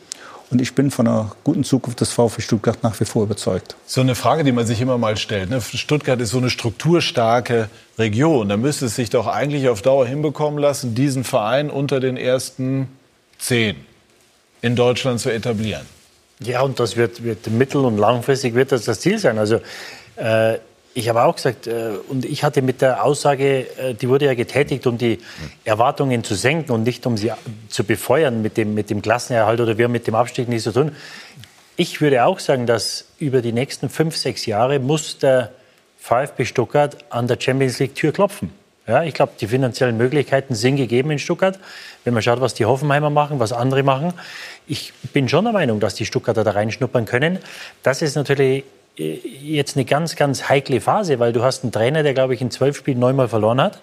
Und 0.55 0.61
ich 0.61 0.76
bin 0.76 0.92
von 0.92 1.09
einer 1.09 1.32
guten 1.42 1.64
Zukunft 1.64 2.00
des 2.00 2.12
VfB 2.12 2.40
Stuttgart 2.40 2.80
nach 2.84 3.00
wie 3.00 3.05
vor 3.05 3.24
überzeugt. 3.24 3.74
So 3.86 4.00
eine 4.00 4.14
Frage, 4.14 4.44
die 4.44 4.52
man 4.52 4.64
sich 4.64 4.80
immer 4.80 4.98
mal 4.98 5.16
stellt. 5.16 5.50
Ne? 5.50 5.61
Stuttgart 5.61 6.20
ist 6.20 6.30
so 6.30 6.38
eine 6.38 6.48
strukturstarke 6.48 7.68
Region. 7.98 8.48
Da 8.48 8.57
müsste 8.57 8.86
es 8.86 8.94
sich 8.94 9.11
doch 9.11 9.26
eigentlich 9.26 9.68
auf 9.68 9.82
Dauer 9.82 10.07
hinbekommen 10.07 10.61
lassen, 10.61 10.94
diesen 10.94 11.24
Verein 11.24 11.70
unter 11.70 11.98
den 11.98 12.16
ersten 12.16 12.86
zehn 13.36 13.74
in 14.62 14.76
Deutschland 14.76 15.18
zu 15.18 15.32
etablieren. 15.32 15.86
Ja, 16.38 16.61
und 16.61 16.78
das 16.78 16.96
wird, 16.96 17.24
wird 17.24 17.48
mittel- 17.48 17.84
und 17.84 17.98
langfristig 17.98 18.55
wird 18.55 18.70
das 18.70 18.84
das 18.84 19.00
Ziel 19.00 19.18
sein. 19.18 19.38
Also 19.38 19.61
äh, 20.14 20.59
ich 20.95 21.09
habe 21.09 21.24
auch 21.24 21.34
gesagt, 21.34 21.66
äh, 21.66 21.90
und 22.09 22.24
ich 22.24 22.45
hatte 22.45 22.62
mit 22.62 22.80
der 22.80 23.05
Aussage, 23.05 23.66
äh, 23.78 23.95
die 23.95 24.09
wurde 24.09 24.26
ja 24.26 24.34
getätigt, 24.34 24.86
um 24.86 24.97
die 24.97 25.18
Erwartungen 25.64 26.22
zu 26.22 26.36
senken 26.36 26.72
und 26.72 26.84
nicht 26.84 27.05
um 27.07 27.16
sie 27.16 27.32
zu 27.68 27.84
befeuern 27.84 28.42
mit 28.42 28.57
dem, 28.57 28.74
mit 28.74 28.90
dem 28.90 29.03
Klassenerhalt 29.03 29.61
oder 29.61 29.76
wir 29.76 29.88
mit 29.88 30.07
dem 30.07 30.14
Abstieg 30.14 30.49
nichts 30.49 30.64
zu 30.64 30.72
tun. 30.72 30.92
Ich 31.76 32.01
würde 32.01 32.24
auch 32.24 32.38
sagen, 32.38 32.66
dass 32.66 33.07
über 33.18 33.42
die 33.42 33.53
nächsten 33.53 33.88
fünf, 33.88 34.16
sechs 34.16 34.47
Jahre 34.47 34.78
muss 34.78 35.18
der 35.18 35.51
VfB 35.99 36.45
Stuttgart 36.45 36.97
an 37.11 37.26
der 37.26 37.38
Champions 37.40 37.80
League 37.80 37.97
Tür 37.97 38.12
klopfen. 38.12 38.51
Ja, 38.86 39.03
ich 39.03 39.14
glaube, 39.14 39.32
die 39.40 39.49
finanziellen 39.49 39.97
Möglichkeiten 39.97 40.55
sind 40.55 40.76
gegeben 40.76 41.11
in 41.11 41.18
Stuttgart. 41.18 41.59
Wenn 42.05 42.12
man 42.12 42.22
schaut, 42.22 42.40
was 42.40 42.55
die 42.55 42.66
Hoffenheimer 42.66 43.09
machen, 43.11 43.40
was 43.40 43.53
andere 43.53 43.82
machen. 43.82 44.12
Ich 44.66 44.92
bin 45.14 45.28
schon 45.28 45.45
der 45.45 45.55
Meinung, 45.55 45.80
dass 45.80 45.95
die 45.95 46.05
Stuttgarter 46.05 46.45
da 46.45 46.51
reinschnuppern 46.51 47.07
können. 47.07 47.38
Das 47.82 48.03
ist 48.03 48.14
natürlich 48.14 48.59
äh, 48.61 48.84
jetzt 48.97 49.76
eine 49.76 49.84
ganz, 49.84 50.16
ganz 50.16 50.49
heikle 50.49 50.80
Phase, 50.80 51.18
weil 51.18 51.32
du 51.32 51.42
hast 51.42 51.64
einen 51.64 51.72
Trainer, 51.72 52.03
der, 52.03 52.14
glaube 52.14 52.34
ich, 52.34 52.40
in 52.40 52.51
zwölf 52.51 52.76
Spielen 52.76 52.99
neunmal 52.99 53.28
verloren 53.28 53.61
hat. 53.61 53.80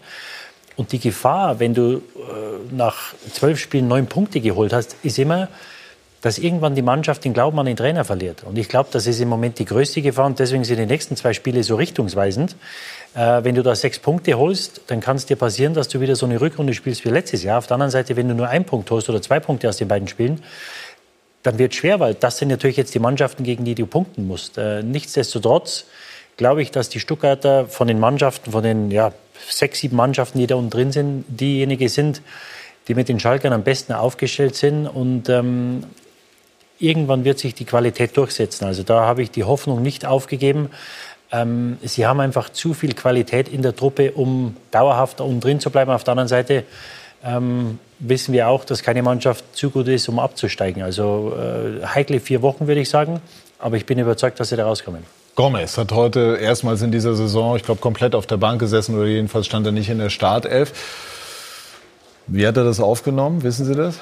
Und 0.78 0.94
die 0.94 1.00
Gefahr, 1.00 1.60
wenn 1.60 1.74
du 1.74 1.98
äh, 1.98 2.02
nach 2.72 3.14
zwölf 3.34 3.60
Spielen 3.60 3.88
neun 3.88 4.08
Punkte 4.08 4.40
geholt 4.40 4.74
hast, 4.74 4.96
ist 5.04 5.20
immer, 5.20 5.50
dass 6.22 6.38
irgendwann 6.38 6.76
die 6.76 6.82
Mannschaft 6.82 7.26
den 7.26 7.34
Glauben 7.34 7.60
an 7.60 7.66
den 7.66 7.76
Trainer 7.76 8.06
verliert. 8.06 8.44
Und 8.44 8.58
ich 8.58 8.70
glaube, 8.70 8.90
das 8.92 9.08
ist 9.08 9.20
im 9.20 9.28
Moment 9.28 9.58
die 9.58 9.66
größte 9.66 10.02
Gefahr 10.02 10.28
und 10.28 10.40
deswegen 10.40 10.64
sind 10.64 10.78
die 10.78 10.86
nächsten 10.86 11.16
zwei 11.16 11.34
Spiele 11.34 11.64
so 11.64 11.76
richtungsweisend. 11.76 12.56
Äh, 13.16 13.44
wenn 13.44 13.56
du 13.56 13.64
da 13.64 13.76
sechs 13.76 14.00
Punkte 14.00 14.38
holst, 14.38 14.82
dann 14.88 15.02
kann 15.02 15.18
es 15.18 15.26
dir 15.26 15.36
passieren, 15.36 15.74
dass 15.74 15.88
du 15.88 16.00
wieder 16.00 16.16
so 16.16 16.26
eine 16.26 16.40
Rückrunde 16.40 16.74
spielst 16.74 17.04
wie 17.06 17.10
letztes 17.10 17.44
Jahr. 17.44 17.58
Auf 17.58 17.68
der 17.68 17.76
anderen 17.76 17.92
Seite, 17.92 18.16
wenn 18.16 18.30
du 18.30 18.36
nur 18.36 18.48
einen 18.48 18.66
Punkt 18.66 18.90
holst 18.92 19.10
oder 19.10 19.22
zwei 19.22 19.40
Punkte 19.40 19.68
aus 19.68 19.78
den 19.78 19.88
beiden 19.88 20.08
Spielen, 20.08 20.42
dann 21.44 21.58
wird 21.58 21.72
es 21.72 21.78
schwer, 21.78 22.00
weil 22.00 22.14
das 22.14 22.38
sind 22.38 22.50
natürlich 22.50 22.78
jetzt 22.78 22.94
die 22.94 23.00
Mannschaften, 23.00 23.44
gegen 23.44 23.66
die 23.66 23.76
du 23.76 23.86
punkten 23.86 24.28
musst. 24.28 24.58
Äh, 24.58 24.84
nichtsdestotrotz 24.84 25.86
glaube 26.38 26.62
ich, 26.62 26.72
dass 26.72 26.90
die 26.90 27.00
Stuttgarter 27.00 27.68
von 27.68 27.88
den 27.88 28.00
Mannschaften, 28.00 28.52
von 28.52 28.64
den 28.64 28.92
ja, 28.92 29.14
sechs, 29.50 29.80
sieben 29.80 29.96
Mannschaften, 29.96 30.40
die 30.40 30.48
da 30.48 30.56
unten 30.56 30.70
drin 30.70 30.92
sind, 30.92 31.26
diejenigen 31.28 31.90
sind, 31.90 32.22
die 32.88 32.96
mit 32.96 33.10
den 33.10 33.20
Schalkern 33.20 33.54
am 33.54 33.64
besten 33.64 33.94
aufgestellt 33.94 34.56
sind. 34.56 34.88
Und 34.88 35.30
ähm, 35.30 35.84
irgendwann 36.80 37.26
wird 37.26 37.40
sich 37.40 37.54
die 37.54 37.66
Qualität 37.66 38.18
durchsetzen. 38.18 38.66
Also 38.66 38.84
da 38.84 39.06
habe 39.06 39.22
ich 39.22 39.32
die 39.32 39.44
Hoffnung 39.44 39.82
nicht 39.82 40.06
aufgegeben. 40.06 40.70
Ähm, 41.32 41.78
sie 41.84 42.06
haben 42.06 42.20
einfach 42.20 42.50
zu 42.50 42.74
viel 42.74 42.94
Qualität 42.94 43.48
in 43.50 43.62
der 43.62 43.76
Truppe, 43.76 44.12
um 44.12 44.58
dauerhaft 44.72 45.20
da 45.20 45.24
unten 45.24 45.42
drin 45.42 45.60
zu 45.60 45.70
bleiben. 45.70 45.92
Auf 45.92 46.04
der 46.04 46.14
anderen 46.14 46.28
Seite 46.28 46.64
ähm, 47.24 47.80
wissen 48.02 48.34
wir 48.34 48.48
auch, 48.50 48.66
dass 48.66 48.84
keine 48.84 49.04
Mannschaft 49.04 49.44
zu 49.56 49.70
gut 49.70 49.88
ist, 49.88 50.10
um 50.10 50.20
abzusteigen. 50.20 50.84
Also 50.84 51.34
äh, 51.38 51.86
heikle 51.86 52.20
vier 52.20 52.42
Wochen, 52.42 52.68
würde 52.68 52.82
ich 52.82 52.90
sagen. 52.90 53.22
Aber 53.60 53.78
ich 53.78 53.86
bin 53.86 54.00
überzeugt, 54.00 54.40
dass 54.40 54.50
sie 54.50 54.58
da 54.58 54.66
rauskommen. 54.66 55.04
Gomez 55.36 55.78
hat 55.78 55.92
heute 55.94 56.38
erstmals 56.42 56.82
in 56.82 56.92
dieser 56.92 57.16
Saison, 57.16 57.56
ich 57.56 57.64
glaube, 57.64 57.80
komplett 57.80 58.16
auf 58.16 58.26
der 58.26 58.38
Bank 58.38 58.60
gesessen 58.60 58.96
oder 58.96 59.06
jedenfalls 59.06 59.46
stand 59.46 59.66
er 59.66 59.72
nicht 59.72 59.90
in 59.90 60.00
der 60.00 60.10
Startelf. 60.10 60.74
Wie 62.28 62.46
hat 62.46 62.58
er 62.58 62.64
das 62.64 62.80
aufgenommen? 62.80 63.44
Wissen 63.44 63.66
Sie 63.66 63.76
das? 63.76 64.00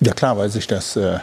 Ja, 0.00 0.12
klar 0.12 0.36
weiß 0.38 0.54
ich 0.56 0.66
das. 0.66 0.96
Äh, 0.96 1.18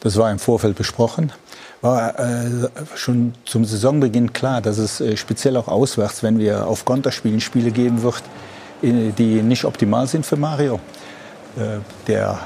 das 0.00 0.16
war 0.16 0.30
im 0.30 0.38
Vorfeld 0.38 0.76
besprochen. 0.76 1.32
War 1.80 2.18
äh, 2.18 2.68
schon 2.94 3.34
zum 3.44 3.64
Saisonbeginn 3.64 4.32
klar, 4.32 4.60
dass 4.60 4.78
es 4.78 5.00
äh, 5.00 5.16
speziell 5.16 5.56
auch 5.56 5.68
auswärts, 5.68 6.22
wenn 6.22 6.38
wir 6.38 6.66
auf 6.66 6.84
Konterspielen 6.84 7.40
Spiele 7.40 7.70
geben 7.70 8.02
wird, 8.02 8.22
die 8.82 9.42
nicht 9.42 9.64
optimal 9.64 10.06
sind 10.06 10.26
für 10.26 10.36
Mario. 10.36 10.78
Äh, 11.56 11.78
der 12.06 12.38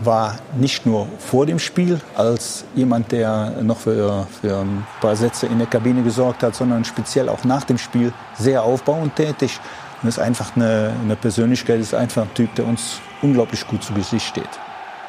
war 0.00 0.38
nicht 0.56 0.86
nur 0.86 1.06
vor 1.18 1.46
dem 1.46 1.58
Spiel 1.58 2.00
als 2.16 2.64
jemand, 2.74 3.12
der 3.12 3.52
noch 3.62 3.78
für, 3.78 4.26
für 4.40 4.58
ein 4.58 4.86
paar 5.00 5.16
Sätze 5.16 5.46
in 5.46 5.58
der 5.58 5.66
Kabine 5.68 6.02
gesorgt 6.02 6.42
hat, 6.42 6.54
sondern 6.54 6.84
speziell 6.84 7.28
auch 7.28 7.44
nach 7.44 7.64
dem 7.64 7.78
Spiel 7.78 8.12
sehr 8.36 8.62
aufbauend 8.62 9.14
tätig. 9.16 9.60
Und 10.02 10.08
ist 10.08 10.18
einfach 10.18 10.54
eine, 10.56 10.92
eine 11.02 11.16
Persönlichkeit, 11.16 11.80
ist 11.80 11.94
einfach 11.94 12.22
ein 12.22 12.34
Typ, 12.34 12.54
der 12.56 12.66
uns 12.66 13.00
unglaublich 13.22 13.66
gut 13.66 13.82
zu 13.82 13.94
Gesicht 13.94 14.26
steht. 14.26 14.48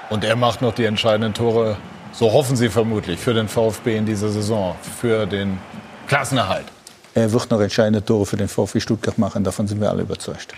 Und 0.09 0.23
er 0.23 0.35
macht 0.35 0.61
noch 0.61 0.73
die 0.73 0.85
entscheidenden 0.85 1.33
Tore, 1.33 1.77
so 2.11 2.31
hoffen 2.31 2.55
Sie 2.55 2.69
vermutlich, 2.69 3.19
für 3.19 3.33
den 3.33 3.47
VfB 3.47 3.97
in 3.97 4.05
dieser 4.05 4.29
Saison, 4.29 4.75
für 4.99 5.25
den 5.25 5.57
Klassenerhalt. 6.07 6.65
Er 7.13 7.31
wird 7.31 7.49
noch 7.49 7.59
entscheidende 7.59 8.05
Tore 8.05 8.25
für 8.25 8.37
den 8.37 8.47
VfB 8.47 8.79
Stuttgart 8.79 9.17
machen, 9.17 9.43
davon 9.43 9.67
sind 9.67 9.81
wir 9.81 9.89
alle 9.89 10.03
überzeugt. 10.03 10.53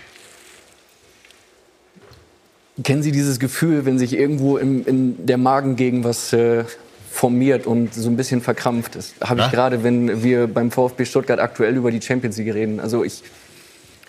Kennen 2.84 3.02
Sie 3.02 3.12
dieses 3.12 3.38
Gefühl, 3.40 3.84
wenn 3.86 3.98
sich 3.98 4.16
irgendwo 4.16 4.56
im, 4.56 4.86
in 4.86 5.26
der 5.26 5.36
Magengegend 5.36 6.04
was 6.04 6.32
äh, 6.32 6.64
formiert 7.10 7.66
und 7.66 7.92
so 7.92 8.08
ein 8.08 8.16
bisschen 8.16 8.40
verkrampft 8.40 8.94
ist? 8.94 9.14
Habe 9.20 9.40
ich 9.40 9.50
gerade, 9.50 9.82
wenn 9.82 10.22
wir 10.22 10.46
beim 10.46 10.70
VfB 10.70 11.04
Stuttgart 11.04 11.40
aktuell 11.40 11.76
über 11.76 11.90
die 11.90 12.00
Champions 12.00 12.36
League 12.38 12.54
reden. 12.54 12.78
Also 12.78 13.02
ich, 13.02 13.24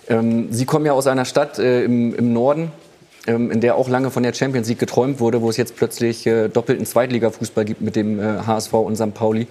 ähm, 0.08 0.52
Sie 0.52 0.66
kommen 0.66 0.86
ja 0.86 0.94
aus 0.94 1.08
einer 1.08 1.26
Stadt 1.26 1.58
äh, 1.58 1.84
im, 1.84 2.14
im, 2.14 2.34
Norden, 2.34 2.72
ähm, 3.26 3.50
in 3.50 3.62
der 3.62 3.76
auch 3.76 3.90
lange 3.90 4.12
von 4.12 4.22
der 4.22 4.34
Champions 4.34 4.68
League 4.68 4.80
geträumt 4.80 5.20
wurde, 5.20 5.42
wo 5.42 5.50
es 5.50 5.58
jetzt 5.58 5.76
plötzlich 5.76 6.28
äh, 6.28 6.50
doppelten 6.50 6.86
Zweitliga-Fußball 6.86 7.66
gibt 7.66 7.82
mit 7.82 7.96
dem 7.96 8.22
HSV 8.22 8.74
äh, 8.74 8.78
und 8.78 8.96
St. 8.96 9.14
Pauli. 9.16 9.48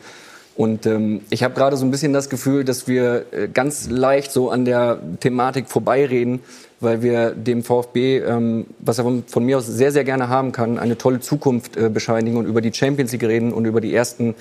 Und 0.58 0.86
ähm, 0.86 1.20
ich 1.30 1.44
habe 1.44 1.54
gerade 1.54 1.76
so 1.76 1.86
ein 1.86 1.92
bisschen 1.92 2.12
das 2.12 2.28
Gefühl, 2.28 2.64
dass 2.64 2.88
wir 2.88 3.26
äh, 3.30 3.46
ganz 3.46 3.88
leicht 3.88 4.32
so 4.32 4.50
an 4.50 4.64
der 4.64 4.98
Thematik 5.20 5.68
vorbeireden, 5.68 6.40
weil 6.80 7.00
wir 7.00 7.30
dem 7.30 7.62
VfB, 7.62 8.18
ähm, 8.18 8.66
was 8.80 8.98
er 8.98 9.04
von, 9.04 9.22
von, 9.28 9.44
mir 9.44 9.58
aus 9.58 9.68
sehr, 9.68 9.92
sehr 9.92 10.02
gerne 10.02 10.28
haben 10.28 10.50
kann, 10.50 10.80
eine 10.80 10.98
tolle 10.98 11.20
Zukunft 11.20 11.76
äh, 11.76 11.88
bescheinigen 11.88 12.36
und 12.36 12.46
über 12.46 12.60
die 12.60 12.74
Champions 12.74 13.12
League 13.12 13.22
reden 13.22 13.52
und 13.52 13.66
über 13.66 13.80
die 13.80 13.94
ersten 13.94 14.34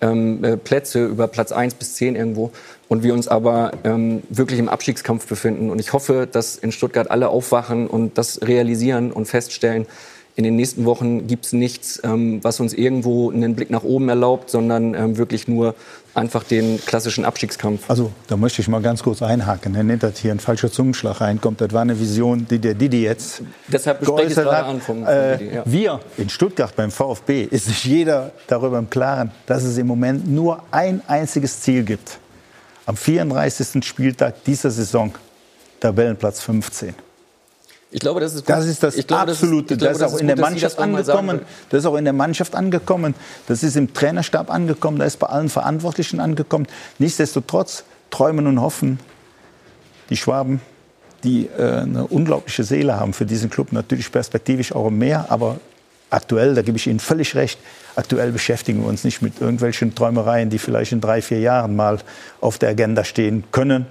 ähm, 0.00 0.44
äh, 0.44 0.56
Plätze 0.56 1.04
über 1.04 1.26
Platz 1.26 1.50
1 1.50 1.74
bis 1.74 1.94
10 1.96 2.14
irgendwo 2.14 2.52
und 2.86 3.02
wir 3.02 3.12
uns 3.12 3.26
aber 3.26 3.72
ähm, 3.82 4.22
wirklich 4.28 4.60
im 4.60 4.68
Abstiegskampf 4.68 5.26
befinden. 5.26 5.70
Und 5.70 5.80
ich 5.80 5.92
hoffe, 5.92 6.28
dass 6.30 6.54
in 6.54 6.70
Stuttgart 6.70 7.10
alle 7.10 7.28
aufwachen 7.28 7.88
und 7.88 8.18
das 8.18 8.40
realisieren 8.40 9.10
und 9.10 9.26
feststellen, 9.26 9.86
in 10.36 10.44
den 10.44 10.54
nächsten 10.54 10.84
Wochen 10.84 11.26
gibt 11.26 11.46
es 11.46 11.54
nichts, 11.54 11.98
ähm, 12.04 12.44
was 12.44 12.60
uns 12.60 12.74
irgendwo 12.74 13.30
einen 13.30 13.56
Blick 13.56 13.70
nach 13.70 13.84
oben 13.84 14.10
erlaubt, 14.10 14.50
sondern 14.50 14.92
ähm, 14.94 15.16
wirklich 15.16 15.48
nur 15.48 15.74
einfach 16.12 16.44
den 16.44 16.78
klassischen 16.84 17.24
Abstiegskampf. 17.24 17.88
Also 17.88 18.12
da 18.26 18.36
möchte 18.36 18.60
ich 18.60 18.68
mal 18.68 18.82
ganz 18.82 19.02
kurz 19.02 19.22
einhaken, 19.22 19.74
wenn 19.74 19.86
nicht, 19.86 20.02
dass 20.02 20.18
hier 20.18 20.32
ein 20.32 20.38
falscher 20.38 20.70
Zungenschlag 20.70 21.22
reinkommt. 21.22 21.62
Das 21.62 21.72
war 21.72 21.80
eine 21.80 21.98
Vision, 21.98 22.46
die 22.50 22.58
der 22.58 22.74
Didi 22.74 23.02
jetzt 23.02 23.40
Deshalb 23.68 24.00
bespreche 24.00 24.24
ich 24.24 24.36
es 24.36 24.44
gerade 24.44 24.66
an 24.66 24.80
vom, 24.82 25.04
vom 25.04 25.06
äh, 25.06 25.38
Didi, 25.38 25.54
ja. 25.54 25.62
Wir 25.64 26.00
in 26.18 26.28
Stuttgart 26.28 26.76
beim 26.76 26.90
VfB 26.90 27.44
ist 27.44 27.64
sich 27.64 27.84
jeder 27.84 28.32
darüber 28.46 28.78
im 28.78 28.90
Klaren, 28.90 29.30
dass 29.46 29.64
es 29.64 29.78
im 29.78 29.86
Moment 29.86 30.28
nur 30.30 30.62
ein 30.70 31.00
einziges 31.06 31.62
Ziel 31.62 31.82
gibt. 31.82 32.18
Am 32.84 32.96
34. 32.96 33.82
Spieltag 33.82 34.44
dieser 34.44 34.70
Saison, 34.70 35.14
Tabellenplatz 35.80 36.40
15. 36.42 37.05
Ich 37.90 38.00
glaube, 38.00 38.20
das 38.20 38.34
ist 38.34 38.44
gut. 38.44 38.50
Das 38.50 38.66
ist 38.66 38.82
das 38.82 38.96
Ich 38.96 39.06
glaube, 39.06 39.26
das 39.26 39.36
ist- 39.38 39.42
absolute. 39.44 39.76
glaube, 39.76 39.84
das 39.84 39.92
ist 39.96 40.00
das 40.02 40.10
auch 40.10 40.14
ist 40.16 40.20
in 40.20 40.26
gut, 40.26 40.28
der 40.28 40.36
das 40.36 40.50
Mannschaft 40.50 40.74
auch 40.76 40.80
sagen 40.80 40.94
angekommen. 40.96 41.40
Das 41.70 41.78
ist 41.80 41.86
auch 41.86 41.96
in 41.96 42.04
der 42.04 42.12
Mannschaft 42.12 42.54
angekommen. 42.54 43.14
Das 43.46 43.62
ist 43.62 43.76
im 43.76 43.94
Trainerstab 43.94 44.50
angekommen. 44.50 44.98
Das 44.98 45.08
ist 45.08 45.18
bei 45.18 45.28
allen 45.28 45.48
Verantwortlichen 45.48 46.20
angekommen. 46.20 46.66
Nichtsdestotrotz 46.98 47.84
träumen 48.10 48.46
und 48.46 48.60
hoffen 48.60 48.98
die 50.10 50.16
Schwaben, 50.16 50.60
die 51.24 51.48
äh, 51.58 51.80
eine 51.80 52.06
unglaubliche 52.06 52.64
Seele 52.64 52.98
haben 52.98 53.12
für 53.12 53.26
diesen 53.26 53.50
Club, 53.50 53.72
natürlich 53.72 54.10
perspektivisch 54.12 54.72
auch 54.72 54.90
mehr, 54.90 55.26
aber 55.30 55.58
aktuell, 56.10 56.54
da 56.54 56.62
gebe 56.62 56.76
ich 56.76 56.86
Ihnen 56.86 57.00
völlig 57.00 57.34
recht, 57.34 57.58
aktuell 57.96 58.30
beschäftigen 58.30 58.82
wir 58.82 58.88
uns 58.88 59.02
nicht 59.02 59.22
mit 59.22 59.40
irgendwelchen 59.40 59.94
Träumereien, 59.94 60.50
die 60.50 60.58
vielleicht 60.58 60.92
in 60.92 61.00
drei, 61.00 61.22
vier 61.22 61.40
Jahren 61.40 61.74
mal 61.74 61.98
auf 62.40 62.58
der 62.58 62.68
Agenda 62.70 63.02
stehen 63.02 63.42
können. 63.50 63.86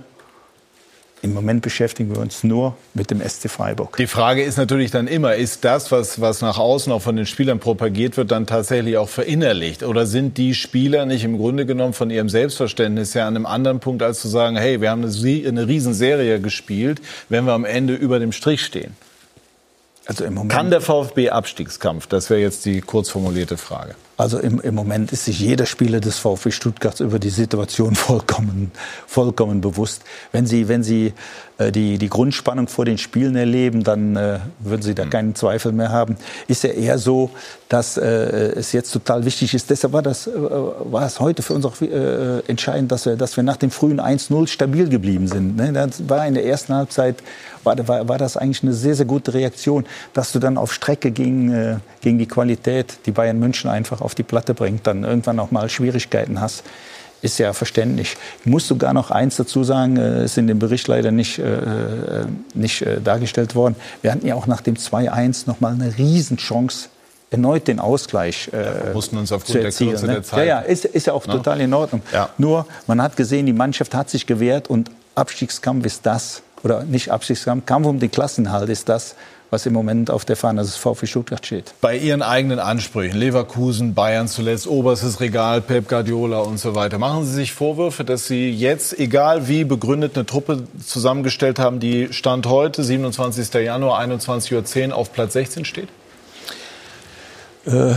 Im 1.22 1.34
Moment 1.34 1.62
beschäftigen 1.62 2.14
wir 2.14 2.22
uns 2.22 2.44
nur 2.44 2.76
mit 2.94 3.10
dem 3.10 3.20
SC 3.20 3.50
Freiburg. 3.50 3.98
Die 3.98 4.06
Frage 4.06 4.44
ist 4.44 4.58
natürlich 4.58 4.92
dann 4.92 5.08
immer, 5.08 5.36
ist 5.36 5.66
das, 5.66 5.92
was, 5.92 6.22
was 6.22 6.42
nach 6.42 6.60
außen 6.60 6.92
auch 6.92 7.02
von 7.02 7.16
den 7.16 7.26
Spielern 7.26 7.60
propagiert 7.60 8.16
wird, 8.18 8.32
dann 8.32 8.46
tatsächlich 8.46 8.98
auch 8.98 9.10
verinnerlicht? 9.10 9.84
Oder 9.84 10.06
sind 10.06 10.38
die 10.38 10.54
Spieler 10.54 11.06
nicht 11.06 11.24
im 11.24 11.38
Grunde 11.38 11.66
genommen 11.66 11.94
von 11.94 12.12
ihrem 12.12 12.30
Selbstverständnis 12.30 13.16
her 13.16 13.26
an 13.26 13.36
einem 13.36 13.46
anderen 13.46 13.80
Punkt, 13.80 14.04
als 14.04 14.22
zu 14.22 14.28
sagen, 14.28 14.56
hey, 14.56 14.82
wir 14.82 14.92
haben 14.92 15.04
eine, 15.04 15.48
eine 15.48 15.68
Riesenserie 15.68 16.40
gespielt, 16.40 17.02
wenn 17.30 17.46
wir 17.46 17.54
am 17.54 17.66
Ende 17.66 17.96
über 17.96 18.20
dem 18.20 18.32
Strich 18.32 18.64
stehen? 18.64 18.96
Also 20.06 20.26
im 20.26 20.36
Moment, 20.36 20.52
Kann 20.52 20.70
der 20.70 20.82
VfB 20.82 21.32
Abstiegskampf? 21.32 22.08
Das 22.08 22.30
wäre 22.30 22.42
jetzt 22.42 22.66
die 22.66 22.82
kurz 22.82 23.10
formulierte 23.10 23.58
Frage. 23.58 23.96
Also 24.18 24.40
im, 24.40 24.62
im 24.62 24.76
Moment 24.76 25.12
ist 25.12 25.26
sich 25.26 25.40
jeder 25.40 25.66
Spieler 25.66 26.00
des 26.00 26.18
VfB 26.18 26.52
Stuttgarts 26.52 27.02
über 27.02 27.20
die 27.20 27.30
Situation 27.30 27.96
vollkommen, 27.96 28.72
vollkommen 29.08 29.62
bewusst. 29.62 30.04
Wenn 30.32 30.46
Sie, 30.46 30.68
wenn 30.68 30.84
Sie 30.84 31.14
äh, 31.58 31.72
die, 31.72 31.98
die 31.98 32.10
Grundspannung 32.10 32.68
vor 32.68 32.86
den 32.86 32.98
Spielen 32.98 33.36
erleben, 33.36 33.84
dann 33.84 34.16
äh, 34.16 34.40
würden 34.60 34.82
Sie 34.82 34.96
da 34.96 35.06
keinen 35.06 35.36
Zweifel 35.36 35.74
mehr 35.74 35.90
haben. 35.90 36.16
Ist 36.48 36.64
ja 36.64 36.70
eher 36.70 36.98
so, 36.98 37.30
dass 37.68 37.98
äh, 37.98 38.04
es 38.04 38.72
jetzt 38.72 38.92
total 38.92 39.26
wichtig 39.26 39.54
ist. 39.54 39.70
Deshalb 39.70 39.92
war 39.92 40.02
das, 40.02 40.28
äh, 40.28 40.32
war 40.34 41.06
es 41.06 41.20
heute 41.20 41.42
für 41.42 41.54
uns 41.54 41.66
auch 41.66 41.82
äh, 41.82 42.40
entscheidend, 42.48 42.92
dass 42.92 43.06
wir, 43.06 43.18
dass 43.18 43.36
wir 43.36 43.44
nach 43.44 43.58
dem 43.58 43.72
frühen 43.72 44.00
1-0 44.00 44.48
stabil 44.48 44.88
geblieben 44.88 45.28
sind. 45.28 45.58
Ne? 45.58 45.74
Das 45.74 46.08
war 46.08 46.26
in 46.26 46.36
der 46.36 46.46
ersten 46.46 46.74
Halbzeit 46.74 47.18
war, 47.66 47.76
war, 47.88 48.08
war 48.08 48.18
das 48.18 48.38
eigentlich 48.38 48.64
eine 48.64 48.74
sehr, 48.74 48.96
sehr 48.96 49.06
gute 49.06 49.34
Reaktion, 49.34 49.86
dass 50.14 50.32
du 50.32 50.40
dann 50.40 50.58
auf 50.58 50.74
Strecke 50.74 51.12
gegen, 51.12 51.52
äh, 51.54 51.78
gegen 52.02 52.18
die 52.20 52.28
Qualität, 52.28 52.98
die 53.06 53.12
Bayern 53.12 53.40
München 53.40 53.70
einfach 53.70 54.02
auf 54.02 54.16
die 54.16 54.24
Platte 54.24 54.54
bringt, 54.54 54.86
dann 54.88 55.04
irgendwann 55.04 55.40
auch 55.40 55.52
mal 55.52 55.68
Schwierigkeiten 55.70 56.40
hast. 56.42 56.64
Ist 57.22 57.40
ja 57.40 57.54
verständlich. 57.54 58.18
Ich 58.42 58.46
muss 58.46 58.68
sogar 58.68 58.94
noch 58.94 59.10
eins 59.10 59.38
dazu 59.38 59.64
sagen, 59.64 59.98
äh, 59.98 60.26
ist 60.26 60.38
in 60.38 60.46
dem 60.48 60.60
Bericht 60.60 60.88
leider 60.88 61.12
nicht, 61.12 61.40
äh, 61.40 61.44
äh, 61.44 62.26
nicht 62.54 62.82
äh, 62.84 63.02
dargestellt 63.02 63.56
worden. 63.56 63.76
Wir 64.04 64.12
hatten 64.12 64.28
ja 64.28 64.36
auch 64.36 64.46
nach 64.48 64.62
dem 64.62 64.76
2-1 64.76 65.48
noch 65.48 65.60
mal 65.60 65.74
eine 65.74 65.98
Riesenchance, 65.98 66.90
erneut 67.32 67.68
den 67.68 67.80
Ausgleich 67.80 68.50
äh, 68.54 68.94
mussten 68.94 69.18
uns 69.18 69.32
aufgrund 69.32 69.48
zu 69.74 69.86
der. 69.86 69.92
Kürze 69.92 70.06
ne? 70.06 70.14
der 70.14 70.24
Zeit- 70.24 70.40
Ja, 70.40 70.46
ja, 70.46 70.60
ist, 70.60 70.86
ist 70.86 71.08
ja 71.08 71.14
auch 71.14 71.26
Ne? 71.26 71.34
total 71.34 71.62
in 71.62 71.74
Ordnung. 71.74 72.02
Ja. 72.14 72.30
Nur, 72.38 72.68
man 72.86 73.02
hat 73.02 73.16
gesehen, 73.18 73.48
die 73.48 73.54
Mannschaft 73.54 73.96
hat 73.96 74.10
sich 74.10 74.28
gewehrt 74.28 74.70
und 74.70 74.92
Abstiegskampf 75.16 75.86
ist 75.86 76.06
das, 76.06 76.44
oder 76.66 76.84
nicht 76.84 77.12
Abstiegskampf, 77.12 77.66
Kampf 77.68 77.86
um 77.86 78.00
den 78.00 78.10
Klassenhalt 78.10 78.70
ist 78.70 78.90
das, 78.90 79.16
was 79.52 79.68
im 79.68 79.74
Moment 79.74 80.10
auf 80.10 80.26
der 80.26 80.36
Fahne 80.36 80.62
des 80.62 80.76
VfB 80.76 81.06
Stuttgart 81.06 81.46
steht. 81.46 81.76
Bei 81.80 81.96
Ihren 81.96 82.24
eigenen 82.24 82.58
Ansprüchen, 82.58 83.16
Leverkusen, 83.16 83.94
Bayern 83.94 84.28
zuletzt, 84.28 84.66
oberstes 84.66 85.20
Regal, 85.20 85.62
Pep 85.62 85.88
Guardiola 85.88 86.40
und 86.40 86.58
so 86.58 86.74
weiter, 86.74 86.98
machen 86.98 87.24
Sie 87.24 87.34
sich 87.34 87.54
Vorwürfe, 87.54 88.04
dass 88.04 88.26
Sie 88.26 88.50
jetzt, 88.50 88.98
egal 88.98 89.48
wie 89.48 89.64
begründet, 89.64 90.16
eine 90.16 90.26
Truppe 90.26 90.64
zusammengestellt 90.84 91.60
haben, 91.60 91.80
die 91.80 92.12
Stand 92.12 92.48
heute, 92.48 92.84
27. 92.84 93.54
Januar, 93.54 94.02
21.10 94.02 94.90
Uhr 94.90 94.96
auf 94.96 95.14
Platz 95.14 95.34
16 95.34 95.66
steht? 95.66 95.90
Äh, 97.66 97.94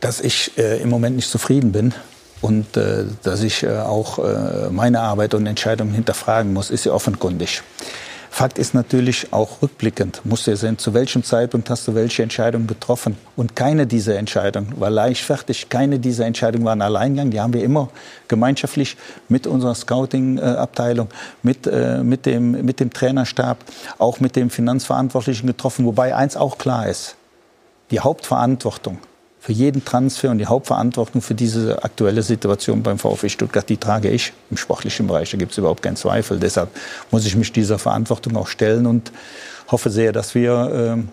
dass 0.00 0.20
ich 0.20 0.58
äh, 0.58 0.82
im 0.82 0.90
Moment 0.90 1.14
nicht 1.16 1.30
zufrieden 1.30 1.70
bin 1.70 1.94
und 2.40 2.76
äh, 2.76 3.04
dass 3.22 3.42
ich 3.42 3.62
äh, 3.62 3.78
auch 3.78 4.18
äh, 4.18 4.70
meine 4.70 5.00
Arbeit 5.00 5.34
und 5.34 5.46
Entscheidungen 5.46 5.94
hinterfragen 5.94 6.52
muss, 6.52 6.70
ist 6.70 6.84
ja 6.84 6.92
offenkundig. 6.92 7.62
Fakt 8.30 8.58
ist 8.58 8.74
natürlich 8.74 9.32
auch 9.32 9.62
rückblickend, 9.62 10.20
muss 10.24 10.46
ja 10.46 10.54
sehen, 10.54 10.78
zu 10.78 10.94
welchem 10.94 11.24
Zeitpunkt 11.24 11.70
hast 11.70 11.88
du 11.88 11.94
welche 11.94 12.22
Entscheidung 12.22 12.66
getroffen. 12.66 13.16
Und 13.36 13.56
keine 13.56 13.86
dieser 13.86 14.16
Entscheidungen 14.16 14.78
war 14.78 14.90
leichtfertig, 14.90 15.68
keine 15.70 15.98
dieser 15.98 16.26
Entscheidungen 16.26 16.64
waren 16.64 16.82
Alleingang. 16.82 17.30
Die 17.30 17.40
haben 17.40 17.52
wir 17.52 17.64
immer 17.64 17.88
gemeinschaftlich 18.28 18.96
mit 19.28 19.46
unserer 19.46 19.74
Scouting-Abteilung, 19.74 21.08
mit, 21.42 21.66
äh, 21.66 22.04
mit, 22.04 22.26
dem, 22.26 22.52
mit 22.64 22.80
dem 22.80 22.92
Trainerstab, 22.92 23.58
auch 23.98 24.20
mit 24.20 24.36
dem 24.36 24.50
Finanzverantwortlichen 24.50 25.46
getroffen. 25.46 25.84
Wobei 25.84 26.14
eins 26.14 26.36
auch 26.36 26.58
klar 26.58 26.86
ist, 26.86 27.16
die 27.90 27.98
Hauptverantwortung 28.00 28.98
für 29.40 29.52
jeden 29.52 29.84
Transfer 29.84 30.30
und 30.30 30.38
die 30.38 30.46
Hauptverantwortung 30.46 31.22
für 31.22 31.34
diese 31.34 31.82
aktuelle 31.84 32.22
Situation 32.22 32.82
beim 32.82 32.98
VfB 32.98 33.28
Stuttgart, 33.28 33.68
die 33.68 33.76
trage 33.76 34.10
ich 34.10 34.32
im 34.50 34.56
sportlichen 34.56 35.06
Bereich. 35.06 35.30
Da 35.30 35.36
gibt 35.36 35.52
es 35.52 35.58
überhaupt 35.58 35.82
keinen 35.82 35.96
Zweifel. 35.96 36.38
Deshalb 36.38 36.70
muss 37.10 37.24
ich 37.24 37.36
mich 37.36 37.52
dieser 37.52 37.78
Verantwortung 37.78 38.36
auch 38.36 38.48
stellen 38.48 38.86
und 38.86 39.12
hoffe 39.68 39.90
sehr, 39.90 40.12
dass 40.12 40.34
wir, 40.34 40.72
ähm, 40.74 41.08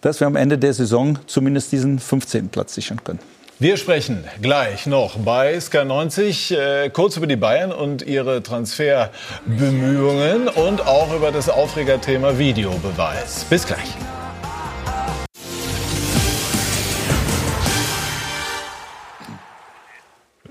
dass 0.00 0.20
wir 0.20 0.26
am 0.26 0.36
Ende 0.36 0.58
der 0.58 0.74
Saison 0.74 1.18
zumindest 1.26 1.72
diesen 1.72 1.98
15. 1.98 2.48
Platz 2.48 2.74
sichern 2.74 3.02
können. 3.02 3.20
Wir 3.58 3.78
sprechen 3.78 4.24
gleich 4.42 4.84
noch 4.84 5.16
bei 5.16 5.56
Sky90 5.56 6.54
äh, 6.54 6.90
kurz 6.90 7.16
über 7.16 7.26
die 7.26 7.36
Bayern 7.36 7.72
und 7.72 8.02
ihre 8.02 8.42
Transferbemühungen 8.42 10.48
und 10.48 10.86
auch 10.86 11.14
über 11.14 11.32
das 11.32 11.48
Aufregerthema 11.48 12.36
Videobeweis. 12.36 13.46
Bis 13.48 13.66
gleich. 13.66 13.88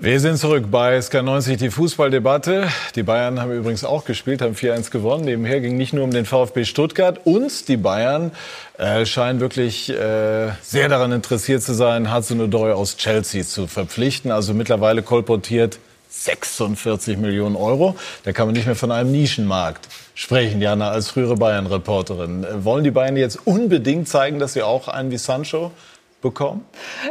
Wir 0.06 0.20
sind 0.20 0.38
zurück 0.38 0.66
bei 0.70 0.96
SK90, 0.98 1.56
die 1.56 1.68
Fußballdebatte. 1.68 2.68
Die 2.94 3.02
Bayern 3.02 3.40
haben 3.40 3.50
übrigens 3.50 3.82
auch 3.82 4.04
gespielt, 4.04 4.40
haben 4.40 4.54
4-1 4.54 4.92
gewonnen. 4.92 5.24
Nebenher 5.24 5.60
ging 5.60 5.76
nicht 5.76 5.92
nur 5.92 6.04
um 6.04 6.12
den 6.12 6.24
VfB 6.24 6.64
Stuttgart. 6.64 7.22
Und 7.24 7.66
die 7.66 7.76
Bayern 7.76 8.30
äh, 8.78 9.04
scheinen 9.04 9.40
wirklich 9.40 9.90
äh, 9.90 10.52
sehr 10.62 10.88
daran 10.88 11.10
interessiert 11.10 11.64
zu 11.64 11.74
sein, 11.74 12.14
Hudson-Odoi 12.14 12.70
aus 12.70 12.96
Chelsea 12.96 13.42
zu 13.42 13.66
verpflichten. 13.66 14.30
Also 14.30 14.54
mittlerweile 14.54 15.02
kolportiert 15.02 15.80
46 16.08 17.18
Millionen 17.18 17.56
Euro. 17.56 17.96
Da 18.22 18.30
kann 18.30 18.46
man 18.46 18.54
nicht 18.54 18.66
mehr 18.66 18.76
von 18.76 18.92
einem 18.92 19.10
Nischenmarkt 19.10 19.88
sprechen, 20.14 20.62
Jana, 20.62 20.88
als 20.90 21.10
frühere 21.10 21.34
Bayern-Reporterin. 21.34 22.44
Äh, 22.44 22.64
wollen 22.64 22.84
die 22.84 22.92
Bayern 22.92 23.16
jetzt 23.16 23.44
unbedingt 23.44 24.08
zeigen, 24.08 24.38
dass 24.38 24.52
sie 24.52 24.62
auch 24.62 24.86
einen 24.86 25.10
wie 25.10 25.18
Sancho 25.18 25.72
bekommen? 26.22 26.64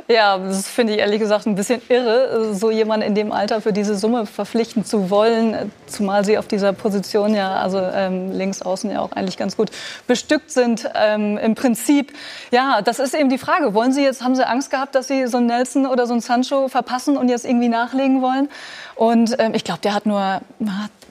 Ja, 0.07 0.37
das 0.37 0.67
finde 0.67 0.93
ich 0.93 0.99
ehrlich 0.99 1.19
gesagt 1.19 1.45
ein 1.45 1.55
bisschen 1.55 1.81
irre, 1.89 2.53
so 2.53 2.71
jemanden 2.71 3.05
in 3.05 3.15
dem 3.15 3.31
Alter 3.31 3.61
für 3.61 3.71
diese 3.71 3.95
Summe 3.95 4.25
verpflichten 4.25 4.83
zu 4.83 5.09
wollen, 5.09 5.71
zumal 5.87 6.25
sie 6.25 6.37
auf 6.37 6.47
dieser 6.47 6.73
Position 6.73 7.35
ja, 7.35 7.55
also 7.55 7.79
ähm, 7.79 8.31
links 8.31 8.61
außen 8.61 8.91
ja 8.91 9.01
auch 9.01 9.11
eigentlich 9.11 9.37
ganz 9.37 9.55
gut 9.55 9.69
bestückt 10.07 10.51
sind. 10.51 10.89
Ähm, 10.95 11.37
Im 11.37 11.55
Prinzip, 11.55 12.13
ja, 12.51 12.81
das 12.81 12.99
ist 12.99 13.13
eben 13.13 13.29
die 13.29 13.37
Frage. 13.37 13.73
Wollen 13.73 13.93
Sie 13.93 14.03
jetzt, 14.03 14.23
haben 14.23 14.35
Sie 14.35 14.45
Angst 14.45 14.71
gehabt, 14.71 14.95
dass 14.95 15.07
Sie 15.07 15.27
so 15.27 15.37
einen 15.37 15.47
Nelson 15.47 15.85
oder 15.85 16.07
so 16.07 16.13
einen 16.13 16.21
Sancho 16.21 16.67
verpassen 16.67 17.15
und 17.15 17.29
jetzt 17.29 17.45
irgendwie 17.45 17.69
nachlegen 17.69 18.21
wollen? 18.21 18.49
Und 18.95 19.35
ähm, 19.39 19.53
ich 19.53 19.63
glaube, 19.63 19.81
der 19.81 19.93
hat 19.93 20.05
nur, 20.05 20.41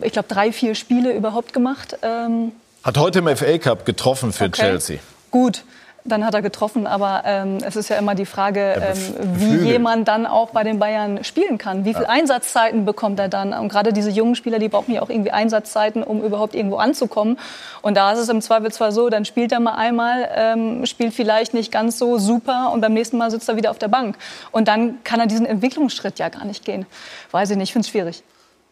ich 0.01 0.13
glaube, 0.13 0.29
drei, 0.29 0.53
vier 0.53 0.75
Spiele 0.75 1.13
überhaupt 1.13 1.53
gemacht. 1.53 1.97
Ähm, 2.03 2.53
Hat 2.83 2.99
heute 2.99 3.21
im 3.21 3.37
FA 3.37 3.59
Cup 3.59 3.85
getroffen 3.87 4.33
für 4.33 4.45
Okay. 4.45 4.63
Chelsea. 4.63 4.99
Gut. 5.31 5.65
Dann 6.05 6.25
hat 6.25 6.35
er 6.35 6.43
getroffen. 6.43 6.87
Aber 6.87 7.23
ähm, 7.25 7.59
es 7.65 7.77
ist 7.77 7.89
ja 7.89 7.97
immer 7.97 8.15
die 8.15 8.27
Frage, 8.27 8.75
ähm, 8.75 9.39
wie 9.39 9.71
jemand 9.71 10.07
dann 10.09 10.27
auch 10.27 10.51
bei 10.51 10.63
den 10.63 10.79
Bayern 10.79 11.25
spielen 11.25 11.57
kann. 11.59 11.85
Wie 11.85 11.95
viele 11.95 12.05
ja. 12.05 12.11
Einsatzzeiten 12.11 12.85
bekommt 12.85 13.19
er 13.19 13.29
dann? 13.29 13.55
Und 13.55 13.69
gerade 13.71 13.93
diese 13.93 14.11
jungen 14.11 14.35
Spieler, 14.35 14.59
die 14.59 14.69
brauchen 14.69 14.93
ja 14.93 15.03
auch 15.03 15.09
irgendwie 15.09 15.31
Einsatzzeiten, 15.31 16.03
um 16.03 16.23
überhaupt 16.23 16.55
irgendwo 16.55 16.77
anzukommen. 16.77 17.39
Und 17.81 17.97
da 17.97 18.13
ist 18.13 18.19
es 18.19 18.29
im 18.29 18.43
Zweifelsfall 18.43 18.93
so, 18.93 19.09
dann 19.09 19.25
spielt 19.25 19.51
er 19.53 19.61
mal 19.61 19.75
einmal, 19.75 20.29
ähm, 20.35 20.87
spielt 20.87 21.15
vielleicht 21.15 21.55
nicht 21.55 21.73
ganz 21.73 21.99
so 21.99 22.19
super 22.19 22.71
und 22.73 22.81
beim 22.81 22.93
nächsten 22.93 23.17
Mal 23.17 23.31
sitzt 23.31 23.49
er 23.49 23.57
wieder 23.57 23.71
auf 23.71 23.79
der 23.79 23.89
Bank. 23.89 24.17
Und 24.53 24.69
dann 24.69 25.03
kann 25.05 25.21
er 25.21 25.27
diesen 25.27 25.47
Entwicklungsschritt 25.47 26.19
ja 26.19 26.29
gar 26.29 26.45
nicht 26.45 26.65
gehen. 26.65 26.87
Weiß 27.31 27.51
ich 27.51 27.57
nicht, 27.57 27.71
ich 27.71 27.73
finde 27.73 27.87
es 27.87 27.91
schwierig. 27.91 28.23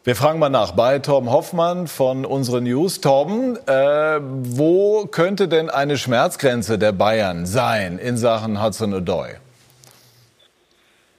Wir 0.05 0.17
fragen 0.17 0.37
mal 0.37 0.49
nach 0.49 0.71
bei 0.71 0.99
Torben 0.99 1.31
Hoffmann 1.31 1.87
von 1.87 2.25
unseren 2.25 2.65
News. 2.65 2.99
Torben, 2.99 3.55
äh, 3.67 4.19
wo 4.19 5.05
könnte 5.05 5.47
denn 5.47 5.69
eine 5.69 5.95
Schmerzgrenze 5.95 6.77
der 6.77 6.91
Bayern 6.91 7.45
sein 7.45 7.99
in 7.99 8.17
Sachen 8.17 8.61
Hudson-Odoi? 8.61 9.37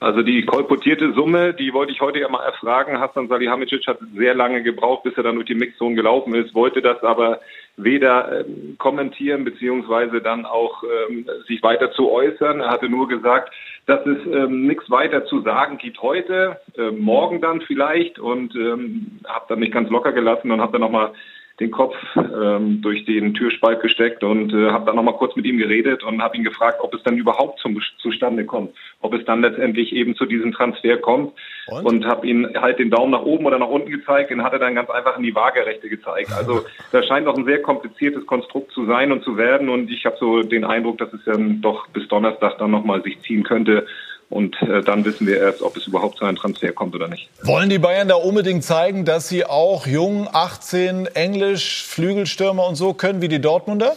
Also 0.00 0.20
die 0.20 0.44
kolportierte 0.44 1.14
Summe, 1.14 1.54
die 1.54 1.72
wollte 1.72 1.92
ich 1.92 2.02
heute 2.02 2.18
ja 2.18 2.28
mal 2.28 2.44
erfragen. 2.44 3.00
Hassan 3.00 3.28
Salihamidzic 3.28 3.86
hat 3.86 4.00
sehr 4.14 4.34
lange 4.34 4.62
gebraucht, 4.62 5.04
bis 5.04 5.14
er 5.16 5.22
dann 5.22 5.36
durch 5.36 5.46
die 5.46 5.54
Mixzone 5.54 5.94
gelaufen 5.94 6.34
ist, 6.34 6.54
wollte 6.54 6.82
das 6.82 7.02
aber 7.02 7.40
weder 7.76 8.46
ähm, 8.46 8.76
kommentieren 8.78 9.44
beziehungsweise 9.44 10.20
dann 10.20 10.46
auch 10.46 10.82
ähm, 10.84 11.26
sich 11.46 11.62
weiter 11.62 11.90
zu 11.92 12.10
äußern. 12.10 12.60
Er 12.60 12.70
hatte 12.70 12.88
nur 12.88 13.08
gesagt, 13.08 13.52
dass 13.86 14.04
es 14.06 14.18
ähm, 14.26 14.66
nichts 14.66 14.90
weiter 14.90 15.24
zu 15.26 15.40
sagen 15.42 15.78
gibt 15.78 16.00
heute, 16.00 16.60
äh, 16.76 16.90
morgen 16.90 17.40
dann 17.40 17.60
vielleicht 17.60 18.18
und 18.18 18.54
ähm, 18.54 19.20
habe 19.26 19.46
dann 19.48 19.58
nicht 19.58 19.72
ganz 19.72 19.90
locker 19.90 20.12
gelassen 20.12 20.50
und 20.50 20.60
habe 20.60 20.72
dann 20.72 20.82
nochmal 20.82 21.12
den 21.60 21.70
Kopf 21.70 21.94
ähm, 22.16 22.82
durch 22.82 23.04
den 23.04 23.32
Türspalt 23.34 23.80
gesteckt 23.80 24.24
und 24.24 24.52
äh, 24.52 24.70
habe 24.70 24.86
dann 24.86 24.96
nochmal 24.96 25.14
kurz 25.14 25.36
mit 25.36 25.44
ihm 25.44 25.58
geredet 25.58 26.02
und 26.02 26.20
habe 26.20 26.36
ihn 26.36 26.42
gefragt, 26.42 26.78
ob 26.80 26.92
es 26.94 27.02
dann 27.04 27.16
überhaupt 27.16 27.60
zum 27.60 27.80
zustande 27.98 28.44
kommt, 28.44 28.74
ob 29.00 29.14
es 29.14 29.24
dann 29.24 29.40
letztendlich 29.40 29.92
eben 29.92 30.16
zu 30.16 30.26
diesem 30.26 30.52
Transfer 30.52 30.96
kommt. 30.96 31.32
Und, 31.68 31.86
und 31.86 32.06
habe 32.06 32.26
ihm 32.26 32.48
halt 32.56 32.78
den 32.78 32.90
Daumen 32.90 33.12
nach 33.12 33.22
oben 33.22 33.46
oder 33.46 33.58
nach 33.58 33.68
unten 33.68 33.90
gezeigt 33.90 34.32
und 34.32 34.42
hat 34.42 34.52
er 34.52 34.58
dann 34.58 34.74
ganz 34.74 34.90
einfach 34.90 35.16
in 35.16 35.22
die 35.22 35.34
Waagerechte 35.34 35.88
gezeigt. 35.88 36.32
Also 36.36 36.64
da 36.92 37.02
scheint 37.04 37.26
noch 37.26 37.36
ein 37.36 37.44
sehr 37.44 37.62
kompliziertes 37.62 38.26
Konstrukt 38.26 38.72
zu 38.72 38.84
sein 38.86 39.12
und 39.12 39.22
zu 39.22 39.36
werden 39.36 39.68
und 39.68 39.90
ich 39.90 40.04
habe 40.04 40.16
so 40.18 40.42
den 40.42 40.64
Eindruck, 40.64 40.98
dass 40.98 41.12
es 41.12 41.24
dann 41.24 41.60
doch 41.60 41.86
bis 41.88 42.08
Donnerstag 42.08 42.58
dann 42.58 42.72
nochmal 42.72 43.02
sich 43.02 43.20
ziehen 43.20 43.44
könnte 43.44 43.86
und 44.34 44.60
äh, 44.62 44.82
dann 44.82 45.04
wissen 45.04 45.28
wir 45.28 45.38
erst, 45.38 45.62
ob 45.62 45.76
es 45.76 45.86
überhaupt 45.86 46.18
zu 46.18 46.24
einem 46.24 46.36
Transfer 46.36 46.72
kommt 46.72 46.94
oder 46.96 47.06
nicht. 47.06 47.30
Wollen 47.44 47.70
die 47.70 47.78
Bayern 47.78 48.08
da 48.08 48.16
unbedingt 48.16 48.64
zeigen, 48.64 49.04
dass 49.04 49.28
sie 49.28 49.44
auch 49.44 49.86
jung, 49.86 50.28
18, 50.32 51.06
Englisch, 51.14 51.84
Flügelstürmer 51.86 52.66
und 52.66 52.74
so 52.74 52.94
können 52.94 53.22
wie 53.22 53.28
die 53.28 53.40
Dortmunder? 53.40 53.96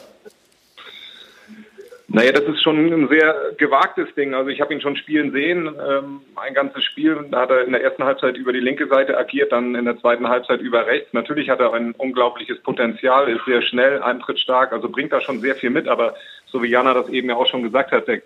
Naja, 2.10 2.32
das 2.32 2.44
ist 2.44 2.62
schon 2.62 2.78
ein 2.78 3.10
sehr 3.10 3.36
gewagtes 3.58 4.14
Ding. 4.14 4.36
Also 4.36 4.50
ich 4.50 4.62
habe 4.62 4.74
ihn 4.74 4.80
schon 4.80 4.96
spielen 4.96 5.32
sehen, 5.32 5.68
ähm, 5.68 6.22
ein 6.36 6.54
ganzes 6.54 6.84
Spiel. 6.84 7.18
Da 7.32 7.42
hat 7.42 7.50
er 7.50 7.66
in 7.66 7.72
der 7.72 7.82
ersten 7.84 8.04
Halbzeit 8.04 8.38
über 8.38 8.54
die 8.54 8.60
linke 8.60 8.88
Seite 8.88 9.18
agiert, 9.18 9.52
dann 9.52 9.74
in 9.74 9.86
der 9.86 10.00
zweiten 10.00 10.30
Halbzeit 10.30 10.62
über 10.62 10.86
rechts. 10.86 11.12
Natürlich 11.14 11.50
hat 11.50 11.60
er 11.62 11.74
ein 11.74 11.94
unglaubliches 11.94 12.60
Potenzial, 12.62 13.28
ist 13.28 13.44
sehr 13.46 13.64
schnell, 13.64 14.04
eintrittstark, 14.04 14.72
also 14.72 14.88
bringt 14.88 15.12
da 15.12 15.20
schon 15.20 15.42
sehr 15.42 15.56
viel 15.56 15.72
mit. 15.72 15.88
Aber 15.88 16.14
so 16.46 16.62
wie 16.62 16.70
Jana 16.70 16.94
das 16.94 17.10
eben 17.10 17.28
ja 17.28 17.36
auch 17.36 17.48
schon 17.48 17.64
gesagt 17.64 17.92
hat, 17.92 18.08
der 18.08 18.22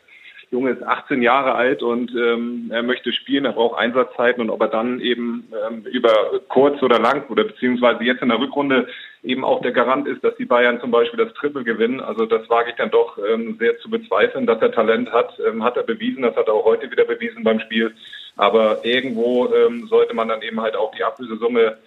Junge 0.52 0.72
ist 0.72 0.84
18 0.84 1.22
Jahre 1.22 1.56
alt 1.56 1.82
und 1.82 2.12
ähm, 2.14 2.70
er 2.72 2.84
möchte 2.84 3.14
spielen, 3.14 3.46
er 3.46 3.54
braucht 3.54 3.80
Einsatzzeiten 3.80 4.42
und 4.42 4.50
ob 4.50 4.60
er 4.60 4.68
dann 4.68 5.00
eben 5.00 5.48
ähm, 5.66 5.86
über 5.86 6.12
kurz 6.50 6.84
oder 6.84 7.00
lang 7.00 7.30
oder 7.30 7.46
beziehungsweise 7.46 8.04
jetzt 8.04 8.22
in 8.22 8.28
der 8.28 8.40
Rückrunde 8.40 8.88
eben 9.24 9.46
auch 9.46 9.62
der 9.62 9.72
Garant 9.72 10.10
ist, 10.10 10.22
dass 10.26 10.36
die 10.36 10.46
Bayern 10.46 10.82
zum 10.82 10.92
Beispiel 10.92 11.24
das 11.24 11.34
Triple 11.36 11.64
gewinnen. 11.64 12.02
Also 12.02 12.26
das 12.26 12.50
wage 12.50 12.72
ich 12.72 12.76
dann 12.76 12.92
doch 12.92 13.18
ähm, 13.18 13.56
sehr 13.60 13.80
zu 13.80 13.90
bezweifeln, 13.90 14.46
dass 14.46 14.62
er 14.62 14.74
Talent 14.74 15.10
hat, 15.14 15.40
ähm, 15.40 15.64
hat 15.64 15.78
er 15.78 15.84
bewiesen, 15.84 16.24
das 16.24 16.36
hat 16.36 16.48
er 16.48 16.54
auch 16.54 16.66
heute 16.66 16.92
wieder 16.92 17.06
bewiesen 17.06 17.46
beim 17.46 17.62
Spiel. 17.62 17.94
Aber 18.36 18.84
irgendwo 18.84 19.54
ähm, 19.54 19.88
sollte 19.88 20.14
man 20.14 20.28
dann 20.28 20.42
eben 20.42 20.60
halt 20.60 20.76
auch 20.76 20.94
die 20.94 21.04
Ablösesumme 21.06 21.78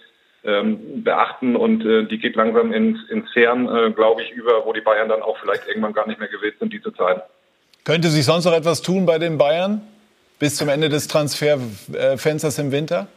ähm, 0.43 1.03
beachten 1.03 1.55
und 1.55 1.85
äh, 1.85 2.05
die 2.05 2.17
geht 2.17 2.35
langsam 2.35 2.73
ins, 2.73 2.97
ins 3.09 3.31
Fern, 3.31 3.67
äh, 3.67 3.91
glaube 3.91 4.23
ich, 4.23 4.31
über, 4.31 4.65
wo 4.65 4.73
die 4.73 4.81
Bayern 4.81 5.09
dann 5.09 5.21
auch 5.21 5.37
vielleicht 5.37 5.67
irgendwann 5.67 5.93
gar 5.93 6.07
nicht 6.07 6.19
mehr 6.19 6.29
gewillt 6.29 6.57
sind, 6.59 6.73
die 6.73 6.81
zu 6.81 6.89
zahlen. 6.89 7.21
Könnte 7.85 8.09
sich 8.09 8.25
sonst 8.25 8.45
noch 8.45 8.53
etwas 8.53 8.81
tun 8.81 9.05
bei 9.05 9.19
den 9.19 9.37
Bayern 9.37 9.79
bis 10.39 10.55
zum 10.55 10.69
Ende 10.69 10.89
des 10.89 11.07
Transferfensters 11.07 12.57
im 12.57 12.71
Winter? 12.71 13.07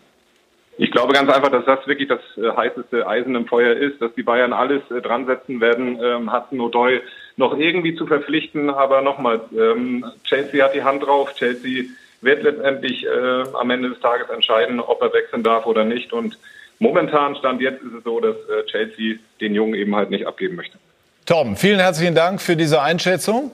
Ich 0.77 0.93
glaube 0.93 1.15
ganz 1.15 1.31
einfach, 1.31 1.51
dass 1.51 1.65
das 1.65 1.85
wirklich 1.87 2.09
das 2.09 2.21
äh, 2.37 2.55
heißeste 2.55 3.07
Eisen 3.07 3.35
im 3.35 3.47
Feuer 3.47 3.75
ist, 3.75 4.01
dass 4.01 4.15
die 4.15 4.23
Bayern 4.23 4.53
alles 4.53 4.83
äh, 4.91 5.01
dran 5.01 5.27
setzen 5.27 5.61
werden, 5.61 5.99
ähm, 6.01 6.33
Hudson 6.33 6.61
O'Doy 6.61 7.01
noch 7.37 7.59
irgendwie 7.59 7.97
zu 7.97 8.07
verpflichten. 8.07 8.69
Aber 8.69 9.01
nochmal, 9.01 9.41
ähm, 9.59 10.05
Chelsea 10.25 10.63
hat 10.63 10.75
die 10.75 10.85
Hand 10.85 11.03
drauf. 11.03 11.35
Chelsea 11.35 11.85
wird 12.21 12.43
letztendlich 12.43 13.07
äh, 13.07 13.45
am 13.55 13.71
Ende 13.71 13.89
des 13.89 14.01
Tages 14.01 14.29
entscheiden, 14.29 14.81
ob 14.81 15.01
er 15.01 15.13
wechseln 15.15 15.43
darf 15.43 15.65
oder 15.65 15.85
nicht. 15.85 16.13
Und 16.13 16.39
momentan 16.79 17.35
stand 17.37 17.63
jetzt 17.63 17.83
ist 17.83 17.95
es 17.99 18.05
so, 18.05 18.21
dass 18.21 18.37
äh, 18.37 18.67
Chelsea 18.67 19.17
den 19.41 19.55
Jungen 19.55 19.75
eben 19.75 19.97
halt 19.97 20.11
nicht 20.11 20.27
abgeben 20.27 20.57
möchte. 20.57 20.79
Tom, 21.25 21.57
vielen 21.57 21.81
herzlichen 21.81 22.15
Dank 22.15 22.41
für 22.41 22.55
diese 22.55 22.83
Einschätzung. 22.83 23.51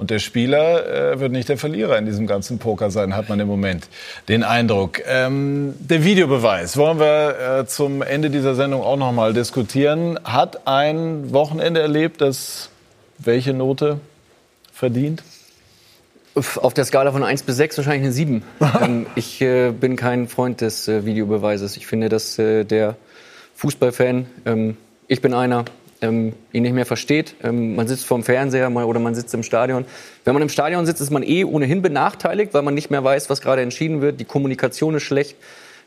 Und 0.00 0.08
der 0.08 0.18
Spieler 0.18 1.12
äh, 1.12 1.20
wird 1.20 1.30
nicht 1.30 1.50
der 1.50 1.58
Verlierer 1.58 1.98
in 1.98 2.06
diesem 2.06 2.26
ganzen 2.26 2.58
Poker 2.58 2.90
sein, 2.90 3.14
hat 3.14 3.28
man 3.28 3.38
im 3.38 3.46
Moment 3.46 3.86
den 4.28 4.44
Eindruck. 4.44 5.02
Ähm, 5.06 5.74
der 5.78 6.02
Videobeweis 6.02 6.78
wollen 6.78 6.98
wir 6.98 7.58
äh, 7.58 7.66
zum 7.66 8.00
Ende 8.00 8.30
dieser 8.30 8.54
Sendung 8.54 8.80
auch 8.80 8.96
noch 8.96 9.12
mal 9.12 9.34
diskutieren. 9.34 10.18
Hat 10.24 10.66
ein 10.66 11.34
Wochenende 11.34 11.82
erlebt, 11.82 12.22
das 12.22 12.70
welche 13.18 13.52
Note 13.52 14.00
verdient? 14.72 15.22
Auf 16.34 16.72
der 16.72 16.86
Skala 16.86 17.12
von 17.12 17.22
1 17.22 17.42
bis 17.42 17.56
6 17.56 17.76
wahrscheinlich 17.76 18.04
eine 18.04 18.12
7. 18.12 18.42
ähm, 18.80 19.06
ich 19.16 19.42
äh, 19.42 19.70
bin 19.70 19.96
kein 19.96 20.28
Freund 20.28 20.62
des 20.62 20.88
äh, 20.88 21.04
Videobeweises. 21.04 21.76
Ich 21.76 21.86
finde, 21.86 22.08
dass 22.08 22.38
äh, 22.38 22.64
der 22.64 22.96
Fußballfan, 23.54 24.24
ähm, 24.46 24.78
ich 25.08 25.20
bin 25.20 25.34
einer, 25.34 25.66
ähm, 26.02 26.32
ihn 26.52 26.62
nicht 26.62 26.74
mehr 26.74 26.86
versteht. 26.86 27.34
Ähm, 27.42 27.76
man 27.76 27.88
sitzt 27.88 28.04
vorm 28.04 28.22
Fernseher 28.22 28.70
mal, 28.70 28.84
oder 28.84 29.00
man 29.00 29.14
sitzt 29.14 29.34
im 29.34 29.42
Stadion. 29.42 29.84
Wenn 30.24 30.34
man 30.34 30.42
im 30.42 30.48
Stadion 30.48 30.86
sitzt, 30.86 31.00
ist 31.00 31.10
man 31.10 31.22
eh 31.22 31.44
ohnehin 31.44 31.82
benachteiligt, 31.82 32.54
weil 32.54 32.62
man 32.62 32.74
nicht 32.74 32.90
mehr 32.90 33.04
weiß, 33.04 33.30
was 33.30 33.40
gerade 33.40 33.62
entschieden 33.62 34.00
wird. 34.00 34.20
Die 34.20 34.24
Kommunikation 34.24 34.94
ist 34.94 35.02
schlecht. 35.02 35.36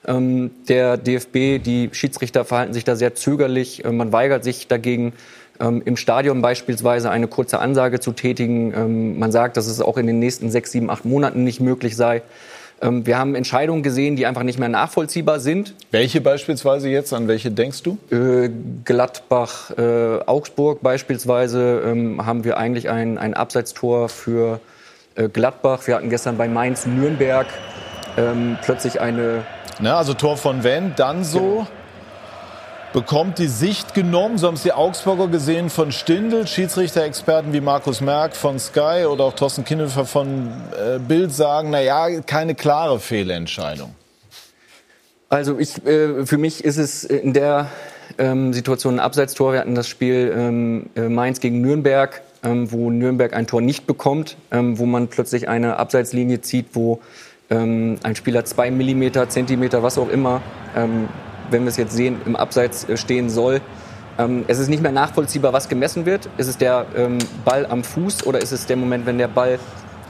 Ähm, 0.06 0.52
der 0.68 0.98
DFB, 0.98 1.64
die 1.64 1.90
Schiedsrichter 1.92 2.46
verhalten 2.46 2.74
sich 2.74 2.84
da 2.84 2.96
sehr 2.96 3.16
zögerlich. 3.16 3.86
Ähm, 3.86 3.98
man 3.98 4.12
weigert 4.12 4.44
sich 4.44 4.68
dagegen, 4.68 5.14
ähm, 5.60 5.82
im 5.86 5.98
Stadion 5.98 6.42
beispielsweise 6.42 7.10
eine 7.10 7.28
kurze 7.28 7.60
Ansage 7.60 8.00
zu 8.00 8.12
tätigen. 8.12 8.74
Ähm, 8.76 9.20
man 9.20 9.32
sagt, 9.32 9.58
dass 9.58 9.68
es 9.68 9.82
auch 9.82 9.98
in 9.98 10.08
den 10.08 10.20
nächsten 10.20 10.52
sechs, 10.52 10.72
sieben, 10.72 10.90
acht 10.90 11.06
Monaten 11.06 11.44
nicht 11.44 11.60
möglich 11.60 11.96
sei. 11.96 12.22
Ähm, 12.84 13.06
wir 13.06 13.18
haben 13.18 13.34
Entscheidungen 13.36 13.82
gesehen, 13.82 14.16
die 14.16 14.26
einfach 14.26 14.44
nicht 14.44 14.60
mehr 14.60 14.70
nachvollziehbar 14.70 15.40
sind. 15.40 15.74
Welche 15.92 16.22
beispielsweise 16.22 16.90
jetzt? 16.90 17.14
An 17.14 17.28
welche 17.28 17.50
denkst 17.50 17.84
du? 17.84 17.98
Äh, 18.12 18.50
Gladbach, 18.84 19.72
äh, 19.78 20.20
Augsburg 20.26 20.82
beispielsweise 20.82 21.82
ähm, 21.86 22.26
haben 22.26 22.44
wir 22.44 22.58
eigentlich 22.58 22.90
ein, 22.90 23.18
ein 23.18 23.34
Abseitstor 23.34 24.10
für 24.10 24.60
äh, 25.16 25.30
Gladbach. 25.30 25.88
Wir 25.88 25.96
hatten 25.96 26.10
gestern 26.10 26.38
bei 26.38 26.48
Mainz 26.48 26.86
Nürnberg 26.86 27.48
ähm, 28.18 28.58
plötzlich 28.62 29.00
eine. 29.00 29.44
Na, 29.80 29.98
also 29.98 30.14
Tor 30.14 30.38
von 30.38 30.64
Wendt, 30.64 31.00
dann 31.00 31.24
so. 31.24 31.40
Genau 31.40 31.68
bekommt 32.94 33.40
die 33.40 33.48
Sicht 33.48 33.94
genommen. 33.94 34.38
So 34.38 34.48
haben 34.48 34.54
es 34.54 34.64
die 34.64 34.72
Augsburger 34.72 35.28
gesehen 35.28 35.70
von 35.70 35.92
Stindl, 35.92 36.48
Schiedsrichter-Experten 36.48 37.52
wie 37.52 37.60
Markus 37.60 38.00
Merck 38.00 38.36
von 38.36 38.60
Sky 38.60 39.06
oder 39.06 39.26
auch 39.26 39.34
Thorsten 39.34 39.66
Kinnefer 39.66 40.06
von 40.06 40.52
äh, 40.72 41.00
Bild 41.00 41.34
sagen, 41.34 41.72
na 41.72 41.82
ja, 41.82 42.22
keine 42.22 42.56
klare 42.56 43.00
Fehlentscheidung. 43.00 43.96
Also 45.28 45.58
ich, 45.58 45.84
äh, 45.86 46.26
für 46.26 46.38
mich 46.38 46.64
ist 46.64 46.78
es 46.78 47.04
in 47.04 47.34
der 47.34 47.68
ähm, 48.20 48.54
Situation 48.54 48.96
ein 48.96 49.00
Abseitstor. 49.00 49.54
Wir 49.54 49.60
hatten 49.60 49.76
das 49.76 49.88
Spiel 49.88 50.32
ähm, 50.36 50.86
äh, 50.96 51.10
Mainz 51.10 51.40
gegen 51.40 51.62
Nürnberg, 51.62 52.22
ähm, 52.44 52.72
wo 52.72 52.92
Nürnberg 52.92 53.34
ein 53.34 53.48
Tor 53.48 53.62
nicht 53.62 53.88
bekommt, 53.88 54.38
ähm, 54.52 54.78
wo 54.78 54.86
man 54.86 55.08
plötzlich 55.08 55.50
eine 55.50 55.78
Abseitslinie 55.78 56.42
zieht, 56.42 56.68
wo 56.74 57.02
ähm, 57.50 57.98
ein 58.04 58.16
Spieler 58.16 58.46
zwei 58.46 58.70
Millimeter, 58.70 59.28
Zentimeter, 59.30 59.82
was 59.82 59.98
auch 59.98 60.10
immer, 60.10 60.42
ähm, 60.76 61.10
wenn 61.54 61.64
wir 61.64 61.70
es 61.70 61.78
jetzt 61.78 61.94
sehen, 61.94 62.20
im 62.26 62.36
Abseits 62.36 62.90
äh, 62.90 62.98
stehen 62.98 63.30
soll. 63.30 63.62
Ähm, 64.18 64.46
es 64.48 64.60
ist 64.60 64.68
nicht 64.68 64.84
mehr 64.84 64.92
nachvollziehbar, 64.92 65.54
was 65.54 65.70
gemessen 65.70 66.06
wird. 66.06 66.28
Ist 66.38 66.48
es 66.48 66.58
der 66.58 66.86
ähm, 66.96 67.20
Ball 67.46 67.66
am 67.66 67.84
Fuß 67.84 68.26
oder 68.26 68.42
ist 68.42 68.52
es 68.52 68.66
der 68.66 68.76
Moment, 68.76 69.06
wenn 69.06 69.18
der 69.18 69.30
Ball 69.30 69.60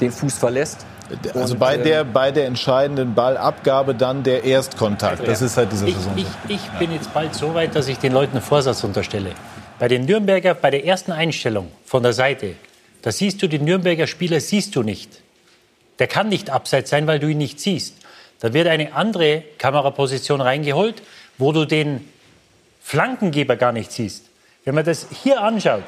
den 0.01 0.11
Fuß 0.11 0.37
verlässt? 0.37 0.85
Also 1.33 1.53
Und, 1.53 1.59
bei, 1.59 1.77
der, 1.77 2.01
ähm, 2.01 2.13
bei 2.13 2.31
der 2.31 2.47
entscheidenden 2.47 3.13
Ballabgabe 3.13 3.93
dann 3.93 4.23
der 4.23 4.43
Erstkontakt. 4.43 5.27
Das 5.27 5.41
ist 5.41 5.57
halt 5.57 5.71
dieser 5.71 5.87
ich, 5.87 5.95
ich, 6.15 6.25
ich 6.47 6.69
bin 6.79 6.91
jetzt 6.91 7.13
bald 7.13 7.35
so 7.35 7.53
weit, 7.53 7.75
dass 7.75 7.87
ich 7.87 7.99
den 7.99 8.13
Leuten 8.13 8.37
einen 8.37 8.41
Vorsatz 8.41 8.83
unterstelle. 8.83 9.31
Bei 9.79 9.87
den 9.87 10.05
Nürnberger, 10.05 10.53
bei 10.53 10.71
der 10.71 10.85
ersten 10.85 11.11
Einstellung 11.11 11.71
von 11.85 12.03
der 12.03 12.13
Seite, 12.13 12.55
da 13.01 13.11
siehst 13.11 13.41
du 13.41 13.47
den 13.47 13.65
Nürnberger 13.65 14.07
Spieler 14.07 14.39
siehst 14.39 14.75
du 14.75 14.83
nicht. 14.83 15.21
Der 15.99 16.07
kann 16.07 16.29
nicht 16.29 16.49
abseits 16.49 16.89
sein, 16.89 17.05
weil 17.05 17.19
du 17.19 17.27
ihn 17.27 17.37
nicht 17.37 17.59
siehst. 17.59 17.95
Dann 18.39 18.53
wird 18.53 18.67
eine 18.67 18.93
andere 18.93 19.43
Kameraposition 19.57 20.41
reingeholt 20.41 21.01
wo 21.37 21.51
du 21.51 21.65
den 21.65 22.07
Flankengeber 22.81 23.55
gar 23.55 23.71
nicht 23.71 23.91
siehst. 23.91 24.25
Wenn 24.65 24.75
man 24.75 24.85
das 24.85 25.07
hier 25.23 25.41
anschaut, 25.41 25.83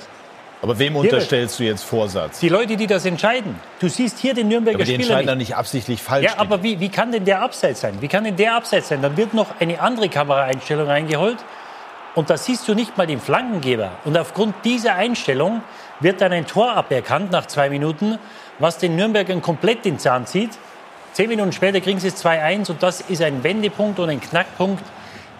Aber 0.61 0.77
wem 0.79 0.95
unterstellst 0.95 1.59
du 1.59 1.63
jetzt 1.63 1.83
Vorsatz? 1.83 2.39
Die 2.39 2.49
Leute, 2.49 2.75
die 2.75 2.87
das 2.87 3.05
entscheiden. 3.05 3.55
Du 3.79 3.87
siehst 3.87 4.19
hier 4.19 4.33
den 4.33 4.47
Nürnberger 4.47 4.77
aber 4.77 4.85
die 4.85 4.93
Spieler 4.93 5.17
entscheiden 5.17 5.37
nicht. 5.37 5.49
nicht 5.49 5.57
absichtlich 5.57 6.01
falsch. 6.01 6.25
Ja, 6.25 6.37
aber 6.37 6.63
wie, 6.63 6.79
wie 6.79 6.89
kann 6.89 7.11
denn 7.11 7.25
der 7.25 7.41
abseits 7.41 7.81
sein? 7.81 7.95
Wie 8.01 8.07
kann 8.07 8.23
denn 8.23 8.35
der 8.35 8.55
abseits 8.55 8.89
sein? 8.89 9.01
Dann 9.01 9.15
wird 9.17 9.33
noch 9.33 9.59
eine 9.59 9.79
andere 9.79 10.09
Kameraeinstellung 10.09 10.87
reingeholt 10.87 11.37
und 12.15 12.29
da 12.29 12.37
siehst 12.37 12.67
du 12.67 12.73
nicht 12.73 12.97
mal 12.97 13.05
den 13.05 13.19
Flankengeber. 13.19 13.91
Und 14.05 14.17
aufgrund 14.17 14.55
dieser 14.63 14.95
Einstellung 14.95 15.61
wird 15.99 16.21
dann 16.21 16.31
ein 16.31 16.47
Tor 16.47 16.71
aberkannt 16.71 17.31
nach 17.31 17.45
zwei 17.45 17.69
Minuten, 17.69 18.17
was 18.57 18.77
den 18.77 18.95
Nürnbergern 18.95 19.41
komplett 19.41 19.85
den 19.85 19.99
Zahn 19.99 20.25
zieht. 20.25 20.51
Zehn 21.13 21.29
Minuten 21.29 21.51
später 21.51 21.79
kriegen 21.81 21.99
sie 21.99 22.07
es 22.07 22.25
2-1 22.25 22.71
und 22.71 22.83
das 22.83 23.01
ist 23.01 23.21
ein 23.21 23.43
Wendepunkt 23.43 23.99
und 23.99 24.09
ein 24.09 24.19
Knackpunkt 24.19 24.83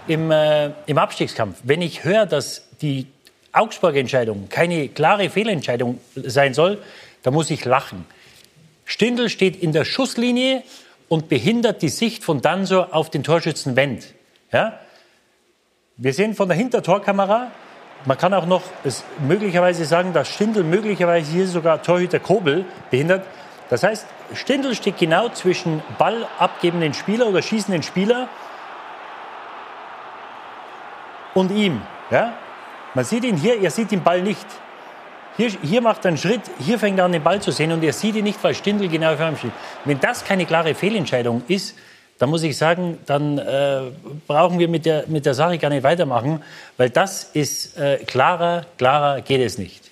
im, 0.07 0.31
äh, 0.31 0.71
im 0.85 0.97
Abstiegskampf. 0.97 1.57
Wenn 1.63 1.81
ich 1.81 2.03
höre, 2.03 2.25
dass 2.25 2.67
die 2.81 3.07
Augsburger 3.51 3.99
Entscheidung 3.99 4.49
keine 4.49 4.89
klare 4.89 5.29
Fehlentscheidung 5.29 5.99
sein 6.15 6.53
soll, 6.53 6.81
dann 7.23 7.33
muss 7.33 7.49
ich 7.49 7.65
lachen. 7.65 8.05
Stindl 8.85 9.29
steht 9.29 9.55
in 9.55 9.71
der 9.71 9.85
Schusslinie 9.85 10.63
und 11.07 11.29
behindert 11.29 11.81
die 11.81 11.89
Sicht 11.89 12.23
von 12.23 12.41
Danso 12.41 12.81
auf 12.83 13.09
den 13.09 13.23
Torschützen 13.23 13.75
Wendt. 13.75 14.13
Ja? 14.51 14.79
Wir 15.97 16.13
sehen 16.13 16.35
von 16.35 16.47
der 16.47 16.57
Hintertorkamera, 16.57 17.51
man 18.05 18.17
kann 18.17 18.33
auch 18.33 18.45
noch 18.45 18.61
möglicherweise 19.27 19.85
sagen, 19.85 20.13
dass 20.13 20.27
Stindl 20.27 20.63
möglicherweise 20.63 21.31
hier 21.31 21.47
sogar 21.47 21.81
Torhüter 21.81 22.19
Kobel 22.19 22.65
behindert. 22.91 23.25
Das 23.69 23.81
heißt, 23.81 24.05
Stindl 24.33 24.75
steht 24.75 24.99
genau 24.99 25.29
zwischen 25.29 25.81
Ball 25.97 26.27
abgebenden 26.37 26.93
Spieler 26.93 27.27
oder 27.27 27.41
schießenden 27.41 27.81
Spieler 27.81 28.27
und 31.35 31.51
ihm. 31.51 31.81
Ja? 32.09 32.33
Man 32.95 33.05
sieht 33.05 33.23
ihn 33.23 33.37
hier, 33.37 33.61
er 33.61 33.69
sieht 33.69 33.91
den 33.91 34.01
Ball 34.01 34.23
nicht. 34.23 34.45
Hier, 35.37 35.49
hier 35.61 35.81
macht 35.81 36.05
er 36.05 36.09
einen 36.09 36.17
Schritt, 36.17 36.41
hier 36.59 36.79
fängt 36.79 36.97
er 36.97 37.05
an, 37.05 37.11
den 37.11 37.21
Ball 37.21 37.41
zu 37.41 37.51
sehen 37.51 37.71
und 37.71 37.83
er 37.83 37.93
sieht 37.93 38.15
ihn 38.15 38.23
nicht, 38.23 38.43
weil 38.43 38.55
Stindl 38.55 38.87
genau 38.87 39.15
vor 39.17 39.27
ihm 39.27 39.37
steht. 39.37 39.51
Wenn 39.83 39.99
das 39.99 40.23
keine 40.23 40.45
klare 40.45 40.73
Fehlentscheidung 40.73 41.43
ist, 41.47 41.75
dann 42.17 42.29
muss 42.29 42.43
ich 42.43 42.57
sagen, 42.57 42.97
dann 43.05 43.37
äh, 43.37 43.81
brauchen 44.25 44.57
wir 44.57 44.69
mit 44.69 44.85
der, 44.85 45.03
mit 45.07 45.25
der 45.25 45.33
Sache 45.33 45.57
gar 45.57 45.69
nicht 45.69 45.83
weitermachen, 45.83 46.41
weil 46.77 46.89
das 46.89 47.25
ist 47.33 47.77
äh, 47.77 47.97
klarer, 47.97 48.65
klarer 48.77 49.19
geht 49.19 49.41
es 49.41 49.57
nicht. 49.57 49.84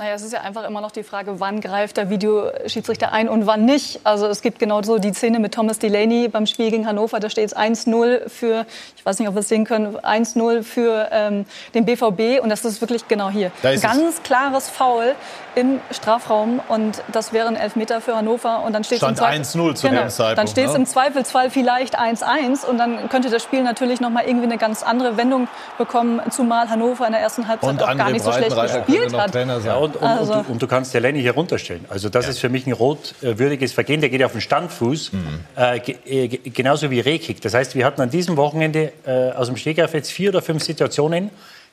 Naja, 0.00 0.14
es 0.14 0.22
ist 0.22 0.32
ja 0.32 0.40
einfach 0.40 0.66
immer 0.66 0.80
noch 0.80 0.92
die 0.92 1.02
Frage, 1.02 1.40
wann 1.40 1.60
greift 1.60 1.98
der 1.98 2.08
Videoschiedsrichter 2.08 3.12
ein 3.12 3.28
und 3.28 3.46
wann 3.46 3.66
nicht. 3.66 4.00
Also 4.02 4.28
es 4.28 4.40
gibt 4.40 4.58
genau 4.58 4.80
so 4.82 4.96
die 4.96 5.12
Szene 5.12 5.38
mit 5.40 5.52
Thomas 5.52 5.78
Delaney 5.78 6.28
beim 6.28 6.46
Spiel 6.46 6.70
gegen 6.70 6.86
Hannover. 6.86 7.20
Da 7.20 7.28
steht 7.28 7.48
es 7.48 7.54
1-0 7.54 8.26
für, 8.30 8.64
ich 8.96 9.04
weiß 9.04 9.18
nicht, 9.18 9.28
ob 9.28 9.34
wir 9.34 9.40
es 9.40 9.50
sehen 9.50 9.66
können, 9.66 9.98
1-0 9.98 10.62
für 10.62 11.10
ähm, 11.12 11.44
den 11.74 11.84
BVB. 11.84 12.42
Und 12.42 12.48
das 12.48 12.64
ist 12.64 12.80
wirklich 12.80 13.08
genau 13.08 13.28
hier. 13.28 13.52
Da 13.60 13.72
ist 13.72 13.82
Ganz 13.82 14.14
es. 14.14 14.22
klares 14.22 14.70
Foul 14.70 15.14
im 15.54 15.80
Strafraum. 15.90 16.62
Und 16.68 17.02
das 17.12 17.34
wäre 17.34 17.48
ein 17.48 17.56
Elfmeter 17.56 18.00
für 18.00 18.16
Hannover. 18.16 18.62
Und 18.64 18.72
dann 18.72 18.84
steht 18.84 18.98
Stand 19.00 19.20
1-0 19.20 19.74
zu 19.74 19.86
genau, 19.86 20.00
dem 20.00 20.08
Zeitpunkt. 20.08 20.38
Dann 20.38 20.48
steht 20.48 20.64
es 20.64 20.72
ne? 20.72 20.78
im 20.78 20.86
Zweifelsfall 20.86 21.50
vielleicht 21.50 22.00
1-1. 22.00 22.64
Und 22.64 22.78
dann 22.78 23.10
könnte 23.10 23.28
das 23.28 23.42
Spiel 23.42 23.62
natürlich 23.62 24.00
noch 24.00 24.08
mal 24.08 24.24
irgendwie 24.24 24.46
eine 24.46 24.56
ganz 24.56 24.82
andere 24.82 25.18
Wendung 25.18 25.46
bekommen. 25.76 26.22
Zumal 26.30 26.70
Hannover 26.70 27.04
in 27.04 27.12
der 27.12 27.20
ersten 27.20 27.46
Halbzeit 27.48 27.68
Und 27.68 27.82
auch 27.82 27.94
gar 27.94 28.08
nicht 28.08 28.24
so 28.24 28.32
schlecht 28.32 28.56
gespielt 28.56 29.14
hat. 29.14 29.34
Ja, 29.34 29.89
und, 29.96 30.02
und, 30.02 30.08
Also- 30.08 30.32
und, 30.32 30.46
du, 30.48 30.52
und 30.52 30.62
du 30.62 30.66
kannst 30.66 30.92
der 30.94 31.00
Lenny 31.00 31.20
hier 31.20 31.32
runterstellen. 31.32 31.84
Also 31.88 32.08
das 32.08 32.28
ist 32.28 32.38
für 32.38 32.48
mich 32.48 32.66
ein 32.66 32.72
rotwürdiges 32.72 33.72
Vergehen. 33.72 34.00
Der 34.00 34.10
geht 34.10 34.22
auf 34.24 34.32
den 34.32 34.40
Standfuß, 34.40 35.12
äh, 35.56 35.80
ge 35.80 35.96
äh, 36.06 36.28
ge- 36.28 36.50
genauso 36.50 36.90
wie 36.90 37.00
Rehkick. 37.00 37.40
Das 37.40 37.54
heißt, 37.54 37.74
wir 37.74 37.84
hatten 37.84 38.00
an 38.00 38.10
diesem 38.10 38.36
Wochenende 38.36 38.92
äh, 39.06 39.30
aus 39.32 39.46
dem 39.48 39.56
Stegreif 39.56 39.94
jetzt 39.94 40.10
vier 40.10 40.30
oder 40.30 40.42
fünf 40.42 40.62
Situationen, 40.62 41.30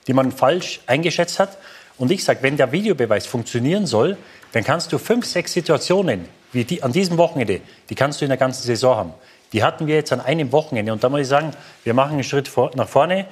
die 0.07 0.13
man 0.13 0.31
falsch 0.31 0.79
eingeschätzt 0.87 1.39
hat. 1.39 1.57
Und 1.97 2.11
ich 2.11 2.23
sage, 2.23 2.39
wenn 2.43 2.57
der 2.57 2.71
Videobeweis 2.71 3.25
funktionieren 3.25 3.85
soll, 3.87 4.17
dann 4.53 4.63
kannst 4.63 4.93
du 4.93 4.97
fünf, 4.97 5.25
sechs 5.25 5.53
Situationen, 5.53 6.25
wie 6.53 6.63
die 6.63 6.81
an 6.83 6.91
diesem 6.91 7.17
Wochenende, 7.17 7.59
die 7.89 7.95
kannst 7.95 8.21
du 8.21 8.25
in 8.25 8.29
der 8.29 8.37
ganzen 8.37 8.63
Saison 8.63 8.95
haben. 8.95 9.13
Die 9.53 9.63
hatten 9.63 9.87
wir 9.87 9.95
jetzt 9.95 10.11
an 10.13 10.21
einem 10.21 10.51
Wochenende. 10.51 10.93
Und 10.93 11.03
da 11.03 11.09
muss 11.09 11.21
ich 11.21 11.27
sagen, 11.27 11.51
wir 11.83 11.93
machen 11.93 12.13
einen 12.13 12.23
Schritt 12.23 12.47
vor, 12.47 12.71
nach 12.75 12.87
vorne 12.87 13.25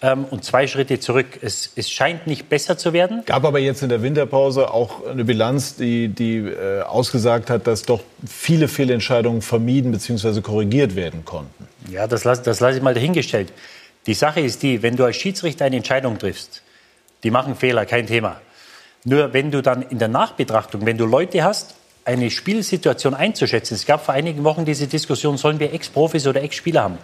ähm, 0.00 0.24
und 0.30 0.44
zwei 0.44 0.66
Schritte 0.66 1.00
zurück. 1.00 1.26
Es, 1.42 1.72
es 1.76 1.90
scheint 1.90 2.26
nicht 2.26 2.48
besser 2.48 2.78
zu 2.78 2.92
werden. 2.92 3.22
Gab 3.26 3.44
aber 3.44 3.58
jetzt 3.58 3.82
in 3.82 3.88
der 3.88 4.02
Winterpause 4.02 4.72
auch 4.72 5.06
eine 5.06 5.24
Bilanz, 5.24 5.76
die, 5.76 6.08
die 6.08 6.38
äh, 6.38 6.82
ausgesagt 6.82 7.50
hat, 7.50 7.66
dass 7.66 7.82
doch 7.82 8.00
viele 8.26 8.68
Fehlentscheidungen 8.68 9.42
vermieden 9.42 9.92
bzw. 9.92 10.40
korrigiert 10.40 10.94
werden 10.94 11.24
konnten. 11.24 11.68
Ja, 11.90 12.06
das 12.06 12.24
lasse 12.24 12.42
das 12.42 12.60
lass 12.60 12.76
ich 12.76 12.82
mal 12.82 12.94
dahingestellt. 12.94 13.52
Die 14.06 14.14
Sache 14.14 14.40
ist 14.40 14.62
die, 14.62 14.82
wenn 14.82 14.96
du 14.96 15.04
als 15.04 15.16
Schiedsrichter 15.16 15.64
eine 15.64 15.76
Entscheidung 15.76 16.18
triffst, 16.18 16.62
die 17.24 17.30
machen 17.30 17.56
Fehler, 17.56 17.84
kein 17.84 18.06
Thema. 18.06 18.40
Nur 19.04 19.32
wenn 19.32 19.50
du 19.50 19.62
dann 19.62 19.82
in 19.82 19.98
der 19.98 20.08
Nachbetrachtung, 20.08 20.86
wenn 20.86 20.98
du 20.98 21.06
Leute 21.06 21.42
hast, 21.42 21.74
eine 22.04 22.30
Spielsituation 22.30 23.14
einzuschätzen, 23.14 23.74
es 23.74 23.84
gab 23.84 24.04
vor 24.04 24.14
einigen 24.14 24.44
Wochen 24.44 24.64
diese 24.64 24.86
Diskussion, 24.86 25.36
sollen 25.36 25.60
wir 25.60 25.74
Ex-Profis 25.74 26.26
oder 26.26 26.42
Ex-Spieler 26.42 26.84
haben? 26.84 26.98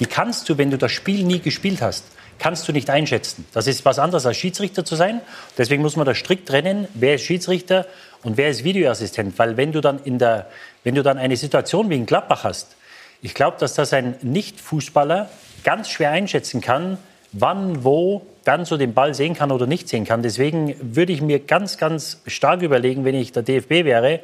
Die 0.00 0.06
kannst 0.06 0.48
du, 0.48 0.58
wenn 0.58 0.70
du 0.70 0.78
das 0.78 0.92
Spiel 0.92 1.24
nie 1.24 1.38
gespielt 1.38 1.80
hast, 1.80 2.04
kannst 2.40 2.66
du 2.66 2.72
nicht 2.72 2.90
einschätzen. 2.90 3.46
Das 3.52 3.66
ist 3.66 3.84
was 3.84 3.98
anderes 3.98 4.26
als 4.26 4.36
Schiedsrichter 4.36 4.84
zu 4.84 4.96
sein. 4.96 5.20
Deswegen 5.56 5.82
muss 5.82 5.94
man 5.94 6.06
da 6.06 6.14
strikt 6.14 6.48
trennen, 6.48 6.88
wer 6.94 7.14
ist 7.14 7.22
Schiedsrichter 7.22 7.86
und 8.24 8.36
wer 8.36 8.48
ist 8.48 8.64
Videoassistent. 8.64 9.38
Weil 9.38 9.56
wenn 9.56 9.70
du 9.70 9.80
dann, 9.80 10.00
in 10.02 10.18
der, 10.18 10.46
wenn 10.82 10.94
du 10.94 11.02
dann 11.02 11.18
eine 11.18 11.36
Situation 11.36 11.90
wie 11.90 11.96
in 11.96 12.06
Gladbach 12.06 12.42
hast, 12.42 12.76
ich 13.22 13.34
glaube, 13.34 13.58
dass 13.60 13.74
das 13.74 13.92
ein 13.92 14.16
Nicht-Fußballer 14.22 15.28
ganz 15.62 15.90
schwer 15.90 16.10
einschätzen 16.10 16.60
kann, 16.60 16.98
wann, 17.32 17.84
wo 17.84 18.26
dann 18.44 18.64
so 18.64 18.76
den 18.76 18.94
Ball 18.94 19.14
sehen 19.14 19.34
kann 19.34 19.52
oder 19.52 19.66
nicht 19.66 19.88
sehen 19.88 20.04
kann. 20.04 20.22
Deswegen 20.22 20.74
würde 20.80 21.12
ich 21.12 21.20
mir 21.20 21.38
ganz, 21.38 21.76
ganz 21.76 22.20
stark 22.26 22.62
überlegen, 22.62 23.04
wenn 23.04 23.14
ich 23.14 23.32
der 23.32 23.42
DFB 23.42 23.84
wäre, 23.84 24.20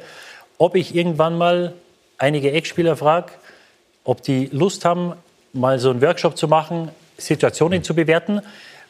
ob 0.57 0.75
ich 0.75 0.95
irgendwann 0.95 1.37
mal 1.37 1.73
einige 2.17 2.51
Ex-Spieler 2.51 2.95
frage, 2.95 3.31
ob 4.03 4.23
die 4.23 4.49
Lust 4.51 4.85
haben, 4.85 5.13
mal 5.53 5.79
so 5.79 5.91
einen 5.91 6.01
Workshop 6.01 6.37
zu 6.37 6.47
machen, 6.47 6.89
Situationen 7.17 7.83
zu 7.83 7.95
bewerten, 7.95 8.41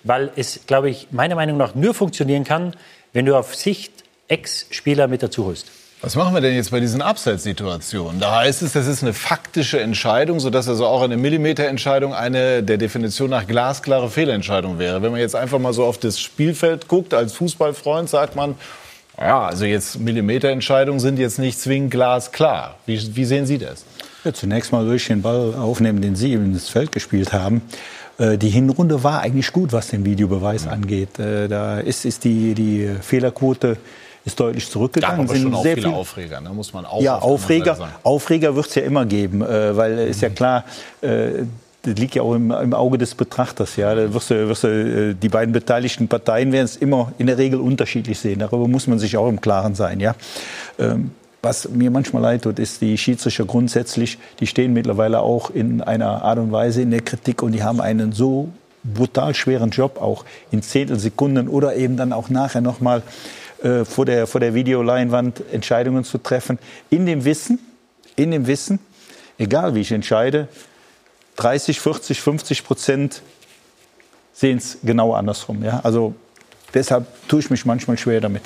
weil 0.04 0.32
es, 0.36 0.62
glaube 0.68 0.90
ich, 0.90 1.08
meiner 1.12 1.36
Meinung 1.36 1.58
nach 1.58 1.76
nur 1.76 1.94
funktionieren 1.94 2.44
kann, 2.44 2.76
wenn 3.14 3.26
du 3.26 3.36
auf 3.36 3.56
Sicht 3.56 3.92
Ex-Spieler 4.28 5.08
mit 5.08 5.24
dazu 5.24 5.46
holst. 5.46 5.68
Was 6.02 6.16
machen 6.16 6.36
wir 6.36 6.42
denn 6.42 6.54
jetzt 6.54 6.70
bei 6.70 6.80
diesen 6.80 7.02
Abseitssituationen? 7.02 8.20
Da 8.20 8.42
heißt 8.42 8.62
es, 8.62 8.74
das 8.74 8.86
ist 8.86 9.02
eine 9.02 9.14
faktische 9.14 9.80
Entscheidung, 9.80 10.40
sodass 10.40 10.70
also 10.70 10.86
auch 10.86 11.02
eine 11.02 11.18
Millimeterentscheidung 11.18 12.14
eine 12.14 12.62
der 12.62 12.78
Definition 12.78 13.32
nach 13.32 13.48
glasklare 13.48 14.10
Fehlentscheidung 14.12 14.78
wäre. 14.78 15.02
Wenn 15.02 15.12
man 15.12 15.20
jetzt 15.20 15.36
einfach 15.36 15.58
mal 15.58 15.74
so 15.74 15.86
auf 15.86 15.98
das 15.98 16.20
Spielfeld 16.20 16.88
guckt, 16.88 17.16
als 17.16 17.34
Fußballfreund 17.34 18.10
sagt 18.10 18.36
man, 18.36 18.54
ja, 19.20 19.48
also 19.48 19.66
jetzt 19.66 20.00
Millimeterentscheidungen 20.00 21.00
sind 21.00 21.18
jetzt 21.18 21.40
nicht 21.40 21.60
zwingend 21.60 21.90
glasklar. 21.90 22.76
Wie, 22.86 23.16
wie 23.16 23.26
sehen 23.26 23.48
Sie 23.48 23.58
das? 23.58 23.84
Ja, 24.24 24.34
zunächst 24.34 24.72
mal 24.72 24.86
durch 24.86 25.08
den 25.08 25.24
Ball 25.24 25.56
aufnehmen, 25.56 26.02
den 26.02 26.16
Sie 26.16 26.34
ins 26.34 26.70
Feld 26.70 26.92
gespielt 26.92 27.34
haben. 27.34 27.64
Äh, 28.18 28.38
Die 28.38 28.50
Hinrunde 28.50 29.04
war 29.04 29.22
eigentlich 29.22 29.52
gut, 29.52 29.74
was 29.74 29.88
den 29.88 30.06
Videobeweis 30.06 30.68
angeht. 30.68 31.20
Äh, 31.20 31.48
Da 31.48 31.80
ist, 31.80 32.06
ist 32.06 32.24
die, 32.24 32.54
die 32.54 32.90
Fehlerquote 33.02 33.78
ist 34.26 34.40
deutlich 34.40 34.66
Gab 34.66 34.72
zurückgegangen. 34.74 35.22
aber 35.22 35.34
Sind 35.34 35.44
schon 35.44 35.54
auch 35.56 35.64
sehr 35.64 35.76
viele 35.76 35.88
viel- 35.88 35.96
Aufreger, 35.96 36.42
ne? 36.42 36.50
muss 36.50 36.74
man 36.74 36.86
auch 36.86 37.02
ja, 37.02 37.18
Aufreger, 37.20 37.76
sagen. 37.76 37.92
Aufreger 38.04 38.56
wird 38.56 38.68
es 38.68 38.76
ja 38.76 38.82
immer 38.84 39.06
geben, 39.06 39.42
äh, 39.42 39.76
weil 39.78 39.98
ist 40.00 40.22
ja 40.22 40.30
klar, 40.30 40.66
äh, 41.02 41.44
das 41.84 41.96
liegt 41.96 42.16
ja 42.16 42.24
auch 42.24 42.34
im, 42.34 42.52
im 42.52 42.74
Auge 42.74 42.98
des 42.98 43.16
Betrachters. 43.16 43.78
Ja. 43.78 43.96
Da 43.96 44.14
wirst 44.14 44.30
du, 44.30 44.50
wirst 44.50 44.66
du, 44.66 45.16
die 45.16 45.30
beiden 45.30 45.54
beteiligten 45.54 46.10
Parteien 46.10 46.52
werden 46.52 46.66
es 46.66 46.76
immer 46.76 47.14
in 47.18 47.28
der 47.28 47.38
Regel 47.38 47.62
unterschiedlich 47.62 48.20
sehen. 48.20 48.40
Darüber 48.40 48.68
muss 48.68 48.88
man 48.88 49.00
sich 49.00 49.16
auch 49.16 49.30
im 49.30 49.40
Klaren 49.40 49.74
sein. 49.76 50.02
Ja. 50.02 50.14
Ähm, 50.78 51.12
was 51.42 51.70
mir 51.70 51.92
manchmal 51.92 52.22
leid 52.22 52.44
tut, 52.44 52.60
ist 52.60 52.82
die 52.82 52.98
Schiedsrichter 52.98 53.46
grundsätzlich, 53.46 54.18
die 54.40 54.48
stehen 54.48 54.74
mittlerweile 54.74 55.22
auch 55.22 55.50
in 55.50 55.82
einer 55.82 56.24
Art 56.24 56.40
und 56.40 56.52
Weise 56.52 56.82
in 56.82 56.92
der 56.92 57.02
Kritik 57.02 57.44
und 57.44 57.52
die 57.52 57.64
haben 57.64 57.80
einen 57.80 58.12
so 58.12 58.50
brutal 58.84 59.36
schweren 59.36 59.70
Job, 59.70 60.02
auch 60.02 60.26
in 60.52 60.62
Zehntelsekunden 60.62 61.48
oder 61.48 61.76
eben 61.76 61.98
dann 61.98 62.14
auch 62.14 62.30
nachher 62.30 62.62
nochmal 62.62 63.04
äh, 63.64 63.86
vor, 63.86 64.06
der, 64.06 64.28
vor 64.28 64.40
der 64.40 64.54
Videoleinwand 64.54 65.44
Entscheidungen 65.52 66.04
zu 66.04 66.18
treffen, 66.18 66.58
in 66.90 67.06
dem 67.06 67.26
Wissen, 67.26 67.60
in 68.16 68.32
dem 68.32 68.48
Wissen, 68.48 68.80
egal 69.38 69.76
wie 69.76 69.82
ich 69.82 69.92
entscheide, 69.92 70.48
30, 71.38 71.80
40, 71.80 72.22
50 72.22 72.64
Prozent 72.64 73.22
sehen 74.34 74.58
es 74.58 74.80
genau 74.84 75.14
andersrum. 75.14 75.64
Ja? 75.64 75.82
Also 75.84 76.16
deshalb 76.74 77.06
tue 77.28 77.40
ich 77.40 77.50
mich 77.50 77.66
manchmal 77.66 77.98
schwer 77.98 78.22
damit. 78.22 78.44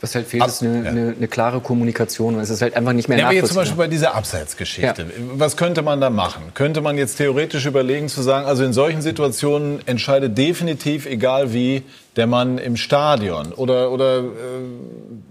Was 0.00 0.14
halt 0.14 0.26
fehlt, 0.28 0.46
ist 0.46 0.62
eine, 0.62 0.88
eine, 0.88 1.14
eine 1.16 1.28
klare 1.28 1.60
Kommunikation. 1.60 2.36
weil 2.36 2.42
Es 2.42 2.50
ist 2.50 2.62
halt 2.62 2.76
einfach 2.76 2.92
nicht 2.92 3.08
mehr 3.08 3.18
Ja, 3.18 3.26
aber 3.26 3.34
jetzt 3.34 3.48
zum 3.48 3.56
nachvollziehbar. 3.56 3.86
Beispiel 3.86 3.98
bei 4.00 4.08
dieser 4.08 4.14
Abseitsgeschichte. 4.14 5.06
Was 5.34 5.56
könnte 5.56 5.82
man 5.82 6.00
da 6.00 6.08
machen? 6.08 6.42
Könnte 6.54 6.80
man 6.80 6.96
jetzt 6.96 7.16
theoretisch 7.16 7.66
überlegen 7.66 8.08
zu 8.08 8.22
sagen, 8.22 8.46
also 8.46 8.62
in 8.62 8.72
solchen 8.72 9.02
Situationen 9.02 9.80
entscheidet 9.86 10.38
definitiv, 10.38 11.06
egal 11.06 11.52
wie, 11.52 11.82
der 12.14 12.26
Mann 12.26 12.58
im 12.58 12.76
Stadion? 12.76 13.52
Oder, 13.52 13.90
oder 13.90 14.18
äh, 14.18 14.22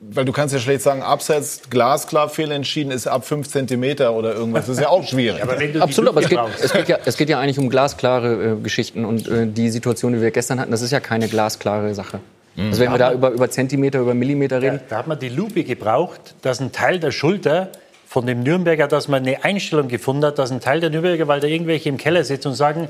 weil 0.10 0.26
du 0.26 0.31
kannst 0.31 0.53
ja 0.53 0.60
schlecht 0.60 0.81
sagen, 0.81 1.02
Abseits 1.02 1.69
glasklar 1.69 2.30
fehlentschieden 2.30 2.91
ist 2.91 3.07
ab 3.07 3.26
5 3.26 3.48
Zentimeter 3.48 4.14
oder 4.14 4.34
irgendwas. 4.34 4.65
Das 4.65 4.77
ist 4.77 4.81
ja 4.81 4.89
auch 4.89 5.03
schwierig. 5.07 5.41
Absolut, 5.80 6.10
aber 6.10 6.22
es 6.22 6.30
geht, 6.30 6.39
es, 6.61 6.73
geht 6.73 6.89
ja, 6.89 6.98
es 7.06 7.18
geht 7.18 7.30
ja 7.30 7.39
eigentlich 7.39 7.60
um 7.60 7.69
glasklare 7.69 8.53
äh, 8.53 8.61
Geschichten. 8.61 9.06
Und 9.06 9.27
äh, 9.27 9.48
die 9.48 9.69
Situation, 9.69 10.14
die 10.14 10.22
wir 10.22 10.31
gestern 10.31 10.60
hatten, 10.60 10.72
das 10.72 10.81
ist 10.81 10.91
ja 10.91 10.99
keine 10.99 11.27
glasklare 11.27 11.94
Sache. 11.94 12.19
Mhm. 12.58 12.70
Also 12.70 12.82
wenn 12.82 12.92
wir 12.92 12.98
da 12.98 13.14
über, 13.14 13.30
über 13.30 13.50
Zentimeter, 13.50 14.00
über 14.00 14.14
Millimeter 14.14 14.62
reden. 14.62 14.82
Da, 14.90 14.96
da 14.96 14.98
hat 14.98 15.08
man 15.08 15.20
die 15.20 15.30
Lupe 15.30 15.64
gebraucht, 15.64 16.36
dass 16.42 16.60
ein 16.60 16.74
Teil 16.74 17.00
der 17.00 17.12
Schulter 17.12 17.70
von 18.06 18.26
dem 18.26 18.42
Nürnberger, 18.42 18.88
dass 18.88 19.08
man 19.08 19.24
eine 19.24 19.44
Einstellung 19.44 19.88
gefunden 19.88 20.26
hat, 20.26 20.40
dass 20.40 20.52
ein 20.52 20.60
Teil 20.60 20.80
der 20.80 20.90
Nürnberger, 20.90 21.28
weil 21.28 21.40
da 21.40 21.48
irgendwelche 21.48 21.90
im 21.90 21.98
Keller 21.98 22.24
sitzen 22.24 22.50
und 22.50 22.56
sagen, 22.56 22.90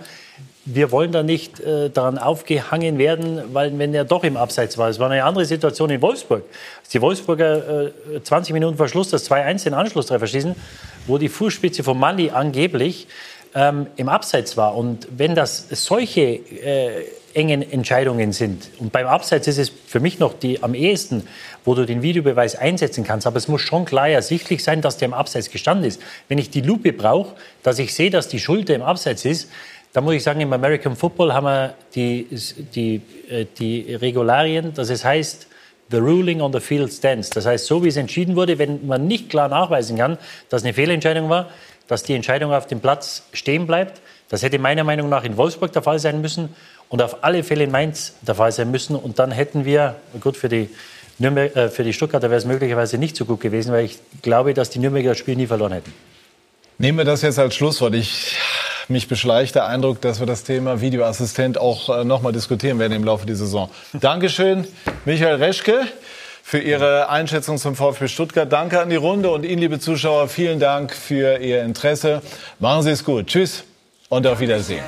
wir 0.63 0.91
wollen 0.91 1.11
da 1.11 1.23
nicht 1.23 1.59
äh, 1.59 1.89
daran 1.89 2.17
aufgehangen 2.17 2.97
werden, 2.97 3.41
weil 3.53 3.77
wenn 3.77 3.93
er 3.93 4.03
doch 4.03 4.23
im 4.23 4.37
Abseits 4.37 4.77
war. 4.77 4.89
Es 4.89 4.99
war 4.99 5.09
eine 5.09 5.23
andere 5.23 5.45
Situation 5.45 5.89
in 5.89 6.01
Wolfsburg. 6.01 6.43
Als 6.79 6.89
die 6.89 7.01
Wolfsburger 7.01 7.87
äh, 8.15 8.21
20 8.21 8.53
Minuten 8.53 8.77
vor 8.77 8.87
Schluss 8.87 9.09
das 9.09 9.29
2-1 9.29 9.63
den 9.63 9.73
Anschlusstreffer 9.73 10.27
schießen, 10.27 10.55
wo 11.07 11.17
die 11.17 11.29
Fußspitze 11.29 11.83
von 11.83 11.97
Mali 11.97 12.29
angeblich 12.31 13.07
ähm, 13.55 13.87
im 13.95 14.09
Abseits 14.09 14.57
war. 14.57 14.75
Und 14.75 15.07
wenn 15.17 15.35
das 15.35 15.67
solche 15.69 16.21
äh, 16.21 17.05
engen 17.37 17.61
Entscheidungen 17.61 18.33
sind, 18.33 18.69
und 18.79 18.91
beim 18.91 19.05
Abseits 19.05 19.47
ist 19.47 19.59
es 19.59 19.69
für 19.69 19.99
mich 19.99 20.17
noch 20.17 20.33
die 20.33 20.63
am 20.63 20.73
ehesten, 20.73 21.27
wo 21.63 21.75
du 21.75 21.85
den 21.85 22.01
Videobeweis 22.01 22.55
einsetzen 22.55 23.03
kannst, 23.03 23.27
aber 23.27 23.37
es 23.37 23.47
muss 23.47 23.61
schon 23.61 23.85
klar 23.85 24.09
ersichtlich 24.09 24.63
sein, 24.63 24.81
dass 24.81 24.97
der 24.97 25.07
im 25.09 25.13
Abseits 25.13 25.51
gestanden 25.51 25.85
ist. 25.85 26.01
Wenn 26.27 26.39
ich 26.39 26.49
die 26.49 26.61
Lupe 26.61 26.93
brauche, 26.93 27.35
dass 27.61 27.77
ich 27.77 27.93
sehe, 27.93 28.09
dass 28.09 28.27
die 28.27 28.39
Schulter 28.39 28.73
im 28.73 28.81
Abseits 28.81 29.23
ist, 29.23 29.49
da 29.93 30.01
muss 30.01 30.15
ich 30.15 30.23
sagen, 30.23 30.41
im 30.41 30.51
American 30.51 30.95
Football 30.95 31.33
haben 31.33 31.45
wir 31.45 31.75
die, 31.95 32.27
die, 32.75 33.01
äh, 33.29 33.45
die 33.57 33.95
Regularien, 33.95 34.73
dass 34.73 34.89
es 34.89 35.05
heißt, 35.05 35.47
the 35.89 35.97
ruling 35.97 36.41
on 36.41 36.51
the 36.51 36.59
field 36.59 36.91
stands. 36.91 37.29
Das 37.29 37.45
heißt, 37.45 37.65
so 37.65 37.83
wie 37.83 37.87
es 37.87 37.97
entschieden 37.97 38.35
wurde, 38.35 38.57
wenn 38.59 38.85
man 38.85 39.07
nicht 39.07 39.29
klar 39.29 39.47
nachweisen 39.47 39.97
kann, 39.97 40.17
dass 40.49 40.63
eine 40.63 40.73
Fehlentscheidung 40.73 41.29
war, 41.29 41.49
dass 41.87 42.03
die 42.03 42.13
Entscheidung 42.13 42.51
auf 42.51 42.67
dem 42.67 42.81
Platz 42.81 43.23
stehen 43.31 43.65
bleibt. 43.65 44.01
Das 44.29 44.43
hätte 44.43 44.59
meiner 44.59 44.83
Meinung 44.83 45.07
nach 45.07 45.23
in 45.23 45.37
Wolfsburg 45.37 45.71
der 45.71 45.81
Fall 45.81 45.99
sein 45.99 46.19
müssen 46.21 46.49
und 46.89 47.01
auf 47.01 47.23
alle 47.23 47.43
Fälle 47.43 47.65
in 47.65 47.71
Mainz 47.71 48.13
der 48.21 48.35
Fall 48.35 48.51
sein 48.51 48.71
müssen. 48.71 48.95
Und 48.95 49.19
dann 49.19 49.31
hätten 49.31 49.65
wir, 49.65 49.95
gut, 50.21 50.37
für 50.37 50.49
die, 50.49 50.69
Nürnberg, 51.19 51.55
äh, 51.55 51.69
für 51.69 51.83
die 51.83 51.93
Stuttgarter 51.93 52.29
wäre 52.29 52.37
es 52.37 52.45
möglicherweise 52.45 52.97
nicht 52.97 53.15
so 53.15 53.25
gut 53.25 53.41
gewesen, 53.41 53.71
weil 53.71 53.85
ich 53.85 53.99
glaube, 54.21 54.53
dass 54.53 54.69
die 54.69 54.79
Nürnberger 54.79 55.09
das 55.09 55.17
Spiel 55.17 55.35
nie 55.35 55.47
verloren 55.47 55.73
hätten. 55.73 55.93
Nehmen 56.77 56.99
wir 56.99 57.05
das 57.05 57.23
jetzt 57.23 57.39
als 57.39 57.55
Schlusswort. 57.55 57.95
Ich 57.95 58.35
mich 58.89 59.07
beschleicht 59.07 59.55
der 59.55 59.67
Eindruck, 59.67 60.01
dass 60.01 60.19
wir 60.19 60.27
das 60.27 60.43
Thema 60.43 60.81
Videoassistent 60.81 61.57
auch 61.57 61.89
äh, 61.89 62.03
noch 62.05 62.21
mal 62.21 62.31
diskutieren 62.31 62.79
werden 62.79 62.93
im 62.93 63.03
Laufe 63.03 63.25
der 63.25 63.35
Saison. 63.35 63.69
Dankeschön, 63.93 64.65
Michael 65.05 65.35
Reschke, 65.35 65.81
für 66.41 66.59
Ihre 66.59 67.09
Einschätzung 67.09 67.57
zum 67.57 67.75
VfB 67.75 68.07
Stuttgart. 68.07 68.51
Danke 68.51 68.79
an 68.79 68.89
die 68.89 68.95
Runde 68.95 69.29
und 69.29 69.43
Ihnen, 69.43 69.59
liebe 69.59 69.79
Zuschauer, 69.79 70.29
vielen 70.29 70.59
Dank 70.59 70.93
für 70.93 71.37
Ihr 71.39 71.63
Interesse. 71.63 72.21
Machen 72.59 72.83
Sie 72.83 72.91
es 72.91 73.03
gut. 73.03 73.27
Tschüss 73.27 73.65
und 74.07 74.25
auf 74.25 74.39
Wiedersehen. 74.39 74.83